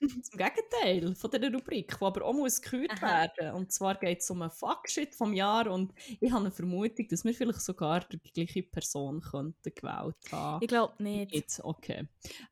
zum 0.00 0.38
Gegenteil 0.38 1.14
von 1.14 1.30
dieser 1.30 1.52
Rubrik, 1.52 1.88
die 1.98 2.04
aber 2.04 2.24
auch 2.24 2.32
muss 2.32 2.60
gekürt 2.60 3.00
werden. 3.02 3.54
Und 3.54 3.72
zwar 3.72 3.94
geht 3.96 4.20
es 4.20 4.30
um 4.30 4.42
einen 4.42 4.50
Fuckshit 4.50 5.14
vom 5.14 5.32
Jahr 5.34 5.68
und 5.70 5.92
ich 6.20 6.30
habe 6.32 6.40
eine 6.46 6.50
Vermutung, 6.50 7.06
dass 7.08 7.24
wir 7.24 7.32
vielleicht 7.34 7.60
sogar 7.60 8.00
die 8.00 8.18
gleiche 8.32 8.62
Person 8.64 9.20
könnten 9.20 9.72
gewählt 9.74 10.16
haben. 10.32 10.62
Ich 10.62 10.68
glaube 10.68 11.00
nicht. 11.02 11.32
Jetzt, 11.32 11.62
okay. 11.64 12.08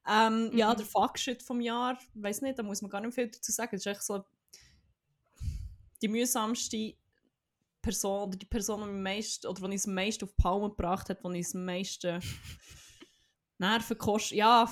Ähm, 0.09 0.51
Ja, 0.55 0.73
Mhm. 0.73 0.77
der 0.79 0.87
Fuckshit 0.87 1.43
vom 1.43 1.61
Jahr, 1.61 1.99
weiß 2.15 2.43
nicht, 2.43 2.59
da 2.59 2.63
muss 2.63 2.81
man 2.83 2.91
gar 2.91 3.01
nicht 3.01 3.15
viel 3.15 3.29
dazu 3.29 3.51
sagen. 3.53 3.75
Es 3.77 3.83
ist 3.85 3.87
echt 3.93 4.03
so. 4.03 4.25
die 6.03 6.09
mühsamste 6.09 6.95
Person 7.87 8.29
oder 8.29 8.37
die 8.37 8.47
Person, 8.47 8.81
die, 8.81 8.89
am 8.89 9.03
meisten, 9.03 9.47
oder 9.47 9.61
die 9.61 9.73
uns 9.75 9.87
am 9.87 9.95
meisten 9.95 10.25
auf 10.25 10.33
die 10.33 10.43
Palme 10.43 10.69
gebracht 10.71 11.09
hat, 11.09 11.23
die 11.23 11.27
uns 11.27 11.55
am 11.55 11.65
meisten 11.65 12.21
Nerven 13.59 13.97
kostet. 13.97 14.39
Ja, 14.39 14.69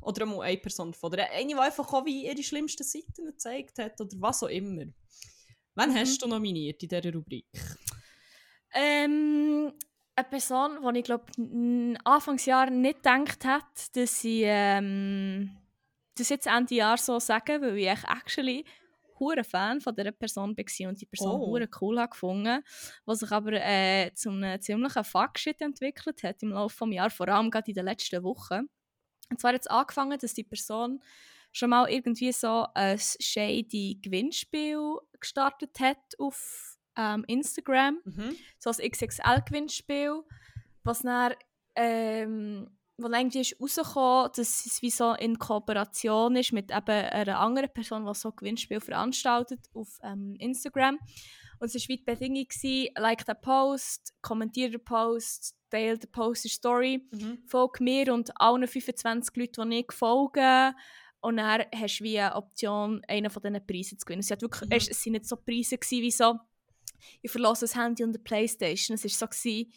oder 0.00 0.22
einmal 0.22 0.40
eine 0.40 0.56
Person 0.56 0.92
davon. 0.92 1.12
Oder 1.12 1.30
eine, 1.30 1.48
die 1.48 1.54
einfach 1.54 1.92
auch 1.92 2.06
wie 2.06 2.26
ihre 2.26 2.42
schlimmsten 2.42 2.82
Seiten 2.82 3.26
gezeigt 3.26 3.78
hat 3.78 4.00
oder 4.00 4.16
was 4.18 4.42
auch 4.42 4.48
immer. 4.48 4.86
Wen 5.74 5.90
mhm. 5.90 5.94
hast 5.94 6.22
du 6.22 6.26
nominiert 6.26 6.82
in 6.82 6.88
dieser 6.88 7.12
Rubrik? 7.12 7.46
Ähm, 8.72 9.72
eine 10.16 10.28
Person, 10.28 10.78
die 10.94 10.98
ich 11.00 11.04
glaube 11.04 11.26
Anfangsjahr 12.04 12.70
nicht 12.70 13.02
gedacht 13.02 13.44
hat, 13.44 13.96
dass 13.96 14.20
sie 14.20 14.44
ähm, 14.44 15.58
das 16.14 16.30
jetzt 16.30 16.46
Ende 16.46 16.74
Jahr 16.74 16.96
so 16.96 17.18
sagen, 17.18 17.60
weil 17.60 17.76
ich 17.76 18.04
actually 18.08 18.64
hure 19.20 19.44
Fan 19.44 19.80
von 19.80 19.94
dieser 19.94 20.12
Person 20.12 20.56
war 20.56 20.88
und 20.88 21.00
die 21.00 21.06
Person 21.06 21.40
oh. 21.40 21.66
cool 21.80 22.00
habe 22.00 22.10
gefunden, 22.10 22.62
was 23.04 23.20
sich 23.20 23.30
aber 23.30 23.52
äh, 23.52 24.12
zu 24.14 24.30
einem 24.30 24.60
ziemlichen 24.60 25.04
Fuckshit 25.04 25.60
entwickelt 25.60 26.22
hat 26.22 26.42
im 26.42 26.50
Laufe 26.50 26.84
des 26.86 26.94
Jahres, 26.94 27.12
vor 27.12 27.28
allem 27.28 27.50
gerade 27.50 27.70
in 27.70 27.74
den 27.74 27.84
letzten 27.84 28.22
Wochen. 28.24 28.68
Und 29.30 29.40
zwar 29.40 29.52
hat 29.52 29.60
es 29.60 29.66
angefangen, 29.68 30.18
dass 30.18 30.34
die 30.34 30.44
Person 30.44 31.00
schon 31.52 31.70
mal 31.70 31.88
irgendwie 31.88 32.32
so 32.32 32.66
ein 32.74 32.98
shady 32.98 33.98
Gewinnspiel 34.02 34.96
gestartet 35.18 35.78
hat 35.80 35.98
auf 36.18 36.78
ähm, 36.96 37.24
Instagram. 37.26 38.00
Mhm. 38.04 38.36
So 38.58 38.70
ein 38.70 38.90
XXL-Gewinnspiel, 38.90 40.22
was 40.82 41.00
dann 41.02 41.34
ähm, 41.76 42.70
wo 43.02 43.08
irgendwie 43.08 43.40
ist 43.40 43.56
rausgekommen, 43.60 44.30
dass 44.36 44.66
es 44.66 44.82
wie 44.82 44.90
so 44.90 45.12
in 45.14 45.38
Kooperation 45.38 46.36
ist 46.36 46.52
mit 46.52 46.70
eben 46.70 46.88
einer 46.88 47.38
anderen 47.38 47.72
Person, 47.72 48.06
die 48.06 48.14
so 48.14 48.32
Gewinnspiel 48.32 48.80
veranstaltet 48.80 49.60
auf 49.74 49.98
ähm, 50.02 50.36
Instagram. 50.38 50.98
Und 51.58 51.74
es 51.74 51.74
war 51.74 51.88
wie 51.88 51.96
die 51.98 52.04
Bedingung, 52.04 52.46
gewesen, 52.48 52.88
like 52.96 53.24
den 53.26 53.36
Post, 53.40 54.14
kommentiere 54.22 54.70
den 54.70 54.84
Post, 54.84 55.54
teile 55.70 55.98
den 55.98 56.10
Post 56.10 56.46
in 56.46 56.50
Story, 56.50 57.06
mhm. 57.10 57.42
folge 57.46 57.84
mir 57.84 58.12
und 58.14 58.30
allen 58.40 58.66
25 58.66 59.36
Leuten, 59.36 59.70
die 59.70 59.80
ich 59.80 59.92
folge. 59.92 60.74
Und 61.20 61.36
dann 61.36 61.64
hast 61.74 61.98
du 61.98 62.04
wie 62.04 62.18
eine 62.18 62.34
Option, 62.34 63.02
einen 63.06 63.30
von 63.30 63.42
diesen 63.42 63.66
Preisen 63.66 63.98
zu 63.98 64.06
gewinnen. 64.06 64.20
Es, 64.20 64.30
hat 64.30 64.40
wirklich, 64.40 64.70
mhm. 64.70 64.90
es 64.90 65.04
waren 65.04 65.12
nicht 65.12 65.26
so 65.26 65.36
Preise 65.36 65.76
gewesen, 65.76 66.02
wie 66.02 66.10
so, 66.10 66.38
ich 67.20 67.30
verlose 67.30 67.62
das 67.62 67.76
Handy 67.76 68.04
und 68.04 68.12
die 68.12 68.18
Playstation. 68.18 68.94
Es 68.94 69.04
war 69.04 69.10
so, 69.10 69.26
gewesen, 69.26 69.72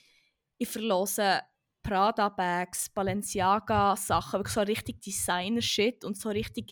ich 0.58 0.70
verlose 0.70 1.42
Prada-Bags, 1.84 2.90
Balenciaga-Sachen, 2.90 4.40
wirklich 4.40 4.54
so 4.54 4.62
richtig 4.62 5.02
Designer-Shit 5.02 6.06
und 6.06 6.18
so 6.18 6.30
richtig 6.30 6.72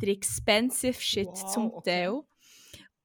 der 0.00 0.10
expensive 0.10 1.00
Shit 1.00 1.26
wow, 1.26 1.52
zum 1.52 1.70
okay. 1.72 1.90
Teil. 1.90 2.22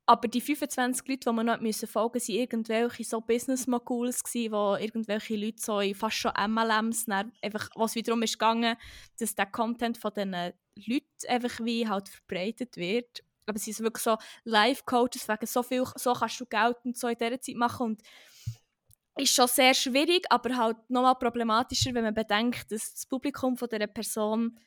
Aber 0.10 0.30
die 0.30 0.40
25 0.40 1.06
Leute, 1.06 1.30
die 1.30 1.36
wir 1.36 1.44
noch 1.44 1.60
müssen 1.60 1.88
folgen 1.88 2.14
mussten, 2.14 2.32
waren 2.32 2.40
irgendwelche 2.40 3.04
so 3.04 3.20
Business-Moguls, 3.20 4.24
wo 4.52 4.78
irgendwelche 4.78 5.36
Leute 5.36 5.58
so 5.62 5.82
fast 5.94 6.16
schon 6.16 6.32
MLMs, 6.32 7.08
einfach, 7.10 7.70
was 7.76 7.96
wiederum 7.96 8.24
ist 8.24 8.40
gegangen, 8.40 8.78
dass 9.20 9.36
der 9.36 9.48
Content 9.48 9.98
von 9.98 10.14
diesen 10.16 10.32
Leuten 10.32 11.28
einfach 11.28 11.60
wie 11.66 11.88
halt 11.88 12.08
verbreitet 12.08 12.78
wird. 12.78 13.22
Aber 13.48 13.60
sie 13.60 13.74
sind 13.74 13.86
wirklich 13.86 14.04
so 14.04 14.18
Live-Coaches, 14.46 15.28
wegen 15.28 15.46
so 15.46 15.62
viel, 15.62 15.84
so 15.96 16.14
kannst 16.14 16.40
du 16.40 16.46
Geld 16.46 16.78
und 16.86 16.98
so 16.98 17.08
in 17.10 17.18
dieser 17.18 17.42
Zeit 17.42 17.56
machen 17.56 17.86
und 17.88 18.02
ist 19.18 19.34
schon 19.34 19.48
sehr 19.48 19.74
schwierig, 19.74 20.26
aber 20.30 20.56
halt 20.56 20.78
nochmal 20.90 21.16
problematischer, 21.16 21.94
wenn 21.94 22.04
man 22.04 22.14
bedenkt, 22.14 22.72
dass 22.72 22.94
das 22.94 23.06
Publikum 23.06 23.58
von 23.58 23.70
dieser 23.70 23.88
Person 23.88 24.58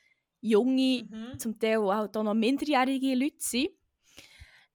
junge, 0.41 1.05
mhm. 1.09 1.39
zum 1.39 1.59
Teil 1.59 1.83
halt 1.83 2.17
auch 2.17 2.23
noch 2.23 2.35
minderjährige 2.35 3.15
Leute 3.15 3.37
sind. 3.39 3.71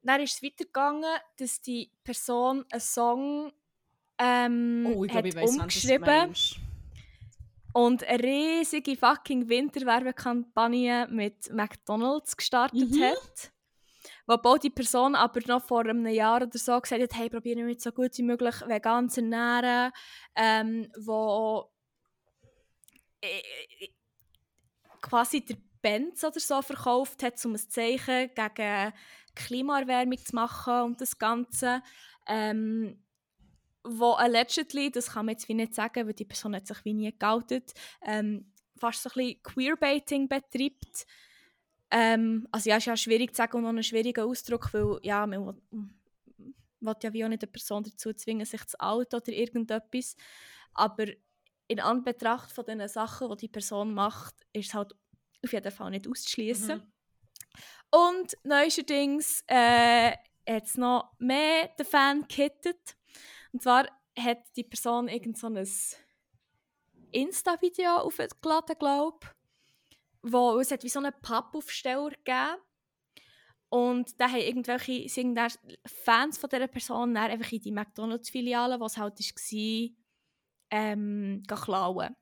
Dann 0.01 0.21
ist 0.21 0.35
es 0.35 0.43
weitergegangen, 0.43 1.19
dass 1.37 1.61
die 1.61 1.89
Person 2.03 2.63
einen 2.69 2.81
Song 2.81 3.51
ähm, 4.19 4.87
oh, 4.87 5.01
glaub, 5.01 5.25
hat 5.25 5.35
weiss, 5.35 5.49
umgeschrieben 5.49 6.33
und 7.73 8.03
eine 8.05 8.23
riesige 8.23 8.95
fucking 8.95 9.49
Winterwerbekampagne 9.49 11.07
mit 11.09 11.51
McDonalds 11.51 12.37
gestartet 12.37 12.91
mhm. 12.91 13.03
hat. 13.03 13.51
Wobei 14.27 14.57
die 14.57 14.69
Person 14.69 15.15
aber 15.15 15.39
noch 15.47 15.63
vor 15.63 15.81
einem 15.81 16.05
Jahr 16.07 16.41
oder 16.41 16.57
so 16.57 16.79
gesagt 16.79 17.01
hat, 17.01 17.15
hey, 17.15 17.29
probiere 17.29 17.63
mich 17.63 17.81
so 17.81 17.91
gut 17.91 18.17
wie 18.17 18.23
möglich 18.23 18.55
vegan 18.65 19.09
zu 19.09 19.21
ernähren, 19.21 19.91
ähm, 20.35 20.91
wo 20.97 21.69
quasi 25.01 25.45
der 25.45 25.57
Benz 25.81 26.23
oder 26.23 26.39
so 26.39 26.61
verkauft 26.61 27.21
hat, 27.21 27.43
um 27.45 27.53
ein 27.53 27.57
Zeichen 27.57 28.31
gegen 28.33 28.93
Klimaerwärmung 29.35 30.17
zu 30.17 30.35
machen 30.35 30.81
und 30.81 31.01
das 31.01 31.17
Ganze. 31.17 31.81
Ähm, 32.27 33.01
wo 33.83 34.13
allegedly, 34.13 34.89
das 34.89 35.11
kann 35.11 35.27
man 35.27 35.33
jetzt 35.33 35.47
wie 35.47 35.53
nicht 35.53 35.75
sagen, 35.75 36.07
weil 36.07 36.13
die 36.13 36.25
Person 36.25 36.55
hat 36.55 36.65
sich 36.65 36.83
wie 36.85 36.93
nie 36.93 37.15
geoutet, 37.17 37.73
ähm, 38.01 38.51
fast 38.79 39.03
so 39.03 39.09
ein 39.09 39.13
bisschen 39.13 39.43
Queerbaiting 39.43 40.27
betreibt. 40.27 41.05
Ähm, 41.91 42.47
also 42.51 42.69
ja, 42.69 42.77
ist 42.77 42.85
ja 42.85 42.97
schwierig 42.97 43.31
zu 43.31 43.37
sagen 43.37 43.57
und 43.57 43.63
noch 43.63 43.69
ein 43.69 43.83
schwieriger 43.83 44.25
Ausdruck, 44.25 44.73
weil 44.73 44.99
ja, 45.03 45.25
man 45.25 45.61
will, 46.79 46.95
ja 47.01 47.13
wie 47.13 47.23
auch 47.23 47.29
nicht 47.29 47.43
eine 47.43 47.51
Person 47.51 47.83
dazu 47.83 48.13
zwingen, 48.13 48.45
sich 48.45 48.65
zu 48.65 48.79
outen 48.79 49.15
oder 49.19 49.31
irgendetwas. 49.31 50.15
Aber 50.73 51.05
in 51.67 51.79
Anbetracht 51.79 52.51
von 52.51 52.65
den 52.65 52.87
Sachen, 52.87 53.29
die 53.31 53.37
die 53.37 53.47
Person 53.47 53.93
macht, 53.93 54.35
ist 54.53 54.67
es 54.67 54.73
halt 54.73 54.93
auf 55.43 55.53
jeden 55.53 55.71
Fall 55.71 55.91
nicht 55.91 56.07
auszuschließen. 56.07 56.77
Mhm. 56.77 56.91
Und 57.91 58.37
neuestens 58.43 59.43
äh, 59.47 60.11
hat 60.47 60.65
es 60.65 60.77
noch 60.77 61.13
mehr 61.17 61.69
den 61.79 61.85
Fan 61.85 62.21
gekittet. 62.21 62.97
Und 63.51 63.63
zwar 63.63 63.87
hat 64.17 64.39
die 64.55 64.63
Person 64.63 65.07
irgend 65.07 65.37
so 65.37 65.47
ein 65.47 65.65
Insta-Video 67.11 67.97
aufgeladen, 67.97 68.75
glaube 68.77 69.17
ich 69.21 69.29
wo 70.31 70.59
es 70.59 70.71
hat 70.71 70.83
wie 70.83 70.89
so 70.89 70.99
einen 70.99 71.13
Pappaufsteller 71.21 72.09
gegeben 72.09 72.57
und 73.69 74.19
da 74.21 74.29
haben 74.29 74.39
irgendwelche 74.39 75.09
sind 75.09 75.37
Fans 75.85 76.37
von 76.37 76.49
dieser 76.49 76.67
Person 76.67 77.17
einfach 77.17 77.51
in 77.51 77.61
die 77.61 77.71
McDonalds-Filiale, 77.71 78.79
was 78.79 78.97
halt 78.97 79.19
war, 79.19 79.89
ähm, 80.71 81.43
klauen. 81.47 82.15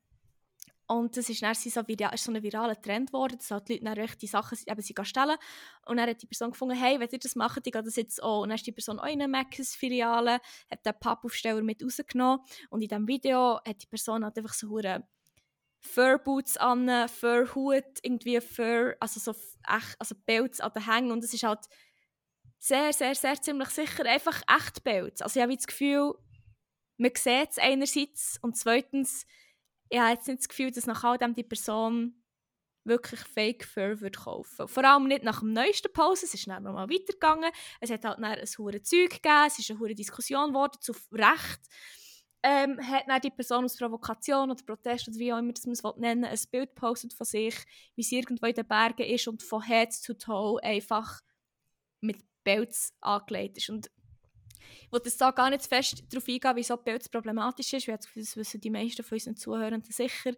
Und 0.86 1.16
das 1.16 1.30
ist 1.30 1.42
dann 1.42 1.56
so, 1.56 1.80
ist 1.80 2.24
so 2.24 2.32
ein 2.32 2.44
viraler 2.44 2.80
Trend 2.80 3.12
geworden, 3.12 3.38
dass 3.38 3.52
halt 3.52 3.70
die 3.70 3.78
Leute 3.78 3.96
dann 3.96 4.10
die 4.22 4.28
Sachen 4.28 4.58
eben 4.68 4.82
sie 4.82 4.96
stellen. 5.04 5.38
Und 5.86 5.98
dann 5.98 6.10
hat 6.10 6.22
die 6.22 6.28
Person 6.28 6.52
gefunden, 6.52 6.76
hey, 6.76 7.00
wenn 7.00 7.10
ihr 7.10 7.20
das 7.20 7.36
macht, 7.36 7.66
ich 7.66 7.72
gehe 7.72 7.84
das 7.84 7.96
jetzt 7.96 8.22
auch. 8.22 8.42
Und 8.42 8.50
dann 8.50 8.56
ist 8.56 8.68
die 8.68 8.72
Person 8.72 9.00
auch 9.00 9.06
in 9.06 9.22
einer 9.22 9.28
Macis-Filiale, 9.28 10.40
hat 10.70 10.86
den 10.86 10.94
Pappaufsteller 11.00 11.62
mit 11.62 11.84
rausgenommen. 11.84 12.44
Und 12.70 12.82
in 12.82 12.90
diesem 12.90 13.08
Video 13.08 13.60
hat 13.66 13.82
die 13.82 13.88
Person 13.88 14.26
halt 14.26 14.38
einfach 14.38 14.54
so 14.54 14.76
eine 14.78 15.08
Fur-Boots 15.84 16.58
an, 16.58 17.08
Fur-Hut, 17.10 18.00
irgendwie 18.02 18.40
Fur, 18.42 18.96
also 19.00 19.20
so 19.20 19.32
echt, 19.68 19.96
also 20.00 20.16
Pelz 20.26 20.60
an 20.60 20.72
den 20.74 20.86
Hängen 20.92 21.12
und 21.12 21.24
es 21.24 21.34
ist 21.34 21.44
halt 21.44 21.68
sehr, 22.60 22.94
sehr, 22.94 23.14
sehr 23.16 23.42
ziemlich 23.42 23.70
sicher 23.70 24.06
einfach 24.06 24.42
echt 24.48 24.84
Pelz. 24.84 25.22
Also 25.22 25.40
ich 25.40 25.44
habe 25.44 25.56
das 25.56 25.68
Gefühl, 25.68 26.14
man 26.98 27.12
sieht 27.16 27.52
es 27.52 27.60
einerseits 27.60 28.40
und 28.42 28.58
zweitens, 28.58 29.26
ich 29.90 30.00
habe 30.00 30.14
jetzt 30.14 30.28
nicht 30.28 30.40
das 30.40 30.48
Gefühl, 30.48 30.72
dass 30.72 30.88
nach 30.88 31.04
all 31.04 31.18
dem 31.18 31.36
die 31.36 31.44
Person 31.44 32.24
wirklich 32.86 33.20
Fake 33.20 33.66
Fur 33.66 34.02
würde 34.02 34.18
kaufen. 34.18 34.68
Vor 34.68 34.84
allem 34.84 35.08
nicht 35.08 35.24
nach 35.24 35.40
dem 35.40 35.54
neuesten 35.54 35.92
Post, 35.92 36.24
es 36.24 36.34
ist 36.34 36.48
dann 36.48 36.64
nochmal 36.64 36.90
weitergegangen. 36.90 37.52
Es 37.80 37.90
hat 37.90 38.04
halt 38.06 38.18
dann 38.18 38.26
ein 38.26 38.48
hure 38.58 38.82
Zeug 38.82 39.10
gegeben, 39.10 39.48
es 39.48 39.60
ist 39.60 39.70
eine 39.70 39.80
hure 39.80 39.96
Diskussion 39.96 40.50
geworden 40.50 40.80
zu 40.82 40.94
Recht 41.12 41.62
ähm, 42.44 42.78
hat 42.86 43.06
dann 43.08 43.22
die 43.22 43.30
Person 43.30 43.64
aus 43.64 43.78
Provokation 43.78 44.52
oder 44.52 44.64
Protest 44.64 45.08
oder 45.08 45.18
wie 45.18 45.32
auch 45.32 45.38
immer 45.38 45.54
das 45.54 45.66
man 45.66 45.74
es 45.74 45.84
nennen 45.98 46.26
ein 46.26 46.40
Bild 46.52 46.76
postet 46.76 47.14
von 47.14 47.26
sich, 47.26 47.56
wie 47.96 48.04
sie 48.04 48.18
irgendwo 48.18 48.46
in 48.46 48.54
den 48.54 48.68
Bergen 48.68 49.06
ist 49.06 49.28
und 49.28 49.42
von 49.42 49.64
Head 49.64 49.94
zu 49.94 50.18
Toe 50.18 50.62
einfach 50.62 51.22
mit 52.02 52.18
Pelz 52.44 52.94
angelegt 53.00 53.58
ist. 53.58 53.70
Und 53.70 53.90
ich 54.82 54.92
wollte 54.92 55.08
jetzt 55.08 55.22
da 55.22 55.32
gar 55.32 55.50
nicht 55.50 55.66
fest 55.66 56.04
darauf 56.10 56.28
eingehen, 56.28 56.56
wieso 56.56 56.78
Pelz 56.78 57.08
problematisch 57.08 57.72
ist, 57.74 57.88
weil 57.88 57.98
das 57.98 58.36
wissen 58.36 58.60
die 58.60 58.70
meisten 58.70 59.04
von 59.04 59.16
unseren 59.16 59.38
Zuhörenden 59.38 59.92
sicher 59.92 60.34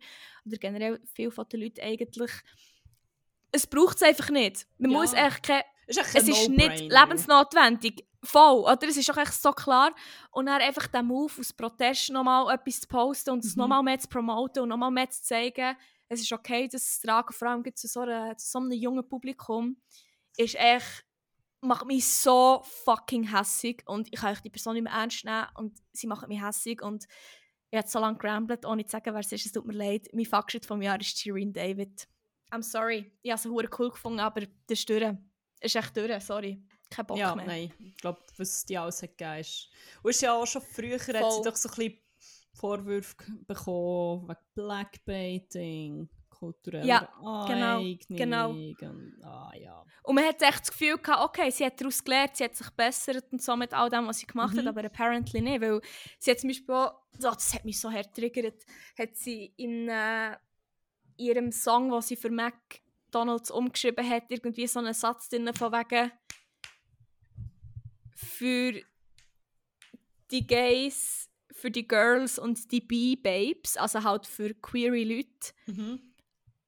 oder 0.45 0.57
generell 0.57 0.99
viele 1.13 1.31
von 1.31 1.49
den 1.49 1.61
Leuten 1.61 1.81
eigentlich. 1.81 2.31
Es 3.51 3.65
braucht 3.65 3.97
es 3.97 4.03
einfach 4.03 4.29
nicht. 4.29 4.67
Man 4.77 4.91
ja. 4.91 4.97
muss 4.99 5.13
echt 5.13 5.43
keine 5.43 5.63
ist 5.87 6.15
es 6.15 6.27
ist 6.27 6.49
nicht 6.49 6.91
lebensnotwendig. 6.91 8.05
Voll, 8.25 8.61
oder? 8.61 8.87
Es 8.87 8.97
ist 8.97 9.09
auch 9.11 9.17
echt 9.17 9.33
so 9.33 9.51
klar. 9.51 9.93
Und 10.31 10.47
dann 10.47 10.61
einfach 10.61 10.87
den 10.87 11.05
Move 11.05 11.31
aus 11.39 11.53
Protest 11.53 12.09
nochmal 12.09 12.53
etwas 12.53 12.81
zu 12.81 12.87
posten 12.87 13.31
und 13.31 13.45
es 13.45 13.55
mhm. 13.55 13.61
nochmal 13.61 13.83
mehr 13.83 13.99
zu 13.99 14.07
promoten 14.07 14.63
und 14.63 14.69
nochmal 14.69 14.91
mehr 14.91 15.09
zu 15.09 15.21
zeigen, 15.21 15.75
es 16.07 16.21
ist 16.21 16.31
okay, 16.31 16.67
dass 16.67 16.83
es 16.83 16.99
tragen, 16.99 17.33
vor 17.33 17.47
allem 17.47 17.63
zu 17.75 17.87
so, 17.87 18.01
einer, 18.01 18.37
zu 18.37 18.47
so 18.47 18.59
einem 18.59 18.71
jungen 18.71 19.07
Publikum, 19.07 19.77
ist 20.37 20.55
echt, 20.55 21.05
macht 21.61 21.85
mich 21.85 22.07
so 22.07 22.61
fucking 22.83 23.35
hässig 23.35 23.83
und 23.87 24.07
ich 24.11 24.19
kann 24.19 24.37
die 24.43 24.49
Person 24.49 24.73
nicht 24.73 24.83
mehr 24.83 24.93
ernst 24.93 25.25
nehmen 25.25 25.47
und 25.55 25.77
sie 25.93 26.07
macht 26.07 26.27
mich 26.27 26.41
hässig 26.41 26.81
und 26.81 27.05
ich 27.71 27.77
habe 27.77 27.87
so 27.87 27.99
lange 27.99 28.17
gerambelt, 28.17 28.65
ohne 28.65 28.85
zu 28.85 28.91
sagen, 28.91 29.13
wer 29.13 29.19
es 29.19 29.31
ist, 29.31 29.47
es 29.47 29.51
tut 29.51 29.65
mir 29.65 29.73
leid. 29.73 30.07
Mein 30.13 30.25
Fuckshit 30.25 30.65
vom 30.65 30.81
Jahr 30.81 30.99
ist 30.99 31.17
Shireen 31.17 31.51
David. 31.51 32.07
I'm 32.51 32.61
sorry. 32.61 33.11
Ich 33.21 33.31
habe 33.31 33.41
sie 33.41 33.49
cool 33.49 33.89
gefunden, 33.89 34.19
aber 34.19 34.41
das 34.41 34.79
ist 34.79 34.89
durch. 34.89 35.03
Ist 35.59 35.75
echt 35.75 35.97
durch, 35.97 36.23
sorry. 36.23 36.63
Keinen 36.89 37.05
Bock 37.07 37.17
ja, 37.17 37.35
mehr. 37.35 37.45
nein. 37.45 37.73
Ich 37.79 37.97
glaube, 37.97 38.21
was 38.37 38.49
es 38.49 38.65
die 38.65 38.77
alles 38.77 39.01
hat 39.01 39.17
gegeben 39.17 39.39
ist. 39.39 39.69
Und 40.03 40.09
ist 40.11 40.21
ja 40.21 40.33
auch 40.33 40.45
schon 40.45 40.61
früher, 40.61 40.99
hat 40.99 41.17
Voll. 41.17 41.31
sie 41.31 41.41
doch 41.49 41.55
so 41.55 41.69
ein 41.69 41.75
bisschen 41.75 41.99
Vorwürfe 42.53 43.15
bekommen 43.47 44.27
wegen 44.29 44.39
Blackbaiting, 44.55 46.09
kultureller 46.29 46.85
Ja, 46.85 47.45
genau, 47.47 47.79
Eignung 47.79 48.17
genau. 48.17 48.49
Und, 48.51 49.23
ah, 49.23 49.51
ja. 49.59 49.85
Und 50.03 50.15
man 50.15 50.23
hat 50.25 50.41
echt 50.41 50.61
das 50.61 50.71
Gefühl 50.71 50.97
gehabt, 50.97 51.23
okay, 51.23 51.49
sie 51.49 51.65
hat 51.65 51.79
daraus 51.79 52.03
gelernt, 52.03 52.35
sie 52.35 52.43
hat 52.43 52.55
sich 52.55 52.69
bessert 52.71 53.25
und 53.31 53.41
so 53.41 53.55
mit 53.55 53.73
all 53.73 53.89
dem, 53.89 54.07
was 54.07 54.19
sie 54.19 54.27
gemacht 54.27 54.53
Mhm. 54.53 54.59
hat, 54.59 54.67
aber 54.67 54.83
apparently 54.85 55.41
nicht, 55.41 55.61
weil 55.61 55.81
sie 56.19 56.31
hat 56.31 56.39
zum 56.39 56.49
Beispiel 56.49 56.75
auch, 56.75 56.93
so, 57.17 57.29
das 57.31 57.53
hat 57.53 57.65
mich 57.65 57.79
so 57.79 57.91
hart 57.91 58.13
triggert, 58.15 58.65
hat 58.97 59.15
sie 59.15 59.53
in 59.57 59.87
äh, 59.89 60.37
ihrem 61.17 61.51
Song, 61.51 61.89
den 61.91 62.01
sie 62.01 62.15
für 62.17 62.29
McDonalds 62.29 63.51
umgeschrieben 63.51 64.07
hat, 64.09 64.23
irgendwie 64.29 64.67
so 64.67 64.79
einen 64.79 64.93
Satz 64.93 65.29
drin 65.29 65.49
von 65.53 65.71
wegen 65.71 66.11
für 68.15 68.73
die 70.31 70.47
Gays, 70.47 71.29
für 71.51 71.69
die 71.71 71.87
Girls 71.87 72.39
und 72.39 72.71
die 72.71 72.81
B-Babes, 72.81 73.77
also 73.77 74.03
halt 74.03 74.25
für 74.25 74.53
queere 74.55 75.03
Leute. 75.03 75.53
Mhm. 75.67 76.01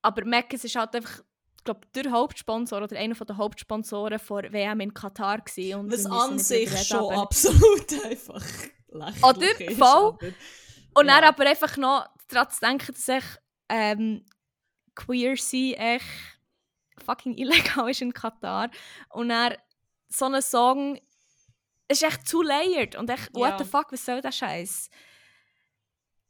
Aber 0.01 0.23
Mc's 0.25 0.63
ist 0.63 0.75
halt 0.75 0.95
einfach, 0.95 1.19
ich 1.57 1.63
glaube, 1.63 1.81
der 1.95 2.11
Hauptsponsor 2.11 2.81
oder 2.83 2.95
einer 2.97 3.15
der 3.15 3.37
Hauptsponsoren 3.37 4.19
der 4.29 4.53
WM 4.53 4.79
in 4.79 4.93
Katar 4.93 5.39
gewesen. 5.41 5.79
Und 5.79 5.91
Was 5.91 6.05
an 6.05 6.39
sich 6.39 6.69
schon 6.87 6.99
aber- 6.99 7.21
absolut 7.23 7.93
einfach 8.05 8.45
lächerlich 8.89 9.23
Oder? 9.23 9.61
ist. 9.71 9.77
Voll. 9.77 9.87
aber- 9.87 10.17
Und 10.93 11.07
dann 11.07 11.23
Ja. 11.23 11.29
aber 11.29 11.45
einfach 11.45 11.75
noch 11.77 12.07
daran 12.29 12.49
zu 12.51 12.59
denken, 12.61 12.93
dass 12.93 13.07
ich 13.07 13.23
ähm, 13.69 14.25
queer 14.95 15.35
sein 15.35 15.73
echt 15.73 16.05
fucking 17.05 17.37
illegal 17.37 17.89
ist 17.89 18.01
in 18.01 18.13
Katar. 18.13 18.69
Und 19.09 19.29
dann 19.29 19.55
so 20.07 20.25
ein 20.25 20.41
Song 20.41 20.99
es 21.88 22.01
ist 22.01 22.07
echt 22.07 22.27
zu 22.27 22.41
layered 22.41 22.95
und 22.95 23.09
echt, 23.09 23.34
what 23.34 23.49
Ja. 23.51 23.57
the 23.57 23.65
fuck, 23.65 23.91
was 23.91 24.05
soll 24.05 24.22
der 24.22 24.31
Scheiß? 24.31 24.89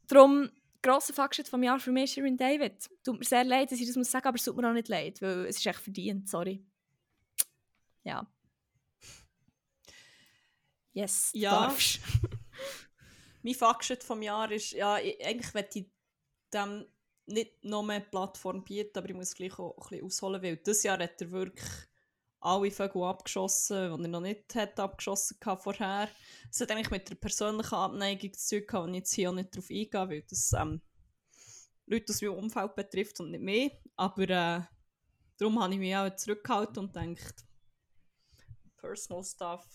Darum, 0.06 0.50
grosser 0.82 1.12
Fuckshit 1.12 1.48
vom 1.48 1.62
Jahr 1.62 1.78
für 1.80 1.90
mich 1.92 2.04
ist 2.04 2.14
Shirin 2.14 2.36
David. 2.36 2.88
Tut 3.04 3.18
mir 3.18 3.24
sehr 3.24 3.44
leid, 3.44 3.70
dass 3.72 3.80
ich 3.80 3.86
das 3.86 3.96
muss 3.96 4.10
sagen, 4.10 4.26
aber 4.28 4.36
es 4.36 4.44
tut 4.44 4.56
mir 4.56 4.68
auch 4.68 4.72
nicht 4.72 4.88
leid, 4.88 5.20
weil 5.20 5.46
es 5.46 5.56
ist 5.58 5.66
echt 5.66 5.80
verdient, 5.80 6.28
sorry. 6.28 6.64
Ja. 8.04 8.26
Yes, 10.92 11.30
Ja. 11.34 11.50
darfst. 11.66 12.00
Mein 13.42 13.54
Fuckshit 13.54 14.02
vom 14.02 14.22
Jahr 14.22 14.50
ist, 14.50 14.72
ja, 14.72 14.98
ich, 14.98 15.24
eigentlich 15.24 15.54
möchte 15.54 15.78
ich 15.80 15.90
dem 16.52 16.86
nicht 17.26 17.62
noch 17.64 17.82
mehr 17.82 18.00
Plattform 18.00 18.64
bieten, 18.64 18.98
aber 18.98 19.08
ich 19.10 19.14
muss 19.14 19.34
gleich 19.34 19.58
auch 19.58 19.76
ein 19.76 19.88
bisschen 19.90 20.06
ausholen, 20.06 20.42
weil 20.42 20.56
dieses 20.56 20.82
Jahr 20.82 20.98
hat 20.98 21.20
er 21.20 21.30
wirklich 21.30 21.68
alle 22.40 22.70
Vögel 22.70 23.02
abgeschossen, 23.02 23.96
die 23.96 24.04
er 24.04 24.08
noch 24.08 24.20
nicht 24.20 24.54
hat 24.54 24.78
abgeschossen 24.78 25.38
hatte 25.44 25.62
vorher. 25.62 26.08
Es 26.50 26.60
hat 26.60 26.70
eigentlich 26.70 26.90
mit 26.90 27.08
der 27.08 27.16
persönlichen 27.16 27.74
Abneigung 27.74 28.32
zu 28.34 28.58
tun 28.58 28.66
gehabt, 28.66 28.84
und 28.86 28.94
ich 28.94 29.00
jetzt 29.00 29.12
hier 29.12 29.30
auch 29.30 29.34
nicht 29.34 29.54
darauf 29.54 29.70
eingehe, 29.70 30.08
weil 30.08 30.22
das 30.22 30.52
ähm, 30.52 30.80
Leute 31.86 32.12
aus 32.12 32.22
meinem 32.22 32.34
Umfeld 32.34 32.74
betrifft 32.74 33.20
und 33.20 33.30
nicht 33.30 33.42
mehr. 33.42 33.70
Aber 33.96 34.22
äh, 34.22 34.62
darum 35.38 35.62
habe 35.62 35.72
ich 35.74 35.78
mich 35.78 35.96
auch 35.96 36.14
zurückgehalten 36.14 36.78
und 36.78 36.92
gedacht, 36.92 37.44
Personal 38.76 39.24
Stuff. 39.24 39.66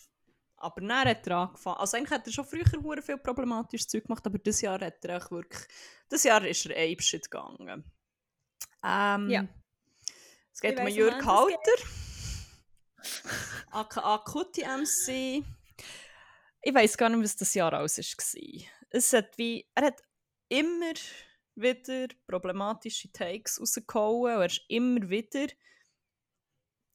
Aber 0.56 0.80
dann 0.80 1.06
hat 1.06 1.28
er 1.28 1.38
angefangen. 1.38 1.78
Also 1.78 1.98
eigentlich 1.98 2.12
hat 2.12 2.26
er 2.26 2.32
schon 2.32 2.46
früher 2.46 2.64
hure 2.82 3.02
viel 3.02 3.18
problematisches 3.18 3.88
Zeug 3.88 4.06
gemacht, 4.06 4.26
aber 4.26 4.38
dieses 4.38 4.62
Jahr 4.62 4.80
hat 4.80 5.04
er 5.04 5.18
auch 5.18 5.32
wirklich. 5.32 5.68
Dieses 6.10 6.24
Jahr 6.24 6.46
ist 6.46 6.66
er 6.66 6.78
Apeshit 6.78 7.30
gegangen. 7.30 7.84
Ähm, 8.84 9.30
Ja. 9.30 9.48
Es 10.54 10.62
geht 10.62 10.80
Ich 10.80 10.80
um 10.80 10.88
Jörg 10.88 11.26
Halter. 11.26 12.13
aka 13.72 14.18
Kuti 14.20 14.64
MC. 14.64 15.44
Ich 16.62 16.74
weiß 16.74 16.98
gar 16.98 17.10
nicht, 17.10 17.24
was 17.24 17.36
das 17.36 17.54
Jahr 17.54 17.74
aus 17.80 17.98
war. 17.98 18.68
Es 18.90 19.14
hat 19.14 19.38
wie. 19.38 19.68
Er 19.76 19.88
hat 19.88 20.02
immer 20.50 20.94
wieder 21.56 22.08
problematische 22.28 23.12
Takes 23.12 23.60
rausgehauen. 23.60 24.32
Er 24.32 24.46
ist 24.46 24.62
immer 24.68 25.10
wieder 25.10 25.48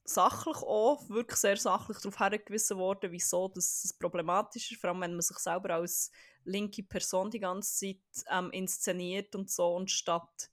sachlich 0.08 0.56
auch, 0.56 1.08
wirklich 1.10 1.38
sehr 1.38 1.56
sachlich 1.56 1.98
darauf 1.98 2.18
hingewiesen 2.18 2.78
worden, 2.78 3.12
wieso 3.12 3.48
das 3.48 3.94
problematisch 3.98 4.72
ist, 4.72 4.80
vor 4.80 4.90
allem 4.90 5.02
wenn 5.02 5.12
man 5.12 5.20
sich 5.20 5.38
selber 5.38 5.74
als 5.74 6.10
linke 6.44 6.82
Person 6.82 7.30
die 7.30 7.40
ganze 7.40 7.74
Zeit 7.74 8.24
ähm, 8.30 8.50
inszeniert 8.50 9.34
und 9.34 9.50
so, 9.50 9.74
und 9.74 9.90
statt 9.90 10.50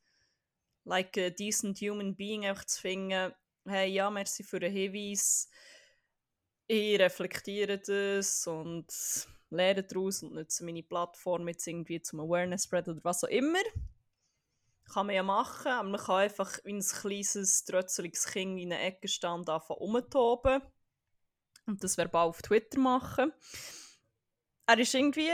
like 0.84 1.18
a 1.18 1.30
decent 1.30 1.80
human 1.80 2.16
being 2.16 2.46
einfach 2.46 2.66
zu 2.66 2.82
finden, 2.82 3.34
hey, 3.68 3.92
ja, 3.92 4.10
merci 4.10 4.44
für 4.44 4.60
den 4.60 4.72
Hinweis, 4.72 5.50
ich 6.68 7.00
reflektiere 7.00 7.78
das 7.78 8.48
und 8.48 8.88
lehre 9.50 9.84
daraus 9.84 10.24
und 10.24 10.34
nutze 10.34 10.66
meine 10.66 10.84
Plattform 10.84 11.48
jetzt 11.48 11.68
irgendwie 11.68 12.02
zum 12.02 12.20
Awareness-Spread 12.22 12.88
oder 12.88 13.04
was 13.04 13.24
auch 13.24 13.30
immer. 13.30 13.60
Kann 14.92 15.08
man 15.08 15.16
ja 15.16 15.24
machen, 15.24 15.72
aber 15.72 15.90
man 15.90 16.02
kann 16.02 16.16
einfach 16.22 16.60
wie 16.64 16.74
ein 16.74 16.82
kleines, 16.82 17.66
trötzeliges 17.66 18.28
Kind 18.28 18.60
in 18.60 18.72
einer 18.72 18.84
Ecke 18.84 19.08
und 19.28 19.50
anfangen 19.50 19.80
rumtoben. 19.80 20.62
Und 21.68 21.84
das 21.84 21.98
verbal 21.98 22.28
auf 22.28 22.42
Twitter 22.44 22.80
machen. 22.80 23.32
Er 24.68 24.78
ist 24.78 24.94
irgendwie, 24.94 25.32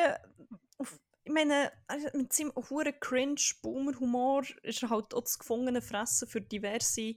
auf, 0.77 0.99
ich 1.23 1.31
meine, 1.31 1.71
mit 2.13 2.31
seinem 2.31 2.53
hohen 2.55 2.99
Cringe-Boomer-Humor 2.99 4.43
ist 4.63 4.83
er 4.83 4.89
halt 4.89 5.13
auch 5.13 5.21
das 5.21 5.39
gefungene 5.39 5.81
Fressen 5.81 6.27
für 6.27 6.41
diverse 6.41 7.15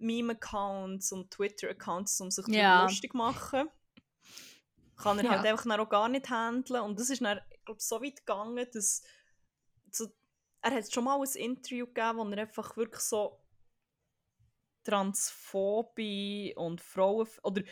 Meme-Accounts 0.00 1.12
und 1.12 1.30
Twitter-Accounts, 1.30 2.20
um 2.20 2.30
sich 2.30 2.46
Ja. 2.48 2.72
darüber 2.72 2.82
lustig 2.84 3.12
zu 3.12 3.16
machen. 3.16 3.68
Kann 4.96 5.18
er 5.18 5.24
Ja. 5.24 5.30
halt 5.30 5.46
einfach 5.46 5.78
auch 5.78 5.88
gar 5.88 6.08
nicht 6.08 6.28
handeln. 6.28 6.82
Und 6.82 6.98
das 7.00 7.10
ist 7.10 7.22
dann, 7.22 7.40
ich 7.50 7.64
glaube, 7.64 7.80
so 7.80 8.02
weit 8.02 8.16
gegangen, 8.16 8.66
dass 8.72 9.02
so, 9.90 10.08
er 10.62 10.72
hat 10.72 10.92
schon 10.92 11.04
mal 11.04 11.20
ein 11.20 11.36
Interview 11.36 11.86
gegeben, 11.86 12.18
wo 12.18 12.24
er 12.30 12.38
einfach 12.38 12.76
wirklich 12.76 13.00
so 13.02 13.40
Transphobie 14.84 16.54
und 16.56 16.80
Frauen 16.80 17.28
oder 17.42 17.62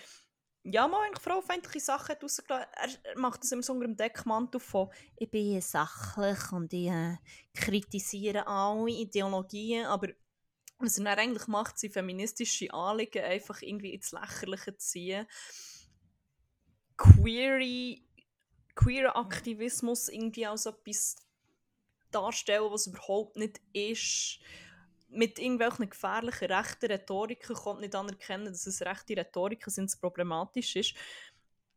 ja, 0.65 0.87
mal 0.87 1.07
eigentlich 1.07 1.23
frauenfeindliche 1.23 1.81
Sachen 1.81 2.09
hat 2.11 2.23
rausgelassen. 2.23 2.67
Er, 2.75 2.89
er 3.15 3.19
macht 3.19 3.43
das 3.43 3.53
immer 3.53 3.63
so 3.63 3.73
unter 3.73 3.87
dem 3.87 3.97
Deckmantel 3.97 4.61
von 4.61 4.91
«Ich 5.17 5.31
bin 5.31 5.61
sachlich 5.61 6.53
und 6.53 6.73
ich 6.73 6.89
äh, 6.89 7.17
kritisiere 7.55 8.47
alle 8.47 8.91
Ideologien», 8.91 9.87
aber 9.87 10.09
was 10.79 10.99
er 10.99 11.19
eigentlich 11.19 11.47
macht, 11.49 11.79
sind 11.79 11.93
feministische 11.93 12.73
Anliegen 12.73 13.25
einfach 13.25 13.63
irgendwie 13.63 13.95
ins 13.95 14.13
Lächerliche 14.13 14.77
ziehen. 14.77 15.27
Queer, 16.97 17.97
queer 18.75 19.17
Aktivismus 19.17 20.09
irgendwie 20.09 20.47
als 20.47 20.67
etwas 20.67 21.17
darstellen, 22.11 22.71
was 22.71 22.87
überhaupt 22.87 23.37
nicht 23.37 23.61
ist. 23.73 24.41
Mit 25.11 25.39
irgendwelchen 25.39 25.89
gefährlichen 25.89 26.53
rechten 26.53 26.87
Rhetoriken 26.87 27.57
kommt 27.57 27.81
nicht 27.81 27.95
anerkennen, 27.95 28.47
dass 28.47 28.67
es 28.67 28.83
rechte 28.83 29.17
Rhetoriken 29.17 29.71
sind, 29.71 29.87
es 29.87 29.97
problematisch 29.97 30.77
ist. 30.77 30.95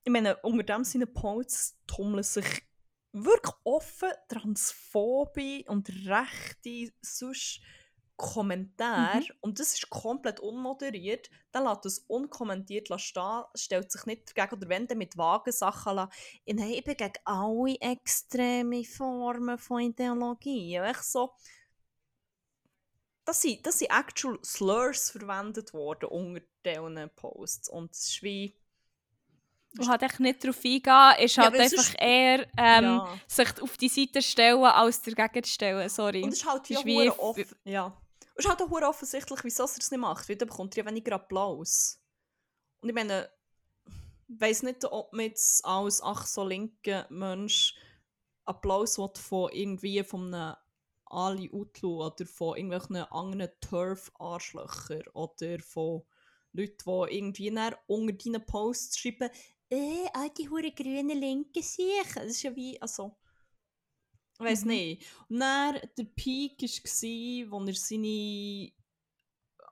Ich 0.04 0.12
meine, 0.12 0.36
unter 0.38 0.64
dem 0.64 0.84
Sinne 0.84 1.08
Posts 1.08 1.78
tummeln 1.88 2.24
sich 2.24 2.64
wirklich 3.14 3.56
offen 3.64 4.10
Transphobe 4.28 5.64
und 5.68 5.90
rechte 6.08 6.94
sonst 7.02 7.62
Kommentare 8.22 9.26
und 9.42 9.60
das 9.60 9.74
ist 9.74 9.90
komplett 9.90 10.40
unmoderiert, 10.40 11.30
dann 11.52 11.66
lässt 11.66 11.86
es 11.86 12.00
unkommentiert 12.08 12.88
stehen, 13.00 13.44
stellt 13.56 13.92
sich 13.92 14.06
nicht 14.06 14.38
dagegen 14.38 14.56
oder 14.58 14.70
wenn 14.70 14.88
dann 14.88 14.98
mit 15.00 15.18
vagen 15.18 15.52
Sachen 15.52 15.96
lässt, 15.96 16.14
ich 16.46 16.84
bin 16.84 16.98
gegen 16.98 17.14
alle 17.26 17.76
extreme 17.82 18.84
Formen 18.84 19.58
von 19.58 19.82
Ideologie. 19.82 20.76
Echt 20.76 21.04
so, 21.04 21.34
das 23.26 23.42
sind, 23.42 23.66
das 23.66 23.80
sind 23.80 23.92
actual 23.92 24.40
Slurs 24.44 25.12
verwendet 25.12 25.74
worden 25.74 26.10
unter 26.10 26.42
diesen 26.66 27.10
Posts 27.16 27.70
und 27.70 27.92
es 27.92 28.08
ist 28.08 28.24
wie... 28.24 28.56
Und 29.80 29.88
halt 29.88 30.02
echt 30.04 30.20
nicht 30.20 30.44
darauf 30.44 30.58
eingehen, 30.66 31.26
ist 31.26 31.38
halt 31.38 31.54
einfach 31.56 31.78
sonst- 31.78 31.96
eher 31.98 32.46
ähm, 32.58 32.84
ja. 32.84 33.20
sich 33.26 33.62
auf 33.62 33.78
die 33.78 33.88
Seite 33.88 34.22
stellen, 34.22 34.66
als 34.66 35.02
dagegen 35.02 35.44
zu 35.46 35.50
stellen. 35.50 35.88
Sorry. 35.88 36.24
Und 36.24 36.34
es 36.34 36.40
ist 36.40 36.46
halt 36.46 36.70
wie, 36.70 36.74
ist 36.74 36.86
wie- 36.86 37.10
offen. 37.10 37.46
Ja. 37.64 38.01
Es 38.42 38.46
ist 38.46 38.60
halt 38.60 38.62
auch 38.64 38.90
offensichtlich, 38.90 39.44
wieso 39.44 39.66
er 39.66 39.70
es 39.78 39.92
nicht 39.92 40.00
macht, 40.00 40.28
weil 40.28 40.36
dann 40.36 40.48
bekommt 40.48 40.76
er 40.76 40.84
ja 40.84 40.90
weniger 40.90 41.14
Applaus. 41.14 42.02
Und 42.82 42.90
ich 42.90 42.96
meine, 42.96 43.30
ich 43.86 44.42
weiss 44.42 44.64
nicht, 44.64 44.84
ob 44.84 45.14
man 45.14 45.26
jetzt 45.26 45.64
als 45.64 46.02
ach 46.02 46.26
so 46.26 46.44
linker 46.44 47.06
Mensch 47.12 47.76
Applaus 48.46 48.98
will 48.98 49.12
von 49.14 49.52
irgendwie 49.52 50.04
von 50.04 50.34
einem 50.34 50.56
Ali 51.06 51.52
Utlu 51.54 52.04
oder 52.04 52.26
von 52.26 52.58
irgendwelchen 52.58 52.96
anderen 52.96 53.52
Turf-Arschlöcher 53.60 55.04
oder 55.14 55.60
von 55.60 56.02
Leuten, 56.52 56.78
die 56.84 57.16
irgendwie 57.18 57.52
dann 57.52 57.76
unter 57.86 58.14
deinen 58.14 58.44
Posts 58.44 58.98
schreiben, 58.98 59.30
äh, 59.70 60.08
all 60.14 60.32
die 60.32 60.50
hure 60.50 60.72
grünen 60.72 61.20
Linken 61.20 61.62
sich. 61.62 62.12
Das 62.16 62.26
ist 62.26 62.42
ja 62.42 62.56
wie, 62.56 62.82
also... 62.82 63.16
Ich 64.44 64.52
weiß 64.52 64.66
Mhm. 64.66 64.72
nicht. 64.72 65.06
Und 65.30 65.40
dann, 65.40 65.80
der 65.98 66.04
Peak 66.04 66.62
war, 66.62 67.52
wo 67.52 67.66
er 67.66 67.74
seine 67.76 68.72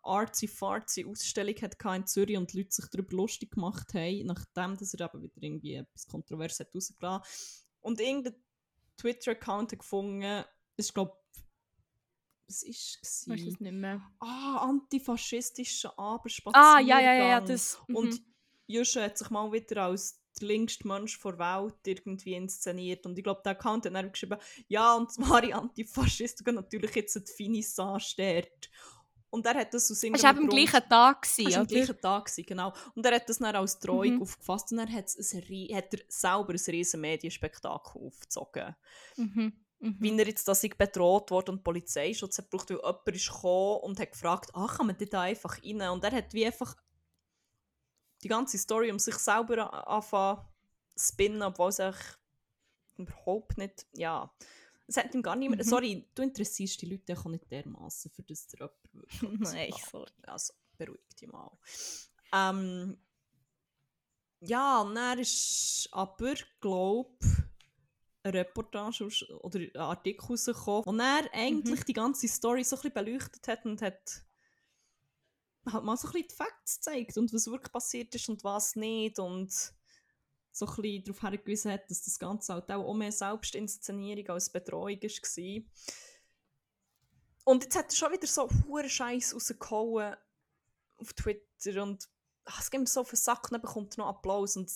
artsy-fartsy 0.04 1.06
Ausstellung 1.06 1.56
hatte 1.62 1.96
in 1.96 2.08
Zürich 2.08 2.38
und 2.38 2.52
die 2.54 2.60
Leute 2.60 2.72
sich 2.72 2.86
darüber 2.90 3.16
lustig 3.18 3.52
gemacht 3.52 3.94
haben, 3.94 4.26
nachdem 4.26 4.78
dass 4.78 4.94
er 4.94 5.06
eben 5.14 5.22
wieder 5.24 5.41
irgendwie 5.41 5.74
etwas 5.76 6.08
Kontroverses 6.08 6.62
hat 6.62 6.74
rausgelassen. 6.76 7.24
Und 7.82 8.00
irgendein 8.00 8.36
Twitter-Account 8.98 9.78
gefunden, 9.78 10.44
ist 10.78 10.94
glaube 10.94 11.16
was 12.48 12.64
ist 12.64 12.98
es? 13.04 13.30
Weiß 13.30 13.41
es 13.44 13.60
nicht 13.60 13.74
mehr. 13.74 14.02
Ah, 14.20 14.68
antifaschistischer 14.68 15.98
Aberspaziergang. 16.00 16.78
Ah, 16.78 16.80
ja, 16.80 17.00
ja, 17.00 17.14
ja, 17.14 17.41
das. 17.41 17.78
Mhm. 17.88 17.96
Und 17.96 18.22
Jusche 18.66 19.04
hat 19.04 19.20
sich 19.20 19.30
mal 19.30 19.52
wieder 19.52 19.84
als 19.84 20.19
der 20.40 20.48
linkste 20.48 20.88
Mensch 20.88 21.20
der 21.22 21.40
Welt 21.40 21.76
irgendwie 21.86 22.34
inszeniert. 22.34 23.06
Und 23.06 23.18
ich 23.18 23.24
glaube, 23.24 23.42
der 23.44 23.54
Account 23.54 23.86
hat 23.86 23.94
dann 23.94 24.12
geschrieben, 24.12 24.38
ja, 24.68 24.96
und 24.96 25.10
wahre 25.18 25.54
Antifaschisten 25.54 26.44
gehen 26.44 26.56
natürlich 26.56 26.96
jetzt 26.96 27.16
die 27.16 27.32
Finissage 27.32 28.16
dort. 28.18 28.70
Und 29.32 29.46
er 29.46 29.56
hat 29.56 29.74
das 29.74 29.92
aus 29.92 30.02
irgendeinem 30.02 30.38
Grund... 30.38 30.52
am 30.52 30.58
gleichen 30.58 30.90
Tag 30.90 31.22
gewesen, 31.22 31.48
oder? 31.48 31.60
am 31.60 31.68
gleichen 31.68 32.02
Tag 32.02 32.32
genau. 32.48 32.74
Und 32.96 33.06
er 33.06 33.16
hat 33.16 33.30
das 33.30 33.38
dann 33.38 33.56
als 33.56 33.80
Drohung 33.80 34.16
mhm. 34.16 34.22
aufgefasst 34.24 34.72
und 34.72 34.80
er 34.80 34.92
hat, 34.92 35.06
ein, 35.18 35.76
hat 35.76 35.94
er 35.94 36.00
selber 36.08 36.54
ein 36.54 36.60
riesen 36.68 37.02
Medienspektakel 37.02 38.02
aufgezogen. 38.02 38.76
Mhm. 39.18 39.54
Mhm. 39.80 39.96
Wie 40.00 40.18
er 40.18 40.28
jetzt 40.28 40.48
dass 40.48 40.64
ich 40.64 40.78
bedroht 40.78 41.32
wurde 41.32 41.52
und 41.52 41.64
Polizeischutz 41.64 42.38
hat 42.38 42.50
gebraucht, 42.50 42.70
weil 42.70 42.78
jemand 42.78 43.08
ist 43.08 43.32
gekommen 43.32 43.80
und 43.84 44.00
hat 44.00 44.12
gefragt, 44.12 44.50
ach, 44.54 44.78
kann 44.78 44.88
man 44.88 44.98
da 44.98 45.22
einfach 45.22 45.58
rein? 45.64 45.82
Und 45.90 46.04
er 46.04 46.12
hat 46.12 46.34
wie 46.34 46.46
einfach 46.46 46.76
die 48.24 48.28
ganze 48.28 48.58
Story 48.58 48.91
um 48.91 49.00
sich 49.00 49.16
selber 49.16 49.88
anfangen 49.88 50.46
zu 50.96 51.08
spinnen, 51.08 51.41
obwohl 51.41 51.70
es 51.70 51.80
eigentlich 51.80 52.06
überhaupt 52.98 53.58
nicht, 53.58 53.88
ja, 53.94 54.32
es 54.88 54.98
hat 54.98 55.14
ihm 55.14 55.22
gar 55.22 55.36
nicht 55.36 55.50
mehr, 55.50 55.60
mhm. 55.60 55.70
sorry, 55.70 56.08
du 56.16 56.24
interessierst 56.24 56.82
die 56.82 56.88
Leute 56.88 57.18
auch 57.18 57.26
nicht 57.26 57.50
dermaßen, 57.52 58.12
für 58.12 58.24
das 58.24 58.48
der 58.48 58.72
jemand 59.22 59.40
Nein, 59.54 59.74
sorry. 59.90 60.12
Also, 60.24 60.54
beruhig 60.78 61.16
dich 61.20 61.30
mal. 61.30 61.52
Ähm, 62.34 62.98
ja, 64.41 64.82
und 64.82 64.96
dann 64.96 65.20
ist 65.20 65.90
aber, 65.91 66.34
glaube 66.60 67.18
eine 68.24 68.34
Reportage 68.34 69.08
oder 69.41 69.60
ein 69.60 69.76
Artikel 69.78 70.26
rausgekommen, 70.26 70.86
wo 70.86 71.02
er 71.02 71.34
eigentlich 71.34 71.82
mhm. 71.82 71.86
die 71.86 71.94
ganze 71.94 72.28
Story 72.28 72.64
so 72.64 72.76
ein 72.76 72.82
bisschen 72.82 73.06
beleuchtet 73.06 73.48
hat 73.48 73.66
und 73.66 73.82
hat 73.82 74.24
halt 75.65 75.84
mal 75.84 75.98
so 75.98 76.07
ein 76.07 76.14
bisschen 76.14 76.27
die 76.30 76.36
Facts 76.36 76.76
gezeigt 76.77 77.18
und 77.18 77.34
was 77.34 77.48
wirklich 77.48 77.72
passiert 77.72 78.15
ist 78.15 78.30
und 78.30 78.44
was 78.44 78.76
nicht 78.76 79.19
und 79.19 79.52
so 80.52 80.65
ein 80.65 80.76
bisschen 80.81 81.03
darauf 81.03 81.22
hingewiesen 81.22 81.72
hat, 81.72 81.90
dass 81.90 82.03
das 82.03 82.19
Ganze 82.19 82.53
halt 82.53 82.72
auch 82.72 82.94
mehr 82.94 83.11
Selbstinszenierung 83.11 84.30
als 84.30 84.52
Betreuung 84.52 85.02
war. 85.02 85.61
Und 87.45 87.64
jetzt 87.64 87.76
hat 87.76 87.91
er 87.91 87.95
schon 87.95 88.11
wieder 88.11 88.27
so 88.27 88.49
hohen 88.68 88.90
Scheiß 88.90 89.36
rausgehauen 89.36 90.15
auf 90.98 91.14
Twitter 91.14 91.84
und 91.84 92.10
ach, 92.45 92.61
es 92.61 92.69
gibt 92.69 92.81
mir 92.81 92.88
so 92.88 93.03
viele 93.03 93.18
Sachen, 93.18 93.52
dann 93.52 93.61
bekommt 93.61 93.98
er 93.98 94.03
noch 94.03 94.10
Applaus 94.10 94.57
und 94.57 94.72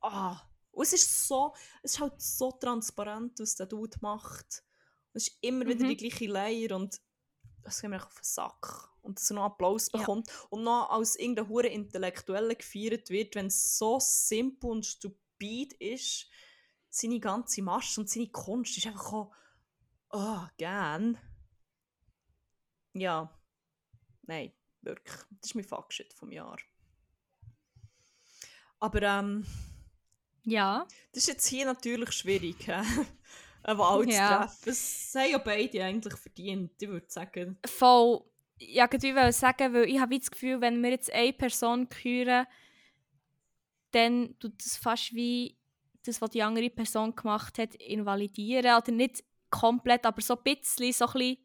ah, 0.00 0.40
und 0.74 0.82
es 0.82 0.92
ist 0.92 1.28
so, 1.28 1.54
es 1.82 1.94
ist 1.94 2.00
halt 2.00 2.20
so 2.20 2.50
transparent, 2.52 3.38
was 3.38 3.54
der 3.54 3.66
Dude 3.66 3.96
macht. 4.00 4.64
Es 5.12 5.28
ist 5.28 5.38
immer 5.40 5.66
wieder 5.66 5.84
mhm. 5.84 5.90
die 5.90 5.96
gleiche 5.96 6.26
Leier 6.26 6.76
und 6.76 7.00
das 7.62 7.80
geht 7.80 7.90
mir 7.90 8.04
auf 8.04 8.14
den 8.14 8.24
Sack. 8.24 8.93
Und 9.04 9.18
dass 9.18 9.30
er 9.30 9.34
noch 9.34 9.44
Applaus 9.44 9.90
bekommt 9.90 10.28
ja. 10.28 10.34
und 10.48 10.64
noch 10.64 10.88
als 10.90 11.16
irgendein 11.16 11.48
hure 11.48 11.66
Intellektuelle 11.66 12.56
gefeiert 12.56 13.10
wird, 13.10 13.34
wenn 13.34 13.46
es 13.46 13.76
so 13.76 14.00
simpel 14.00 14.70
und 14.70 14.86
stupid 14.86 15.74
ist. 15.74 16.28
Seine 16.88 17.20
ganze 17.20 17.62
Masche 17.62 18.00
und 18.00 18.08
seine 18.08 18.30
Kunst 18.30 18.78
ist 18.78 18.86
einfach 18.86 19.12
auch, 19.12 19.32
oh, 20.10 20.46
gern. 20.56 21.18
Ja. 22.94 23.30
Nein, 24.22 24.52
wirklich. 24.80 25.16
Das 25.40 25.50
ist 25.50 25.54
mein 25.54 25.64
Fuckshit 25.64 26.14
vom 26.14 26.32
Jahr. 26.32 26.58
Aber 28.78 29.02
ähm, 29.02 29.44
ja. 30.44 30.86
Das 31.12 31.22
ist 31.22 31.28
jetzt 31.28 31.46
hier 31.46 31.66
natürlich 31.66 32.12
schwierig, 32.12 32.68
eine 32.68 33.78
Wahl 33.78 34.08
ja. 34.08 34.12
zu 34.12 34.36
treffen. 34.36 34.62
Das 34.66 35.12
haben 35.14 35.30
ja 35.30 35.38
beide 35.38 35.84
eigentlich 35.84 36.16
verdient, 36.16 36.80
ich 36.80 36.88
würde 36.88 37.06
sagen. 37.08 37.58
Voll. 37.66 38.24
Ja, 38.58 38.88
ich 38.90 39.02
wollte 39.02 39.32
sagen, 39.32 39.74
weil 39.74 39.88
ich 39.88 39.98
habe 39.98 40.18
das 40.18 40.30
Gefühl, 40.30 40.60
wenn 40.60 40.82
wir 40.82 40.90
jetzt 40.90 41.12
eine 41.12 41.32
Person 41.32 41.88
hören, 42.02 42.46
dann 43.90 44.34
tut 44.38 44.64
das 44.64 44.76
fast 44.76 45.14
wie 45.14 45.56
das, 46.04 46.20
was 46.20 46.30
die 46.30 46.42
andere 46.42 46.70
Person 46.70 47.14
gemacht 47.14 47.58
hat, 47.58 47.74
invalidieren. 47.76 48.76
Oder 48.76 48.92
nicht 48.92 49.24
komplett, 49.50 50.04
aber 50.06 50.20
so 50.20 50.36
ein 50.36 50.42
bisschen, 50.42 50.92
so 50.92 51.06
ein 51.06 51.12
bisschen 51.12 51.38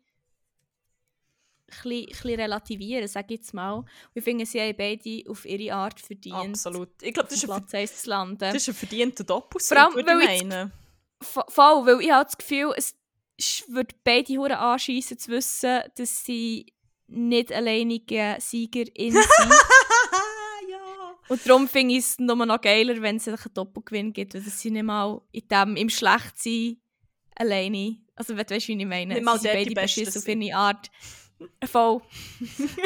ein 1.86 2.06
bisschen, 2.06 2.40
relativieren, 2.40 3.08
sage 3.08 3.34
ich 3.34 3.42
jetzt 3.42 3.54
mal. 3.54 3.74
Und 3.74 3.88
ich 4.14 4.24
finde, 4.24 4.46
sie 4.46 4.60
haben 4.60 4.76
beide 4.76 5.24
auf 5.30 5.46
ihre 5.46 5.74
Art 5.76 6.00
verdient. 6.00 6.36
Absolut. 6.36 6.90
Ich 7.02 7.14
glaube, 7.14 7.30
das, 7.30 7.44
Platz 7.44 7.74
ist 7.74 8.06
landen. 8.06 8.40
das 8.40 8.56
ist 8.56 8.70
ein 8.70 8.76
verdienter 8.76 9.24
Doppelsieg, 9.24 9.78
würde 9.94 10.20
ich 10.24 10.44
meinen. 10.44 10.72
Voll, 11.22 11.86
weil 11.86 12.02
ich 12.02 12.12
habe 12.12 12.26
das 12.26 12.38
Gefühl, 12.38 12.74
es 12.76 12.96
würde 13.68 13.96
beide 14.04 14.34
Huren 14.38 14.54
anschießen 14.54 15.18
zu 15.18 15.32
wissen, 15.32 15.82
dass 15.96 16.26
sie 16.26 16.74
nicht 17.10 17.52
alleinige 17.52 18.38
Siegerin 18.40 19.14
sind. 19.14 19.24
ja. 20.70 21.16
Und 21.28 21.48
darum 21.48 21.68
finde 21.68 21.96
ich 21.96 22.02
es 22.02 22.20
nur 22.20 22.36
noch 22.36 22.62
geiler, 22.62 23.02
wenn 23.02 23.18
es 23.18 23.28
einen 23.28 23.38
Doppelgewinn 23.54 24.14
gibt, 24.14 24.34
weil 24.34 24.42
sie 24.42 24.72
nicht 24.72 24.84
mal 24.84 25.22
in 25.32 25.48
dem, 25.48 25.76
im 25.76 25.90
Schlechtsein 25.90 26.78
alleine, 27.36 27.98
also 28.16 28.36
weißt 28.38 28.52
du, 28.52 28.56
wie 28.56 28.82
ich 28.82 28.86
meine? 28.86 29.14
Nicht 29.14 29.24
mal 29.24 29.38
sie 29.38 29.44
sind 29.44 29.54
beide 29.54 29.74
beschissen 29.74 30.22
auf 30.22 30.28
ihre 30.28 30.56
Art. 30.56 30.90
Voll. 31.66 32.02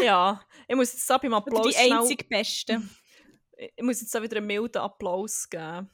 ja, 0.04 0.40
ich 0.68 0.76
muss 0.76 0.94
jetzt 0.94 1.08
beim 1.08 1.34
Applaus 1.34 1.76
Die 1.76 1.92
einzig 1.92 2.30
Beste. 2.30 2.82
Ich 3.58 3.84
muss 3.84 4.02
jetzt 4.02 4.16
auch 4.16 4.22
wieder 4.22 4.38
einen 4.38 4.48
milden 4.48 4.82
Applaus 4.82 5.50
geben. 5.50 5.90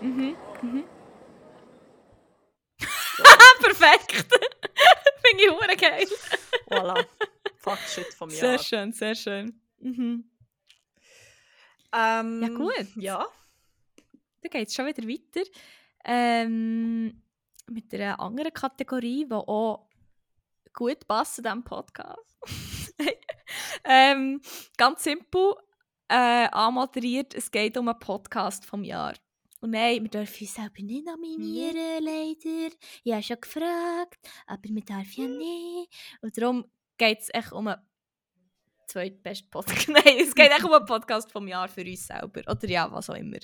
Mhm, 0.00 0.36
mhm. 0.62 0.84
Perfekt! 3.62 4.12
Finde 5.24 5.72
ich 5.72 5.80
geil. 5.80 6.06
voilà. 6.68 7.06
Fuck 7.66 7.80
shit 7.80 8.14
vom 8.14 8.30
Jahr. 8.30 8.38
Sehr 8.38 8.58
schön, 8.60 8.92
sehr 8.92 9.14
schön. 9.16 9.60
Mhm. 9.80 10.30
Ähm, 11.92 12.42
ja, 12.42 12.48
gut. 12.48 12.86
Ja. 12.94 13.26
Dann 14.40 14.50
geht 14.50 14.68
es 14.68 14.74
schon 14.74 14.86
wieder 14.86 15.02
weiter. 15.02 15.50
Ähm, 16.04 17.22
mit 17.68 17.92
einer 17.92 18.20
anderen 18.20 18.52
Kategorie, 18.52 19.26
die 19.28 19.34
auch 19.34 19.88
gut 20.72 21.08
passt 21.08 21.36
zu 21.36 21.42
diesem 21.42 21.64
Podcast. 21.64 22.38
ähm, 23.84 24.40
ganz 24.76 25.02
simpel 25.02 25.54
äh, 26.06 26.46
anmoderiert, 26.52 27.34
es 27.34 27.50
geht 27.50 27.76
um 27.76 27.88
einen 27.88 27.98
Podcast 27.98 28.64
vom 28.64 28.84
Jahr. 28.84 29.14
Und 29.60 29.70
nein, 29.70 30.02
wir 30.02 30.10
dürfen 30.10 30.42
uns 30.44 30.54
selber 30.54 30.82
nicht 30.82 31.04
nominieren, 31.04 31.74
mhm. 31.74 32.04
leider. 32.04 32.76
Ich 33.02 33.12
habe 33.12 33.22
schon 33.24 33.40
gefragt, 33.40 34.28
aber 34.46 34.62
wir 34.62 34.82
dürfen 34.82 35.22
ja 35.22 35.28
nicht. 35.28 35.90
Und 36.20 36.38
darum 36.38 36.64
geht 36.96 37.20
es 37.20 37.28
echt 37.32 37.52
um 37.52 37.68
einen 37.68 37.80
zweitbesten 38.86 39.50
Podcast. 39.50 39.88
nein, 39.88 40.18
es 40.20 40.34
geht 40.34 40.50
echt 40.50 40.64
um 40.64 40.72
einen 40.72 40.86
Podcast 40.86 41.30
vom 41.32 41.48
Jahr 41.48 41.68
für 41.68 41.82
uns 41.82 42.06
selber. 42.06 42.42
Oder 42.50 42.68
ja, 42.68 42.90
was 42.90 43.10
auch 43.10 43.14
immer. 43.14 43.38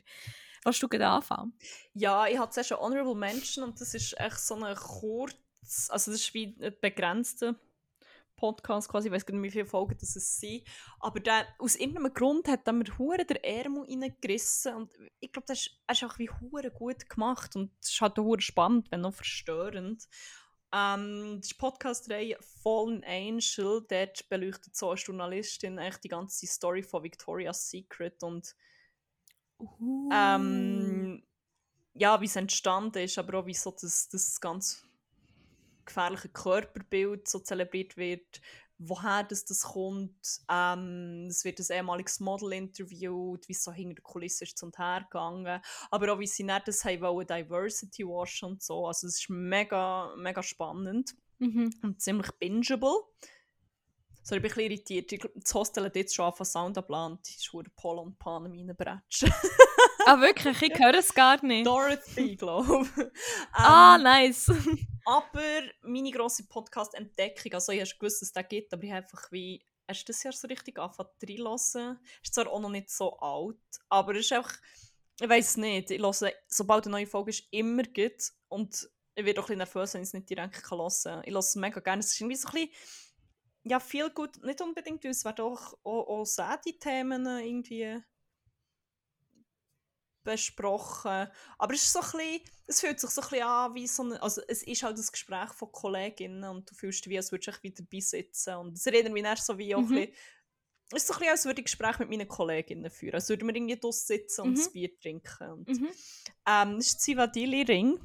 Was 0.64 0.78
du 0.78 0.88
gerade 0.88 1.08
anfangen? 1.08 1.54
Ja, 1.94 2.26
ich 2.26 2.38
hatte 2.38 2.52
zuerst 2.52 2.68
schon 2.68 2.78
Honorable 2.78 3.16
Mention 3.16 3.64
und 3.64 3.80
das 3.80 3.94
ist 3.94 4.18
echt 4.18 4.38
so 4.38 4.54
eine 4.54 4.74
kurze 4.74 5.36
also 5.88 6.10
das 6.10 6.20
ist 6.20 6.34
wie 6.34 6.56
ein 6.60 6.74
begrenzter 6.80 7.54
Podcast 8.36 8.88
quasi, 8.88 9.06
ich 9.06 9.14
weiß 9.14 9.24
gar 9.24 9.36
nicht, 9.36 9.44
wie 9.44 9.52
viele 9.52 9.66
Folgen 9.66 9.96
das 10.00 10.14
sind, 10.14 10.64
aber 10.98 11.20
der, 11.20 11.46
aus 11.60 11.76
irgendeinem 11.76 12.12
Grund 12.12 12.48
hat 12.48 12.66
er 12.66 12.72
mir 12.72 12.98
hure 12.98 13.24
der 13.24 13.44
Ärmel 13.44 13.84
reingerissen 13.84 14.74
und 14.74 14.92
ich 15.20 15.30
glaube, 15.30 15.46
das 15.46 15.60
ist, 15.60 15.80
ist 15.88 16.04
auch 16.04 16.18
wie 16.18 16.28
hure 16.28 16.72
gut 16.72 17.08
gemacht 17.08 17.54
und 17.54 17.70
es 17.80 17.90
ist 17.90 18.00
halt 18.00 18.18
hure 18.18 18.40
spannend, 18.40 18.90
wenn 18.90 19.04
auch 19.04 19.14
verstörend. 19.14 20.08
Ähm, 20.72 21.38
das 21.38 21.50
ist 21.50 21.58
Podcast-Reihe 21.58 22.38
Fallen 22.62 23.04
Angel, 23.04 23.84
dort 23.88 24.28
beleuchtet 24.28 24.74
so 24.74 24.90
eine 24.90 24.98
Journalistin 24.98 25.78
eigentlich 25.78 25.98
die 25.98 26.08
ganze 26.08 26.46
Story 26.46 26.82
von 26.82 27.02
Victoria's 27.02 27.68
Secret 27.68 28.22
und 28.22 28.54
uh. 29.58 30.10
ähm, 30.12 31.22
ja, 31.94 32.20
wie 32.20 32.26
es 32.26 32.36
entstanden 32.36 33.04
ist, 33.04 33.18
aber 33.18 33.40
auch 33.40 33.46
wie 33.46 33.54
so 33.54 33.70
das, 33.70 34.08
das 34.08 34.40
ganz 34.40 34.86
gefährliche 35.84 36.30
Körperbild 36.30 37.28
so 37.28 37.40
zelebriert 37.40 37.96
wird, 37.96 38.40
woher 38.88 39.24
das, 39.24 39.44
das 39.44 39.62
kommt. 39.62 40.40
Ähm, 40.48 41.26
es 41.28 41.44
wird 41.44 41.58
ein 41.60 41.76
ehemaliges 41.76 42.20
Model 42.20 42.52
interviewt, 42.52 43.48
wie 43.48 43.52
es 43.52 43.64
so 43.64 43.72
hinter 43.72 43.94
der 43.94 44.02
Kulisse 44.02 44.44
ist 44.44 44.62
und 44.62 44.78
her 44.78 45.06
gegangen. 45.10 45.60
Aber 45.90 46.12
auch 46.12 46.18
wie 46.18 46.26
sie 46.26 46.44
nicht 46.44 46.68
das 46.68 46.84
haben 46.84 47.00
wollen, 47.00 47.26
Diversity 47.26 48.04
wash 48.04 48.42
und 48.42 48.62
so. 48.62 48.86
Also 48.86 49.06
es 49.06 49.20
ist 49.20 49.30
mega, 49.30 50.14
mega 50.16 50.42
spannend 50.42 51.14
mhm. 51.38 51.70
und 51.82 52.00
ziemlich 52.00 52.30
bingeable. 52.38 52.94
So, 54.24 54.36
ich 54.36 54.42
bin 54.42 54.50
ein 54.52 54.54
bisschen 54.54 54.70
irritiert. 54.70 55.30
Das 55.34 55.54
Hostel 55.54 55.84
hat 55.84 55.96
jetzt 55.96 56.14
schon 56.14 56.32
von 56.32 56.46
Sound 56.46 56.78
abgelandet. 56.78 57.26
Ich 57.28 57.36
ist 57.52 57.74
Polo 57.74 58.02
und 58.02 58.18
Pan 58.18 58.46
reinbretschen. 58.46 59.32
ah, 60.06 60.20
wirklich? 60.20 60.62
Ich 60.62 60.78
höre 60.78 60.94
es 60.94 61.14
gar 61.14 61.44
nicht. 61.44 61.66
Dorothy, 61.66 62.36
glaube 62.36 62.86
ich. 62.96 63.04
ah, 63.52 63.96
ähm, 63.96 64.02
nice. 64.02 64.50
aber 65.04 65.62
meine 65.82 66.10
grosse 66.10 66.46
Podcast-Entdeckung, 66.46 67.52
also 67.54 67.72
ich 67.72 67.80
habe 67.80 67.98
gewusst, 67.98 68.22
dass 68.22 68.28
es 68.28 68.32
den 68.32 68.46
gibt, 68.48 68.72
aber 68.72 68.82
ich 68.82 68.90
habe 68.90 69.02
einfach 69.02 69.30
wie 69.32 69.64
erst 69.86 70.08
das 70.08 70.22
Jahr 70.22 70.32
so 70.32 70.48
richtig 70.48 70.78
angefangen 70.78 71.10
reinzuhören. 71.22 72.00
Ist 72.22 72.34
zwar 72.34 72.48
auch 72.48 72.60
noch 72.60 72.70
nicht 72.70 72.90
so 72.90 73.18
alt, 73.18 73.58
aber 73.88 74.14
es 74.14 74.26
ist 74.26 74.32
einfach, 74.32 74.54
ich 75.20 75.28
weiß 75.28 75.56
nicht, 75.58 75.90
ich 75.90 76.00
höre, 76.00 76.32
sobald 76.48 76.86
eine 76.86 76.92
neue 76.92 77.06
Folge 77.06 77.30
ist, 77.30 77.44
immer 77.50 77.84
gut 77.84 78.32
und 78.48 78.88
ich 79.14 79.24
werde 79.24 79.40
auch 79.40 79.44
ein 79.44 79.46
bisschen 79.46 79.58
nervös, 79.58 79.94
wenn 79.94 80.02
ich 80.02 80.08
es 80.08 80.14
nicht 80.14 80.30
direkt 80.30 80.70
hören 80.70 80.90
kann. 81.02 81.22
Ich 81.24 81.32
höre 81.32 81.38
es 81.38 81.54
mega 81.54 81.80
gerne. 81.80 82.00
Es 82.00 82.12
ist 82.12 82.20
irgendwie 82.20 82.36
so 82.36 82.48
ein 82.48 82.52
bisschen, 82.54 82.70
ja, 83.64 83.78
viel 83.78 84.10
gut, 84.10 84.42
nicht 84.42 84.60
unbedingt, 84.60 85.04
weil 85.04 85.10
es 85.10 85.24
werden 85.24 85.44
auch, 85.44 85.74
auch, 85.84 86.08
auch 86.08 86.24
säde 86.24 86.78
Themen 86.78 87.26
irgendwie 87.26 88.02
besprochen. 90.24 91.28
Aber 91.58 91.74
es 91.74 91.82
ist 91.82 91.92
so 91.92 92.00
ein 92.00 92.04
bisschen, 92.04 92.40
es 92.66 92.80
fühlt 92.80 93.00
sich 93.00 93.10
so 93.10 93.20
ein 93.20 93.28
bisschen 93.28 93.46
an 93.46 93.74
wie 93.74 93.86
so 93.86 94.02
eine, 94.02 94.22
also 94.22 94.42
es 94.48 94.62
ist 94.62 94.82
halt 94.82 94.98
das 94.98 95.12
Gespräch 95.12 95.50
von 95.50 95.72
Kolleginnen 95.72 96.44
und 96.44 96.70
du 96.70 96.74
fühlst 96.74 97.04
dich 97.04 97.10
wie, 97.10 97.16
als 97.16 97.32
würdest 97.32 97.58
du 97.58 97.62
wieder 97.62 97.82
bisitzen 97.82 98.56
und 98.56 98.76
es 98.76 98.86
erinnert 98.86 99.12
mich 99.12 99.22
dann 99.22 99.36
so 99.36 99.58
wie 99.58 99.74
auch 99.74 99.80
mhm. 99.80 99.92
ein 99.92 100.06
bisschen, 100.06 100.14
es 100.94 101.02
ist 101.02 101.06
so 101.06 101.14
ein 101.14 101.18
bisschen, 101.18 101.32
als 101.32 101.44
würde 101.46 101.60
ich 101.60 101.64
Gespräch 101.64 101.98
mit 101.98 102.10
meinen 102.10 102.28
Kolleginnen 102.28 102.90
führen, 102.90 103.14
als 103.14 103.28
würden 103.28 103.48
wir 103.48 103.54
irgendwie 103.54 103.78
draussen 103.78 104.06
sitzen 104.06 104.40
und 104.42 104.54
mhm. 104.54 104.62
ein 104.62 104.72
Bier 104.72 104.98
trinken. 104.98 105.50
Und, 105.50 105.68
mhm. 105.68 105.88
ähm, 106.46 106.76
das 106.76 106.86
ist 106.86 107.00
Zivadili 107.00 107.62
Ring 107.62 108.00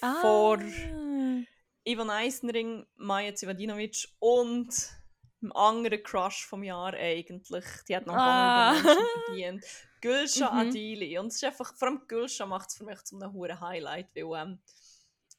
ah. 0.00 0.20
vor 0.20 0.60
Ivan 1.84 2.10
Eisenring, 2.10 2.86
Maja 2.96 3.34
Zivadinovic 3.34 4.08
und 4.18 4.68
dem 5.46 5.56
anderen 5.56 6.02
Crush 6.02 6.46
vom 6.46 6.62
Jahr 6.62 6.94
eigentlich. 6.94 7.64
Die 7.88 7.96
hat 7.96 8.06
noch 8.06 8.14
ah. 8.14 8.72
Menschen 8.72 9.06
verdient. 9.24 9.64
Gülscha 10.00 10.50
mhm. 10.50 10.68
Adili. 10.68 11.18
Und 11.18 11.28
es 11.28 11.36
ist 11.36 11.44
einfach, 11.44 11.74
vor 11.74 11.88
allem 11.88 12.06
Gülscha 12.06 12.46
macht 12.46 12.70
es 12.70 12.76
für 12.76 12.84
mich 12.84 13.02
zu 13.02 13.16
einem 13.16 13.32
hohen 13.32 13.60
Highlight, 13.60 14.14
weil 14.14 14.42
ähm, 14.42 14.58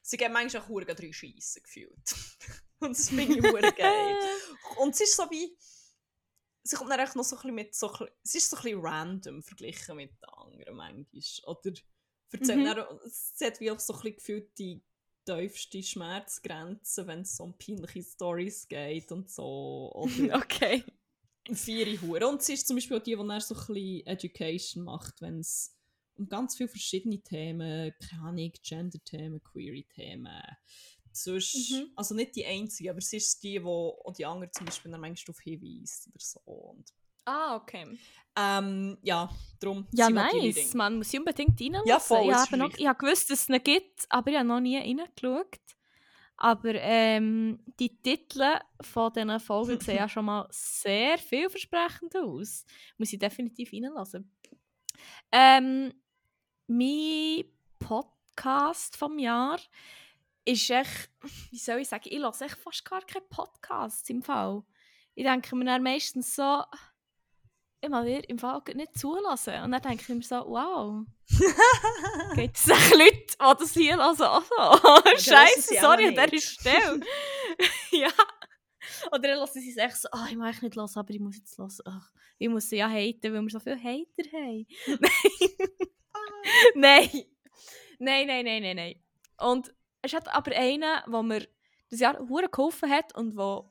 sie 0.02 0.18
geben 0.18 0.34
manchmal 0.34 0.64
auch 0.64 0.68
Huren 0.68 0.96
drei 0.96 1.12
Scheissen 1.12 1.64
gefühlt. 1.64 2.16
und 2.80 2.98
das 2.98 3.10
finde 3.10 3.38
ich 3.38 3.44
hure 3.44 3.74
geil. 3.74 4.18
Und 4.78 4.94
es 4.94 5.02
ist 5.02 5.16
so 5.16 5.30
wie, 5.30 5.58
sie 6.64 6.76
kommt 6.76 6.92
dann 6.92 7.00
noch 7.00 7.24
so 7.24 7.36
ein 7.36 7.42
bisschen 7.42 7.56
mit 7.56 7.76
so, 7.76 7.92
es 8.24 8.36
ist 8.36 8.50
so 8.50 8.58
ein 8.58 8.64
bisschen 8.64 8.82
random 8.82 9.44
verglichen 9.44 9.96
mit 9.96 10.12
den 10.12 10.30
anderen 10.30 10.76
manchmal. 10.76 11.24
Oder 11.46 11.74
erzählt 12.32 12.60
mhm. 12.60 12.66
dann, 12.66 13.00
es 13.06 13.36
hat 13.42 13.60
wie 13.60 13.72
auch 13.72 13.80
so 13.80 13.94
ein 13.94 14.00
bisschen 14.00 14.16
gefühlt 14.16 14.58
die 14.58 14.84
tiefste 15.28 15.84
Schmerzgrenze, 15.84 17.06
wenn 17.06 17.22
es 17.22 17.40
um 17.40 17.58
peinliche 17.58 18.04
Stories 18.04 18.68
geht 18.68 19.12
und 19.12 19.30
so. 19.30 19.92
Oder 19.94 20.36
okay 20.38 20.84
vier 21.54 22.02
Hure. 22.02 22.28
Und 22.28 22.42
sie 22.42 22.54
ist 22.54 22.68
zum 22.68 22.76
Beispiel 22.76 22.98
auch 22.98 23.04
die, 23.04 23.16
die 23.16 23.28
dann 23.28 23.42
so 23.42 23.56
ein 23.56 23.68
bisschen 23.68 24.08
Education 24.08 24.84
macht, 24.84 25.22
wenn 25.22 25.40
es 25.40 25.76
um 26.16 26.28
ganz 26.28 26.58
viele 26.58 26.70
verschiedene 26.70 27.20
Themen, 27.20 27.94
keine 28.00 28.24
Ahnung, 28.24 28.52
Gender-Themen, 28.64 29.42
Query-Themen, 29.44 30.42
sonst, 31.12 31.72
mhm. 31.72 31.92
also 31.96 32.16
nicht 32.16 32.36
die 32.36 32.46
einzige, 32.46 32.90
aber 32.90 33.02
sie 33.02 33.18
ist 33.18 33.42
die, 33.44 33.60
die 33.60 33.64
auch 33.64 34.14
die 34.18 34.26
anderen 34.26 34.52
zum 34.52 34.66
Beispiel 34.66 34.92
dann 34.92 35.02
manchmal 35.02 35.26
darauf 35.26 35.42
hinweist 35.42 36.08
oder 36.08 36.20
so. 36.20 36.40
Und 36.40 36.94
ah, 37.28 37.56
okay. 37.56 37.98
Ähm, 38.36 38.98
ja, 39.02 39.30
darum. 39.60 39.88
Ja, 39.92 40.10
nice. 40.10 40.74
Man 40.74 40.98
muss 40.98 41.14
unbedingt 41.14 41.60
reinlassen. 41.60 41.88
Ja, 41.88 42.00
voll. 42.00 42.30
Ich 42.30 42.36
habe, 42.36 42.58
noch, 42.58 42.74
ich 42.78 42.88
habe 42.88 43.00
gewusst, 43.00 43.30
dass 43.30 43.42
es 43.42 43.50
ihn 43.50 43.64
gibt, 43.64 44.06
aber 44.10 44.32
ich 44.32 44.38
habe 44.38 44.48
noch 44.48 44.60
nie 44.60 44.78
reingeschaut. 44.78 45.60
Aber 46.40 46.76
ähm, 46.76 47.60
die 47.80 48.00
Titel 48.00 48.60
von 48.80 49.12
diesen 49.12 49.40
Folgen 49.40 49.80
sehen 49.82 49.98
ja 49.98 50.08
schon 50.08 50.26
mal 50.26 50.48
sehr 50.52 51.18
vielversprechend 51.18 52.16
aus. 52.16 52.64
Muss 52.98 53.12
ich 53.12 53.20
definitiv 53.20 53.74
reinlassen. 53.74 54.32
Ähm, 55.32 55.94
mein 56.68 57.44
Podcast 57.80 58.96
vom 58.96 59.18
Jahr 59.18 59.60
ist 60.46 60.70
echt, 60.70 61.10
wie 61.50 61.58
soll 61.58 61.80
ich 61.80 61.90
sagen, 61.90 62.06
ich 62.06 62.20
höre 62.20 62.42
echt 62.42 62.58
fast 62.58 62.86
gar 62.86 63.02
keine 63.02 63.26
Podcasts 63.26 64.10
im 64.10 64.22
Fall. 64.22 64.64
Ich 65.16 65.26
denke 65.26 65.56
mir 65.56 65.66
dann 65.66 65.82
meistens 65.82 66.36
so, 66.36 66.64
ich 67.82 67.90
mal 67.90 68.06
wieder 68.06 68.28
im 68.30 68.40
Fall 68.40 68.62
nicht 68.74 68.98
zulassen. 68.98 69.62
Und 69.64 69.72
dann 69.72 69.82
denke 69.82 70.02
ich 70.02 70.10
mir 70.10 70.22
so, 70.22 70.36
wow. 70.48 71.06
Gibt 72.36 72.58
es 72.58 72.66
Leute, 72.68 73.12
die 73.12 73.38
das 73.38 73.74
hier 73.74 73.98
hören? 73.98 74.02
Also, 74.02 74.26
Scheiße, 75.18 75.76
sorry 75.80 76.08
an 76.08 76.30
dieser 76.30 76.42
Stelle. 76.42 77.00
ja. 77.92 78.10
Oder 79.12 79.20
dann 79.20 79.40
lassen 79.40 79.62
sie 79.62 79.72
es 79.72 79.78
echt 79.78 79.98
so, 79.98 80.08
oh, 80.12 80.26
ich 80.30 80.36
mag 80.36 80.62
nicht 80.62 80.76
hören, 80.76 80.90
aber 80.96 81.10
ich 81.10 81.20
muss 81.20 81.38
jetzt 81.38 81.58
hören. 81.58 81.72
Ach, 81.86 82.12
ich 82.38 82.50
muss 82.50 82.70
sie 82.70 82.78
ja 82.78 82.90
haten, 82.90 83.34
weil 83.34 83.42
wir 83.42 83.50
so 83.50 83.60
viele 83.60 83.82
Hater 83.82 84.32
haben. 84.32 84.68
nein. 84.88 85.10
nein. 86.76 87.10
Nein, 88.00 88.28
nein, 88.28 88.46
nein, 88.46 88.76
nein, 88.76 88.96
Und 89.40 89.74
es 90.02 90.14
hat 90.14 90.34
aber 90.34 90.56
einen, 90.56 91.02
der 91.08 91.24
mir 91.24 91.48
das 91.90 92.00
Jahr 92.00 92.20
hure 92.20 92.50
geholfen 92.50 92.90
hat 92.90 93.16
und 93.16 93.36
der 93.36 93.64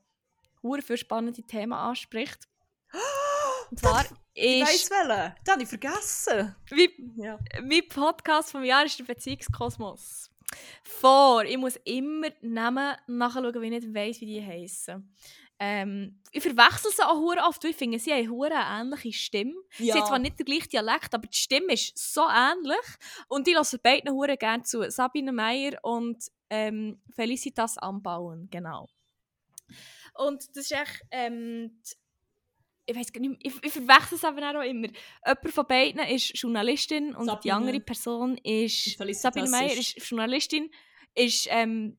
hure 0.62 0.82
für 0.82 0.96
spannende 0.96 1.42
Themen 1.42 1.72
anspricht. 1.72 2.48
Und 3.70 3.80
zwar 3.80 4.02
ist... 4.02 4.12
Ich 4.34 4.62
weiss 4.62 4.90
welchen. 4.90 5.34
Den 5.46 5.52
habe 5.52 5.62
ich 5.62 5.68
vergessen. 5.68 6.56
Wie, 6.70 7.12
ja. 7.16 7.38
Mein 7.62 7.88
Podcast 7.88 8.50
vom 8.50 8.64
Jahr 8.64 8.84
ist 8.84 8.98
der 8.98 9.04
Beziehungskosmos. 9.04 10.30
Vor. 10.84 11.44
Ich 11.44 11.58
muss 11.58 11.76
immer 11.84 12.28
Namen 12.40 12.96
nachschauen, 13.06 13.54
weil 13.54 13.64
ich 13.64 13.70
nicht 13.70 13.94
weiss, 13.94 14.20
wie 14.20 14.26
die 14.26 14.46
heißen. 14.46 15.12
Ähm, 15.58 16.20
ich 16.32 16.42
verwechsel 16.42 16.90
sie 16.90 17.02
auch 17.02 17.16
hure 17.16 17.40
oft, 17.44 17.64
ich 17.64 17.74
finde, 17.74 17.98
sie 17.98 18.12
haben 18.12 18.42
eine 18.42 18.82
ähnliche 18.82 19.18
Stimme. 19.18 19.54
Ja. 19.78 19.94
Sie 19.94 20.00
haben 20.00 20.06
zwar 20.06 20.18
nicht 20.18 20.38
den 20.38 20.44
gleichen 20.44 20.68
Dialekt, 20.68 21.14
aber 21.14 21.26
die 21.26 21.36
Stimme 21.36 21.72
ist 21.72 21.96
so 21.96 22.28
ähnlich. 22.28 22.86
Und 23.28 23.48
ich 23.48 23.54
lasse 23.54 23.78
beiden 23.78 24.12
hure 24.12 24.36
gerne 24.36 24.64
zu. 24.64 24.88
Sabine 24.90 25.32
Meyer 25.32 25.78
und 25.82 26.30
ähm, 26.50 27.00
Felicitas 27.14 27.78
Anbauen, 27.78 28.48
genau. 28.50 28.88
Und 30.14 30.46
das 30.54 30.70
ist 30.70 30.72
echt 30.72 31.02
ähm, 31.10 31.80
ich 32.86 32.96
weiß 32.96 33.12
gar 33.12 33.20
nicht, 33.20 33.36
ich, 33.42 33.64
ich 33.64 33.72
verwechsel 33.72 34.16
es 34.16 34.24
aber 34.24 34.48
auch 34.50 34.62
immer. 34.62 34.88
Jemand 34.88 35.50
von 35.50 35.66
beiden 35.66 36.00
ist 36.02 36.38
Journalistin 36.38 37.14
und 37.14 37.26
Sabine. 37.26 37.40
die 37.42 37.52
andere 37.52 37.80
Person 37.80 38.38
ist 38.38 38.96
Sabine 38.96 39.48
Meyer 39.48 39.72
ist 39.72 39.98
Journalistin, 40.08 40.70
ist 41.14 41.48
ähm, 41.50 41.96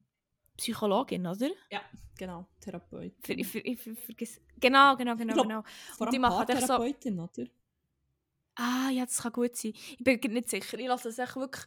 Psychologin, 0.55 1.27
oder? 1.27 1.49
Ja, 1.69 1.81
genau, 2.17 2.47
Therapeutin. 2.61 3.13
Für, 3.21 3.33
ich, 3.33 3.55
ich, 3.55 3.99
vergesse, 3.99 4.39
genau, 4.59 4.95
genau, 4.95 5.15
genau, 5.15 5.33
glaub, 5.33 5.47
genau. 5.47 5.63
Vor 5.97 6.09
die 6.09 6.19
machen 6.19 6.47
Therapeutin, 6.47 7.17
so, 7.17 7.23
oder? 7.23 7.49
Ah, 8.55 8.89
ja, 8.89 9.05
das 9.05 9.21
kann 9.21 9.33
gut 9.33 9.55
sein. 9.55 9.73
Ich 9.75 10.03
bin 10.03 10.33
nicht 10.33 10.49
sicher. 10.49 10.79
Ich 10.79 10.87
lasse 10.87 11.09
es 11.09 11.19
echt 11.19 11.35
wirklich 11.35 11.65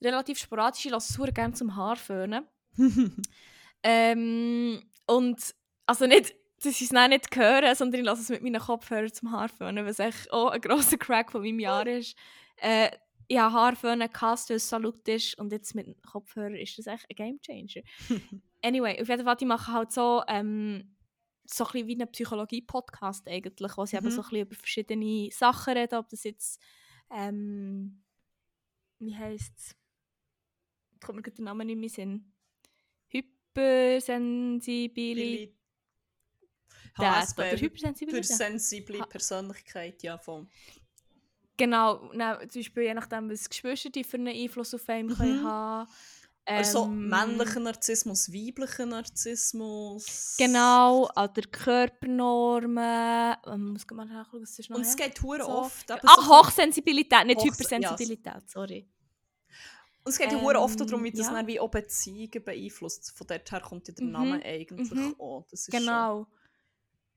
relativ 0.00 0.38
sporadisch. 0.38 0.86
Ich 0.86 0.90
lasse 0.90 1.12
es 1.12 1.16
sehr 1.16 1.32
gerne 1.32 1.52
zum 1.52 1.76
Haar 1.76 1.96
föhnen. 1.96 2.46
ähm, 3.82 4.82
und 5.06 5.54
also 5.84 6.06
nicht 6.06 6.34
dass 6.64 6.80
ich 6.80 6.90
es 6.90 6.92
nicht 6.92 7.36
höre, 7.36 7.74
sondern 7.74 8.00
ich 8.00 8.06
lasse 8.06 8.22
es 8.22 8.28
mit 8.28 8.42
meinen 8.42 8.60
Kopfhörern 8.60 9.12
zum 9.12 9.32
Haarföhnen, 9.32 9.86
was 9.86 9.98
echt 9.98 10.32
auch 10.32 10.50
ein 10.50 10.60
grosser 10.60 10.96
Crack 10.96 11.32
von 11.32 11.42
meinem 11.42 11.60
Jahr 11.60 11.86
ist. 11.86 12.16
Äh, 12.56 12.90
ich 13.28 13.38
habe 13.38 13.54
Haarföhnen 13.54 14.10
gehasst, 14.12 14.50
weil 14.50 14.56
es 14.56 14.68
so 14.68 14.78
laut 14.78 15.06
ist 15.08 15.38
und 15.38 15.52
jetzt 15.52 15.74
mit 15.74 16.02
Kopfhörern 16.02 16.54
ist 16.54 16.78
das 16.78 16.86
echt 16.86 17.06
ein 17.08 17.16
Gamechanger. 17.16 17.82
anyway, 18.62 19.00
auf 19.00 19.08
jeden 19.08 19.24
Fall, 19.24 19.36
die 19.36 19.46
machen 19.46 19.74
halt 19.74 19.92
so, 19.92 20.22
ähm, 20.28 20.96
so 21.44 21.64
ein 21.64 21.72
bisschen 21.72 21.88
wie 21.88 22.00
ein 22.00 22.10
Psychologie-Podcast 22.10 23.28
eigentlich, 23.28 23.76
wo 23.76 23.86
sie 23.86 23.96
mhm. 23.96 24.06
eben 24.06 24.10
so 24.10 24.22
ein 24.22 24.28
bisschen 24.28 24.46
über 24.46 24.54
verschiedene 24.54 25.30
Sachen 25.30 25.76
reden, 25.76 25.98
ob 25.98 26.08
das 26.08 26.24
jetzt, 26.24 26.60
ähm, 27.10 28.02
wie 28.98 29.16
heisst 29.16 29.58
es? 29.58 29.76
Kommt 31.00 31.16
mir 31.16 31.22
der 31.32 31.44
Name 31.44 31.64
nicht 31.64 31.78
mehr 31.78 31.88
Sinn. 31.88 32.32
Hypersensibilität. 33.08 35.61
HSP, 36.98 37.60
Hypersensibilität. 37.60 38.26
Für 38.26 38.32
sensible 38.34 39.06
Persönlichkeit, 39.08 40.02
ja, 40.02 40.18
voll. 40.18 40.46
Genau, 41.56 42.10
na, 42.14 42.38
zum 42.48 42.60
Beispiel 42.60 42.82
je 42.84 42.94
nachdem, 42.94 43.30
was 43.30 43.48
Geschwister 43.48 43.90
für 44.04 44.16
einen 44.16 44.28
Einfluss 44.28 44.74
auf 44.74 44.88
einen 44.88 45.08
mhm. 45.08 45.14
können 45.14 45.44
haben 45.44 45.88
also 46.44 46.84
ähm, 46.86 47.08
männlicher 47.08 47.60
Narzissmus, 47.60 48.32
weiblicher 48.32 48.86
Narzissmus. 48.86 50.34
Genau, 50.38 51.08
oder 51.10 51.42
Körpernormen. 51.50 53.36
Ähm, 53.46 53.72
muss 53.72 53.86
man 53.92 54.08
nachschauen, 54.08 54.42
was 54.42 54.58
ist 54.58 54.68
noch 54.68 54.76
Und 54.76 54.82
es 54.82 54.96
geht 54.96 55.18
so. 55.18 55.28
oft. 55.30 55.90
Ah, 55.90 56.00
so 56.02 56.28
Hochsensibilität, 56.28 57.26
nicht 57.26 57.38
Hochs 57.40 57.58
Hypersensibilität, 57.60 58.34
ja. 58.34 58.42
sorry. 58.46 58.88
Und 60.04 60.10
es 60.10 60.18
geht 60.18 60.32
ja 60.32 60.38
ähm, 60.38 60.44
oft 60.44 60.80
darum, 60.80 61.04
wie 61.04 61.12
das 61.12 61.28
ja. 61.28 61.46
wie 61.46 61.60
auch 61.60 61.70
Beziehungen 61.70 62.42
beeinflusst. 62.44 63.12
Von 63.16 63.26
dort 63.28 63.52
her 63.52 63.60
kommt 63.60 63.86
ja 63.86 63.94
der 63.94 64.04
mhm. 64.04 64.12
Name 64.12 64.44
eigentlich 64.44 64.90
mhm. 64.90 65.14
auch. 65.20 65.46
Das 65.48 65.60
ist 65.60 65.70
genau. 65.70 66.24
Schon 66.24 66.41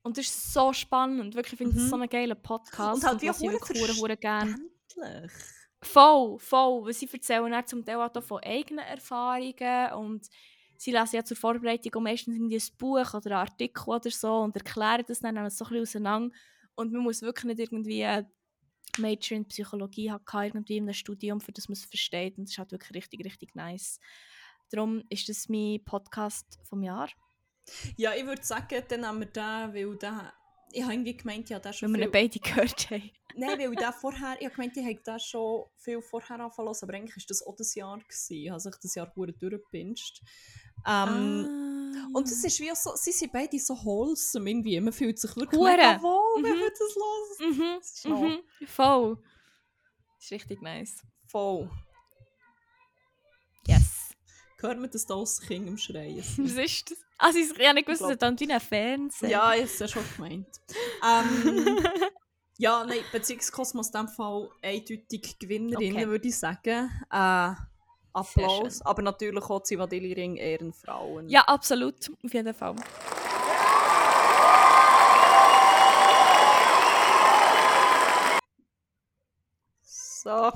und 0.06 0.16
das 0.16 0.26
ist 0.26 0.52
so 0.52 0.72
spannend. 0.72 1.34
Wirklich, 1.34 1.54
ich 1.54 1.58
finde 1.58 1.74
mhm. 1.74 1.80
das 1.80 1.90
so 1.90 1.96
einen 1.96 2.08
geilen 2.08 2.40
Podcast. 2.40 3.02
Und 3.02 3.08
halt 3.08 3.22
wie 3.22 3.30
auch 3.30 3.40
hure 3.40 4.16
gerne. 4.16 4.56
Voll, 5.82 6.38
voll. 6.38 6.84
Weil 6.84 6.92
sie 6.92 7.08
erzählen 7.12 7.50
dann 7.50 7.66
zum 7.66 7.84
Teil 7.84 7.96
auch 7.96 8.22
von 8.22 8.40
eigenen 8.42 8.84
Erfahrungen 8.84 9.92
und 9.94 10.28
sie 10.76 10.92
lesen 10.92 11.16
ja 11.16 11.24
zur 11.24 11.36
Vorbereitung 11.36 11.92
auch 11.96 12.00
meistens 12.00 12.36
irgendwie 12.36 12.56
ein 12.56 12.78
Buch 12.78 13.14
oder 13.14 13.26
einen 13.26 13.48
Artikel 13.48 13.88
oder 13.88 14.10
so 14.10 14.42
und 14.42 14.54
erklären 14.54 15.04
das 15.08 15.18
dann 15.18 15.34
so 15.50 15.64
ein 15.64 15.68
bisschen 15.70 15.82
auseinander. 15.82 16.36
Und 16.76 16.92
man 16.92 17.02
muss 17.02 17.22
wirklich 17.22 17.44
nicht 17.44 17.60
irgendwie 17.60 18.06
Major 18.98 19.36
in 19.36 19.48
Psychologie 19.48 20.12
haben, 20.12 20.24
irgendwie 20.34 20.76
in 20.76 20.84
einem 20.84 20.94
Studium, 20.94 21.40
für 21.40 21.52
das 21.52 21.68
man 21.68 21.74
es 21.74 21.84
versteht. 21.84 22.38
Und 22.38 22.44
das 22.44 22.52
ist 22.52 22.58
halt 22.58 22.70
wirklich 22.70 22.94
richtig, 22.94 23.24
richtig 23.24 23.56
nice. 23.56 23.98
Darum 24.70 25.02
ist 25.08 25.28
das 25.28 25.48
mein 25.48 25.82
Podcast 25.84 26.60
vom 26.68 26.84
Jahr. 26.84 27.08
Ja, 27.96 28.14
ich 28.14 28.24
würde 28.26 28.44
sagen, 28.44 28.82
dann 28.88 29.06
haben 29.06 29.18
wir 29.20 29.26
den, 29.26 29.42
weil 29.74 29.96
der, 29.96 30.32
ich 30.72 30.82
habe 30.82 30.92
irgendwie 30.94 31.16
gemeint, 31.16 31.48
ja, 31.50 31.58
der 31.58 31.72
schon 31.72 31.92
Weil 31.92 32.00
wir 32.00 32.04
viel... 32.06 32.12
beide 32.12 32.38
gehört 32.38 32.90
haben. 32.90 33.10
Nein, 33.36 33.58
weil 33.58 33.74
der 33.74 33.92
vorher, 34.00 34.36
ich 34.38 34.46
habe 34.46 34.54
gemeint, 34.54 34.76
ich 34.76 34.84
hätte 34.84 35.02
den 35.02 35.20
schon 35.20 35.64
viel 35.76 36.00
vorher 36.02 36.40
angefangen 36.40 36.68
aber 36.80 36.94
eigentlich 36.94 37.16
war 37.16 37.24
das 37.28 37.46
auch 37.46 37.56
das 37.56 37.74
Jahr. 37.74 37.98
Gewesen. 37.98 38.32
Ich 38.34 38.50
habe 38.50 38.60
sich 38.60 38.74
das 38.82 38.94
Jahr 38.94 39.06
gut 39.08 39.34
durchgepinscht. 39.40 40.22
Ähm, 40.86 41.72
Ah. 41.98 42.08
Und 42.12 42.28
es 42.28 42.44
ist 42.44 42.60
wie 42.60 42.70
so, 42.74 42.94
sie 42.94 43.10
sind 43.12 43.32
beide 43.32 43.58
so 43.58 43.74
wholesome 43.74 44.50
irgendwie. 44.50 44.78
Man 44.80 44.92
fühlt 44.92 45.18
sich 45.18 45.34
wirklich 45.34 45.60
mega 45.60 46.00
wohl, 46.02 46.42
wenn 46.42 46.52
Mhm. 46.52 46.60
man 46.60 46.68
das 46.70 46.94
los. 46.94 47.56
Mhm, 47.56 47.76
Das 47.78 47.90
ist 47.92 48.04
mhm, 48.06 48.66
voll. 48.66 49.16
Das 50.16 50.24
ist 50.26 50.30
richtig 50.32 50.60
nice. 50.62 51.02
voll. 51.26 51.70
Hört 54.58 54.78
man 54.78 54.90
das 54.90 55.04
da 55.06 55.14
aus 55.14 55.40
Kind 55.40 55.68
im 55.68 55.76
Schreien? 55.76 56.16
Was 56.38 56.52
ist 56.52 56.90
das? 56.90 57.34
Sie 57.34 57.40
ich 57.40 57.66
habe 57.66 57.74
nicht 57.74 57.86
gewusst, 57.86 58.02
wie 58.40 58.52
ein 58.52 58.60
Fernsehen. 58.60 59.30
ja, 59.30 59.54
ich 59.54 59.62
habe 59.64 59.74
ja 59.80 59.88
schon 59.88 60.04
gemeint. 60.16 60.46
Ähm, 61.04 61.78
ja, 62.58 62.84
nein, 62.84 63.00
Beziehungskosmos 63.12 63.88
in 63.88 63.92
diesem 63.92 64.08
Fall 64.08 64.48
eindeutig 64.62 65.38
Gewinnerin, 65.38 65.94
Okay. 65.94 66.08
würde 66.08 66.28
ich 66.28 66.38
sagen. 66.38 66.90
Äh, 67.10 67.52
Applaus. 68.12 68.80
Aber 68.80 69.02
natürlich 69.02 69.44
auch 69.44 69.62
Zivadili 69.62 70.14
Ring 70.14 70.36
Ehrenfrauen. 70.36 71.28
Ja, 71.28 71.42
absolut. 71.42 72.10
Auf 72.24 72.32
jeden 72.32 72.54
Fall. 72.54 72.76
So. 79.82 80.52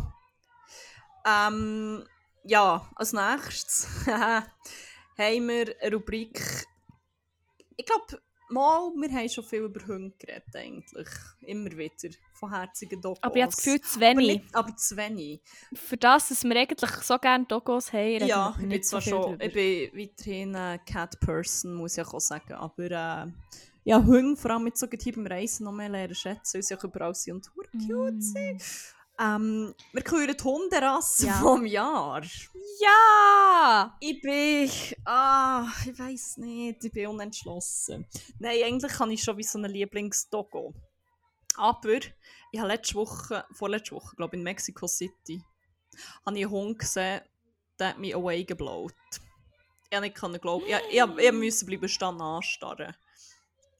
Ähm, 1.26 2.04
ja, 2.44 2.88
als 2.96 3.12
nächstes 3.12 3.86
haben 4.06 4.46
wir 5.18 5.74
eine 5.80 5.94
Rubrik. 5.94 6.66
Ich 7.76 7.86
glaube, 7.86 8.20
mal, 8.50 8.90
wir 8.96 9.10
haben 9.12 9.28
schon 9.28 9.44
viel 9.44 9.60
über 9.60 9.86
Hunde 9.86 10.14
geredet, 10.18 10.54
eigentlich. 10.54 11.08
Immer 11.42 11.70
wieder. 11.72 12.14
Von 12.34 12.50
herzigen 12.52 13.00
Dogos. 13.00 13.22
Aber 13.22 13.36
ich 13.36 13.42
habe 13.42 13.52
das 13.52 13.62
Gefühl, 13.62 13.80
zu 13.80 13.96
aber, 13.98 14.06
wenig. 14.06 14.42
nicht, 14.42 14.54
aber 14.54 14.76
zu 14.76 14.96
wenig. 14.96 15.40
Für 15.74 15.96
das, 15.96 16.28
dass 16.28 16.44
wir 16.44 16.56
eigentlich 16.56 16.90
so 16.90 17.18
gerne 17.18 17.44
Dogos 17.46 17.92
haben, 17.92 18.26
Ja, 18.26 18.54
wir 18.56 18.64
ich 18.64 18.68
bin 18.70 18.82
zwar 18.82 19.00
schon, 19.00 19.22
drüber. 19.38 19.44
ich 19.44 19.52
bin 19.52 20.00
weiterhin 20.08 20.56
eine 20.56 20.78
Cat-Person, 20.80 21.74
muss 21.74 21.96
ich 21.96 22.04
auch 22.06 22.20
sagen. 22.20 22.52
Aber 22.54 22.84
äh, 22.84 23.26
ja, 23.84 24.04
Hunde, 24.04 24.36
vor 24.36 24.50
allem 24.52 24.64
mit 24.64 24.76
so 24.76 24.86
beim 24.88 25.26
Reisen, 25.26 25.64
noch 25.64 25.72
mehr 25.72 25.88
lernen 25.88 26.14
schätzen, 26.14 26.54
weil 26.54 26.62
sie 26.62 26.74
auch 26.76 26.84
überall 26.84 27.14
sind 27.14 27.50
und 27.56 27.70
cute 27.86 28.14
Mm. 28.14 28.20
sind. 28.20 28.62
Ähm, 29.20 29.74
wir 29.92 30.02
küren 30.02 30.34
die 30.34 30.42
Hunderasse 30.42 31.26
Ja. 31.26 31.34
vom 31.34 31.66
Jahr. 31.66 32.22
Ja! 32.80 33.96
Ich 34.00 34.20
bin. 34.22 34.70
Ah, 35.04 35.66
ich 35.86 35.98
weiß 35.98 36.38
nicht. 36.38 36.82
Ich 36.84 36.92
bin 36.92 37.08
unentschlossen. 37.08 38.06
Nein, 38.38 38.62
eigentlich 38.64 38.98
habe 38.98 39.12
ich 39.12 39.22
schon 39.22 39.36
wie 39.36 39.42
so 39.42 39.58
einen 39.58 39.70
Lieblingsdoggo. 39.70 40.72
Aber 41.56 41.98
ich 42.52 42.58
habe 42.58 42.68
letzte 42.68 42.94
Woche, 42.94 43.44
vorletzte 43.52 43.94
Woche, 43.96 44.16
glaube 44.16 44.36
ich, 44.36 44.38
in 44.38 44.44
Mexico 44.44 44.86
City, 44.86 45.42
habe 46.24 46.38
ich 46.38 46.44
einen 46.44 46.50
Hund 46.50 46.78
gesehen, 46.78 47.20
der 47.78 47.88
hat 47.90 47.98
mich 47.98 48.14
away 48.14 48.44
geblaut. 48.44 48.94
Ich 49.90 49.96
habe 49.96 50.06
nicht 50.06 50.16
können 50.16 50.40
glauben. 50.40 50.64
Ich, 50.66 50.74
ich, 50.90 51.02
ich, 51.02 51.24
ich 51.24 51.32
musste 51.32 51.66
bleiben 51.66 51.88
stehen 51.88 52.20
anstarren. 52.20 52.94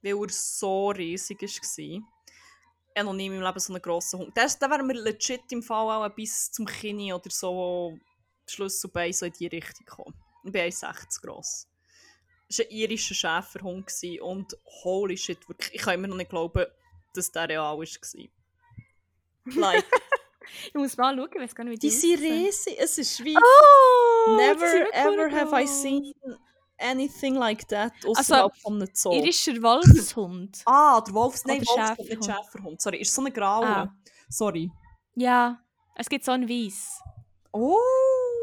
Weil 0.02 0.16
er 0.16 0.28
so 0.28 0.90
riesig 0.90 1.40
war. 1.40 2.02
Ich 2.92 2.98
habe 2.98 3.06
noch 3.06 3.14
nie 3.14 3.26
in 3.26 3.34
meinem 3.34 3.44
Leben 3.44 3.60
so 3.60 3.72
einen 3.72 3.82
grossen 3.82 4.18
Hund. 4.18 4.36
Der, 4.36 4.48
der 4.48 4.70
wäre 4.70 4.82
mir 4.82 4.94
legit 4.94 5.50
im 5.50 5.62
Fall 5.62 5.88
auch 5.88 6.14
bis 6.14 6.50
zum 6.50 6.66
Kinn 6.66 7.12
oder 7.12 7.30
so 7.30 7.96
Schlüsselbein 8.48 9.12
so 9.12 9.26
in 9.26 9.32
die 9.32 9.46
Richtung 9.46 9.86
gekommen. 9.86 10.14
Ich 10.44 10.52
bin 10.52 10.62
1,60 10.62 11.22
gross. 11.22 11.68
Es 12.48 12.58
war 12.58 12.66
ein 12.66 12.72
irischer 12.72 13.14
Schäferhund 13.14 13.86
gewesen 13.86 14.20
und 14.22 14.56
holy 14.82 15.16
shit, 15.16 15.48
wirklich, 15.48 15.74
ich 15.74 15.82
kann 15.82 15.94
immer 15.94 16.08
noch 16.08 16.16
nicht 16.16 16.30
glauben, 16.30 16.66
dass 17.14 17.30
der 17.30 17.48
real 17.48 17.78
war. 17.78 17.86
Like, 19.44 19.84
Ich 20.68 20.74
muss 20.74 20.96
mal 20.96 21.16
schauen, 21.16 21.28
ich 21.32 21.40
weiß 21.40 21.54
gar 21.54 21.64
nicht, 21.64 21.74
wie 21.74 21.78
die 21.78 21.90
sind 21.90 22.14
aussehen. 22.14 22.44
riesig, 22.44 22.76
es 22.78 22.98
ist 22.98 23.24
wie... 23.24 23.36
Oh! 23.36 24.36
die 24.36 24.58
sind 24.58 24.92
Never 24.92 24.92
ever 24.92 25.30
have 25.30 25.62
I 25.62 25.66
seen 25.66 26.12
anything 26.80 27.34
like 27.34 27.66
that 27.68 27.92
Also, 28.06 28.20
außerhalb 28.20 28.56
von 28.56 28.74
einem 28.76 28.88
Zoo. 28.92 29.12
Irischer 29.12 29.60
Wolfshund. 29.62 30.62
Ah, 30.66 31.00
der 31.00 31.14
Wolfs... 31.14 31.44
Nein, 31.44 31.58
Wolfshund, 31.60 31.98
nicht 31.98 32.24
Schäferhund. 32.24 32.24
Schäferhund. 32.24 32.80
Sorry, 32.80 33.00
ist 33.00 33.14
so 33.14 33.20
eine 33.22 33.30
graue. 33.32 33.66
Ah. 33.66 33.94
Sorry. 34.28 34.70
ja, 35.16 35.58
es 35.96 36.08
gibt 36.08 36.24
so 36.24 36.32
ein 36.32 36.48
Weiss. 36.48 37.00
Oh! 37.52 37.76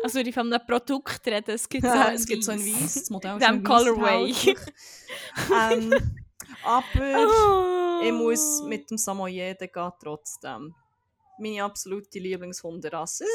Also, 0.04 0.20
wenn 0.20 0.28
ich 0.28 0.34
von 0.36 0.52
einem 0.54 0.66
Produkt 0.66 1.26
rede, 1.26 1.54
es 1.54 1.68
gibt 1.68 1.84
so 1.86 1.90
ein 1.92 2.14
es 2.16 2.26
gibt 2.26 2.44
so 2.44 2.52
ein 2.52 2.60
Weiss. 2.60 2.94
Das 2.94 3.10
Modell 3.10 3.38
ist 3.38 3.42
diesem 3.42 3.64
Colorway. 3.64 4.34
ähm, 5.72 5.94
aber 6.64 7.28
Oh. 8.02 8.04
ich 8.04 8.12
muss 8.12 8.62
mit 8.64 8.90
dem 8.92 8.98
Samoyede 8.98 9.68
gehen 9.68 9.92
trotzdem. 10.02 10.76
Meine 11.40 11.64
absolute 11.64 12.20
Lieblingshunderasse. 12.20 13.26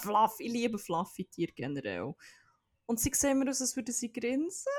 Fluff. 0.00 0.34
Ich 0.38 0.50
liebe 0.52 0.78
fluffy 0.78 1.24
Tiere 1.24 1.52
generell. 1.52 2.14
Und 2.88 2.98
sie 2.98 3.10
sehen 3.12 3.38
mir 3.38 3.50
aus, 3.50 3.60
als 3.60 3.76
würden 3.76 3.92
sie 3.92 4.10
grinsen. 4.10 4.72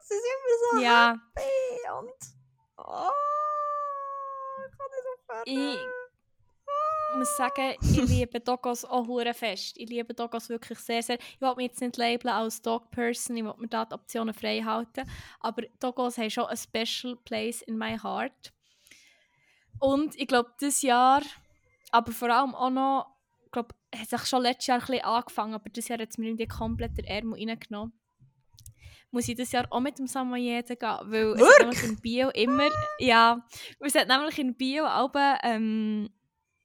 Sie 0.00 0.14
sind 0.14 0.24
immer 0.24 0.78
so 0.78 0.82
Ja, 0.82 1.14
happy 1.36 1.90
und... 1.98 2.14
Oh, 2.78 3.10
ich 4.66 4.78
kann 4.78 4.86
nicht 4.90 5.06
aufhören. 5.12 5.78
ich 7.12 7.18
muss 7.18 7.36
sagen, 7.36 7.76
ich 7.82 8.08
liebe 8.08 8.40
Dogos 8.40 8.86
auch 8.86 9.06
hure 9.06 9.34
fest. 9.34 9.76
Ich 9.76 9.90
liebe 9.90 10.14
Dogos 10.14 10.48
wirklich 10.48 10.78
sehr, 10.78 11.02
sehr. 11.02 11.18
Ich 11.18 11.40
will 11.40 11.54
mich 11.56 11.66
jetzt 11.66 11.82
nicht 11.82 11.98
labeln 11.98 12.32
als 12.32 12.62
Dog-Person, 12.62 13.36
ich 13.36 13.44
will 13.44 13.54
mir 13.58 13.68
da 13.68 13.84
die 13.84 13.94
Optionen 13.94 14.32
frei 14.32 14.62
halten. 14.62 15.08
Aber 15.40 15.64
Dogos 15.80 16.16
haben 16.16 16.30
schon 16.30 16.46
ein 16.46 16.56
special 16.56 17.14
place 17.24 17.60
in 17.60 17.76
my 17.76 17.98
heart. 17.98 18.54
Und 19.80 20.18
ich 20.18 20.26
glaube, 20.26 20.50
dieses 20.58 20.80
Jahr, 20.80 21.20
aber 21.90 22.10
vor 22.12 22.30
allem 22.30 22.54
auch 22.54 22.70
noch, 22.70 23.13
glaube, 23.54 23.74
es 23.90 24.00
hat 24.00 24.08
sich 24.20 24.28
schon 24.28 24.42
letztes 24.42 24.66
Jahr 24.66 24.78
ein 24.78 24.86
bisschen 24.86 25.04
angefangen, 25.04 25.54
aber 25.54 25.70
dieses 25.70 25.88
Jahr 25.88 25.98
hat 25.98 26.10
es 26.10 26.18
mir 26.18 26.26
irgendwie 26.26 26.46
komplett 26.46 26.98
den 26.98 27.06
Ärmel 27.06 27.38
reingenommen. 27.38 27.92
Muss 29.10 29.28
ich 29.28 29.36
dieses 29.36 29.52
Jahr 29.52 29.66
auch 29.70 29.80
mit 29.80 29.98
dem 29.98 30.06
Samoyeden 30.06 30.76
gehen, 30.76 30.98
weil 31.04 31.34
es 31.34 31.40
hat 31.40 31.60
nämlich 31.60 31.84
in 31.84 32.00
Bio 32.00 32.30
immer, 32.30 32.68
ja, 32.98 33.46
es 33.80 33.94
hat 33.94 34.08
nämlich 34.08 34.38
in 34.38 34.56
Bio 34.56 34.84
aber 34.84 35.38
ähm, 35.44 36.10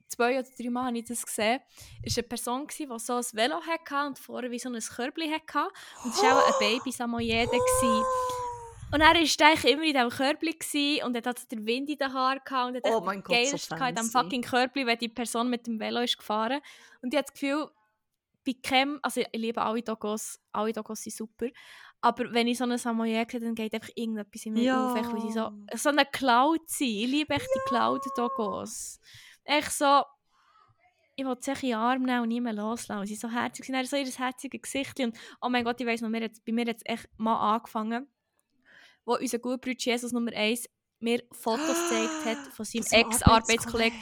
zwei 0.08 0.40
oder 0.40 0.48
drei 0.58 0.70
Mal 0.70 0.88
habe 0.88 0.98
ich 0.98 1.06
das 1.06 1.26
gesehen, 1.26 1.60
ist 2.02 2.18
eine 2.18 2.28
Person 2.28 2.68
die 2.68 2.88
so 2.98 3.14
ein 3.14 3.24
Velo 3.34 3.62
hatte 3.62 4.08
und 4.08 4.18
vorne 4.18 4.50
wie 4.50 4.60
so 4.60 4.70
ein 4.70 4.80
Körbchen 4.80 5.32
hatte 5.32 5.70
und 6.04 6.14
es 6.14 6.24
war 6.24 6.40
auch 6.40 6.48
ein 6.48 6.54
Baby 6.60 6.92
Samoyede 6.92 7.52
gsi. 7.52 8.49
Und 8.92 9.02
er 9.02 9.08
war 9.08 9.16
eigentlich 9.16 9.66
immer 9.72 9.84
in 9.84 9.94
diesem 9.94 10.10
Körbchen 10.10 11.04
und 11.06 11.16
er 11.16 11.30
hatte 11.30 11.48
den 11.48 11.66
Wind 11.66 11.90
in 11.90 11.98
den 11.98 12.12
Haaren 12.12 12.40
gehabt 12.44 12.70
und 12.70 12.84
er 12.84 12.98
Oh 12.98 13.02
mein 13.02 13.22
Gott, 13.22 13.36
so 13.36 13.52
geilsten 13.52 13.78
gehabt 13.78 13.90
in 13.92 13.96
diesem 13.96 14.12
fucking 14.12 14.42
Körbchen, 14.42 14.88
wenn 14.88 14.98
die 14.98 15.10
Person 15.10 15.50
mit 15.50 15.68
dem 15.68 15.80
Velo 15.80 16.02
ist 16.02 16.18
gefahren. 16.18 16.60
Und 17.02 17.14
ich 17.14 17.18
habe 17.18 17.26
das 17.26 17.34
Gefühl, 17.34 17.70
bei 18.46 18.56
keinem, 18.64 19.00
also 19.04 19.22
ich 19.22 19.28
liebe 19.34 19.62
alle 19.62 19.84
Dogos, 19.84 20.40
alle 20.52 20.74
Dogos 20.74 21.04
sind 21.04 21.16
super, 21.16 21.48
aber 22.02 22.32
wenn 22.34 22.48
ich 22.48 22.58
so 22.58 22.64
einen 22.64 22.78
Samoyed 22.80 23.30
sehe, 23.30 23.40
dann 23.42 23.54
geht 23.54 23.74
einfach 23.74 23.90
irgendetwas 23.94 24.46
in 24.46 24.54
mir 24.54 24.64
Ja. 24.64 24.88
auf, 24.88 24.96
echt, 24.96 25.12
weil 25.14 25.22
sie 25.22 25.32
so, 25.32 25.52
so 25.76 25.90
eine 25.90 26.06
Cloud 26.06 26.62
sind. 26.68 26.88
Ich 26.88 27.08
liebe 27.08 27.34
echt 27.34 27.48
die 27.54 27.60
Cloud-Dogos. 27.68 29.00
Echt 29.44 29.72
so, 29.72 30.04
ich 31.16 31.26
will 31.26 31.36
sie 31.42 31.52
in 31.52 31.58
den 31.62 31.74
Arm 31.76 32.04
nehmen 32.04 32.22
und 32.22 32.30
nie 32.30 32.42
mehr 32.42 32.54
loslassen. 32.54 33.06
Sie 33.06 33.16
sind 33.16 33.30
so 33.32 33.38
herzig, 33.38 33.66
sie 33.66 33.76
haben 33.76 33.86
so 33.86 33.98
ihr 33.98 34.06
herziges 34.06 34.62
Gesicht 34.62 35.00
und 35.02 35.16
oh 35.42 35.50
mein 35.50 35.64
Gott, 35.66 35.80
ich 35.80 35.86
weiss 35.86 36.02
noch, 36.02 36.10
mir 36.10 36.22
bei 36.46 36.52
mir 36.54 36.66
hat 36.66 36.78
es 36.78 36.86
echt 36.86 37.10
mal 37.18 37.56
angefangen, 37.56 38.08
wo 39.10 39.16
unser 39.18 39.40
guter 39.40 39.58
Bruder 39.58 39.76
Jesus 39.80 40.12
Nummer 40.12 40.32
1 40.34 40.70
mir 41.00 41.24
Fotos 41.32 41.68
gezeigt 41.90 42.26
hat 42.26 42.54
von 42.54 42.66
seinem 42.66 42.86
Ex-Arbeitskollegen, 42.92 43.98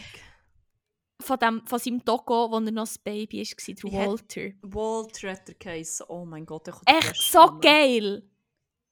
von, 1.21 1.39
dem, 1.39 1.65
von 1.65 1.79
seinem 1.79 2.03
Dogo, 2.03 2.51
wo 2.51 2.55
er 2.55 2.71
noch 2.71 2.87
ein 2.87 2.95
Baby 3.03 3.41
war, 3.43 3.91
Walter. 4.07 4.51
Walter 4.61 5.31
hat 5.31 5.47
der 5.47 5.55
Case. 5.55 6.03
Oh 6.07 6.25
mein 6.25 6.45
Gott, 6.45 6.67
Echt 6.85 7.15
so 7.15 7.57
geil! 7.59 8.23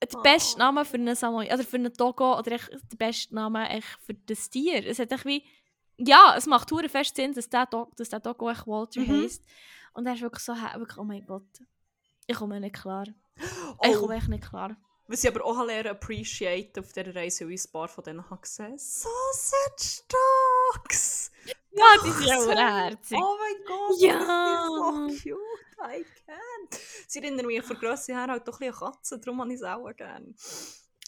Der 0.02 0.18
Oh. 0.18 0.22
beste 0.22 0.58
Name 0.58 0.84
für 0.84 0.96
einen 0.98 1.16
Samoy 1.16 1.46
oder 1.46 1.64
für 1.64 1.76
einen 1.76 1.92
Dogo 1.92 2.38
oder 2.38 2.52
echt 2.52 2.70
der 2.70 2.96
beste 2.98 3.34
Name 3.34 3.68
echt 3.70 3.88
für 4.04 4.12
das 4.14 4.50
Tier. 4.50 4.86
Es 4.86 4.98
hat 4.98 5.10
echt 5.10 5.24
wie 5.24 5.42
ja, 5.98 6.34
es 6.36 6.46
macht 6.46 6.70
hure 6.70 6.88
fest 6.90 7.16
Sinn, 7.16 7.32
dass 7.32 7.48
der, 7.48 7.64
Dog, 7.66 7.96
dass 7.96 8.10
der 8.10 8.20
Dogo 8.20 8.50
echt 8.50 8.66
Walter 8.66 9.00
Mhm. 9.00 9.22
heisst. 9.22 9.42
Und 9.94 10.06
er 10.06 10.12
ist 10.12 10.20
wirklich 10.20 10.44
so 10.44 10.52
wirklich, 10.54 10.98
oh 10.98 11.04
mein 11.04 11.24
Gott. 11.24 11.48
Ich 12.26 12.36
komme 12.36 12.60
nicht 12.60 12.74
klar. 12.74 13.06
Ich 13.82 13.94
komme 13.96 14.16
echt 14.16 14.28
nicht 14.28 14.44
klar. 14.44 14.76
Was 15.08 15.22
ich 15.24 15.30
aber 15.30 15.44
auch 15.44 15.64
lernen 15.64 15.88
appreciate 15.90 16.80
auf 16.80 16.92
dieser 16.92 17.14
Reise, 17.14 17.44
weil 17.46 17.52
ich 17.54 17.64
ein 17.64 17.72
paar 17.72 17.88
von 17.88 18.02
denen 18.04 18.28
habe 18.28 18.40
gesehen 18.40 18.76
Sausage 18.78 20.02
Dogs! 20.08 21.30
Ja, 21.72 21.84
die 22.04 22.10
sind 22.10 22.32
auch 22.32 22.40
so. 22.42 22.50
herzig. 22.52 23.18
Oh 23.20 23.36
mein 23.38 23.64
Gott, 23.66 24.00
Ja. 24.00 24.18
die 25.08 25.12
sind 25.12 25.22
so 25.22 25.30
cute, 25.30 25.40
I 25.78 26.04
can't. 26.26 26.80
Sie 27.06 27.18
erinnern 27.20 27.46
mich 27.46 27.62
von 27.62 27.76
Grösse 27.78 28.14
her 28.14 28.26
halt 28.28 28.48
doch 28.48 28.60
ein 28.60 28.68
bisschen 28.70 28.82
an 28.86 28.92
Katzen, 28.94 29.20
darum 29.20 29.40
habe 29.42 29.50
ich 29.52 29.60
es 29.60 29.62
auch 29.62 29.92
gerne. 29.94 30.34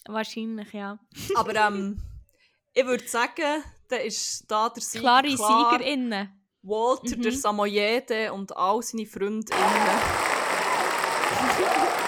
Wahrscheinlich, 0.06 0.72
ja. 0.72 0.98
Aber 1.34 1.54
ähm, 1.54 2.00
ich 2.74 2.84
würde 2.86 3.08
sagen, 3.08 3.64
da 3.88 3.96
ist 3.96 4.44
da 4.48 4.68
der 4.68 4.82
Sieg 4.82 5.00
Klare 5.00 5.34
klar. 5.34 5.70
SiegerInnen. 5.72 6.34
Walter, 6.62 7.16
Mhm. 7.16 7.22
der 7.22 7.32
Samoyede 7.32 8.32
und 8.32 8.54
all 8.56 8.80
seine 8.82 9.06
Freundinnen. 9.06 9.46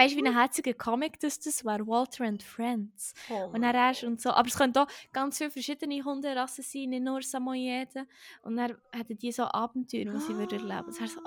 weißt 0.00 0.14
du, 0.14 0.18
wie 0.18 0.26
ein 0.26 0.36
herziger 0.36 0.74
Comic 0.74 1.20
das, 1.20 1.38
das 1.38 1.64
war? 1.64 1.86
Walter 1.86 2.24
and 2.24 2.42
Friends. 2.42 3.14
Oh 3.28 3.50
Und 3.52 3.62
dann 3.62 3.94
und 4.04 4.20
so. 4.20 4.30
Aber 4.30 4.48
es 4.48 4.56
können 4.56 4.76
auch 4.76 4.86
ganz 5.12 5.38
viele 5.38 5.50
verschiedene 5.50 6.02
Hunderassen 6.02 6.64
sein, 6.64 6.90
nicht 6.90 7.02
nur 7.02 7.22
Samoyeden. 7.22 8.08
Und 8.42 8.56
dann 8.56 8.76
hätten 8.92 9.18
die 9.18 9.32
so 9.32 9.44
Abenteuer, 9.44 10.06
die 10.06 10.20
sie 10.20 10.36
würden 10.36 10.68
erleben. 10.68 10.86
Das 10.86 11.00
wäre 11.00 11.10
so, 11.10 11.20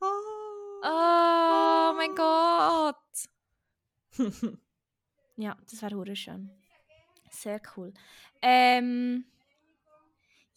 oh, 0.00 0.06
oh 0.82 1.92
mein 1.96 2.14
Gott. 2.14 2.96
Ja, 5.40 5.56
das 5.70 5.80
wäre 5.80 5.94
hure 5.94 6.16
schön. 6.16 6.50
Sehr 7.30 7.60
cool. 7.76 7.94
Ähm, 8.42 9.24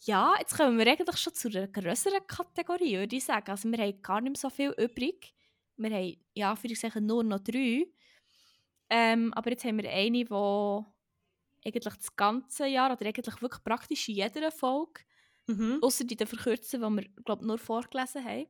ja, 0.00 0.34
jetzt 0.40 0.56
kommen 0.56 0.76
wir 0.76 0.88
eigentlich 0.88 1.16
schon 1.18 1.34
zu 1.34 1.46
einer 1.46 1.68
größeren 1.68 2.26
Kategorie, 2.26 2.98
würde 2.98 3.14
ich 3.14 3.24
sagen. 3.24 3.48
Also 3.48 3.70
wir 3.70 3.78
haben 3.78 4.02
gar 4.02 4.20
nicht 4.20 4.38
so 4.38 4.50
viel 4.50 4.70
übrig. 4.76 5.32
Wir 5.82 5.90
haben, 5.96 6.16
ja, 6.34 6.56
für 6.56 6.68
ich 6.68 6.94
nur 6.96 7.24
noch 7.24 7.40
drei. 7.40 7.86
Ähm, 8.90 9.32
aber 9.34 9.50
jetzt 9.50 9.64
haben 9.64 9.78
wir 9.82 9.90
eine, 9.90 10.24
die 10.24 11.66
eigentlich 11.66 11.94
das 11.94 12.16
ganze 12.16 12.66
Jahr 12.66 12.92
oder 12.92 13.06
eigentlich 13.06 13.40
wirklich 13.40 13.64
praktisch 13.64 14.08
in 14.08 14.16
jeder 14.16 14.50
Folge, 14.50 15.00
Mhm. 15.46 15.78
außer 15.82 16.02
in 16.02 16.08
den 16.08 16.26
verkürzten, 16.26 16.80
die 16.80 16.86
wir, 17.02 17.08
glaube 17.24 17.44
nur 17.46 17.58
vorgelesen 17.58 18.24
haben, 18.24 18.46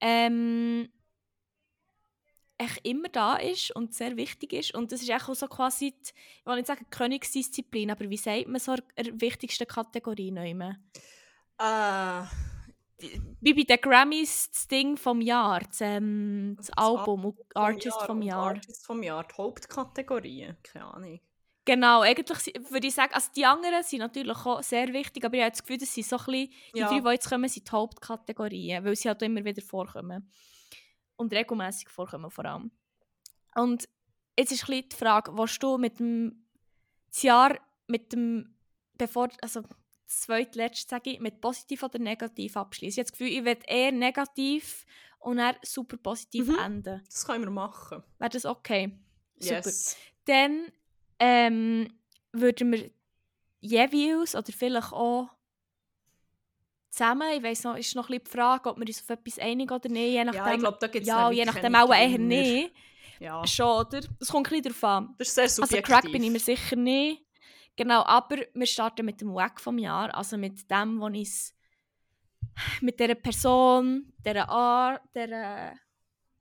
ähm, 0.00 0.88
echt 2.56 2.86
immer 2.86 3.08
da 3.08 3.36
ist 3.36 3.70
und 3.76 3.94
sehr 3.94 4.16
wichtig 4.16 4.52
ist. 4.52 4.74
Und 4.74 4.90
das 4.92 5.02
ist 5.02 5.10
auch 5.10 5.34
so 5.34 5.46
quasi, 5.46 5.92
die, 5.92 6.10
ich 6.40 6.46
will 6.46 6.56
nicht 6.56 6.66
sagen 6.66 6.86
Königsdisziplin, 6.90 7.90
aber 7.90 8.08
wie 8.10 8.16
sagt 8.16 8.48
man 8.48 8.60
so 8.60 8.74
der 8.96 9.20
wichtigsten 9.20 9.66
Kategorie 9.66 10.30
noch 10.30 10.44
immer? 10.44 10.76
Äh, 11.58 12.24
Wie 13.40 13.54
bei 13.54 13.62
den 13.62 13.80
Grammys 13.80 14.50
das 14.50 14.66
Ding 14.66 14.96
vom 14.96 15.20
Jahr, 15.20 15.60
das, 15.60 15.80
ähm, 15.80 16.54
das 16.56 16.70
Album, 16.70 17.26
und 17.26 17.38
Artist 17.54 18.02
vom 18.02 18.18
und 18.18 18.22
Jahr. 18.22 18.48
Artist 18.48 18.84
vom 18.84 19.02
Jahr, 19.02 19.24
die 19.24 19.34
Hauptkategorien, 19.36 20.56
keine 20.62 20.84
Ahnung. 20.86 21.20
Genau, 21.64 22.00
eigentlich 22.00 22.54
würde 22.70 22.86
ich 22.86 22.94
sagen, 22.94 23.12
also 23.12 23.30
die 23.36 23.44
anderen 23.44 23.82
sind 23.82 23.98
natürlich 24.00 24.36
auch 24.38 24.62
sehr 24.62 24.92
wichtig, 24.92 25.24
aber 25.24 25.36
ich 25.36 25.42
habe 25.42 25.50
das 25.50 25.60
Gefühl, 25.62 25.78
das 25.78 25.94
sind 25.94 26.06
so 26.06 26.16
ein 26.16 26.24
bisschen, 26.24 26.50
die 26.74 26.78
Ja. 26.80 26.88
drei, 26.88 27.00
die 27.00 27.08
jetzt 27.10 27.28
kommen, 27.28 27.48
sind 27.48 27.68
die 27.68 27.72
Hauptkategorien, 27.72 28.84
weil 28.84 28.96
sie 28.96 29.08
halt 29.08 29.20
immer 29.22 29.44
wieder 29.44 29.62
vorkommen. 29.62 30.30
Und 31.16 31.32
regelmäßig 31.32 31.88
vorkommen 31.90 32.30
vor 32.30 32.46
allem. 32.46 32.70
Und 33.54 33.88
jetzt 34.38 34.52
ist 34.52 34.62
ein 34.64 34.66
bisschen 34.66 34.88
die 34.88 34.96
Frage, 34.96 35.36
willst 35.36 35.62
du 35.62 35.76
mit 35.78 35.98
dem 35.98 36.48
das 37.10 37.22
Jahr 37.22 37.58
mit 37.86 38.12
dem, 38.12 38.54
bevor, 38.96 39.28
also 39.42 39.62
das 40.08 40.20
zweitletzte 40.20 40.88
sage 40.88 41.10
ich, 41.10 41.20
mit 41.20 41.40
positiv 41.40 41.82
oder 41.82 41.98
negativ 41.98 42.56
abschließen? 42.56 42.98
Ich 42.98 42.98
habe 42.98 43.10
das 43.10 43.12
Gefühl, 43.12 43.28
ich 43.38 43.44
werde 43.44 43.66
eher 43.66 43.92
negativ 43.92 44.86
und 45.18 45.36
dann 45.36 45.54
super 45.62 45.96
positiv 45.98 46.48
Mhm. 46.48 46.58
enden. 46.58 47.02
Das 47.06 47.26
können 47.26 47.44
wir 47.44 47.50
machen. 47.50 48.02
Wäre 48.18 48.30
das 48.30 48.44
okay? 48.46 48.98
Super. 49.38 49.54
Yes. 49.56 49.96
Dann 50.24 50.72
ähm, 51.18 51.92
würden 52.32 52.72
wir 52.72 52.90
jeweils 53.60 54.34
oder 54.34 54.52
vielleicht 54.52 54.92
auch 54.92 55.28
zusammen, 56.90 57.28
ich 57.36 57.42
weiss 57.42 57.64
noch, 57.64 57.76
ist 57.76 57.94
noch 57.94 58.08
ein 58.08 58.14
bisschen 58.18 58.24
die 58.24 58.30
Frage, 58.30 58.70
ob 58.70 58.78
wir 58.78 58.86
uns 58.86 59.02
auf 59.02 59.10
etwas 59.10 59.38
einig 59.38 59.70
oder 59.70 59.88
nicht, 59.88 60.12
je 60.12 60.24
nachdem, 60.24 60.44
Ja, 60.46 60.52
ich 60.54 60.58
glaube, 60.60 60.78
da 60.80 60.86
gibt 60.86 61.02
es 61.02 61.08
ja, 61.08 61.30
je 61.30 61.44
nachdem 61.44 61.74
auch 61.74 61.92
eher 61.94 62.18
nicht, 62.18 62.72
Ja, 63.20 63.46
schon, 63.46 63.86
oder? 63.86 64.00
Das 64.18 64.28
kommt 64.30 64.46
ein 64.46 64.62
bisschen 64.62 64.62
darauf 64.80 64.84
an. 64.84 65.14
das 65.18 65.28
ist 65.28 65.34
sehr 65.34 65.44
Also 65.44 65.62
subjektiv. 65.62 65.84
Crack 65.94 66.10
bin 66.10 66.22
ich 66.22 66.30
mir 66.30 66.38
sicher 66.40 66.76
nicht. 66.76 67.24
Genau, 67.78 68.02
aber 68.02 68.38
wir 68.54 68.66
starten 68.66 69.06
mit 69.06 69.20
dem 69.20 69.32
Wack 69.32 69.60
vom 69.60 69.78
Jahr, 69.78 70.12
also 70.12 70.36
mit 70.36 70.68
dem, 70.68 71.00
wo 71.00 71.06
ich 71.10 71.52
mit 72.80 72.98
dieser 72.98 73.14
Person, 73.14 74.12
dieser 74.18 74.48
Art, 74.48 75.00
dieser, 75.14 75.74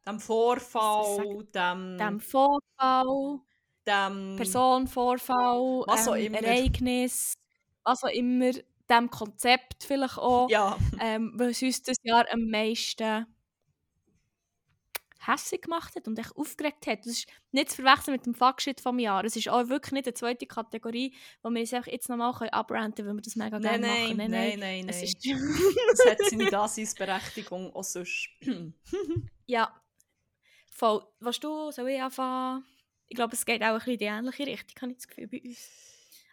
Dem 0.07 0.15
Was 0.15 0.23
Vorfall, 0.23 1.45
dem, 1.53 1.95
dem 1.99 2.19
Vorfall, 2.19 3.39
dem 3.85 4.35
Person, 4.35 4.87
Vorfall, 4.87 5.83
Was 5.85 6.07
auch 6.07 6.15
ähm, 6.15 6.33
immer. 6.33 6.41
Ereignis, 6.41 7.35
was 7.83 8.03
auch 8.03 8.09
immer, 8.09 8.51
dem 8.89 9.09
Konzept 9.11 9.83
vielleicht 9.83 10.17
auch, 10.17 10.49
Ja, 10.49 10.75
ähm, 10.99 11.33
was 11.35 11.61
uns 11.61 11.83
das 11.83 11.97
Jahr 12.01 12.25
am 12.31 12.49
meisten 12.49 13.27
hässlich 15.27 15.61
gemacht 15.61 15.95
hat 15.95 16.07
und 16.07 16.17
echt 16.17 16.35
aufgeregt 16.35 16.87
hat. 16.87 16.99
Das 16.99 17.13
ist 17.13 17.27
nicht 17.51 17.69
zu 17.71 17.81
verwechseln 17.81 18.13
mit 18.13 18.25
dem 18.25 18.33
Fuckshit 18.33 18.81
vom 18.81 18.99
Jahr. 18.99 19.23
Es 19.25 19.35
ist 19.35 19.49
auch 19.49 19.67
wirklich 19.67 19.91
nicht 19.91 20.07
eine 20.07 20.13
zweite 20.13 20.45
Kategorie, 20.45 21.13
wo 21.43 21.49
wir 21.49 21.61
uns 21.61 21.73
einfach 21.73 21.91
jetzt 21.91 22.09
nochmal 22.09 22.33
abranten 22.51 22.95
können, 22.95 23.09
weil 23.09 23.15
wir 23.15 23.21
das 23.21 23.35
mega 23.35 23.59
nein, 23.59 23.81
gerne 23.81 23.87
nein, 23.87 24.17
machen. 24.17 24.31
nein, 24.31 24.59
nein, 24.59 24.89
Es 24.89 24.95
nein. 24.97 25.03
ist 25.03 25.25
Das 25.97 26.05
hat 26.09 26.19
seine 26.29 26.49
Daseinsberechtigung 26.49 27.75
auch 27.75 27.83
sonst. 27.83 28.29
ja, 29.45 29.73
voll. 30.71 31.03
Was 31.19 31.39
du, 31.39 31.71
soll 31.71 31.89
ich 31.89 32.01
anfangen? 32.01 32.65
Ich 33.09 33.15
glaube, 33.15 33.35
es 33.35 33.45
geht 33.45 33.61
auch 33.61 33.67
ein 33.67 33.75
bisschen 33.75 33.93
in 33.93 33.99
die 33.99 34.05
ähnliche 34.05 34.47
Richtung, 34.47 34.81
habe 34.81 34.91
ich 34.91 34.97
das 34.97 35.07
Gefühl, 35.07 35.27
bei 35.27 35.41
uns. 35.41 35.69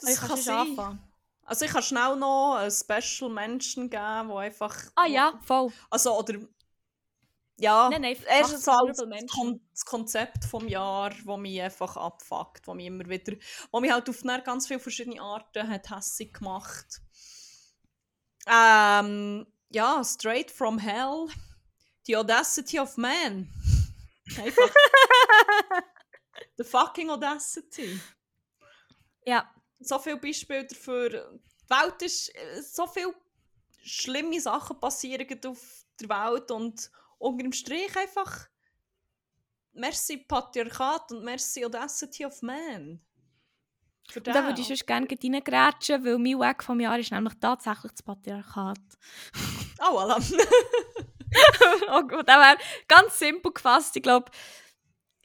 Aber 0.00 0.10
ich 0.10 0.18
Das 0.18 0.28
kann 0.28 0.38
schon 0.38 0.70
anfangen. 0.70 1.14
Also 1.46 1.66
ich 1.66 1.72
kann 1.72 1.82
schnell 1.82 2.16
noch 2.16 2.56
einen 2.56 2.70
Special 2.70 3.30
Menschen 3.30 3.90
geben, 3.90 4.28
wo 4.28 4.36
einfach... 4.38 4.74
Ah 4.94 5.06
ja, 5.06 5.38
voll. 5.44 5.70
Also, 5.90 6.18
oder... 6.18 6.38
Ja, 7.56 7.88
Nein, 7.88 8.02
nein, 8.02 8.16
erstens 8.26 8.66
Honorable 8.66 8.92
das, 8.94 9.06
Mention. 9.06 9.28
Kon 9.28 9.60
das 9.70 9.84
Konzept 9.84 10.44
vom 10.44 10.66
Jahr, 10.66 11.10
das 11.10 11.36
mich 11.38 11.62
einfach 11.62 11.96
abfuckt, 11.96 12.66
wo 12.66 12.74
mich 12.74 12.86
immer 12.86 13.08
wieder... 13.08 13.34
Wo 13.70 13.80
mich 13.80 13.92
halt 13.92 14.08
auf 14.08 14.22
ganz 14.44 14.66
viele 14.66 14.80
verschiedene 14.80 15.20
Arten 15.20 15.68
hat 15.68 15.88
hässig 15.90 16.34
gemacht. 16.34 17.00
Ähm, 18.46 19.46
ja, 19.70 20.02
Straight 20.04 20.50
from 20.50 20.78
Hell. 20.78 21.28
The 22.06 22.16
Audacity 22.16 22.80
of 22.80 22.96
Man. 22.96 23.48
Einfach. 24.36 24.70
The 26.56 26.64
fucking 26.64 27.10
Audacity. 27.10 28.00
Ja, 29.26 29.48
so 29.80 29.98
viele 29.98 30.16
Beispiele 30.16 30.66
dafür. 30.66 31.10
Die 31.10 31.70
Welt 31.70 32.02
ist 32.02 32.34
äh, 32.34 32.62
so 32.62 32.86
viele 32.86 33.14
schlimme 33.82 34.40
Sachen 34.40 34.78
passieren 34.80 35.26
auf 35.46 35.84
der 36.00 36.08
Welt 36.08 36.50
und 36.50 36.90
unter 37.24 37.42
dem 37.42 37.52
Strich 37.52 37.96
einfach 37.96 38.48
merci 39.72 40.18
Patriarchat 40.18 41.12
und 41.12 41.24
merci 41.24 41.64
Audacity 41.64 42.26
of 42.26 42.42
Man. 42.42 43.00
Und 44.14 44.26
da 44.26 44.44
würde 44.44 44.60
ich 44.60 44.68
sonst 44.68 44.86
gerne 44.86 45.08
reingrätschen, 45.08 46.04
weil 46.04 46.18
mein 46.18 46.38
Weg 46.38 46.62
vom 46.62 46.78
Jahr 46.78 46.98
ist 46.98 47.10
nämlich 47.10 47.34
tatsächlich 47.40 47.92
das 47.92 48.02
Patriarchat. 48.02 48.78
Oh, 49.80 49.98
voilà. 49.98 50.16
oh 51.90 52.02
gut, 52.02 52.28
das 52.28 52.36
wäre 52.36 52.58
ganz 52.86 53.18
simpel 53.18 53.52
gefasst. 53.52 53.96
Ich 53.96 54.02
glaube, 54.02 54.30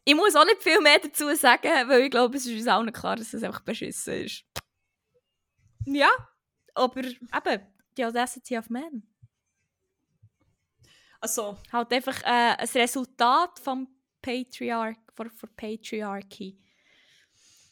ich 0.06 0.16
muss 0.16 0.36
auch 0.36 0.46
nicht 0.46 0.64
viel 0.64 0.80
mehr 0.80 1.00
dazu 1.00 1.36
sagen, 1.36 1.90
weil 1.90 2.04
ich 2.04 2.12
glaube, 2.12 2.38
es 2.38 2.46
ist 2.46 2.58
uns 2.58 2.68
allen 2.68 2.94
klar, 2.94 3.18
dass 3.18 3.34
es 3.34 3.44
einfach 3.44 3.62
beschissen 3.62 4.24
ist. 4.24 4.46
Ja, 5.86 6.10
aber 6.74 7.04
eben, 7.04 7.68
die 7.98 8.06
Audacity 8.06 8.58
of 8.58 8.70
Man. 8.70 9.04
Also, 11.22 11.58
Halt 11.72 11.92
einfach 11.94 12.22
äh, 12.24 12.56
ein 12.58 12.68
Resultat 12.76 13.60
vom 13.60 13.88
Patriarch, 14.22 14.98
von, 15.14 15.30
von 15.32 15.50
Patriarchy. 15.56 16.58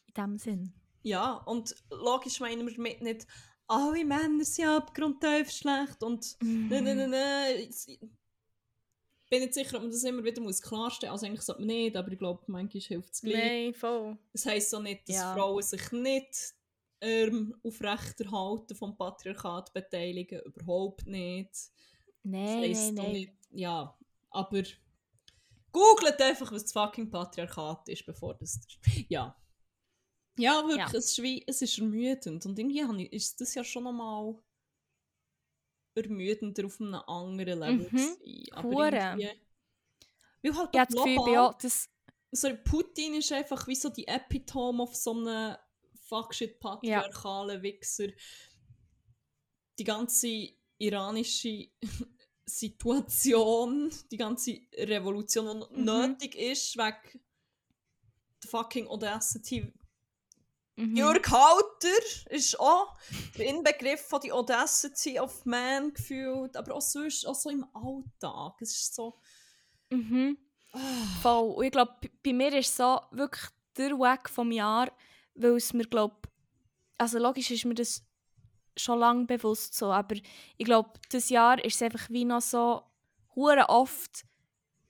In 0.08 0.14
dem 0.14 0.38
Sinn. 0.38 0.74
ja, 1.04 1.34
und 1.46 1.76
logisch 1.90 2.40
meinen 2.40 2.66
wir 2.68 2.74
damit 2.76 3.02
nicht, 3.02 3.28
alle 3.68 4.04
Männer 4.06 4.44
sind 4.44 4.68
abgrundtief 4.68 5.52
schlecht 5.52 6.02
und 6.04 6.36
nein, 6.42 6.84
nein, 6.84 6.98
nein, 6.98 7.10
nein. 7.10 7.58
Jetzt- 7.60 7.88
Ich 7.90 8.00
bin 9.30 9.42
nicht 9.42 9.54
sicher, 9.54 9.76
ob 9.78 9.84
man 9.84 9.92
das 9.92 10.04
immer 10.06 10.24
wieder 10.24 10.42
muss 10.42 10.62
klarstellen 10.62 11.12
muss. 11.12 11.22
Also 11.22 11.26
eigentlich 11.28 11.46
sollte 11.46 11.62
man 11.62 11.68
nicht, 11.68 11.96
aber 11.98 12.12
ich 12.12 12.18
glaube, 12.18 12.44
manchmal 12.48 12.82
hilft 12.82 13.14
es 13.14 13.22
gleich. 13.22 13.36
Nein, 13.36 13.74
voll. 13.74 14.18
Das 14.32 14.46
heisst 14.46 14.70
so 14.70 14.80
nicht, 14.80 15.08
dass 15.10 15.18
Ja. 15.18 15.34
Frauen 15.34 15.62
sich 15.62 15.92
nicht 15.92 16.54
ähm, 17.02 17.54
aufrechterhalten 17.64 18.76
vom 18.76 18.98
Patriarchat 18.98 19.74
beteiligen. 19.74 20.40
Überhaupt 20.44 21.06
nicht. 21.06 21.52
Das 22.32 22.42
Nein, 22.42 22.60
heisst 22.62 22.94
nein, 22.94 22.94
nein. 22.96 23.12
nicht. 23.14 23.34
Ja, 23.52 23.98
aber 24.32 24.64
googelt 25.72 26.22
einfach, 26.22 26.52
was 26.52 26.64
das 26.64 26.72
fucking 26.74 27.10
Patriarchat 27.10 27.88
ist, 27.90 28.06
bevor 28.06 28.34
das. 28.36 28.60
Ja. 29.10 29.36
Ja, 30.40 30.62
wirklich, 30.68 30.78
Ja. 30.78 30.88
Es, 30.88 31.06
ist 31.12 31.22
wie, 31.24 31.44
es 31.48 31.62
ist 31.62 31.78
ermüdend. 31.80 32.46
Und 32.46 32.60
irgendwie 32.60 33.06
ich- 33.06 33.14
ist 33.14 33.42
das 33.42 33.56
ja 33.56 33.64
schon 33.64 33.86
nochmal 33.86 34.36
ermüdender 35.96 36.66
auf 36.66 36.80
einem 36.80 36.94
anderen 37.08 37.60
Level. 37.60 37.90
Mhm. 37.92 38.20
gewesen. 38.20 38.54
Aber 38.54 38.70
irgendwie- 38.94 39.30
Weil 40.44 40.56
halt 40.56 40.58
habe 40.58 40.72
das 40.74 40.88
Gefühl, 40.90 41.16
global- 41.16 41.34
ja, 41.34 41.58
das... 41.62 41.90
so, 42.32 42.50
Putin 42.64 43.16
ist 43.16 43.32
einfach 43.32 43.68
wie 43.68 43.76
so 43.76 43.90
die 43.90 44.08
Epitome 44.08 44.84
auf 44.84 44.96
so 44.96 45.12
einem 45.12 45.56
fuckshit 46.02 46.60
patriarchalen 46.60 47.62
Wichser. 47.64 48.08
Die 49.80 49.84
ganze 49.84 50.50
iranische 50.78 51.70
Situation, 52.50 53.92
die 54.12 54.18
ganze 54.18 54.60
Revolution, 54.78 55.66
die 55.70 55.80
Mhm. 55.80 55.86
nötig 55.86 56.36
ist, 56.36 56.78
wegen 56.78 57.22
der 58.44 58.50
fucking 58.50 58.88
Audacity. 58.88 59.72
Mhm. 60.78 60.96
Jörg 60.96 61.28
Halter 61.30 62.30
ist 62.30 62.60
auch 62.60 62.96
der 63.38 63.48
Inbegriff 63.48 64.02
von 64.02 64.22
die 64.22 64.32
Audacity 64.32 65.20
of 65.20 65.46
Man 65.46 65.94
gefühlt, 65.94 66.56
aber 66.56 66.76
auch 66.76 66.82
sonst, 66.82 67.26
auch 67.26 67.36
so 67.36 67.50
im 67.50 67.66
Alltag. 67.74 68.62
Es 68.62 68.72
ist 68.72 68.96
so, 68.96 69.20
Mhm. 69.90 70.38
Voll. 71.22 71.54
Und 71.54 71.66
ich 71.66 71.72
glaube, 71.72 71.96
bei 72.22 72.34
mir 72.34 72.54
ist 72.58 72.76
so 72.76 73.00
wirklich 73.12 73.46
der 73.78 73.92
Weg 73.92 74.30
vom 74.30 74.52
Jahr, 74.52 74.92
weil 75.34 75.56
es 75.56 75.72
mir, 75.74 75.86
glaube 75.86 76.16
also 76.98 77.20
logisch 77.20 77.52
ist 77.52 77.64
mir 77.64 77.76
das 77.76 78.04
schon 78.78 79.00
lange 79.00 79.26
bewusst 79.26 79.76
so, 79.76 79.92
aber 79.92 80.16
ich 80.16 80.66
glaube, 80.66 80.92
das 81.12 81.30
Jahr 81.30 81.64
ist 81.64 81.76
es 81.76 81.82
einfach 81.82 82.10
wie 82.10 82.26
noch 82.26 82.42
so 82.42 82.84
hure 83.36 83.70
oft 83.70 84.24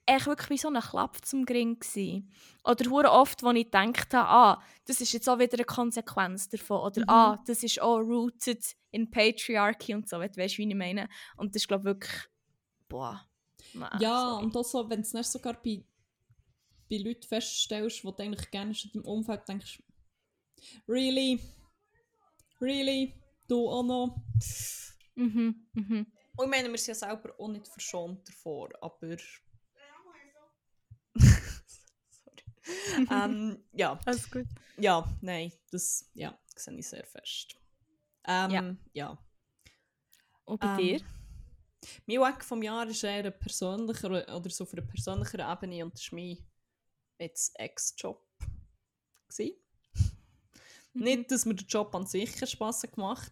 echt 0.05 0.25
wirklich 0.25 0.49
wie 0.49 0.57
so 0.57 0.69
ein 0.69 0.79
Klapp 0.81 1.17
zum 1.25 1.45
Gring 1.45 1.79
gewesen. 1.79 2.31
Oder 2.63 2.89
hure 2.89 3.11
oft, 3.11 3.43
wo 3.43 3.51
ich 3.51 3.65
gedacht 3.65 4.13
habe, 4.13 4.29
ah, 4.29 4.63
das 4.85 5.01
ist 5.01 5.11
jetzt 5.11 5.27
auch 5.27 5.37
wieder 5.39 5.55
eine 5.57 5.65
Konsequenz 5.65 6.47
davon. 6.47 6.79
Oder 6.79 7.01
Mhm. 7.01 7.09
ah, 7.09 7.43
das 7.45 7.61
ist 7.63 7.81
auch 7.81 7.99
rooted 7.99 8.63
in 8.91 9.09
Patriarchy 9.11 9.93
und 9.95 10.07
so, 10.07 10.17
weißt 10.19 10.37
du, 10.37 10.57
wie 10.59 10.69
ich 10.69 10.75
meine? 10.75 11.09
Und 11.35 11.53
das 11.55 11.63
ist, 11.63 11.67
glaube 11.67 11.81
ich, 11.81 11.85
wirklich, 11.95 12.21
boah. 12.87 13.27
nein, 13.73 13.99
Ja, 13.99 14.29
sorry. 14.31 14.45
und 14.45 14.55
auch 14.55 14.63
so, 14.63 14.89
wenn 14.89 15.01
du 15.01 15.07
es 15.07 15.13
nicht 15.13 15.29
sogar 15.29 15.53
bei, 15.61 15.83
bei 16.89 16.97
Leuten 16.99 17.27
feststellst, 17.27 18.05
wo 18.05 18.11
du 18.11 18.23
eigentlich 18.23 18.49
gerne 18.49 18.71
in 18.71 18.91
deinem 18.93 19.05
Umfeld 19.05 19.45
denkst, 19.47 19.83
really? 20.87 21.41
Really? 22.61 23.13
Du 23.47 23.69
auch 23.69 23.83
noch? 23.83 24.21
Mhm, 25.15 25.67
mhm. 25.73 26.07
Und 26.35 26.45
ich 26.45 26.49
meine, 26.51 26.69
wir 26.69 26.77
sind 26.77 26.87
ja 26.89 26.95
selber 27.07 27.33
auch 27.39 27.47
nicht 27.47 27.67
verschont 27.67 28.27
davor, 28.27 28.69
aber... 28.81 29.17
Sorry. 31.17 33.07
ähm, 33.09 33.63
ja, 33.73 33.99
Alles 34.05 34.29
gut. 34.29 34.45
ja, 34.77 35.07
nein, 35.21 35.51
das 35.71 36.09
ja, 36.13 36.37
sehe 36.55 36.77
ich 36.77 36.87
sehr 36.87 37.05
fest. 37.05 37.55
Ähm, 38.25 38.51
Ja. 38.51 38.75
ja. 38.93 39.17
Und 40.45 40.59
bei 40.59 40.67
Ähm, 40.67 40.77
dir? 40.77 41.01
Mein 42.05 42.19
Weg 42.33 42.43
vom 42.43 42.61
Jahr 42.63 42.87
ist 42.87 43.03
eher 43.03 43.25
ein 43.25 43.39
persönlicher 43.39 44.09
oder 44.09 44.49
so 44.49 44.63
auf 44.63 44.73
einer 44.73 44.81
persönlicheren 44.85 45.51
Ebene 45.51 45.85
und 45.85 45.93
das 45.93 46.11
war 46.11 46.19
mein 46.19 46.37
jetzt 47.19 47.57
Ex-Job. 47.59 48.23
gewesen. 49.29 49.55
Mhm. 50.97 51.03
Nicht, 51.03 51.31
dass 51.31 51.45
mir 51.45 51.55
der 51.55 51.65
Job 51.67 51.93
an 51.95 52.05
sich 52.05 52.31
Spass 52.49 52.83
hat 52.83 52.93
gemacht 52.93 53.31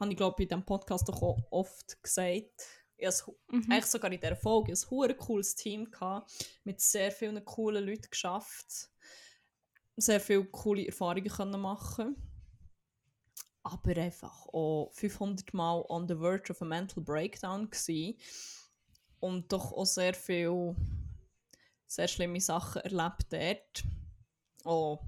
habe 0.00 0.10
ich 0.10 0.16
glaube 0.16 0.42
in 0.42 0.48
diesem 0.48 0.64
Podcast 0.64 1.08
doch 1.08 1.22
auch 1.22 1.38
oft 1.52 2.02
gesagt. 2.02 2.66
Ich 2.96 3.26
hu- 3.26 3.36
Mhm. 3.48 3.70
eigentlich 3.70 3.86
sogar 3.86 4.10
in 4.12 4.20
dieser 4.20 4.34
Folge 4.34 4.72
ein 4.72 4.90
hure 4.90 5.14
cooles 5.14 5.54
Team 5.54 5.88
gehabt, 5.90 6.30
mit 6.64 6.80
sehr 6.80 7.12
vielen 7.12 7.44
coolen 7.44 7.84
Leuten 7.86 8.10
geschafft, 8.10 8.90
sehr 9.96 10.20
viele 10.20 10.44
coole 10.46 10.86
Erfahrungen 10.86 11.28
können 11.28 11.60
machen 11.60 12.16
aber 13.64 13.96
einfach 13.96 14.48
auch 14.48 14.90
500 14.92 15.54
Mal 15.54 15.84
on 15.88 16.08
the 16.08 16.16
verge 16.16 16.50
of 16.50 16.60
a 16.62 16.64
mental 16.64 17.00
breakdown 17.04 17.70
gsi 17.70 18.18
und 19.20 19.52
doch 19.52 19.72
auch 19.72 19.84
sehr 19.86 20.14
viel 20.14 20.74
sehr 21.86 22.08
schlimme 22.08 22.40
Sachen 22.40 22.82
erlebt 22.82 23.26
dort. 23.32 23.84
Auch, 24.64 25.04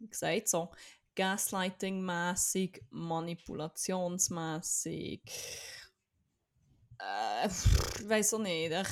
gesagt, 0.00 0.48
so 0.48 0.72
Gaslighting-mässig, 1.16 2.84
manipulationsmässig. 2.90 5.22
Äh, 6.98 7.48
weiß 8.04 8.34
auch 8.34 8.38
nicht. 8.38 8.70
Ich 8.70 8.86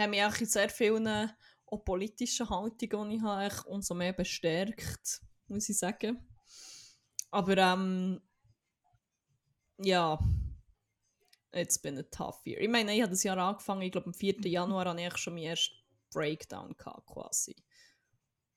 habe 0.00 0.10
mich 0.10 0.24
auch 0.24 0.36
in 0.36 0.46
sehr 0.46 0.70
vielen 0.70 1.30
auch 1.66 1.84
politischen 1.84 2.48
Haltungen, 2.48 3.10
die 3.10 3.16
ich 3.16 3.22
habe, 3.22 3.68
umso 3.68 3.94
mehr 3.94 4.12
bestärkt, 4.12 5.20
muss 5.48 5.68
ich 5.68 5.78
sagen. 5.78 6.26
Aber 7.30 7.56
ähm, 7.58 8.20
ja, 9.78 10.18
it's 11.52 11.78
been 11.78 11.98
a 11.98 12.02
tough 12.02 12.46
year. 12.46 12.60
Ich 12.60 12.68
meine, 12.68 12.94
ich 12.94 13.02
habe 13.02 13.10
das 13.10 13.24
Jahr 13.24 13.38
angefangen, 13.38 13.82
ich 13.82 13.92
glaube 13.92 14.06
am 14.06 14.14
4. 14.14 14.46
Januar 14.46 14.86
hatte 14.86 15.00
ich 15.00 15.16
schon 15.16 15.34
meinen 15.34 15.46
ersten 15.46 15.74
Breakdown 16.12 16.76
gehabt, 16.76 17.06
quasi. 17.06 17.56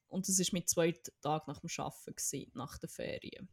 Und 0.07 0.27
das 0.27 0.39
war 0.39 0.45
mein 0.53 0.67
zweiter 0.67 1.11
Tag 1.21 1.47
nach 1.47 1.59
dem 1.59 1.69
Arbeiten, 1.77 2.15
gewesen, 2.15 2.51
nach 2.53 2.77
den 2.77 2.89
Ferien. 2.89 3.49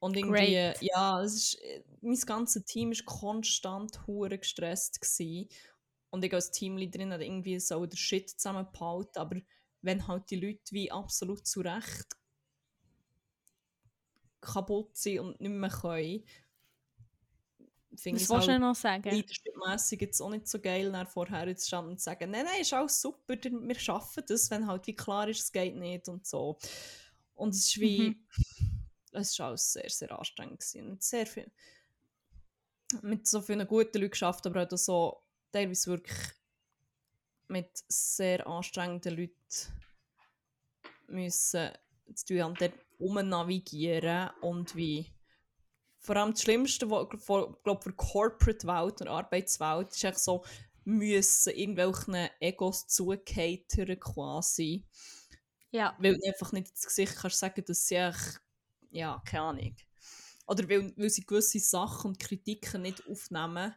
Und 0.00 0.16
irgendwie, 0.16 0.52
Great. 0.52 0.82
ja, 0.82 1.22
es 1.22 1.34
ist, 1.34 1.54
äh, 1.62 1.82
mein 2.00 2.20
ganzes 2.20 2.64
Team 2.64 2.90
war 2.90 3.04
konstant 3.04 4.06
hure 4.06 4.38
gestresst. 4.38 5.00
Gewesen. 5.00 5.48
Und 6.10 6.24
ich 6.24 6.32
als 6.32 6.50
Teamleaderin 6.50 7.12
hatte 7.12 7.24
irgendwie 7.24 7.58
so 7.58 7.84
den 7.84 7.96
Shit 7.96 8.30
zusammengehalten, 8.30 9.20
aber 9.20 9.40
wenn 9.82 10.06
halt 10.06 10.30
die 10.30 10.40
Leute 10.40 10.62
wie 10.70 10.90
absolut 10.90 11.46
zu 11.46 11.60
Recht 11.60 12.16
kaputt 14.40 14.96
sind 14.96 15.20
und 15.20 15.40
nicht 15.40 15.50
mehr 15.50 15.70
können, 15.70 16.24
finde 17.96 18.20
ich 18.20 18.28
du 18.28 18.34
halt 18.34 18.60
noch 18.60 18.74
sagen? 18.74 19.10
leadershipmässig 19.10 20.00
jetzt 20.00 20.20
auch 20.20 20.30
nicht 20.30 20.48
so 20.48 20.60
geil, 20.60 20.92
dann 20.92 21.06
vorher 21.06 21.56
zu 21.56 21.66
stehen 21.66 21.86
und 21.86 21.98
zu 21.98 22.04
sagen, 22.04 22.30
nein, 22.30 22.44
nein, 22.44 22.60
ist 22.60 22.72
alles 22.72 23.00
super, 23.00 23.34
wir 23.42 23.78
schaffen 23.78 24.24
das, 24.26 24.50
wenn 24.50 24.66
halt 24.66 24.86
wie 24.86 24.94
klar 24.94 25.28
ist, 25.28 25.40
es 25.40 25.52
geht 25.52 25.76
nicht 25.76 26.08
und 26.08 26.26
so. 26.26 26.58
Und 27.34 27.50
es 27.50 27.68
ist 27.68 27.80
wie, 27.80 28.00
Mhm. 28.00 28.26
es 29.12 29.30
ist 29.32 29.40
alles 29.40 29.72
sehr, 29.72 29.88
sehr 29.88 30.18
anstrengend 30.18 30.60
gewesen. 30.60 30.90
Mit 30.90 31.02
sehr 31.02 31.26
viel, 31.26 31.50
mit 33.02 33.26
so 33.26 33.40
vielen 33.40 33.66
guten 33.66 33.98
Leuten 33.98 34.10
geschafft, 34.10 34.46
aber 34.46 34.66
auch 34.66 34.76
so 34.76 35.22
teilweise 35.52 35.90
wirklich 35.90 36.18
mit 37.48 37.70
sehr 37.88 38.46
anstrengenden 38.46 39.16
Leuten 39.16 39.34
müssen 41.06 41.70
zu 42.14 42.26
tun 42.26 42.42
haben, 42.42 42.54
dort 42.54 42.74
umnavigieren 42.98 44.30
und 44.40 44.74
wie 44.76 45.06
vor 46.00 46.16
allem 46.16 46.32
das 46.32 46.42
Schlimmste, 46.42 46.90
was 46.90 47.08
glaub, 47.62 47.82
für 47.84 47.90
die 47.90 47.96
Corporate-Welt 47.96 49.00
und 49.00 49.08
Arbeitswelt 49.08 49.90
ist 49.94 50.04
echt 50.04 50.18
so, 50.18 50.44
müssen 50.84 51.52
irgendwelchen 51.54 52.28
Egos 52.40 52.86
zugehätern 52.86 53.98
quasi, 54.00 54.84
Ja. 55.70 55.96
weil 55.98 56.16
du 56.16 56.26
einfach 56.26 56.52
nicht 56.52 56.70
ins 56.70 56.86
Gesicht 56.86 57.16
kannst 57.16 57.38
sagen, 57.38 57.64
dass 57.66 57.86
sie 57.86 57.96
echt, 57.96 58.40
ja, 58.90 59.22
keine 59.26 59.42
Ahnung. 59.44 59.76
Oder 60.46 60.68
weil, 60.68 60.92
weil 60.96 61.10
sie 61.10 61.26
gewisse 61.26 61.58
Sachen 61.60 62.08
und 62.12 62.18
Kritiken 62.18 62.82
nicht 62.82 63.06
aufnehmen, 63.06 63.74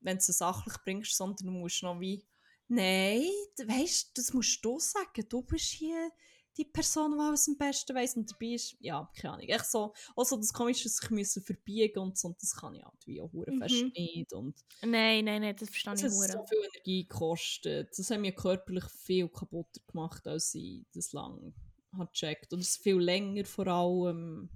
wenn 0.00 0.16
du 0.16 0.22
sie 0.22 0.32
sachlich 0.32 0.74
bringst, 0.84 1.16
sondern 1.16 1.46
du 1.46 1.52
musst 1.52 1.82
noch 1.82 2.00
wie, 2.00 2.26
nein, 2.68 3.22
weißt 3.58 4.10
das 4.18 4.32
musst 4.32 4.64
du 4.64 4.78
sagen, 4.80 5.24
du 5.28 5.42
bist 5.42 5.66
hier 5.66 6.10
die 6.56 6.64
Person, 6.64 7.12
die 7.12 7.20
alles 7.20 7.48
am 7.48 7.56
besten 7.56 7.94
weiss 7.94 8.16
und 8.16 8.30
dabei 8.30 8.54
ist, 8.54 8.76
ja, 8.80 9.10
keine 9.16 9.34
Ahnung. 9.34 9.48
Echt 9.48 9.66
so, 9.66 9.94
auch 10.16 10.24
so 10.24 10.36
das 10.36 10.52
Komische, 10.52 10.84
dass 10.84 11.00
ich 11.02 11.10
müssen 11.10 11.42
verbiegen 11.42 11.98
und 12.00 12.18
so, 12.18 12.28
und 12.28 12.42
das 12.42 12.54
kann 12.54 12.74
ich 12.74 12.84
halt 12.84 13.06
wie 13.06 13.20
auch 13.20 13.32
hure 13.32 13.52
fest 13.58 13.82
Mhm. 13.82 13.92
nicht. 13.94 14.32
Und 14.32 14.58
Nein, 14.82 15.24
nein, 15.24 15.42
nein, 15.42 15.56
das 15.56 15.68
verstehe 15.70 15.92
das 15.94 16.02
ich 16.02 16.22
hat 16.22 16.32
so 16.32 16.46
viel 16.46 16.58
Energie 16.58 17.06
gekostet. 17.06 17.90
Das 17.96 18.10
hat 18.10 18.20
mir 18.20 18.32
körperlich 18.32 18.84
viel 18.86 19.28
kaputter 19.28 19.80
gemacht, 19.86 20.26
als 20.26 20.54
ich 20.54 20.84
das 20.92 21.12
lang 21.12 21.54
habe 21.96 22.10
gecheckt. 22.12 22.52
Und 22.52 22.60
es 22.60 22.70
ist 22.70 22.82
viel 22.82 22.98
länger 22.98 23.44
vor 23.44 23.66
allem. 23.66 24.50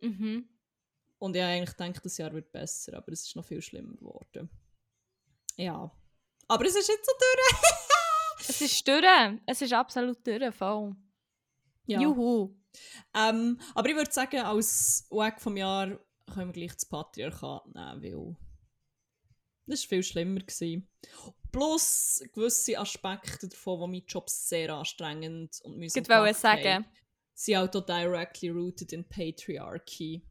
Mhm. 0.00 0.48
Und 1.18 1.34
ich 1.36 1.42
eigentlich 1.42 1.76
gedacht, 1.76 2.04
das 2.04 2.18
Jahr 2.18 2.32
wird 2.32 2.52
besser, 2.52 2.94
aber 2.96 3.12
es 3.12 3.22
ist 3.26 3.36
noch 3.36 3.44
viel 3.44 3.62
schlimmer 3.62 3.94
geworden. 3.96 4.50
Ja. 5.56 5.90
Aber 6.48 6.64
es 6.66 6.76
ist 6.76 6.88
jetzt 6.88 7.06
so 7.06 7.12
durch. 7.18 7.62
Es 8.48 8.60
ist 8.60 8.86
durch. 8.86 9.02
Es 9.46 9.62
ist 9.62 9.72
absolut 9.72 10.24
durch, 10.24 10.54
voll. 10.54 10.94
Ja. 11.86 12.00
Juhu. 12.00 12.54
Ähm, 13.14 13.58
aber 13.74 13.88
ich 13.88 13.96
würde 13.96 14.12
sagen, 14.12 14.40
als 14.40 15.06
Weg 15.10 15.40
vom 15.40 15.56
Jahr 15.56 15.98
können 16.32 16.48
wir 16.48 16.52
gleich 16.52 16.74
das 16.74 16.86
Patriarchat 16.86 17.66
nehmen, 17.74 18.02
weil 18.02 18.36
das 19.66 19.82
war 19.82 19.88
viel 19.88 20.02
schlimmer. 20.02 20.40
Gewesen. 20.40 20.88
Plus 21.52 22.22
gewisse 22.32 22.78
Aspekte 22.78 23.48
davon, 23.48 23.80
die 23.80 23.98
meinen 23.98 24.06
Job 24.06 24.28
sehr 24.28 24.74
anstrengend 24.74 25.58
und 25.62 25.78
mühsam 25.78 26.02
Ich 26.02 26.08
wollte 26.08 26.34
sagen. 26.38 26.86
sind 27.34 27.56
auch 27.56 27.68
directly 27.68 28.50
rooted 28.50 28.92
in 28.92 29.08
Patriarchy. 29.08 30.22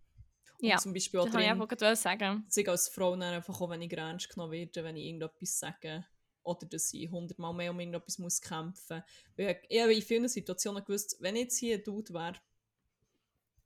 Und 0.61 0.69
Ja, 0.69 0.77
zum 0.77 0.93
Beispiel 0.93 1.19
auch 1.19 1.25
Das 1.25 1.33
wollte 1.33 1.47
ich 1.47 1.51
drin, 1.51 1.61
einfach 1.87 1.95
sagen. 1.97 2.43
dass 2.45 2.57
ich 2.57 2.69
als 2.69 2.87
Frau 2.89 3.11
dann 3.15 3.33
einfach 3.33 3.59
auch 3.59 3.69
weniger 3.69 3.97
ernst 3.97 4.29
genommen 4.29 4.51
werde, 4.53 4.83
wenn 4.83 4.95
ich 4.95 5.05
irgendetwas 5.05 5.59
sage. 5.59 6.05
Oder 6.45 6.65
dass 6.67 6.93
ich 6.93 7.09
hundertmal 7.11 7.53
mehr 7.53 7.71
um 7.71 7.79
irgendetwas 7.79 8.17
muss 8.19 8.39
kämpfen 8.39 9.03
muss. 9.37 9.47
Ich 9.67 9.81
habe 9.81 9.93
in 9.93 10.01
vielen 10.01 10.27
Situationen 10.29 10.83
gewusst, 10.85 11.17
wenn 11.19 11.35
ich 11.35 11.43
jetzt 11.43 11.57
hier 11.57 11.77
ein 11.77 11.83
Dude 11.83 12.13
wäre, 12.13 12.35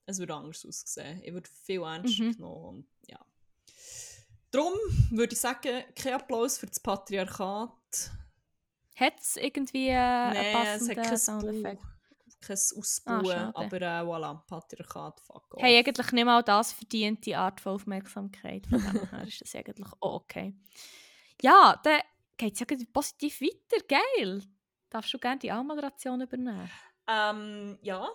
es 0.06 0.18
würde 0.18 0.34
anders 0.34 0.66
aussehen. 0.66 1.22
Ich 1.24 1.32
würde 1.34 1.48
viel 1.66 1.82
ernster 1.82 2.24
Mhm. 2.24 2.32
genommen. 2.34 2.66
Und, 2.66 2.88
ja. 3.08 3.20
Darum 4.52 4.74
würde 5.12 5.34
ich 5.34 5.40
sagen, 5.40 5.84
kein 5.96 6.14
Applaus 6.14 6.58
für 6.58 6.66
das 6.66 6.80
Patriarchat. 6.80 8.12
Hat 8.96 9.20
es 9.20 9.36
irgendwie 9.36 9.90
äh, 9.90 9.94
einen 9.96 10.34
Nein, 10.34 10.46
es 10.46 10.54
passenden 10.54 10.98
hat 11.00 11.08
kein 11.08 11.18
Soundeffekt? 11.18 11.84
Kein 12.42 12.54
Ausbauen, 12.78 13.26
schade. 13.26 13.56
aber 13.56 13.82
äh, 13.82 14.02
voilà, 14.02 14.42
Patriarchat, 14.48 15.20
fuck 15.20 15.54
off. 15.56 15.62
Hey, 15.62 15.78
eigentlich 15.78 16.12
nicht 16.14 16.26
mal 16.26 16.42
das 16.42 16.72
verdient 16.72 17.26
die 17.26 17.36
Art 17.36 17.60
von 17.62 17.74
Aufmerksamkeit. 17.76 18.66
Von 18.66 18.82
dem 18.82 19.10
her 19.10 19.24
ist 19.28 19.42
das 19.42 19.54
eigentlich 19.56 19.88
auch 20.00 20.22
okay. 20.22 20.56
Ja, 21.42 21.80
dann 21.84 22.00
geht 22.40 22.54
es 22.54 22.60
ja 22.60 22.66
positiv 22.92 23.42
weiter. 23.42 23.86
Geil. 23.88 24.42
Darfst 24.90 25.14
du 25.14 25.20
gerne 25.20 25.40
die 25.40 25.52
Anmoderation 25.52 26.22
übernehmen? 26.22 26.70
Ähm, 27.08 27.78
ja. 27.84 28.10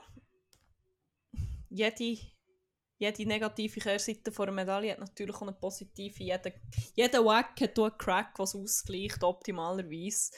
Jede 1.68 2.18
jede 2.96 3.26
negative 3.26 3.80
Kehrseite 3.80 4.32
von 4.32 4.48
einer 4.48 4.54
Medaille 4.54 4.92
hat 4.92 5.00
natürlich 5.00 5.34
auch 5.34 5.42
eine 5.42 5.52
positive. 5.52 6.22
Jeder, 6.22 6.52
jeder 6.94 7.24
Wack 7.24 7.60
hat 7.60 7.78
einen 7.78 7.98
Crack, 7.98 8.38
was 8.38 8.54
ausgleicht, 8.54 9.22
optimalerweise. 9.22 10.32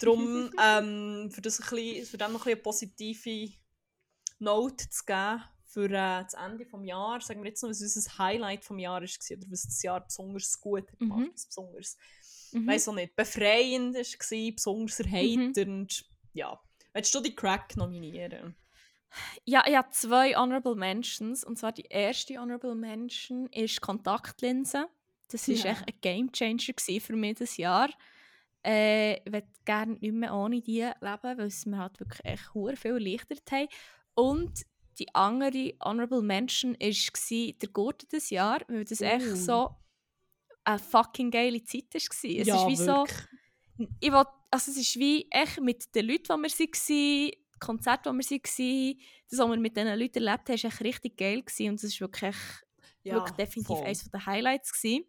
Darum, 0.00 0.50
ähm, 0.62 1.30
für, 1.30 1.40
das 1.40 1.60
ein 1.60 1.70
bisschen, 1.70 2.06
für 2.06 2.18
dem 2.18 2.32
noch 2.32 2.44
ein 2.44 2.52
eine 2.52 2.56
positive 2.56 3.52
Note 4.40 4.90
zu 4.90 5.04
geben 5.04 5.42
für 5.72 5.86
äh, 5.86 6.24
das 6.24 6.34
Ende 6.34 6.66
des 6.66 6.86
Jahres, 6.86 7.26
sagen 7.26 7.42
wir 7.42 7.48
jetzt 7.48 7.62
noch, 7.62 7.70
was 7.70 7.80
unser 7.80 8.18
Highlight 8.18 8.68
des 8.68 8.78
Jahres 8.78 9.30
war 9.30 9.36
oder 9.38 9.50
was 9.50 9.62
das 9.62 9.82
Jahr 9.82 10.00
besonders 10.04 10.60
gut 10.60 10.90
hat 10.90 10.98
gemacht 10.98 11.20
mhm. 11.20 11.32
besonders, 11.32 11.96
mhm. 12.52 12.66
weiß 12.66 12.88
auch 12.88 12.94
nicht, 12.94 13.16
befreiend 13.16 13.94
war, 13.94 14.52
besonders 14.54 15.00
erheiternd. 15.00 15.66
Mhm. 15.66 15.86
Ja. 16.32 16.60
Willst 16.94 17.14
du 17.14 17.20
die 17.20 17.34
Crack 17.34 17.76
nominieren? 17.76 18.54
Ja, 19.44 19.64
ich 19.66 19.76
habe 19.76 19.90
zwei 19.90 20.34
Honorable 20.34 20.74
Mentions. 20.74 21.44
Und 21.44 21.58
zwar 21.58 21.72
die 21.72 21.86
erste 21.88 22.38
Honorable 22.38 22.74
Mention 22.74 23.46
ist 23.48 23.80
Kontaktlinsen. 23.80 24.86
Das 25.30 25.48
war 25.48 25.54
ja. 25.54 25.70
echt 25.72 25.88
ein 25.88 26.00
Game 26.00 26.32
Changer 26.32 26.74
für 27.00 27.16
mich 27.16 27.36
dieses 27.36 27.56
Jahr. 27.56 27.88
Äh, 28.64 29.14
ich 29.18 29.32
würde 29.32 29.48
gerne 29.64 29.94
nicht 29.94 30.12
mehr 30.12 30.34
ohne 30.34 30.60
die 30.60 30.80
leben, 30.80 31.22
weil 31.22 31.40
es 31.40 31.66
mir 31.66 31.78
halt 31.78 31.98
wirklich 31.98 32.24
echt 32.24 32.50
viel 32.52 32.92
erleichtert 32.92 33.50
haben. 33.50 33.68
Und 34.14 34.62
die 34.98 35.14
andere 35.14 35.74
Honorable 35.82 36.22
Mention 36.22 36.74
war 36.74 37.52
der 37.60 37.68
Gurte 37.70 38.06
des 38.06 38.30
Jahr, 38.30 38.60
weil 38.68 38.84
das 38.84 39.00
uh. 39.00 39.04
echt 39.04 39.36
so 39.36 39.74
eine 40.64 40.78
fucking 40.78 41.30
geile 41.30 41.62
Zeit 41.64 41.94
war. 41.94 42.00
Es 42.00 42.22
ja, 42.22 42.56
ist 42.56 42.80
wie 42.80 42.86
wirklich. 42.86 43.16
so. 43.78 43.86
Ich 44.00 44.12
will, 44.12 44.24
also 44.50 44.70
es 44.70 44.76
ist 44.76 44.96
wie 44.98 45.26
echt 45.30 45.60
mit 45.60 45.94
den 45.94 46.06
Leuten, 46.06 46.42
die 46.42 46.48
wir 46.48 46.68
waren, 46.68 47.30
Konzert, 47.58 48.06
wo 48.06 48.10
wir 48.12 48.24
waren, 48.24 49.00
das, 49.30 49.38
was 49.38 49.48
wir 49.48 49.56
mit 49.56 49.76
diesen 49.76 49.98
Leuten 49.98 50.26
erlebt 50.26 50.48
haben, 50.48 50.62
war 50.62 50.80
richtig 50.80 51.16
geil. 51.16 51.42
Gewesen. 51.42 51.70
Und 51.70 51.82
das 51.82 51.92
war 51.92 52.08
wirklich, 52.08 52.36
ja, 53.02 53.14
wirklich 53.14 53.36
definitiv 53.36 53.76
voll. 53.76 53.86
eines 53.86 54.10
der 54.10 54.26
Highlights. 54.26 54.72
Gewesen. 54.72 55.04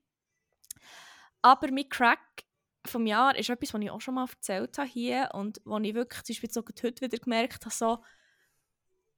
Aber 1.41 1.71
mit 1.71 1.89
Crack 1.89 2.45
vom 2.85 3.05
Jahr 3.05 3.35
ist 3.35 3.49
etwas, 3.49 3.73
was 3.73 3.81
ich 3.81 3.91
auch 3.91 4.01
schon 4.01 4.15
mal 4.15 4.27
erzählt 4.29 4.77
habe 4.77 4.89
hier 4.89 5.29
und 5.33 5.61
wo 5.65 5.77
ich 5.79 5.93
wirklich 5.93 6.23
zum 6.23 6.33
Beispiel 6.33 6.51
so 6.51 6.63
heute 6.83 7.01
wieder 7.01 7.17
gemerkt 7.17 7.65
habe, 7.65 7.73
so 7.73 8.03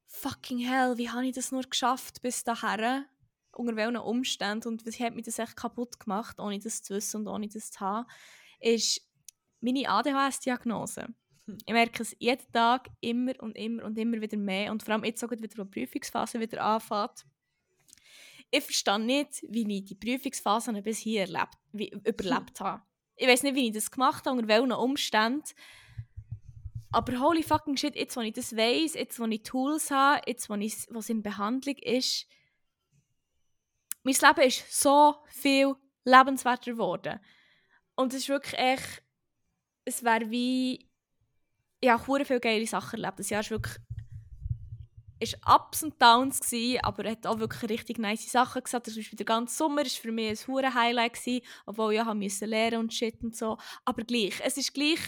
fucking 0.08 0.60
hell, 0.60 0.98
wie 0.98 1.10
habe 1.10 1.26
ich 1.26 1.36
das 1.36 1.52
nur 1.52 1.64
geschafft 1.64 2.22
bis 2.22 2.44
dahin? 2.44 3.06
Unter 3.56 3.76
welchen 3.76 3.98
Umständen 3.98 4.68
und 4.68 4.86
wie 4.86 5.04
hat 5.04 5.16
mich 5.16 5.26
das 5.26 5.40
echt 5.40 5.56
kaputt 5.56 6.00
gemacht, 6.00 6.40
ohne 6.40 6.60
das 6.60 6.84
zu 6.84 6.96
wissen 6.96 7.22
und 7.22 7.28
ohne 7.28 7.48
das 7.48 7.72
zu 7.72 7.80
haben, 7.80 8.08
ist 8.60 9.02
meine 9.62 9.90
ADHS-Diagnose. 9.90 11.08
Ich 11.66 11.74
merke 11.74 12.02
es 12.02 12.16
jeden 12.20 12.52
Tag 12.52 12.90
immer 13.02 13.34
und 13.40 13.56
immer 13.56 13.84
und 13.84 13.98
immer 13.98 14.20
wieder 14.20 14.38
mehr 14.38 14.72
und 14.72 14.82
vor 14.82 14.94
allem 14.94 15.04
jetzt 15.04 15.20
sogar 15.20 15.40
wieder, 15.40 15.58
wo 15.58 15.64
die 15.64 15.82
Prüfungsphase 15.82 16.40
wieder 16.40 16.64
anfängt. 16.64 17.26
Ich 18.50 18.64
verstehe 18.64 19.00
nicht, 19.00 19.44
wie 19.50 19.78
ich 19.78 19.86
die 19.86 19.96
Prüfungsphase 19.96 20.74
bis 20.82 21.00
hier 21.00 21.22
erlebt, 21.22 21.58
wie, 21.72 21.90
überlebt 21.90 22.60
habe. 22.60 22.82
Ich 23.16 23.28
weiß 23.28 23.44
nicht, 23.44 23.56
wie 23.56 23.68
ich 23.68 23.74
das 23.74 23.92
gemacht 23.92 24.26
habe, 24.26 24.38
unter 24.38 24.48
welchen 24.48 24.72
Umständen. 24.72 25.46
Aber 26.92 27.20
holy 27.20 27.44
fucking 27.44 27.78
shit, 27.78 27.96
jetzt, 27.96 28.16
wo 28.16 28.22
ich 28.22 28.34
das 28.34 28.56
weiß, 28.56 28.94
jetzt, 28.94 29.20
wo 29.20 29.26
ich 29.26 29.44
Tools 29.44 29.92
habe, 29.92 30.22
jetzt, 30.28 30.50
wo, 30.50 30.56
ich, 30.56 30.76
wo 30.90 31.00
es 31.00 31.10
in 31.10 31.22
Behandlung 31.22 31.76
ist, 31.78 32.26
mein 34.06 34.14
Leben 34.14 34.48
ist 34.48 34.82
so 34.82 35.16
viel 35.28 35.76
lebenswerter 36.04 36.72
geworden. 36.72 37.20
Und 37.96 38.14
es 38.14 38.22
ist 38.22 38.30
wirklich 38.30 38.58
echt, 38.58 39.04
es 39.84 40.04
wäre 40.04 40.30
wie 40.30 40.88
ich 41.82 41.90
habe 41.90 42.26
viele 42.26 42.40
geile 42.40 42.66
Sachen 42.66 43.00
erlebt. 43.00 43.20
Das 43.20 43.30
Jahr 43.30 43.44
war 43.44 43.50
wirklich 43.50 43.78
ist 45.20 45.38
Ups 45.48 45.82
und 45.82 46.00
Downs 46.02 46.40
gewesen, 46.40 46.80
aber 46.84 47.06
er 47.06 47.12
hat 47.12 47.26
auch 47.26 47.40
wirklich 47.40 47.70
richtig 47.70 48.00
nice 48.00 48.30
Sachen 48.30 48.64
gesagt. 48.64 48.88
Das 48.88 48.98
war 48.98 49.04
der 49.04 49.26
ganze 49.26 49.56
Sommer 49.56 49.82
war 49.82 49.90
für 49.90 50.12
mich 50.12 50.30
ein 50.30 50.48
hure 50.48 50.74
Highlight 50.74 51.14
gewesen, 51.14 51.46
obwohl 51.66 51.94
ich 51.94 51.98
ja 51.98 52.14
musste 52.14 52.46
lernen 52.46 52.80
und 52.82 52.94
shit 52.94 53.24
und 53.24 53.36
so. 53.36 53.58
Aber 53.86 54.04
gleich, 54.04 54.40
es 54.44 54.58
ist 54.58 54.74
gleich 54.74 55.00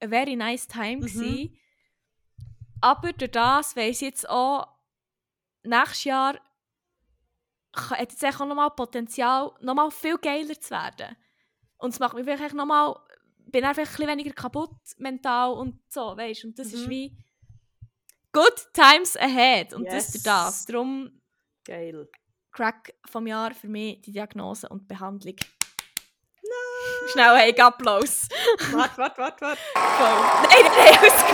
ein 0.00 0.10
very 0.10 0.36
nice 0.36 0.66
time 0.66 0.96
mhm. 0.96 1.00
gewesen. 1.00 1.58
Aber 2.80 3.12
durch 3.12 3.30
das 3.30 3.76
weiss 3.76 3.96
ich 3.96 4.08
jetzt 4.08 4.28
auch, 4.28 4.68
nächstes 5.64 6.04
Jahr 6.04 6.40
hat 7.74 8.00
jetzt 8.00 8.24
auch 8.24 8.46
nochmal 8.46 8.70
Potenzial, 8.70 9.52
nochmal 9.60 9.90
viel 9.90 10.18
geiler 10.18 10.58
zu 10.60 10.70
werden. 10.70 11.16
Und 11.78 11.90
es 11.90 11.98
macht 11.98 12.14
mich 12.14 12.24
vielleicht 12.24 12.54
nochmal 12.54 12.94
bin 13.52 13.64
einfach 13.64 13.82
ein 13.82 13.88
bisschen 13.88 14.08
weniger 14.08 14.32
kaputt 14.32 14.76
mental 14.98 15.52
und 15.52 15.80
so, 15.88 16.16
weißt 16.16 16.44
Und 16.44 16.58
das 16.58 16.68
mhm. 16.68 16.74
ist 16.74 16.88
wie 16.88 17.16
good 18.32 18.68
times 18.72 19.16
ahead 19.16 19.74
und 19.74 19.84
yes. 19.84 19.92
das 19.92 20.14
ist 20.14 20.26
das. 20.26 20.64
Darum 20.64 21.20
geil. 21.64 22.08
Crack 22.50 22.94
vom 23.06 23.26
Jahr 23.26 23.54
für 23.54 23.68
mich 23.68 24.00
die 24.02 24.12
Diagnose 24.12 24.68
und 24.68 24.86
Behandlung. 24.88 25.36
No. 26.42 27.08
Schnell, 27.12 27.36
hey, 27.36 27.58
Applaus. 27.60 28.28
Warte, 28.72 28.98
warte, 28.98 29.18
warte, 29.18 29.40
warte. 29.40 29.60
Nein, 30.48 30.64
nein, 30.76 30.98
alles 30.98 31.24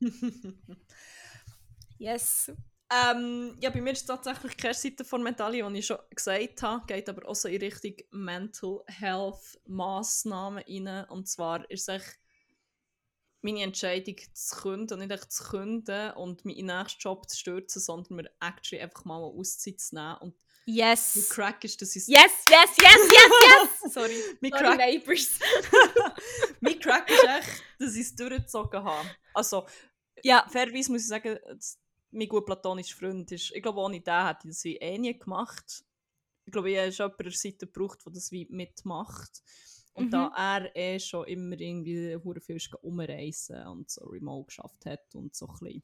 gut. 0.00 0.78
yes. 1.98 2.50
Ähm, 2.90 3.56
ja, 3.60 3.68
bei 3.68 3.82
mir 3.82 3.92
ist 3.92 4.00
es 4.00 4.06
tatsächlich 4.06 4.56
keine 4.56 4.72
Seite 4.72 5.04
von 5.04 5.22
Medaille, 5.22 5.68
die 5.70 5.78
ich 5.78 5.86
schon 5.86 5.98
gesagt 6.14 6.62
habe, 6.62 6.86
geht 6.86 7.08
aber 7.08 7.28
auch 7.28 7.34
so 7.34 7.48
in 7.48 7.60
Richtung 7.60 7.94
Mental 8.10 8.82
Health 8.86 9.60
Massnahmen 9.66 10.64
rein. 10.66 11.04
Und 11.10 11.28
zwar 11.28 11.70
ist 11.70 11.88
es 11.90 12.02
meine 13.42 13.62
Entscheidung 13.62 14.16
zu 14.32 14.56
künden, 14.56 14.98
nicht 15.00 15.10
echt 15.10 15.30
zu 15.30 15.44
künden 15.44 16.12
und 16.12 16.44
meinen 16.44 16.66
nächsten 16.66 17.00
Job 17.00 17.28
zu 17.28 17.36
stürzen, 17.36 17.80
sondern 17.80 18.16
mir 18.16 18.30
actually 18.40 18.82
einfach 18.82 19.04
mal 19.04 19.18
eine 19.18 19.38
Auszeit 19.38 19.80
zu 19.80 19.94
nehmen. 19.94 20.16
Und 20.20 20.34
yes. 20.64 21.14
mein 21.14 21.28
Crack 21.28 21.64
ist, 21.64 21.80
dass 21.82 21.94
ich 21.94 22.06
Yes, 22.06 22.44
yes, 22.48 22.70
yes, 22.80 23.00
yes, 23.12 23.82
yes! 23.82 23.92
Sorry, 23.92 24.16
mein 24.40 24.50
Sorry, 24.50 24.64
Crack... 24.64 24.78
Neighbors. 24.78 25.38
mein 26.60 26.80
Crack 26.80 27.10
ist 27.10 27.24
echt, 27.24 27.62
dass 27.78 27.94
ich 27.94 28.00
es 28.00 28.16
durchgezogen 28.16 28.82
habe. 28.82 29.08
Also, 29.34 29.66
ja. 30.22 30.46
fairerweise 30.50 30.90
muss 30.90 31.02
ich 31.02 31.08
sagen, 31.08 31.38
mein 32.10 32.28
gut 32.28 32.46
platonischer 32.46 32.96
Freund 32.96 33.30
ist, 33.32 33.52
ich 33.54 33.62
glaube, 33.62 33.80
ohne 33.80 34.00
den 34.00 34.26
hätte 34.26 34.48
ich 34.48 34.54
das 34.54 34.64
wie 34.64 34.76
eh 34.76 34.98
nie 34.98 35.18
gemacht. 35.18 35.84
Ich 36.44 36.52
glaube, 36.52 36.68
schon 36.70 36.76
jemanden 36.76 37.02
an 37.02 37.24
der 37.24 37.32
Seite 37.32 37.66
gebraucht, 37.66 38.04
der 38.04 38.12
das 38.12 38.32
wie 38.32 38.46
mitmacht. 38.50 39.42
Und 39.92 40.06
mhm. 40.06 40.10
da 40.10 40.32
er 40.36 40.76
eh 40.76 40.98
schon 40.98 41.26
immer 41.26 41.58
irgendwie 41.58 42.16
hure 42.16 42.40
viel 42.40 42.60
umreisen 42.82 43.66
und 43.66 43.90
so 43.90 44.04
remote 44.06 44.46
geschafft 44.46 44.86
hat 44.86 45.14
und 45.14 45.34
so 45.34 45.46
ein 45.48 45.58
bisschen 45.60 45.82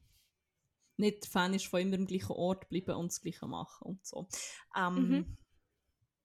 nicht 0.97 1.25
der 1.25 1.31
Fan 1.31 1.55
ist 1.55 1.67
von 1.67 1.81
immer 1.81 1.97
am 1.97 2.07
gleichen 2.07 2.33
Ort 2.33 2.69
bleiben 2.69 2.95
und 2.95 3.11
das 3.11 3.21
Gleiche 3.21 3.47
machen 3.47 3.87
und 3.87 4.07
so. 4.07 4.29
Ähm, 4.77 5.09
mhm. 5.09 5.37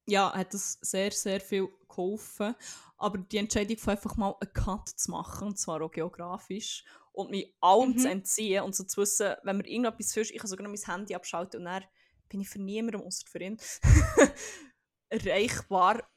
Ja, 0.08 0.34
hat 0.34 0.54
das 0.54 0.80
sehr, 0.82 1.12
sehr 1.12 1.40
viel 1.40 1.70
geholfen. 1.88 2.56
Aber 2.98 3.20
die 3.20 3.38
Entscheidung 3.38 3.78
von 3.78 3.92
einfach 3.92 4.18
mal 4.18 4.36
einen 4.40 4.54
Cut 4.54 4.90
zu 4.90 5.12
machen, 5.12 5.50
und 5.50 5.60
zwar 5.60 5.82
auch 5.82 5.92
geografisch, 5.92 6.84
und 7.12 7.32
mich 7.32 7.54
allem 7.60 7.92
mhm. 7.92 7.98
zu 7.98 8.10
entziehen 8.10 8.64
und 8.64 8.76
so 8.76 8.84
zu 8.84 9.02
wissen, 9.02 9.36
wenn 9.44 9.58
mir 9.58 9.68
irgendetwas 9.68 10.14
fühlst, 10.14 10.32
ich 10.32 10.38
kann 10.40 10.48
sogar 10.48 10.68
noch 10.68 10.76
mein 10.76 10.96
Handy 10.96 11.16
abschalten 11.16 11.60
und 11.60 11.66
dann 11.66 11.84
bin 12.30 12.42
ich 12.42 12.50
für 12.50 12.60
niemanden, 12.60 13.02
außer 13.02 13.26
für 13.28 13.42
ihn, 13.42 13.58
erreichbar. 15.10 16.08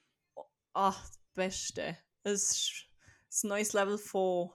Ach, 0.75 1.03
das 1.09 1.19
Beste. 1.35 1.99
Es 2.23 2.87
ist 3.29 3.45
ein 3.45 3.49
neues 3.49 3.73
Level 3.73 3.99
von 3.99 4.51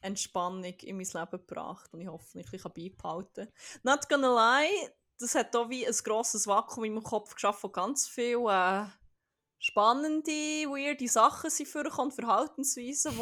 Entspannung 0.00 0.64
in 0.64 0.96
mein 0.96 1.06
Leben 1.06 1.30
gebracht 1.30 1.92
und 1.92 2.00
ich 2.00 2.08
hoffe, 2.08 2.40
ich 2.40 2.62
kann 2.62 2.72
beibehalten. 2.72 3.48
Not 3.82 4.08
gonna 4.08 4.60
lie, 4.60 4.90
das 5.18 5.34
hat 5.34 5.54
auch 5.56 5.68
wie 5.68 5.86
ein 5.86 5.94
grosses 6.04 6.46
Vakuum 6.46 6.84
in 6.84 6.94
meinem 6.94 7.02
Kopf 7.02 7.34
geschafft 7.34 7.60
von 7.60 7.72
ganz 7.72 8.06
viel 8.06 8.38
äh, 8.48 8.86
spannende, 9.58 10.30
weirde 10.68 11.08
Sachen 11.08 11.50
sind 11.50 11.68
vorgekommen, 11.68 12.12
Verhaltensweisen, 12.12 13.12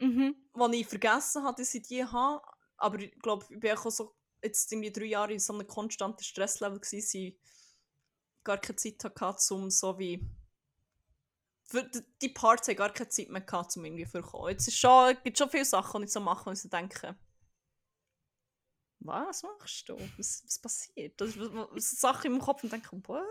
die 0.00 0.04
mhm. 0.04 0.45
Wo 0.58 0.68
ich 0.68 0.86
vergessen 0.86 1.44
habe, 1.44 1.60
dass 1.60 1.74
ich 1.74 1.82
die 1.82 2.04
habe. 2.04 2.42
Aber 2.76 2.98
ich 2.98 3.18
glaube, 3.20 3.46
ich 3.50 3.60
bin 3.60 3.76
auch 3.76 3.90
so 3.90 4.14
jetzt 4.42 4.70
irgendwie 4.70 4.92
drei 4.92 5.06
Jahre 5.06 5.32
in 5.32 5.38
so 5.38 5.52
einem 5.52 5.66
konstanten 5.66 6.22
Stresslevel 6.22 6.80
gewesen, 6.80 7.18
ich 7.18 7.38
gar 8.44 8.58
keine 8.58 8.76
Zeit 8.76 9.02
hatte, 9.04 9.54
um 9.54 9.70
so 9.70 9.98
wie 9.98 10.24
für 11.64 11.82
die 12.22 12.28
Parts 12.28 12.68
haben 12.68 12.76
gar 12.76 12.92
keine 12.92 13.08
Zeit 13.08 13.28
mehr 13.28 13.40
gehabt, 13.40 13.76
um 13.76 13.84
irgendwie 13.84 14.04
vorzukommen. 14.04 14.50
Jetzt 14.50 14.68
ist 14.68 14.78
schon, 14.78 15.16
es 15.16 15.22
gibt 15.22 15.36
schon 15.36 15.50
viele 15.50 15.64
Sachen, 15.64 16.00
die 16.00 16.06
ich 16.06 16.12
so 16.12 16.20
mache, 16.20 16.48
und 16.48 16.54
ich 16.54 16.62
so 16.62 16.68
denke, 16.68 17.16
was 19.00 19.42
machst 19.42 19.88
du? 19.88 19.96
Was, 20.16 20.42
was 20.44 20.58
passiert? 20.60 21.20
Das 21.20 21.36
ist 21.74 22.00
Sachen 22.00 22.34
im 22.34 22.40
Kopf 22.40 22.62
und 22.62 22.72
denke, 22.72 22.90
what? 23.08 23.26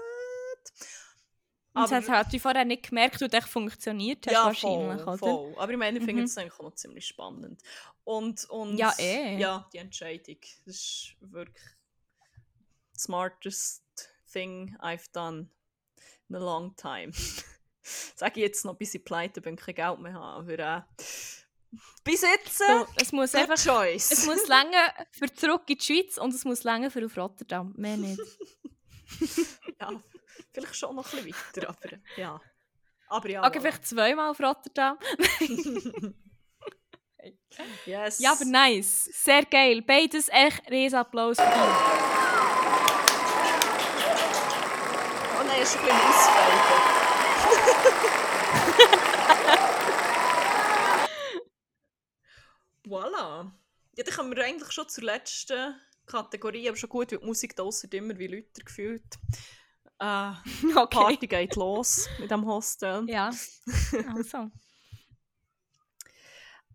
Und 1.76 1.91
das 1.91 2.10
hat 2.10 2.31
du 2.31 2.39
vorher 2.39 2.64
nicht 2.64 2.89
gemerkt, 2.89 3.19
wie 3.19 3.27
das 3.27 3.45
funktioniert 3.45 4.26
hat 4.27 4.34
ja, 4.34 4.45
wahrscheinlich, 4.45 5.02
voll, 5.02 5.14
oder? 5.14 5.18
voll. 5.18 5.56
Aber 5.57 5.72
ich 5.72 5.77
meine, 5.77 5.99
ich 5.99 6.06
finde 6.06 6.23
es 6.23 6.35
mhm. 6.35 6.41
eigentlich 6.41 6.60
auch 6.60 6.64
noch 6.64 6.76
ziemlich 6.76 7.06
spannend. 7.06 7.61
Und, 8.06 8.45
und 8.49 8.77
ja, 8.77 8.93
eh. 8.97 9.38
ja, 9.38 9.68
die 9.73 9.80
Entscheidung, 9.80 10.38
das 10.65 10.76
ist 10.76 11.15
wirklich 11.19 11.65
the 12.93 12.99
smartest 12.99 13.84
thing 14.31 14.77
I've 14.80 15.11
done 15.11 15.49
in 16.30 16.35
a 16.35 16.39
long 16.39 16.76
time. 16.77 17.11
Sage 18.15 18.39
ich 18.39 18.47
jetzt 18.47 18.65
noch, 18.65 18.76
bis 18.76 18.95
ich 18.95 19.03
pleite 19.03 19.41
bin, 19.41 19.56
kein 19.57 19.76
Geld 19.76 19.99
mehr 19.99 20.14
habe. 20.14 20.53
Aber 20.53 20.60
äh, 20.60 20.81
Bis 22.03 22.22
jetzt. 22.22 22.57
So, 22.57 22.88
es 22.95 23.11
muss 23.11 23.35
einfach 23.35 23.57
choice. 23.57 24.11
es 24.11 24.26
muss 24.26 24.47
länger 24.47 24.93
für 25.11 25.31
zurück 25.34 25.64
in 25.68 25.77
die 25.77 25.84
Schweiz 25.84 26.18
und 26.18 26.34
es 26.34 26.45
muss 26.45 26.64
länger 26.64 26.89
für 26.89 27.06
auf 27.06 27.18
Rotterdam. 27.18 27.73
Mehr 27.76 27.97
nicht. 27.97 28.19
ja, 29.81 30.03
vielleicht 30.53 30.75
schon 30.75 30.95
noch 30.95 31.13
ein 31.13 31.23
bisschen 31.23 31.35
weiter, 31.55 31.69
aber 31.69 31.97
ja. 32.17 32.41
Aber 33.07 33.29
ja. 33.29 33.45
Okay, 33.45 33.59
vielleicht 33.59 33.87
zweimal 33.87 34.31
auf 34.31 34.39
Rotterdam. 34.39 34.97
Yes. 37.85 38.19
Ja, 38.19 38.33
aber 38.33 38.45
nice. 38.45 39.05
Sehr 39.05 39.45
geil. 39.45 39.81
Beides 39.81 40.29
echt 40.29 40.69
riesen 40.69 40.97
Applaus 40.99 41.37
für 41.37 41.43
dich. 41.43 41.53
Oh 45.39 45.43
nein, 45.47 45.61
ist 45.61 45.75
ein 45.77 45.83
bisschen 45.83 45.99
ausfeigen. 46.01 46.59
voilà. 52.85 53.51
Ja, 53.97 54.03
dann 54.03 54.13
kommen 54.13 54.35
wir 54.35 54.43
eigentlich 54.43 54.71
schon 54.71 54.89
zur 54.89 55.05
letzten 55.05 55.79
Kategorie, 56.06 56.68
aber 56.68 56.77
schon 56.77 56.90
gut, 56.90 57.11
weil 57.11 57.19
die 57.19 57.26
Musik 57.26 57.56
draussen 57.56 57.90
immer 57.91 58.18
wie 58.18 58.27
Leute 58.27 58.64
gefühlt. 58.64 59.03
Äh, 59.99 60.32
Okay. 60.76 60.98
Party 60.98 61.27
geht 61.27 61.56
los 61.56 62.07
mit 62.19 62.32
dem 62.32 62.45
Hostel. 62.45 63.06
Ja. 63.10 63.32
Also. 64.15 64.49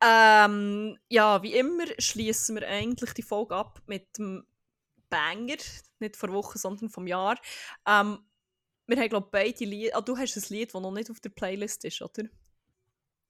Ähm, 0.02 0.98
ja, 1.08 1.42
wie 1.42 1.54
immer 1.54 1.84
schließen 1.98 2.56
wir 2.56 2.66
eigentlich 2.66 3.12
die 3.12 3.22
Folge 3.22 3.54
ab 3.54 3.82
mit 3.86 4.16
dem 4.16 4.46
Banger, 5.10 5.56
nicht 5.98 6.16
vor 6.16 6.32
Woche, 6.32 6.58
sondern 6.58 6.88
vom 6.88 7.06
Jahr. 7.06 7.38
Ähm, 7.86 8.18
wir 8.86 8.96
haben, 8.96 9.08
glaube 9.10 9.26
ich, 9.26 9.30
beide 9.30 9.64
Lieder. 9.66 9.96
Ah, 9.96 10.00
du 10.00 10.16
hast 10.16 10.36
ein 10.36 10.54
Lied, 10.54 10.74
das 10.74 10.80
noch 10.80 10.90
nicht 10.90 11.10
auf 11.10 11.20
der 11.20 11.28
Playlist 11.28 11.84
ist, 11.84 12.00
oder? 12.00 12.24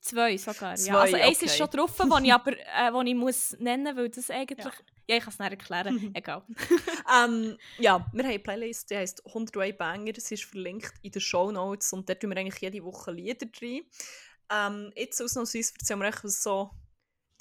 Zwei 0.00 0.36
sogar. 0.38 0.76
Zwei, 0.76 0.92
ja. 0.92 1.00
Also 1.00 1.16
eins 1.16 1.36
okay. 1.36 1.46
ist 1.46 1.56
schon 1.56 1.68
drauf, 1.68 1.98
wo 1.98 2.18
ich 2.18 2.32
aber 2.32 2.52
äh, 2.58 2.92
wo 2.92 3.02
ich 3.02 3.14
muss 3.14 3.56
nennen, 3.58 3.96
weil 3.96 4.08
das 4.08 4.30
eigentlich... 4.30 4.66
Ja, 5.06 5.16
ich 5.16 5.24
kann 5.24 5.32
es 5.32 5.38
nicht 5.38 5.50
erklären. 5.50 6.10
Egal. 6.14 6.42
ähm, 7.24 7.58
ja, 7.78 7.98
wir 8.12 8.22
haben 8.22 8.30
eine 8.30 8.38
Playlist, 8.38 8.90
die 8.90 8.96
heisst 8.96 9.26
101 9.26 9.76
Banger. 9.76 10.12
Sie 10.16 10.34
ist 10.34 10.44
verlinkt 10.44 10.94
in 11.02 11.10
den 11.10 11.20
Show 11.20 11.50
Notes 11.50 11.92
und 11.92 12.08
dort 12.08 12.20
tun 12.20 12.30
wir 12.30 12.36
eigentlich 12.36 12.60
jede 12.60 12.82
Woche 12.84 13.10
Lieder 13.12 13.46
drin. 13.46 13.82
Ähm, 14.50 14.92
jetzt 14.96 15.20
ausnahmsweise 15.20 15.74
erzählen 15.78 16.00
wir 16.00 16.08
echt, 16.08 16.24
was 16.24 16.42
so 16.42 16.70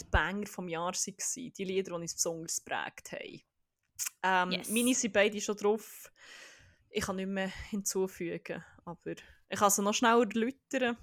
die 0.02 0.06
Banger 0.06 0.48
vom 0.48 0.68
Jahr 0.68 0.94
waren. 0.94 1.54
Die 1.58 1.64
Lieder, 1.64 1.92
die 1.92 2.02
uns 2.02 2.14
besonders 2.14 2.64
geprägt 2.64 3.12
haben. 3.12 3.42
Ähm, 4.24 4.52
Yes. 4.52 4.70
Meine 4.70 4.96
sind 4.96 5.14
beide 5.14 5.40
schon 5.40 5.58
drauf. 5.58 6.12
Ich 6.90 7.04
kann 7.04 7.18
nicht 7.18 7.28
mehr 7.28 7.52
hinzufügen, 7.70 8.64
aber 8.84 9.12
ich 9.50 9.60
kann 9.60 9.70
sie 9.70 9.84
noch 9.84 9.94
schneller 9.94 10.28
erläutern. 10.28 10.98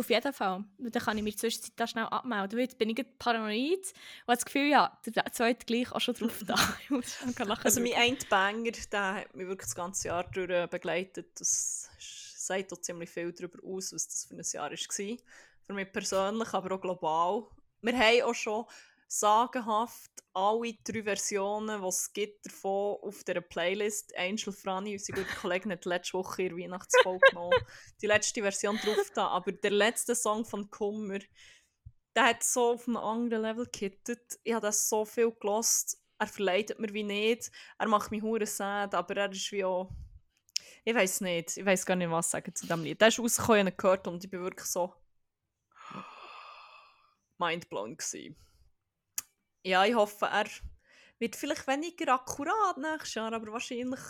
Auf 0.00 0.08
jeden 0.08 0.32
Fall. 0.32 0.64
Dann 0.78 1.02
kann 1.02 1.18
ich 1.18 1.22
mir 1.22 1.36
zwischenzeit 1.36 1.72
da 1.76 1.86
schnell 1.86 2.06
abmelden. 2.06 2.52
Weil 2.52 2.64
jetzt 2.64 2.78
bin 2.78 2.88
ich 2.88 3.04
paranoid 3.18 3.80
und 3.80 4.28
habe 4.28 4.34
das 4.34 4.46
Gefühl, 4.46 4.70
ja, 4.70 4.98
der 5.04 5.30
zweite 5.30 5.66
gleich 5.66 5.92
auch 5.92 6.00
schon 6.00 6.14
drauf 6.14 6.42
da. 6.46 6.54
Also 7.64 7.82
mein 7.82 7.92
ein 7.96 8.16
Banger, 8.30 8.72
der 8.90 9.14
hat 9.16 9.36
mich 9.36 9.46
wirklich 9.46 9.66
das 9.66 9.74
ganze 9.74 10.08
Jahr 10.08 10.24
durch 10.24 10.48
äh, 10.48 10.66
begleitet. 10.70 11.38
Das 11.38 11.90
sagt 11.98 12.72
auch 12.72 12.80
ziemlich 12.80 13.10
viel 13.10 13.30
darüber 13.30 13.58
aus, 13.62 13.92
was 13.92 14.08
das 14.08 14.24
für 14.24 14.36
ein 14.36 14.42
Jahr 14.42 14.70
war. 14.70 15.16
Für 15.66 15.72
mich 15.74 15.92
persönlich, 15.92 16.54
aber 16.54 16.74
auch 16.76 16.80
global. 16.80 17.46
Wir 17.82 17.98
haben 17.98 18.22
auch 18.22 18.34
schon 18.34 18.64
sagenhaft 19.12 20.10
alle 20.32 20.74
drei 20.84 21.02
Versionen, 21.02 21.80
die 21.82 21.88
es 21.88 22.12
gibt 22.12 22.46
davon 22.46 22.98
auf 23.02 23.24
dieser 23.24 23.40
Playlist. 23.40 24.16
Angel 24.16 24.52
Franny, 24.52 24.92
unsere 24.92 25.22
gute 25.22 25.34
Kollegin, 25.34 25.72
hat 25.72 25.84
letzte 25.84 26.14
Woche 26.14 26.42
ihre 26.42 26.56
Weihnachtsfolge 26.56 27.26
genommen. 27.28 27.58
Die 28.00 28.06
letzte 28.06 28.40
Version 28.40 28.76
drauf 28.76 29.10
da, 29.14 29.26
aber 29.26 29.50
der 29.50 29.72
letzte 29.72 30.14
Song 30.14 30.44
von 30.44 30.70
Kummer, 30.70 31.18
der 32.14 32.24
hat 32.24 32.44
so 32.44 32.74
auf 32.74 32.86
einem 32.86 32.98
anderen 32.98 33.42
Level 33.42 33.64
gekittet. 33.64 34.38
Ich 34.44 34.54
habe 34.54 34.66
das 34.66 34.88
so 34.88 35.04
viel 35.04 35.32
gelost. 35.32 36.00
Er 36.20 36.28
verleidet 36.28 36.78
mir 36.78 36.92
wie 36.92 37.02
nicht. 37.02 37.50
Er 37.78 37.88
macht 37.88 38.12
mich 38.12 38.22
hure 38.22 38.46
sad, 38.46 38.94
aber 38.94 39.16
er 39.16 39.32
ist 39.32 39.50
wie 39.50 39.64
auch... 39.64 39.90
Ich 40.84 40.94
weiß 40.94 41.22
nicht. 41.22 41.56
Ich 41.56 41.66
weiß 41.66 41.84
gar 41.84 41.96
nicht, 41.96 42.10
was 42.10 42.30
sagen 42.30 42.54
zu 42.54 42.66
diesem 42.66 42.84
Lied. 42.84 43.00
Der 43.00 43.08
ist 43.08 43.18
rausgekommen, 43.18 43.68
ich 43.68 43.76
gehört 43.76 44.06
und 44.06 44.22
ich 44.22 44.30
bin 44.30 44.42
wirklich 44.42 44.66
so... 44.66 44.94
mindblown 47.38 47.96
gewesen. 47.96 48.36
Ja, 49.62 49.84
ich 49.84 49.94
hoffe, 49.94 50.26
er 50.26 50.46
wird 51.18 51.36
vielleicht 51.36 51.66
weniger 51.66 52.14
akkurat 52.14 52.78
nächstes 52.78 53.14
Jahr, 53.14 53.32
aber 53.32 53.52
wahrscheinlich 53.52 54.00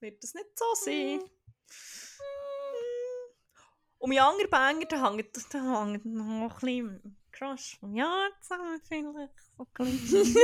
wird 0.00 0.22
das 0.22 0.34
nicht 0.34 0.58
so 0.58 0.64
sein. 0.74 1.20
Und 3.98 4.10
mein 4.10 4.18
anderer 4.18 4.48
Banger, 4.48 4.86
da 4.86 5.10
hängt, 5.10 5.36
da 5.52 5.84
hängt 5.84 6.04
noch 6.04 6.24
ein 6.24 6.48
bisschen 6.60 7.18
Crush 7.32 7.78
vom 7.78 7.94
Jahr 7.94 8.30
zusammen, 8.40 8.80
vielleicht. 8.86 9.34
So 9.56 9.66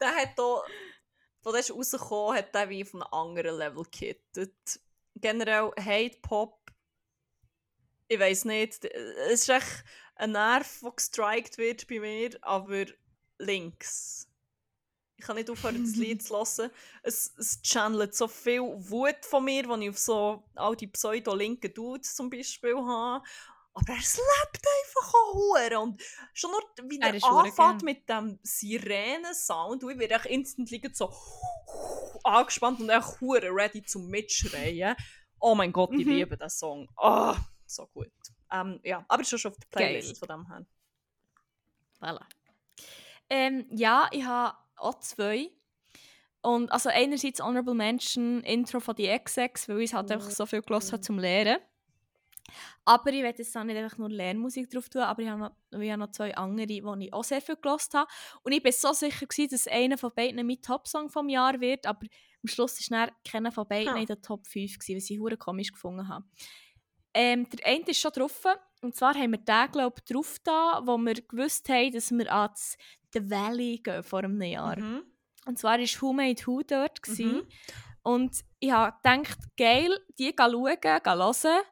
der 0.00 0.14
hat 0.14 0.38
wo 0.38 1.52
der 1.52 1.60
ist 1.60 1.72
rausgekommen, 1.72 2.36
hat 2.36 2.54
der 2.54 2.68
wie 2.68 2.82
auf 2.82 2.94
einem 2.94 3.04
anderen 3.10 3.56
Level 3.56 3.84
gekittet. 3.84 4.80
Generell 5.14 5.72
Hate 5.78 6.18
Pop, 6.22 6.70
ich 8.08 8.18
weiß 8.18 8.44
nicht, 8.46 8.84
es 8.84 9.42
ist 9.42 9.48
echt 9.48 9.84
ein 10.16 10.32
Nerv, 10.32 10.80
der 10.82 10.92
gestrikt 10.92 11.58
wird 11.58 11.86
bei 11.88 12.00
mir, 12.00 12.30
aber 12.42 12.86
links. 13.38 14.28
Ich 15.16 15.24
kann 15.24 15.34
nicht 15.36 15.50
aufhören, 15.50 15.82
das 15.84 15.96
Lied 15.96 16.22
zu 16.26 16.34
hören. 16.36 16.70
Es, 17.02 17.34
es 17.36 17.60
channelt 17.62 18.14
so 18.14 18.28
viel 18.28 18.60
Wut 18.60 19.24
von 19.24 19.44
mir, 19.44 19.62
die 19.64 19.84
ich 19.84 19.90
auf 19.90 19.98
so 19.98 20.44
all 20.54 20.76
die 20.76 20.86
pseudo-linken 20.86 21.74
Dudes 21.74 22.14
zum 22.14 22.30
Beispiel 22.30 22.76
habe. 22.76 23.24
Aber 23.74 23.92
er 23.92 23.96
lebt 23.96 24.66
einfach 24.66 25.14
auch 25.14 25.34
hure 25.34 25.78
und 25.78 26.02
schon 26.32 26.50
nur 26.50 26.62
wie 26.90 26.98
Er 27.00 27.14
er 27.14 27.24
anfängt 27.24 27.82
mit 27.82 28.08
dem 28.08 28.38
Sirenen-Sound 28.42 29.84
und 29.84 29.90
ich 29.92 29.98
werde 29.98 30.28
liegen 30.28 30.94
so 30.94 31.12
angespannt 32.24 32.80
und 32.80 32.88
echt 32.90 33.20
hure 33.20 33.50
ready 33.54 33.82
zum 33.82 34.08
Mitschreien. 34.08 34.96
Oh 35.38 35.54
mein 35.54 35.72
Gott, 35.72 35.92
ich 35.92 36.06
Mhm. 36.06 36.12
liebe 36.12 36.36
diesen 36.36 36.50
Song. 36.50 36.88
Ah, 36.96 37.36
so 37.66 37.86
gut. 37.88 38.10
Ähm, 38.50 38.80
ja, 38.82 39.04
aber 39.06 39.22
schon 39.24 39.38
schon 39.38 39.52
auf 39.52 39.58
der 39.58 39.68
Playlist 39.68 40.08
Geil. 40.08 40.28
von 40.28 40.28
dem 40.28 40.46
her. 40.48 40.66
Voilà. 42.00 42.24
Ähm, 43.30 43.66
ja, 43.70 44.08
ich 44.10 44.24
habe 44.24 44.56
auch 44.76 44.98
zwei. 45.00 45.50
Und 46.40 46.70
also 46.70 46.88
einerseits 46.88 47.40
Honorable 47.42 47.74
Mention, 47.74 48.42
Intro 48.42 48.80
von 48.80 48.94
die 48.94 49.08
XX, 49.08 49.68
weil 49.68 49.80
ich 49.80 49.94
halt 49.94 50.10
einfach 50.10 50.30
so 50.30 50.46
viel 50.46 50.62
gehört 50.62 50.92
habe 50.92 51.00
zum 51.00 51.18
Lehren. 51.18 51.58
Aber 52.84 53.12
ich 53.12 53.22
werde 53.22 53.42
jetzt 53.42 53.56
auch 53.56 53.64
nicht 53.64 53.76
einfach 53.76 53.98
nur 53.98 54.08
Lernmusik 54.08 54.70
drauf 54.70 54.88
tun, 54.88 55.02
aber 55.02 55.20
ich 55.22 55.28
habe 55.28 55.40
noch, 55.40 55.80
ich 55.80 55.90
habe 55.90 56.00
noch 56.00 56.10
zwei 56.12 56.34
andere, 56.34 56.66
die 56.66 56.82
ich 57.00 57.12
auch 57.12 57.24
sehr 57.24 57.42
viel 57.42 57.56
gehört 57.56 57.92
habe. 57.92 58.10
Und 58.42 58.52
ich 58.52 58.62
bin 58.62 58.72
so 58.72 58.92
sicher, 58.92 59.26
gewesen, 59.26 59.50
dass 59.50 59.66
einer 59.66 59.98
von 59.98 60.12
beiden 60.14 60.46
mein 60.46 60.62
Top-Song 60.62 61.10
vom 61.10 61.28
Jahr 61.28 61.60
wird, 61.60 61.86
aber 61.86 62.06
am 62.42 62.48
Schluss 62.48 62.78
war 62.90 63.10
keiner 63.28 63.52
von 63.52 63.68
beiden 63.68 63.92
Ha. 63.94 63.98
in 63.98 64.06
der 64.06 64.22
Top 64.22 64.46
5, 64.46 64.78
gewesen, 64.78 64.96
was 64.96 65.10
ich 65.10 65.18
hure 65.18 65.36
komisch 65.36 65.72
gefunden 65.72 66.08
habe. 66.08 66.24
Ähm, 67.12 67.48
der 67.50 67.66
eine 67.66 67.84
ist 67.84 68.00
schon 68.00 68.12
drauf, 68.12 68.44
und 68.80 68.94
zwar 68.94 69.14
haben 69.14 69.32
wir 69.32 69.38
den, 69.38 69.72
glaube 69.72 69.96
ich, 69.98 70.04
drauf 70.04 70.36
da, 70.44 70.80
wo 70.84 70.96
wir 70.98 71.14
gewusst 71.14 71.68
haben, 71.68 71.92
dass 71.92 72.10
wir 72.10 72.32
ans 72.32 72.76
The 73.12 73.30
Valley 73.30 73.80
gehen 73.82 74.02
vor 74.02 74.20
einem 74.20 74.40
Jahr. 74.42 74.78
Mhm. 74.78 75.02
Und 75.46 75.58
zwar 75.58 75.78
war 75.78 75.86
Who 76.00 76.12
Made 76.12 76.46
Who 76.46 76.62
dort. 76.62 77.00
Mhm. 77.06 77.24
Mhm. 77.24 77.42
Und 78.02 78.44
ich 78.60 78.70
habe 78.70 78.96
gedacht, 79.02 79.38
geil, 79.56 79.98
die 80.18 80.34
schauen, 80.38 80.76
gehen 80.80 81.00
hören. 81.04 81.62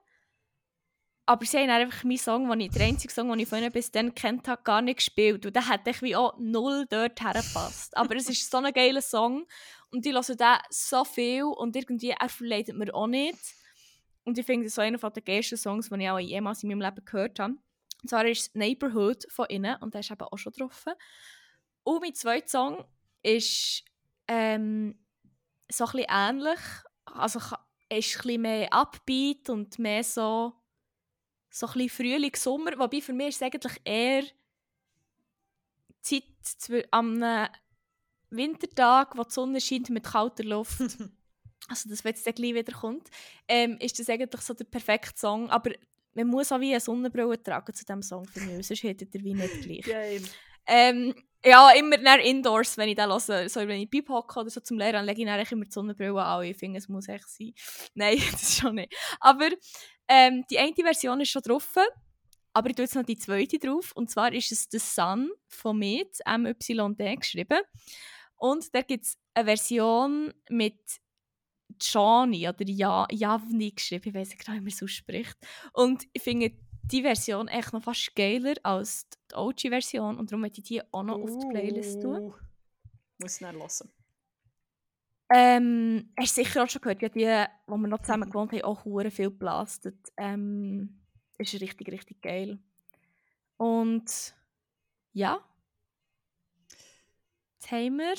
Aber 1.29 1.45
sie 1.45 1.59
haben 1.59 1.71
einfach 1.71 2.05
meinen 2.05 2.19
Song, 2.19 2.49
den 2.49 2.61
ich, 2.61 2.71
der 2.71 2.87
einzige 2.87 3.13
Song, 3.13 3.29
den 3.31 3.41
ich 3.41 3.49
von 3.49 3.59
ihnen 3.59 3.73
bis 3.73 3.91
dann 3.91 4.15
kennt 4.15 4.47
habe, 4.47 4.63
gar 4.63 4.81
nicht 4.81 4.99
gespielt. 4.99 5.45
Und 5.45 5.57
der 5.57 5.69
hat 5.69 5.81
wie 6.01 6.15
auch 6.15 6.39
null 6.39 6.87
dort 6.89 7.21
hergepasst. 7.21 7.97
Aber 7.97 8.15
es 8.15 8.29
ist 8.29 8.49
so 8.49 8.59
ein 8.59 8.73
geiler 8.73 9.03
Song. 9.03 9.45
Und 9.91 10.07
ich 10.07 10.13
höre 10.13 10.23
den 10.23 10.57
so 10.71 11.05
viel 11.05 11.45
und 11.45 11.75
irgendwie, 11.75 12.11
er 12.11 12.29
verleidet 12.29 12.77
mir 12.77 12.95
auch 12.95 13.09
nicht. 13.09 13.39
Und 14.25 14.39
ich 14.39 14.47
finde, 14.47 14.65
das 14.65 14.73
ist 14.73 14.75
so 14.77 14.83
einer 14.83 14.99
der 14.99 15.23
geilsten 15.23 15.59
Songs, 15.59 15.89
die 15.89 16.03
ich 16.03 16.11
auch 16.11 16.19
jemals 16.19 16.63
in 16.63 16.69
meinem 16.69 16.81
Leben 16.81 17.05
gehört 17.05 17.41
habe. 17.41 17.55
Und 18.07 18.11
zwar 18.11 18.24
ist 18.24 18.41
es 18.43 18.55
Neighborhood 18.55 19.27
von 19.28 19.47
ihnen 19.49 19.74
und 19.83 19.93
der 19.93 20.01
ist 20.01 20.12
eben 20.12 20.23
auch 20.23 20.39
schon 20.39 20.53
drauf. 20.53 20.85
Und 21.83 22.03
mein 22.03 22.15
zweiter 22.15 22.47
Song 22.47 22.85
ist 23.20 23.83
ähm, 24.28 24.97
so 25.69 25.87
ein 25.87 25.91
bisschen 25.91 26.07
ähnlich. 26.09 26.61
Also 27.05 27.41
ist 27.41 27.51
ein 27.51 27.59
bisschen 27.89 28.43
mehr 28.43 28.73
Upbeat 28.73 29.51
und 29.51 29.77
mehr 29.81 30.05
so, 30.05 30.53
so 31.51 31.66
ein 31.66 31.73
bisschen 31.73 31.89
Frühling, 31.89 32.37
Sommer. 32.37 32.78
Wobei 32.78 33.01
für 33.01 33.12
mich 33.12 33.31
ist 33.31 33.37
es 33.37 33.43
eigentlich 33.43 33.81
eher 33.85 34.23
Zeit 36.01 36.87
am 36.93 37.20
äh, 37.24 37.49
Wintertag, 38.31 39.19
wo 39.19 39.24
die 39.24 39.33
Sonne 39.33 39.61
scheint 39.61 39.91
mit 39.91 40.05
kalter 40.05 40.45
Luft. 40.45 40.78
also 41.69 41.89
das, 41.89 42.05
wenn 42.05 42.15
es 42.15 42.23
dann 42.23 42.35
gleich 42.35 42.55
wieder 42.55 42.73
kommt, 42.73 43.11
ähm, 43.49 43.78
ist 43.81 43.99
das 43.99 44.09
eigentlich 44.09 44.43
so 44.43 44.55
der 44.55 44.66
perfekte 44.66 45.19
Song. 45.19 45.51
Aber 45.51 45.73
man 46.17 46.27
muss 46.27 46.51
auch 46.51 46.61
wie 46.61 46.71
eine 46.71 46.81
Sonnenbrille 46.81 47.43
tragen 47.43 47.75
zu 47.75 47.85
diesem 47.85 48.03
Song 48.03 48.25
für 48.27 48.41
mich, 48.41 48.67
sonst 48.67 48.83
hättet 48.83 49.15
ihr 49.15 49.23
wie 49.23 49.35
nicht 49.35 49.85
gleich. 49.85 50.23
Ähm, 50.67 51.15
ja, 51.45 51.71
immer 51.73 51.97
dann 51.99 52.21
indoors, 52.21 52.77
wenn 52.77 52.89
ich 52.89 52.97
den 52.97 53.09
höre. 53.09 53.49
So, 53.49 53.61
wenn 53.61 53.81
ich 53.81 53.91
Bib 53.91 54.09
hocke 54.09 54.41
oder 54.41 54.51
so 54.51 54.61
zum 54.61 54.79
Lehren, 54.79 55.05
lege 55.05 55.21
ich 55.21 55.27
dann 55.27 55.47
immer 55.49 55.65
die 55.65 55.71
Sonnenbrille 55.71 56.21
an. 56.21 56.45
Ich 56.45 56.57
finde, 56.57 56.79
es 56.79 56.89
muss 56.89 57.09
echt 57.09 57.29
sein. 57.29 57.53
Nein, 57.95 58.19
das 58.33 58.43
ist 58.43 58.61
schon 58.61 58.75
nicht. 58.75 58.93
Aber 59.21 59.49
ähm, 60.09 60.45
die 60.51 60.59
eine 60.59 60.75
Version 60.75 61.21
ist 61.21 61.31
schon 61.31 61.43
drauf. 61.43 61.69
aber 62.53 62.71
ich 62.71 62.75
tue 62.75 62.85
jetzt 62.85 62.97
noch 62.97 63.05
die 63.05 63.19
zweite 63.19 63.59
drauf. 63.59 63.93
Und 63.95 64.11
zwar 64.11 64.33
ist 64.33 64.51
es 64.51 64.67
The 64.71 64.79
Sun 64.79 65.31
von 65.47 65.79
Med, 65.79 66.19
MYD 66.27 67.21
geschrieben. 67.21 67.61
Und 68.37 68.75
da 68.75 68.83
gibt 68.83 69.05
es 69.05 69.17
eine 69.35 69.45
Version 69.47 70.35
mit 70.49 70.81
Johnny 71.81 72.48
oder 72.48 72.65
ja 72.66 73.07
Javni 73.11 73.70
geschrieben, 73.70 74.09
ich 74.09 74.15
weiß 74.15 74.28
nicht 74.31 74.44
genau, 74.44 74.57
wie 74.57 74.61
man 74.61 74.69
es 74.69 74.82
ausspricht. 74.82 75.36
Und 75.73 76.07
ich 76.12 76.23
finde 76.23 76.53
die 76.82 77.03
Version 77.03 77.48
echt 77.48 77.73
noch 77.73 77.82
fast 77.82 78.15
geiler 78.15 78.55
als 78.62 79.09
die 79.09 79.35
OG-Version 79.35 80.19
und 80.19 80.31
darum 80.31 80.43
möchte 80.43 80.61
ich 80.61 80.69
die 80.69 80.82
auch 80.93 81.03
noch 81.03 81.19
uh, 81.19 81.24
auf 81.24 81.39
die 81.39 81.48
Playlist 81.48 82.01
tun. 82.01 82.20
Uh, 82.20 82.35
muss 83.19 83.35
ich 83.35 83.47
dann 83.47 83.57
hören. 83.57 83.90
Ähm, 85.28 86.12
hast 86.16 86.36
du 86.36 86.44
sicher 86.44 86.62
auch 86.62 86.69
schon 86.69 86.82
gehört, 86.82 87.03
ja, 87.03 87.09
die, 87.09 87.53
wo 87.66 87.77
wir 87.77 87.89
noch 87.89 88.01
zusammen 88.03 88.31
gewohnt 88.31 88.53
haben, 88.53 88.62
auch 88.62 88.85
hure 88.85 89.11
viel 89.11 89.31
geblastet. 89.31 89.98
Ähm, 90.16 91.01
ist 91.39 91.61
richtig, 91.61 91.90
richtig 91.90 92.23
geil. 92.23 92.59
Und 93.57 94.35
ja. 95.12 95.40
Jetzt 97.55 97.73
haben 97.73 97.98
wir. 97.98 98.15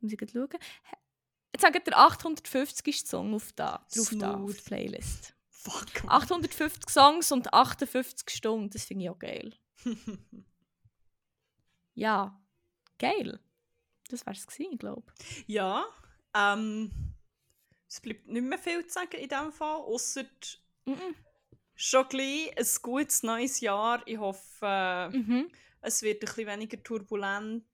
Muss 0.00 0.12
ich 0.12 0.30
schauen. 0.30 0.48
Jetzt 1.54 1.62
sagen 1.62 1.80
der 1.86 1.96
850. 1.96 3.06
Song 3.06 3.32
auf 3.32 3.52
da, 3.52 3.86
drauf 3.94 4.10
da, 4.18 4.34
auf 4.34 4.56
die 4.56 4.60
Playlist. 4.60 5.36
Fuck. 5.50 6.04
850 6.08 6.90
Songs 6.90 7.30
und 7.30 7.54
58 7.54 8.28
Stunden, 8.28 8.70
das 8.70 8.82
finde 8.86 9.04
ich 9.04 9.10
auch 9.10 9.18
geil. 9.20 9.54
ja, 11.94 12.36
geil. 12.98 13.38
Das 14.08 14.26
wäre 14.26 14.34
es 14.34 14.48
gewesen, 14.48 14.78
glaube 14.78 15.12
ich. 15.16 15.44
Ja, 15.46 15.86
ähm, 16.34 16.90
es 17.88 18.00
bleibt 18.00 18.26
nicht 18.26 18.42
mehr 18.42 18.58
viel 18.58 18.84
zu 18.88 18.94
sagen 18.94 19.16
in 19.16 19.28
diesem 19.28 19.52
Fall, 19.52 19.76
außer 19.76 20.24
mm 20.86 20.90
-mm. 20.90 21.14
schon 21.76 22.08
gleich 22.08 22.58
ein 22.58 22.82
gutes 22.82 23.22
neues 23.22 23.60
Jahr. 23.60 24.02
Ich 24.06 24.18
hoffe, 24.18 24.66
äh, 24.66 25.08
mhm. 25.10 25.52
es 25.82 26.02
wird 26.02 26.16
ein 26.16 26.26
bisschen 26.26 26.48
weniger 26.48 26.82
turbulent 26.82 27.64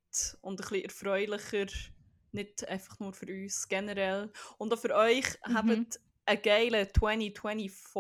und 0.43 0.61
ein 0.61 0.69
bisschen 0.69 0.85
erfreulicher. 0.85 1.66
Nicht 2.32 2.66
einfach 2.69 2.98
nur 3.01 3.12
für 3.12 3.27
uns 3.27 3.69
generell. 3.69 4.32
Und 4.59 4.73
auch 4.73 4.78
für 4.78 4.94
euch 4.94 5.27
mhm. 5.47 5.55
habt 5.55 6.01
einen 6.27 6.43
geilen 6.43 6.89
2024, 6.93 7.94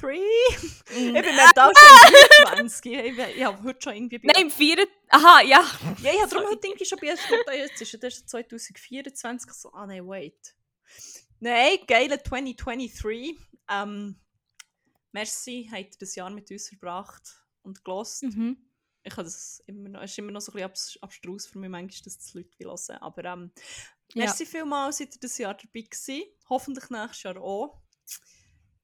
3. 0.00 0.14
ich 0.14 1.12
bin 1.12 1.36
mental 1.36 1.72
schon 1.76 2.44
23. 2.44 2.92
Ich, 2.92 3.18
ich 3.36 3.44
habe 3.44 3.62
heute 3.62 3.82
schon 3.82 3.94
irgendwie... 3.94 4.20
Nein, 4.22 4.42
im 4.42 4.50
4. 4.50 4.86
Aha, 5.08 5.40
ja. 5.42 5.64
Ja, 6.02 6.12
ich 6.12 6.20
habe 6.20 6.30
darum 6.30 6.50
heute 6.50 6.66
irgendwie 6.66 6.84
schon 6.84 6.98
bei 7.00 7.58
jetzt 7.58 7.80
ist 7.82 7.94
es 8.04 8.26
2024 8.26 9.52
so... 9.52 9.72
Ah 9.72 9.86
nein, 9.86 10.06
wait. 10.06 10.54
Nein, 11.40 11.78
geile 11.86 12.22
2023. 12.22 13.36
Ähm, 13.68 14.20
merci, 15.12 15.68
habt 15.70 15.94
ihr 15.94 15.98
das 15.98 16.14
Jahr 16.14 16.30
mit 16.30 16.50
uns 16.50 16.68
verbracht 16.68 17.42
und 17.62 17.84
gelost. 17.84 18.22
Mhm. 18.22 18.65
Ich 19.06 19.12
habe 19.12 19.24
das 19.24 19.62
immer 19.66 19.88
noch, 19.88 20.02
es 20.02 20.10
ist 20.10 20.18
immer 20.18 20.32
noch 20.32 20.40
so 20.40 20.52
ein 20.52 20.70
bisschen 20.70 21.02
abstrus 21.02 21.46
für 21.46 21.58
mich 21.58 21.70
manchmal, 21.70 22.04
dass 22.04 22.18
die 22.18 22.38
Leute 22.38 22.64
hören. 22.64 23.02
Aber 23.02 23.24
ähm, 23.24 23.52
Merci 24.14 24.44
ja. 24.44 24.50
vielmals, 24.50 24.98
seid 24.98 25.14
ihr 25.14 25.20
das 25.20 25.38
Jahr 25.38 25.54
dabei 25.54 25.82
gewesen. 25.82 26.24
Hoffentlich 26.48 26.90
nächstes 26.90 27.22
Jahr 27.22 27.40
auch. 27.40 27.80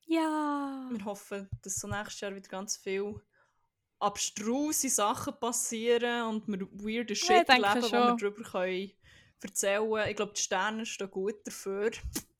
Ja. 0.06 0.88
Wir 0.90 1.04
hoffen, 1.04 1.48
dass 1.62 1.76
so 1.76 1.88
nächstes 1.88 2.20
Jahr 2.20 2.34
wieder 2.34 2.48
ganz 2.48 2.76
viel 2.76 3.20
abstruse 3.98 4.88
Sachen 4.88 5.38
passieren 5.38 6.26
und 6.26 6.48
wir 6.48 6.66
weirde 6.72 7.14
Shit 7.14 7.48
ja, 7.48 7.54
erleben, 7.54 7.86
wo 7.86 7.92
wir 7.92 8.16
darüber 8.16 8.42
können 8.42 8.92
erzählen 9.40 9.90
können. 9.90 10.08
Ich 10.08 10.16
glaube, 10.16 10.32
die 10.36 10.42
Sterne 10.42 10.86
stehen 10.86 11.10
gut 11.10 11.36
dafür. 11.44 11.90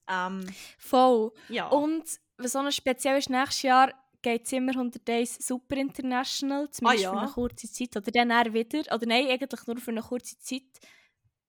Ähm, 0.09 0.47
Voll. 0.79 1.33
Ja. 1.49 1.69
Und 1.69 2.05
was 2.37 2.57
auch 2.57 2.63
noch 2.63 2.73
speziell 2.73 3.19
ist, 3.19 3.31
nächstes 3.31 3.63
Jahr 3.63 3.93
geht 4.23 4.47
Zimmer 4.47 4.73
100 4.73 5.07
Days 5.07 5.37
Super 5.47 5.77
International, 5.77 6.71
zumindest 6.71 7.07
ah, 7.07 7.11
ja. 7.11 7.13
für 7.13 7.21
eine 7.21 7.31
kurze 7.33 7.71
Zeit. 7.71 7.97
Oder 7.97 8.11
dann 8.11 8.55
wieder, 8.55 8.95
oder 8.95 9.07
nein, 9.07 9.29
eigentlich 9.29 9.67
nur 9.67 9.77
für 9.79 9.91
eine 9.91 10.03
kurze 10.03 10.39
Zeit 10.39 10.63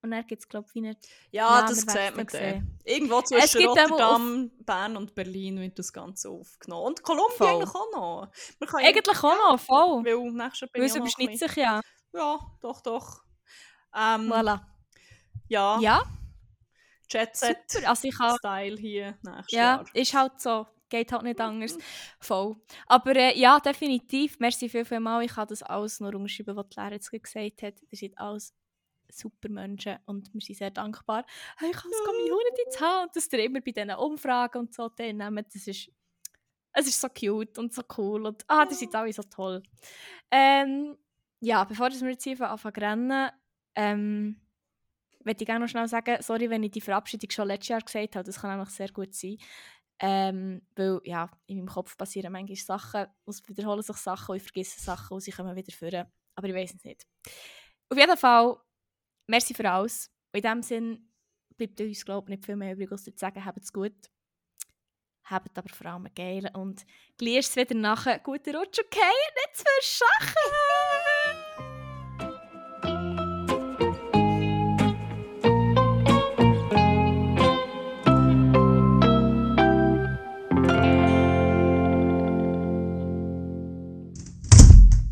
und 0.03 0.11
dann 0.11 0.27
gibt 0.27 0.41
es, 0.41 0.49
glaube 0.49 0.67
ich, 0.67 0.75
wie 0.75 0.97
Ja, 1.31 1.61
das 1.61 1.79
sieht 1.79 1.87
man 1.87 2.27
dann. 2.27 2.77
Irgendwo 2.83 3.21
zwischen 3.21 3.65
Rotterdam, 3.65 4.51
Bern 4.59 4.97
und 4.97 5.15
Berlin 5.15 5.61
wird 5.61 5.79
das 5.79 5.93
Ganze 5.93 6.29
aufgenommen. 6.29 6.87
Und 6.87 7.03
Kolumbien 7.03 7.47
eigentlich 7.47 7.73
auch 7.73 7.91
noch. 7.93 8.27
eigentlich 8.73 9.23
auch 9.23 9.51
noch, 9.51 9.59
voll. 9.59 10.03
Weil 10.03 10.31
nächstes 10.31 10.69
Jahr 10.73 10.85
es 10.85 10.95
überschneidet 10.97 11.39
sich 11.39 11.55
ja. 11.55 11.79
Ja, 12.11 12.39
doch, 12.59 12.81
doch. 12.81 13.23
Ähm, 13.95 14.29
voilà. 14.29 14.59
Ja. 15.47 15.79
Ja. 15.79 16.03
Jet 17.09 17.37
Set 17.37 17.57
Super. 17.67 17.89
Also 17.89 18.07
ich 18.09 18.17
kann... 18.17 18.35
Style 18.37 18.77
hier 18.77 19.17
nächstes 19.21 19.51
ja, 19.51 19.61
Jahr. 19.61 19.85
Ja, 19.93 20.01
ist 20.01 20.13
halt 20.13 20.41
so. 20.41 20.67
Geht 20.93 21.11
halt 21.11 21.23
nicht 21.23 21.41
anders. 21.41 21.75
Voll. 22.19 22.55
Aber 22.85 23.15
äh, 23.15 23.35
ja, 23.35 23.59
definitiv. 23.59 24.39
Merci 24.39 24.69
viel, 24.69 24.85
viel 24.85 24.99
mal. 24.99 25.23
Ich 25.23 25.35
habe 25.35 25.49
das 25.49 25.63
alles 25.63 25.99
nur 25.99 26.13
umgeschrieben, 26.13 26.55
was 26.55 26.69
die 26.69 26.75
Lehrerin 26.79 26.93
jetzt 26.93 27.09
gesagt 27.09 27.63
hat. 27.63 27.73
Das 27.89 27.99
ist 28.03 28.15
alles 28.15 28.53
super 29.09 29.49
Menschen 29.49 29.97
und 30.05 30.31
wir 30.31 30.41
sind 30.41 30.55
sehr 30.55 30.69
dankbar. 30.69 31.25
Hey, 31.57 31.71
ich 31.71 31.77
kann 31.77 31.89
das 31.89 32.03
Community 32.03 32.69
zu 32.69 32.79
haben 32.81 33.07
und 33.07 33.15
dass 33.15 33.33
ihr 33.33 33.43
immer 33.43 33.61
bei 33.61 33.71
diesen 33.71 33.89
Umfragen 33.89 34.59
und 34.59 34.73
so 34.75 34.87
teilnehmen. 34.89 35.43
Das 35.51 35.65
ist, 35.65 35.89
es 36.73 36.87
ist 36.87 37.01
so 37.01 37.07
cute 37.09 37.57
und 37.57 37.73
so 37.73 37.81
cool 37.97 38.27
und 38.27 38.43
ah, 38.47 38.67
die 38.67 38.75
sind 38.75 38.93
alle 38.93 39.11
so 39.11 39.23
toll. 39.23 39.63
Ähm, 40.29 40.95
ja, 41.39 41.63
bevor 41.63 41.89
wir 41.89 42.09
jetzt 42.11 42.23
hier 42.23 42.39
anfangen 42.39 42.75
zu 42.75 42.81
rennen, 42.81 43.31
ähm, 43.73 44.41
möchte 45.23 45.43
ich 45.43 45.47
gerne 45.47 45.65
noch 45.65 45.69
schnell 45.69 45.87
sagen, 45.87 46.17
sorry, 46.21 46.51
wenn 46.51 46.61
ich 46.61 46.71
die 46.71 46.81
Verabschiedung 46.81 47.31
schon 47.31 47.47
letztes 47.47 47.69
Jahr 47.69 47.81
gesagt 47.81 48.15
habe, 48.15 48.25
das 48.25 48.39
kann 48.39 48.51
auch 48.51 48.65
noch 48.65 48.71
sehr 48.71 48.89
gut 48.89 49.15
sein. 49.15 49.37
Ähm, 50.05 50.61
weil 50.75 50.99
ja, 51.05 51.29
in 51.45 51.59
meinem 51.59 51.67
Kopf 51.67 51.95
passieren 51.95 52.33
manchmal 52.33 52.57
Sachen, 52.57 53.05
es 53.25 53.47
wiederholen 53.47 53.81
sich 53.81 53.95
Sachen 53.95 54.31
und 54.31 54.35
ich 54.37 54.43
vergesse 54.43 54.81
Sachen 54.81 55.13
und 55.13 55.21
sie 55.21 55.31
kommen 55.31 55.55
wieder 55.55 55.71
vor. 55.71 56.11
Aber 56.35 56.47
ich 56.49 56.53
weiß 56.53 56.73
es 56.73 56.83
nicht. 56.83 57.07
Auf 57.89 57.97
jeden 57.97 58.17
Fall 58.17 58.57
merci 59.27 59.53
für 59.53 59.71
alles. 59.71 60.11
Und 60.33 60.39
in 60.39 60.41
diesem 60.41 60.61
Sinn 60.61 61.09
bleibt 61.55 61.79
uns, 61.79 62.03
glaube 62.03 62.25
ich, 62.25 62.37
nicht 62.37 62.45
viel 62.45 62.57
mehr 62.57 62.73
übrig, 62.73 62.91
als 62.91 63.05
zu 63.05 63.13
sagen, 63.15 63.45
habt 63.45 63.63
es 63.63 63.71
gut. 63.71 64.09
Habt 65.23 65.57
aber 65.57 65.69
vor 65.69 65.87
allem 65.87 66.09
geil 66.13 66.51
und 66.53 66.85
liest 67.21 67.51
es 67.51 67.55
wieder 67.55 67.73
nachher. 67.73 68.19
Guten 68.19 68.57
Rutsch, 68.57 68.79
okay? 68.79 68.99
Nicht 69.35 69.55
zu 69.55 69.63
verschachen! 69.63 70.82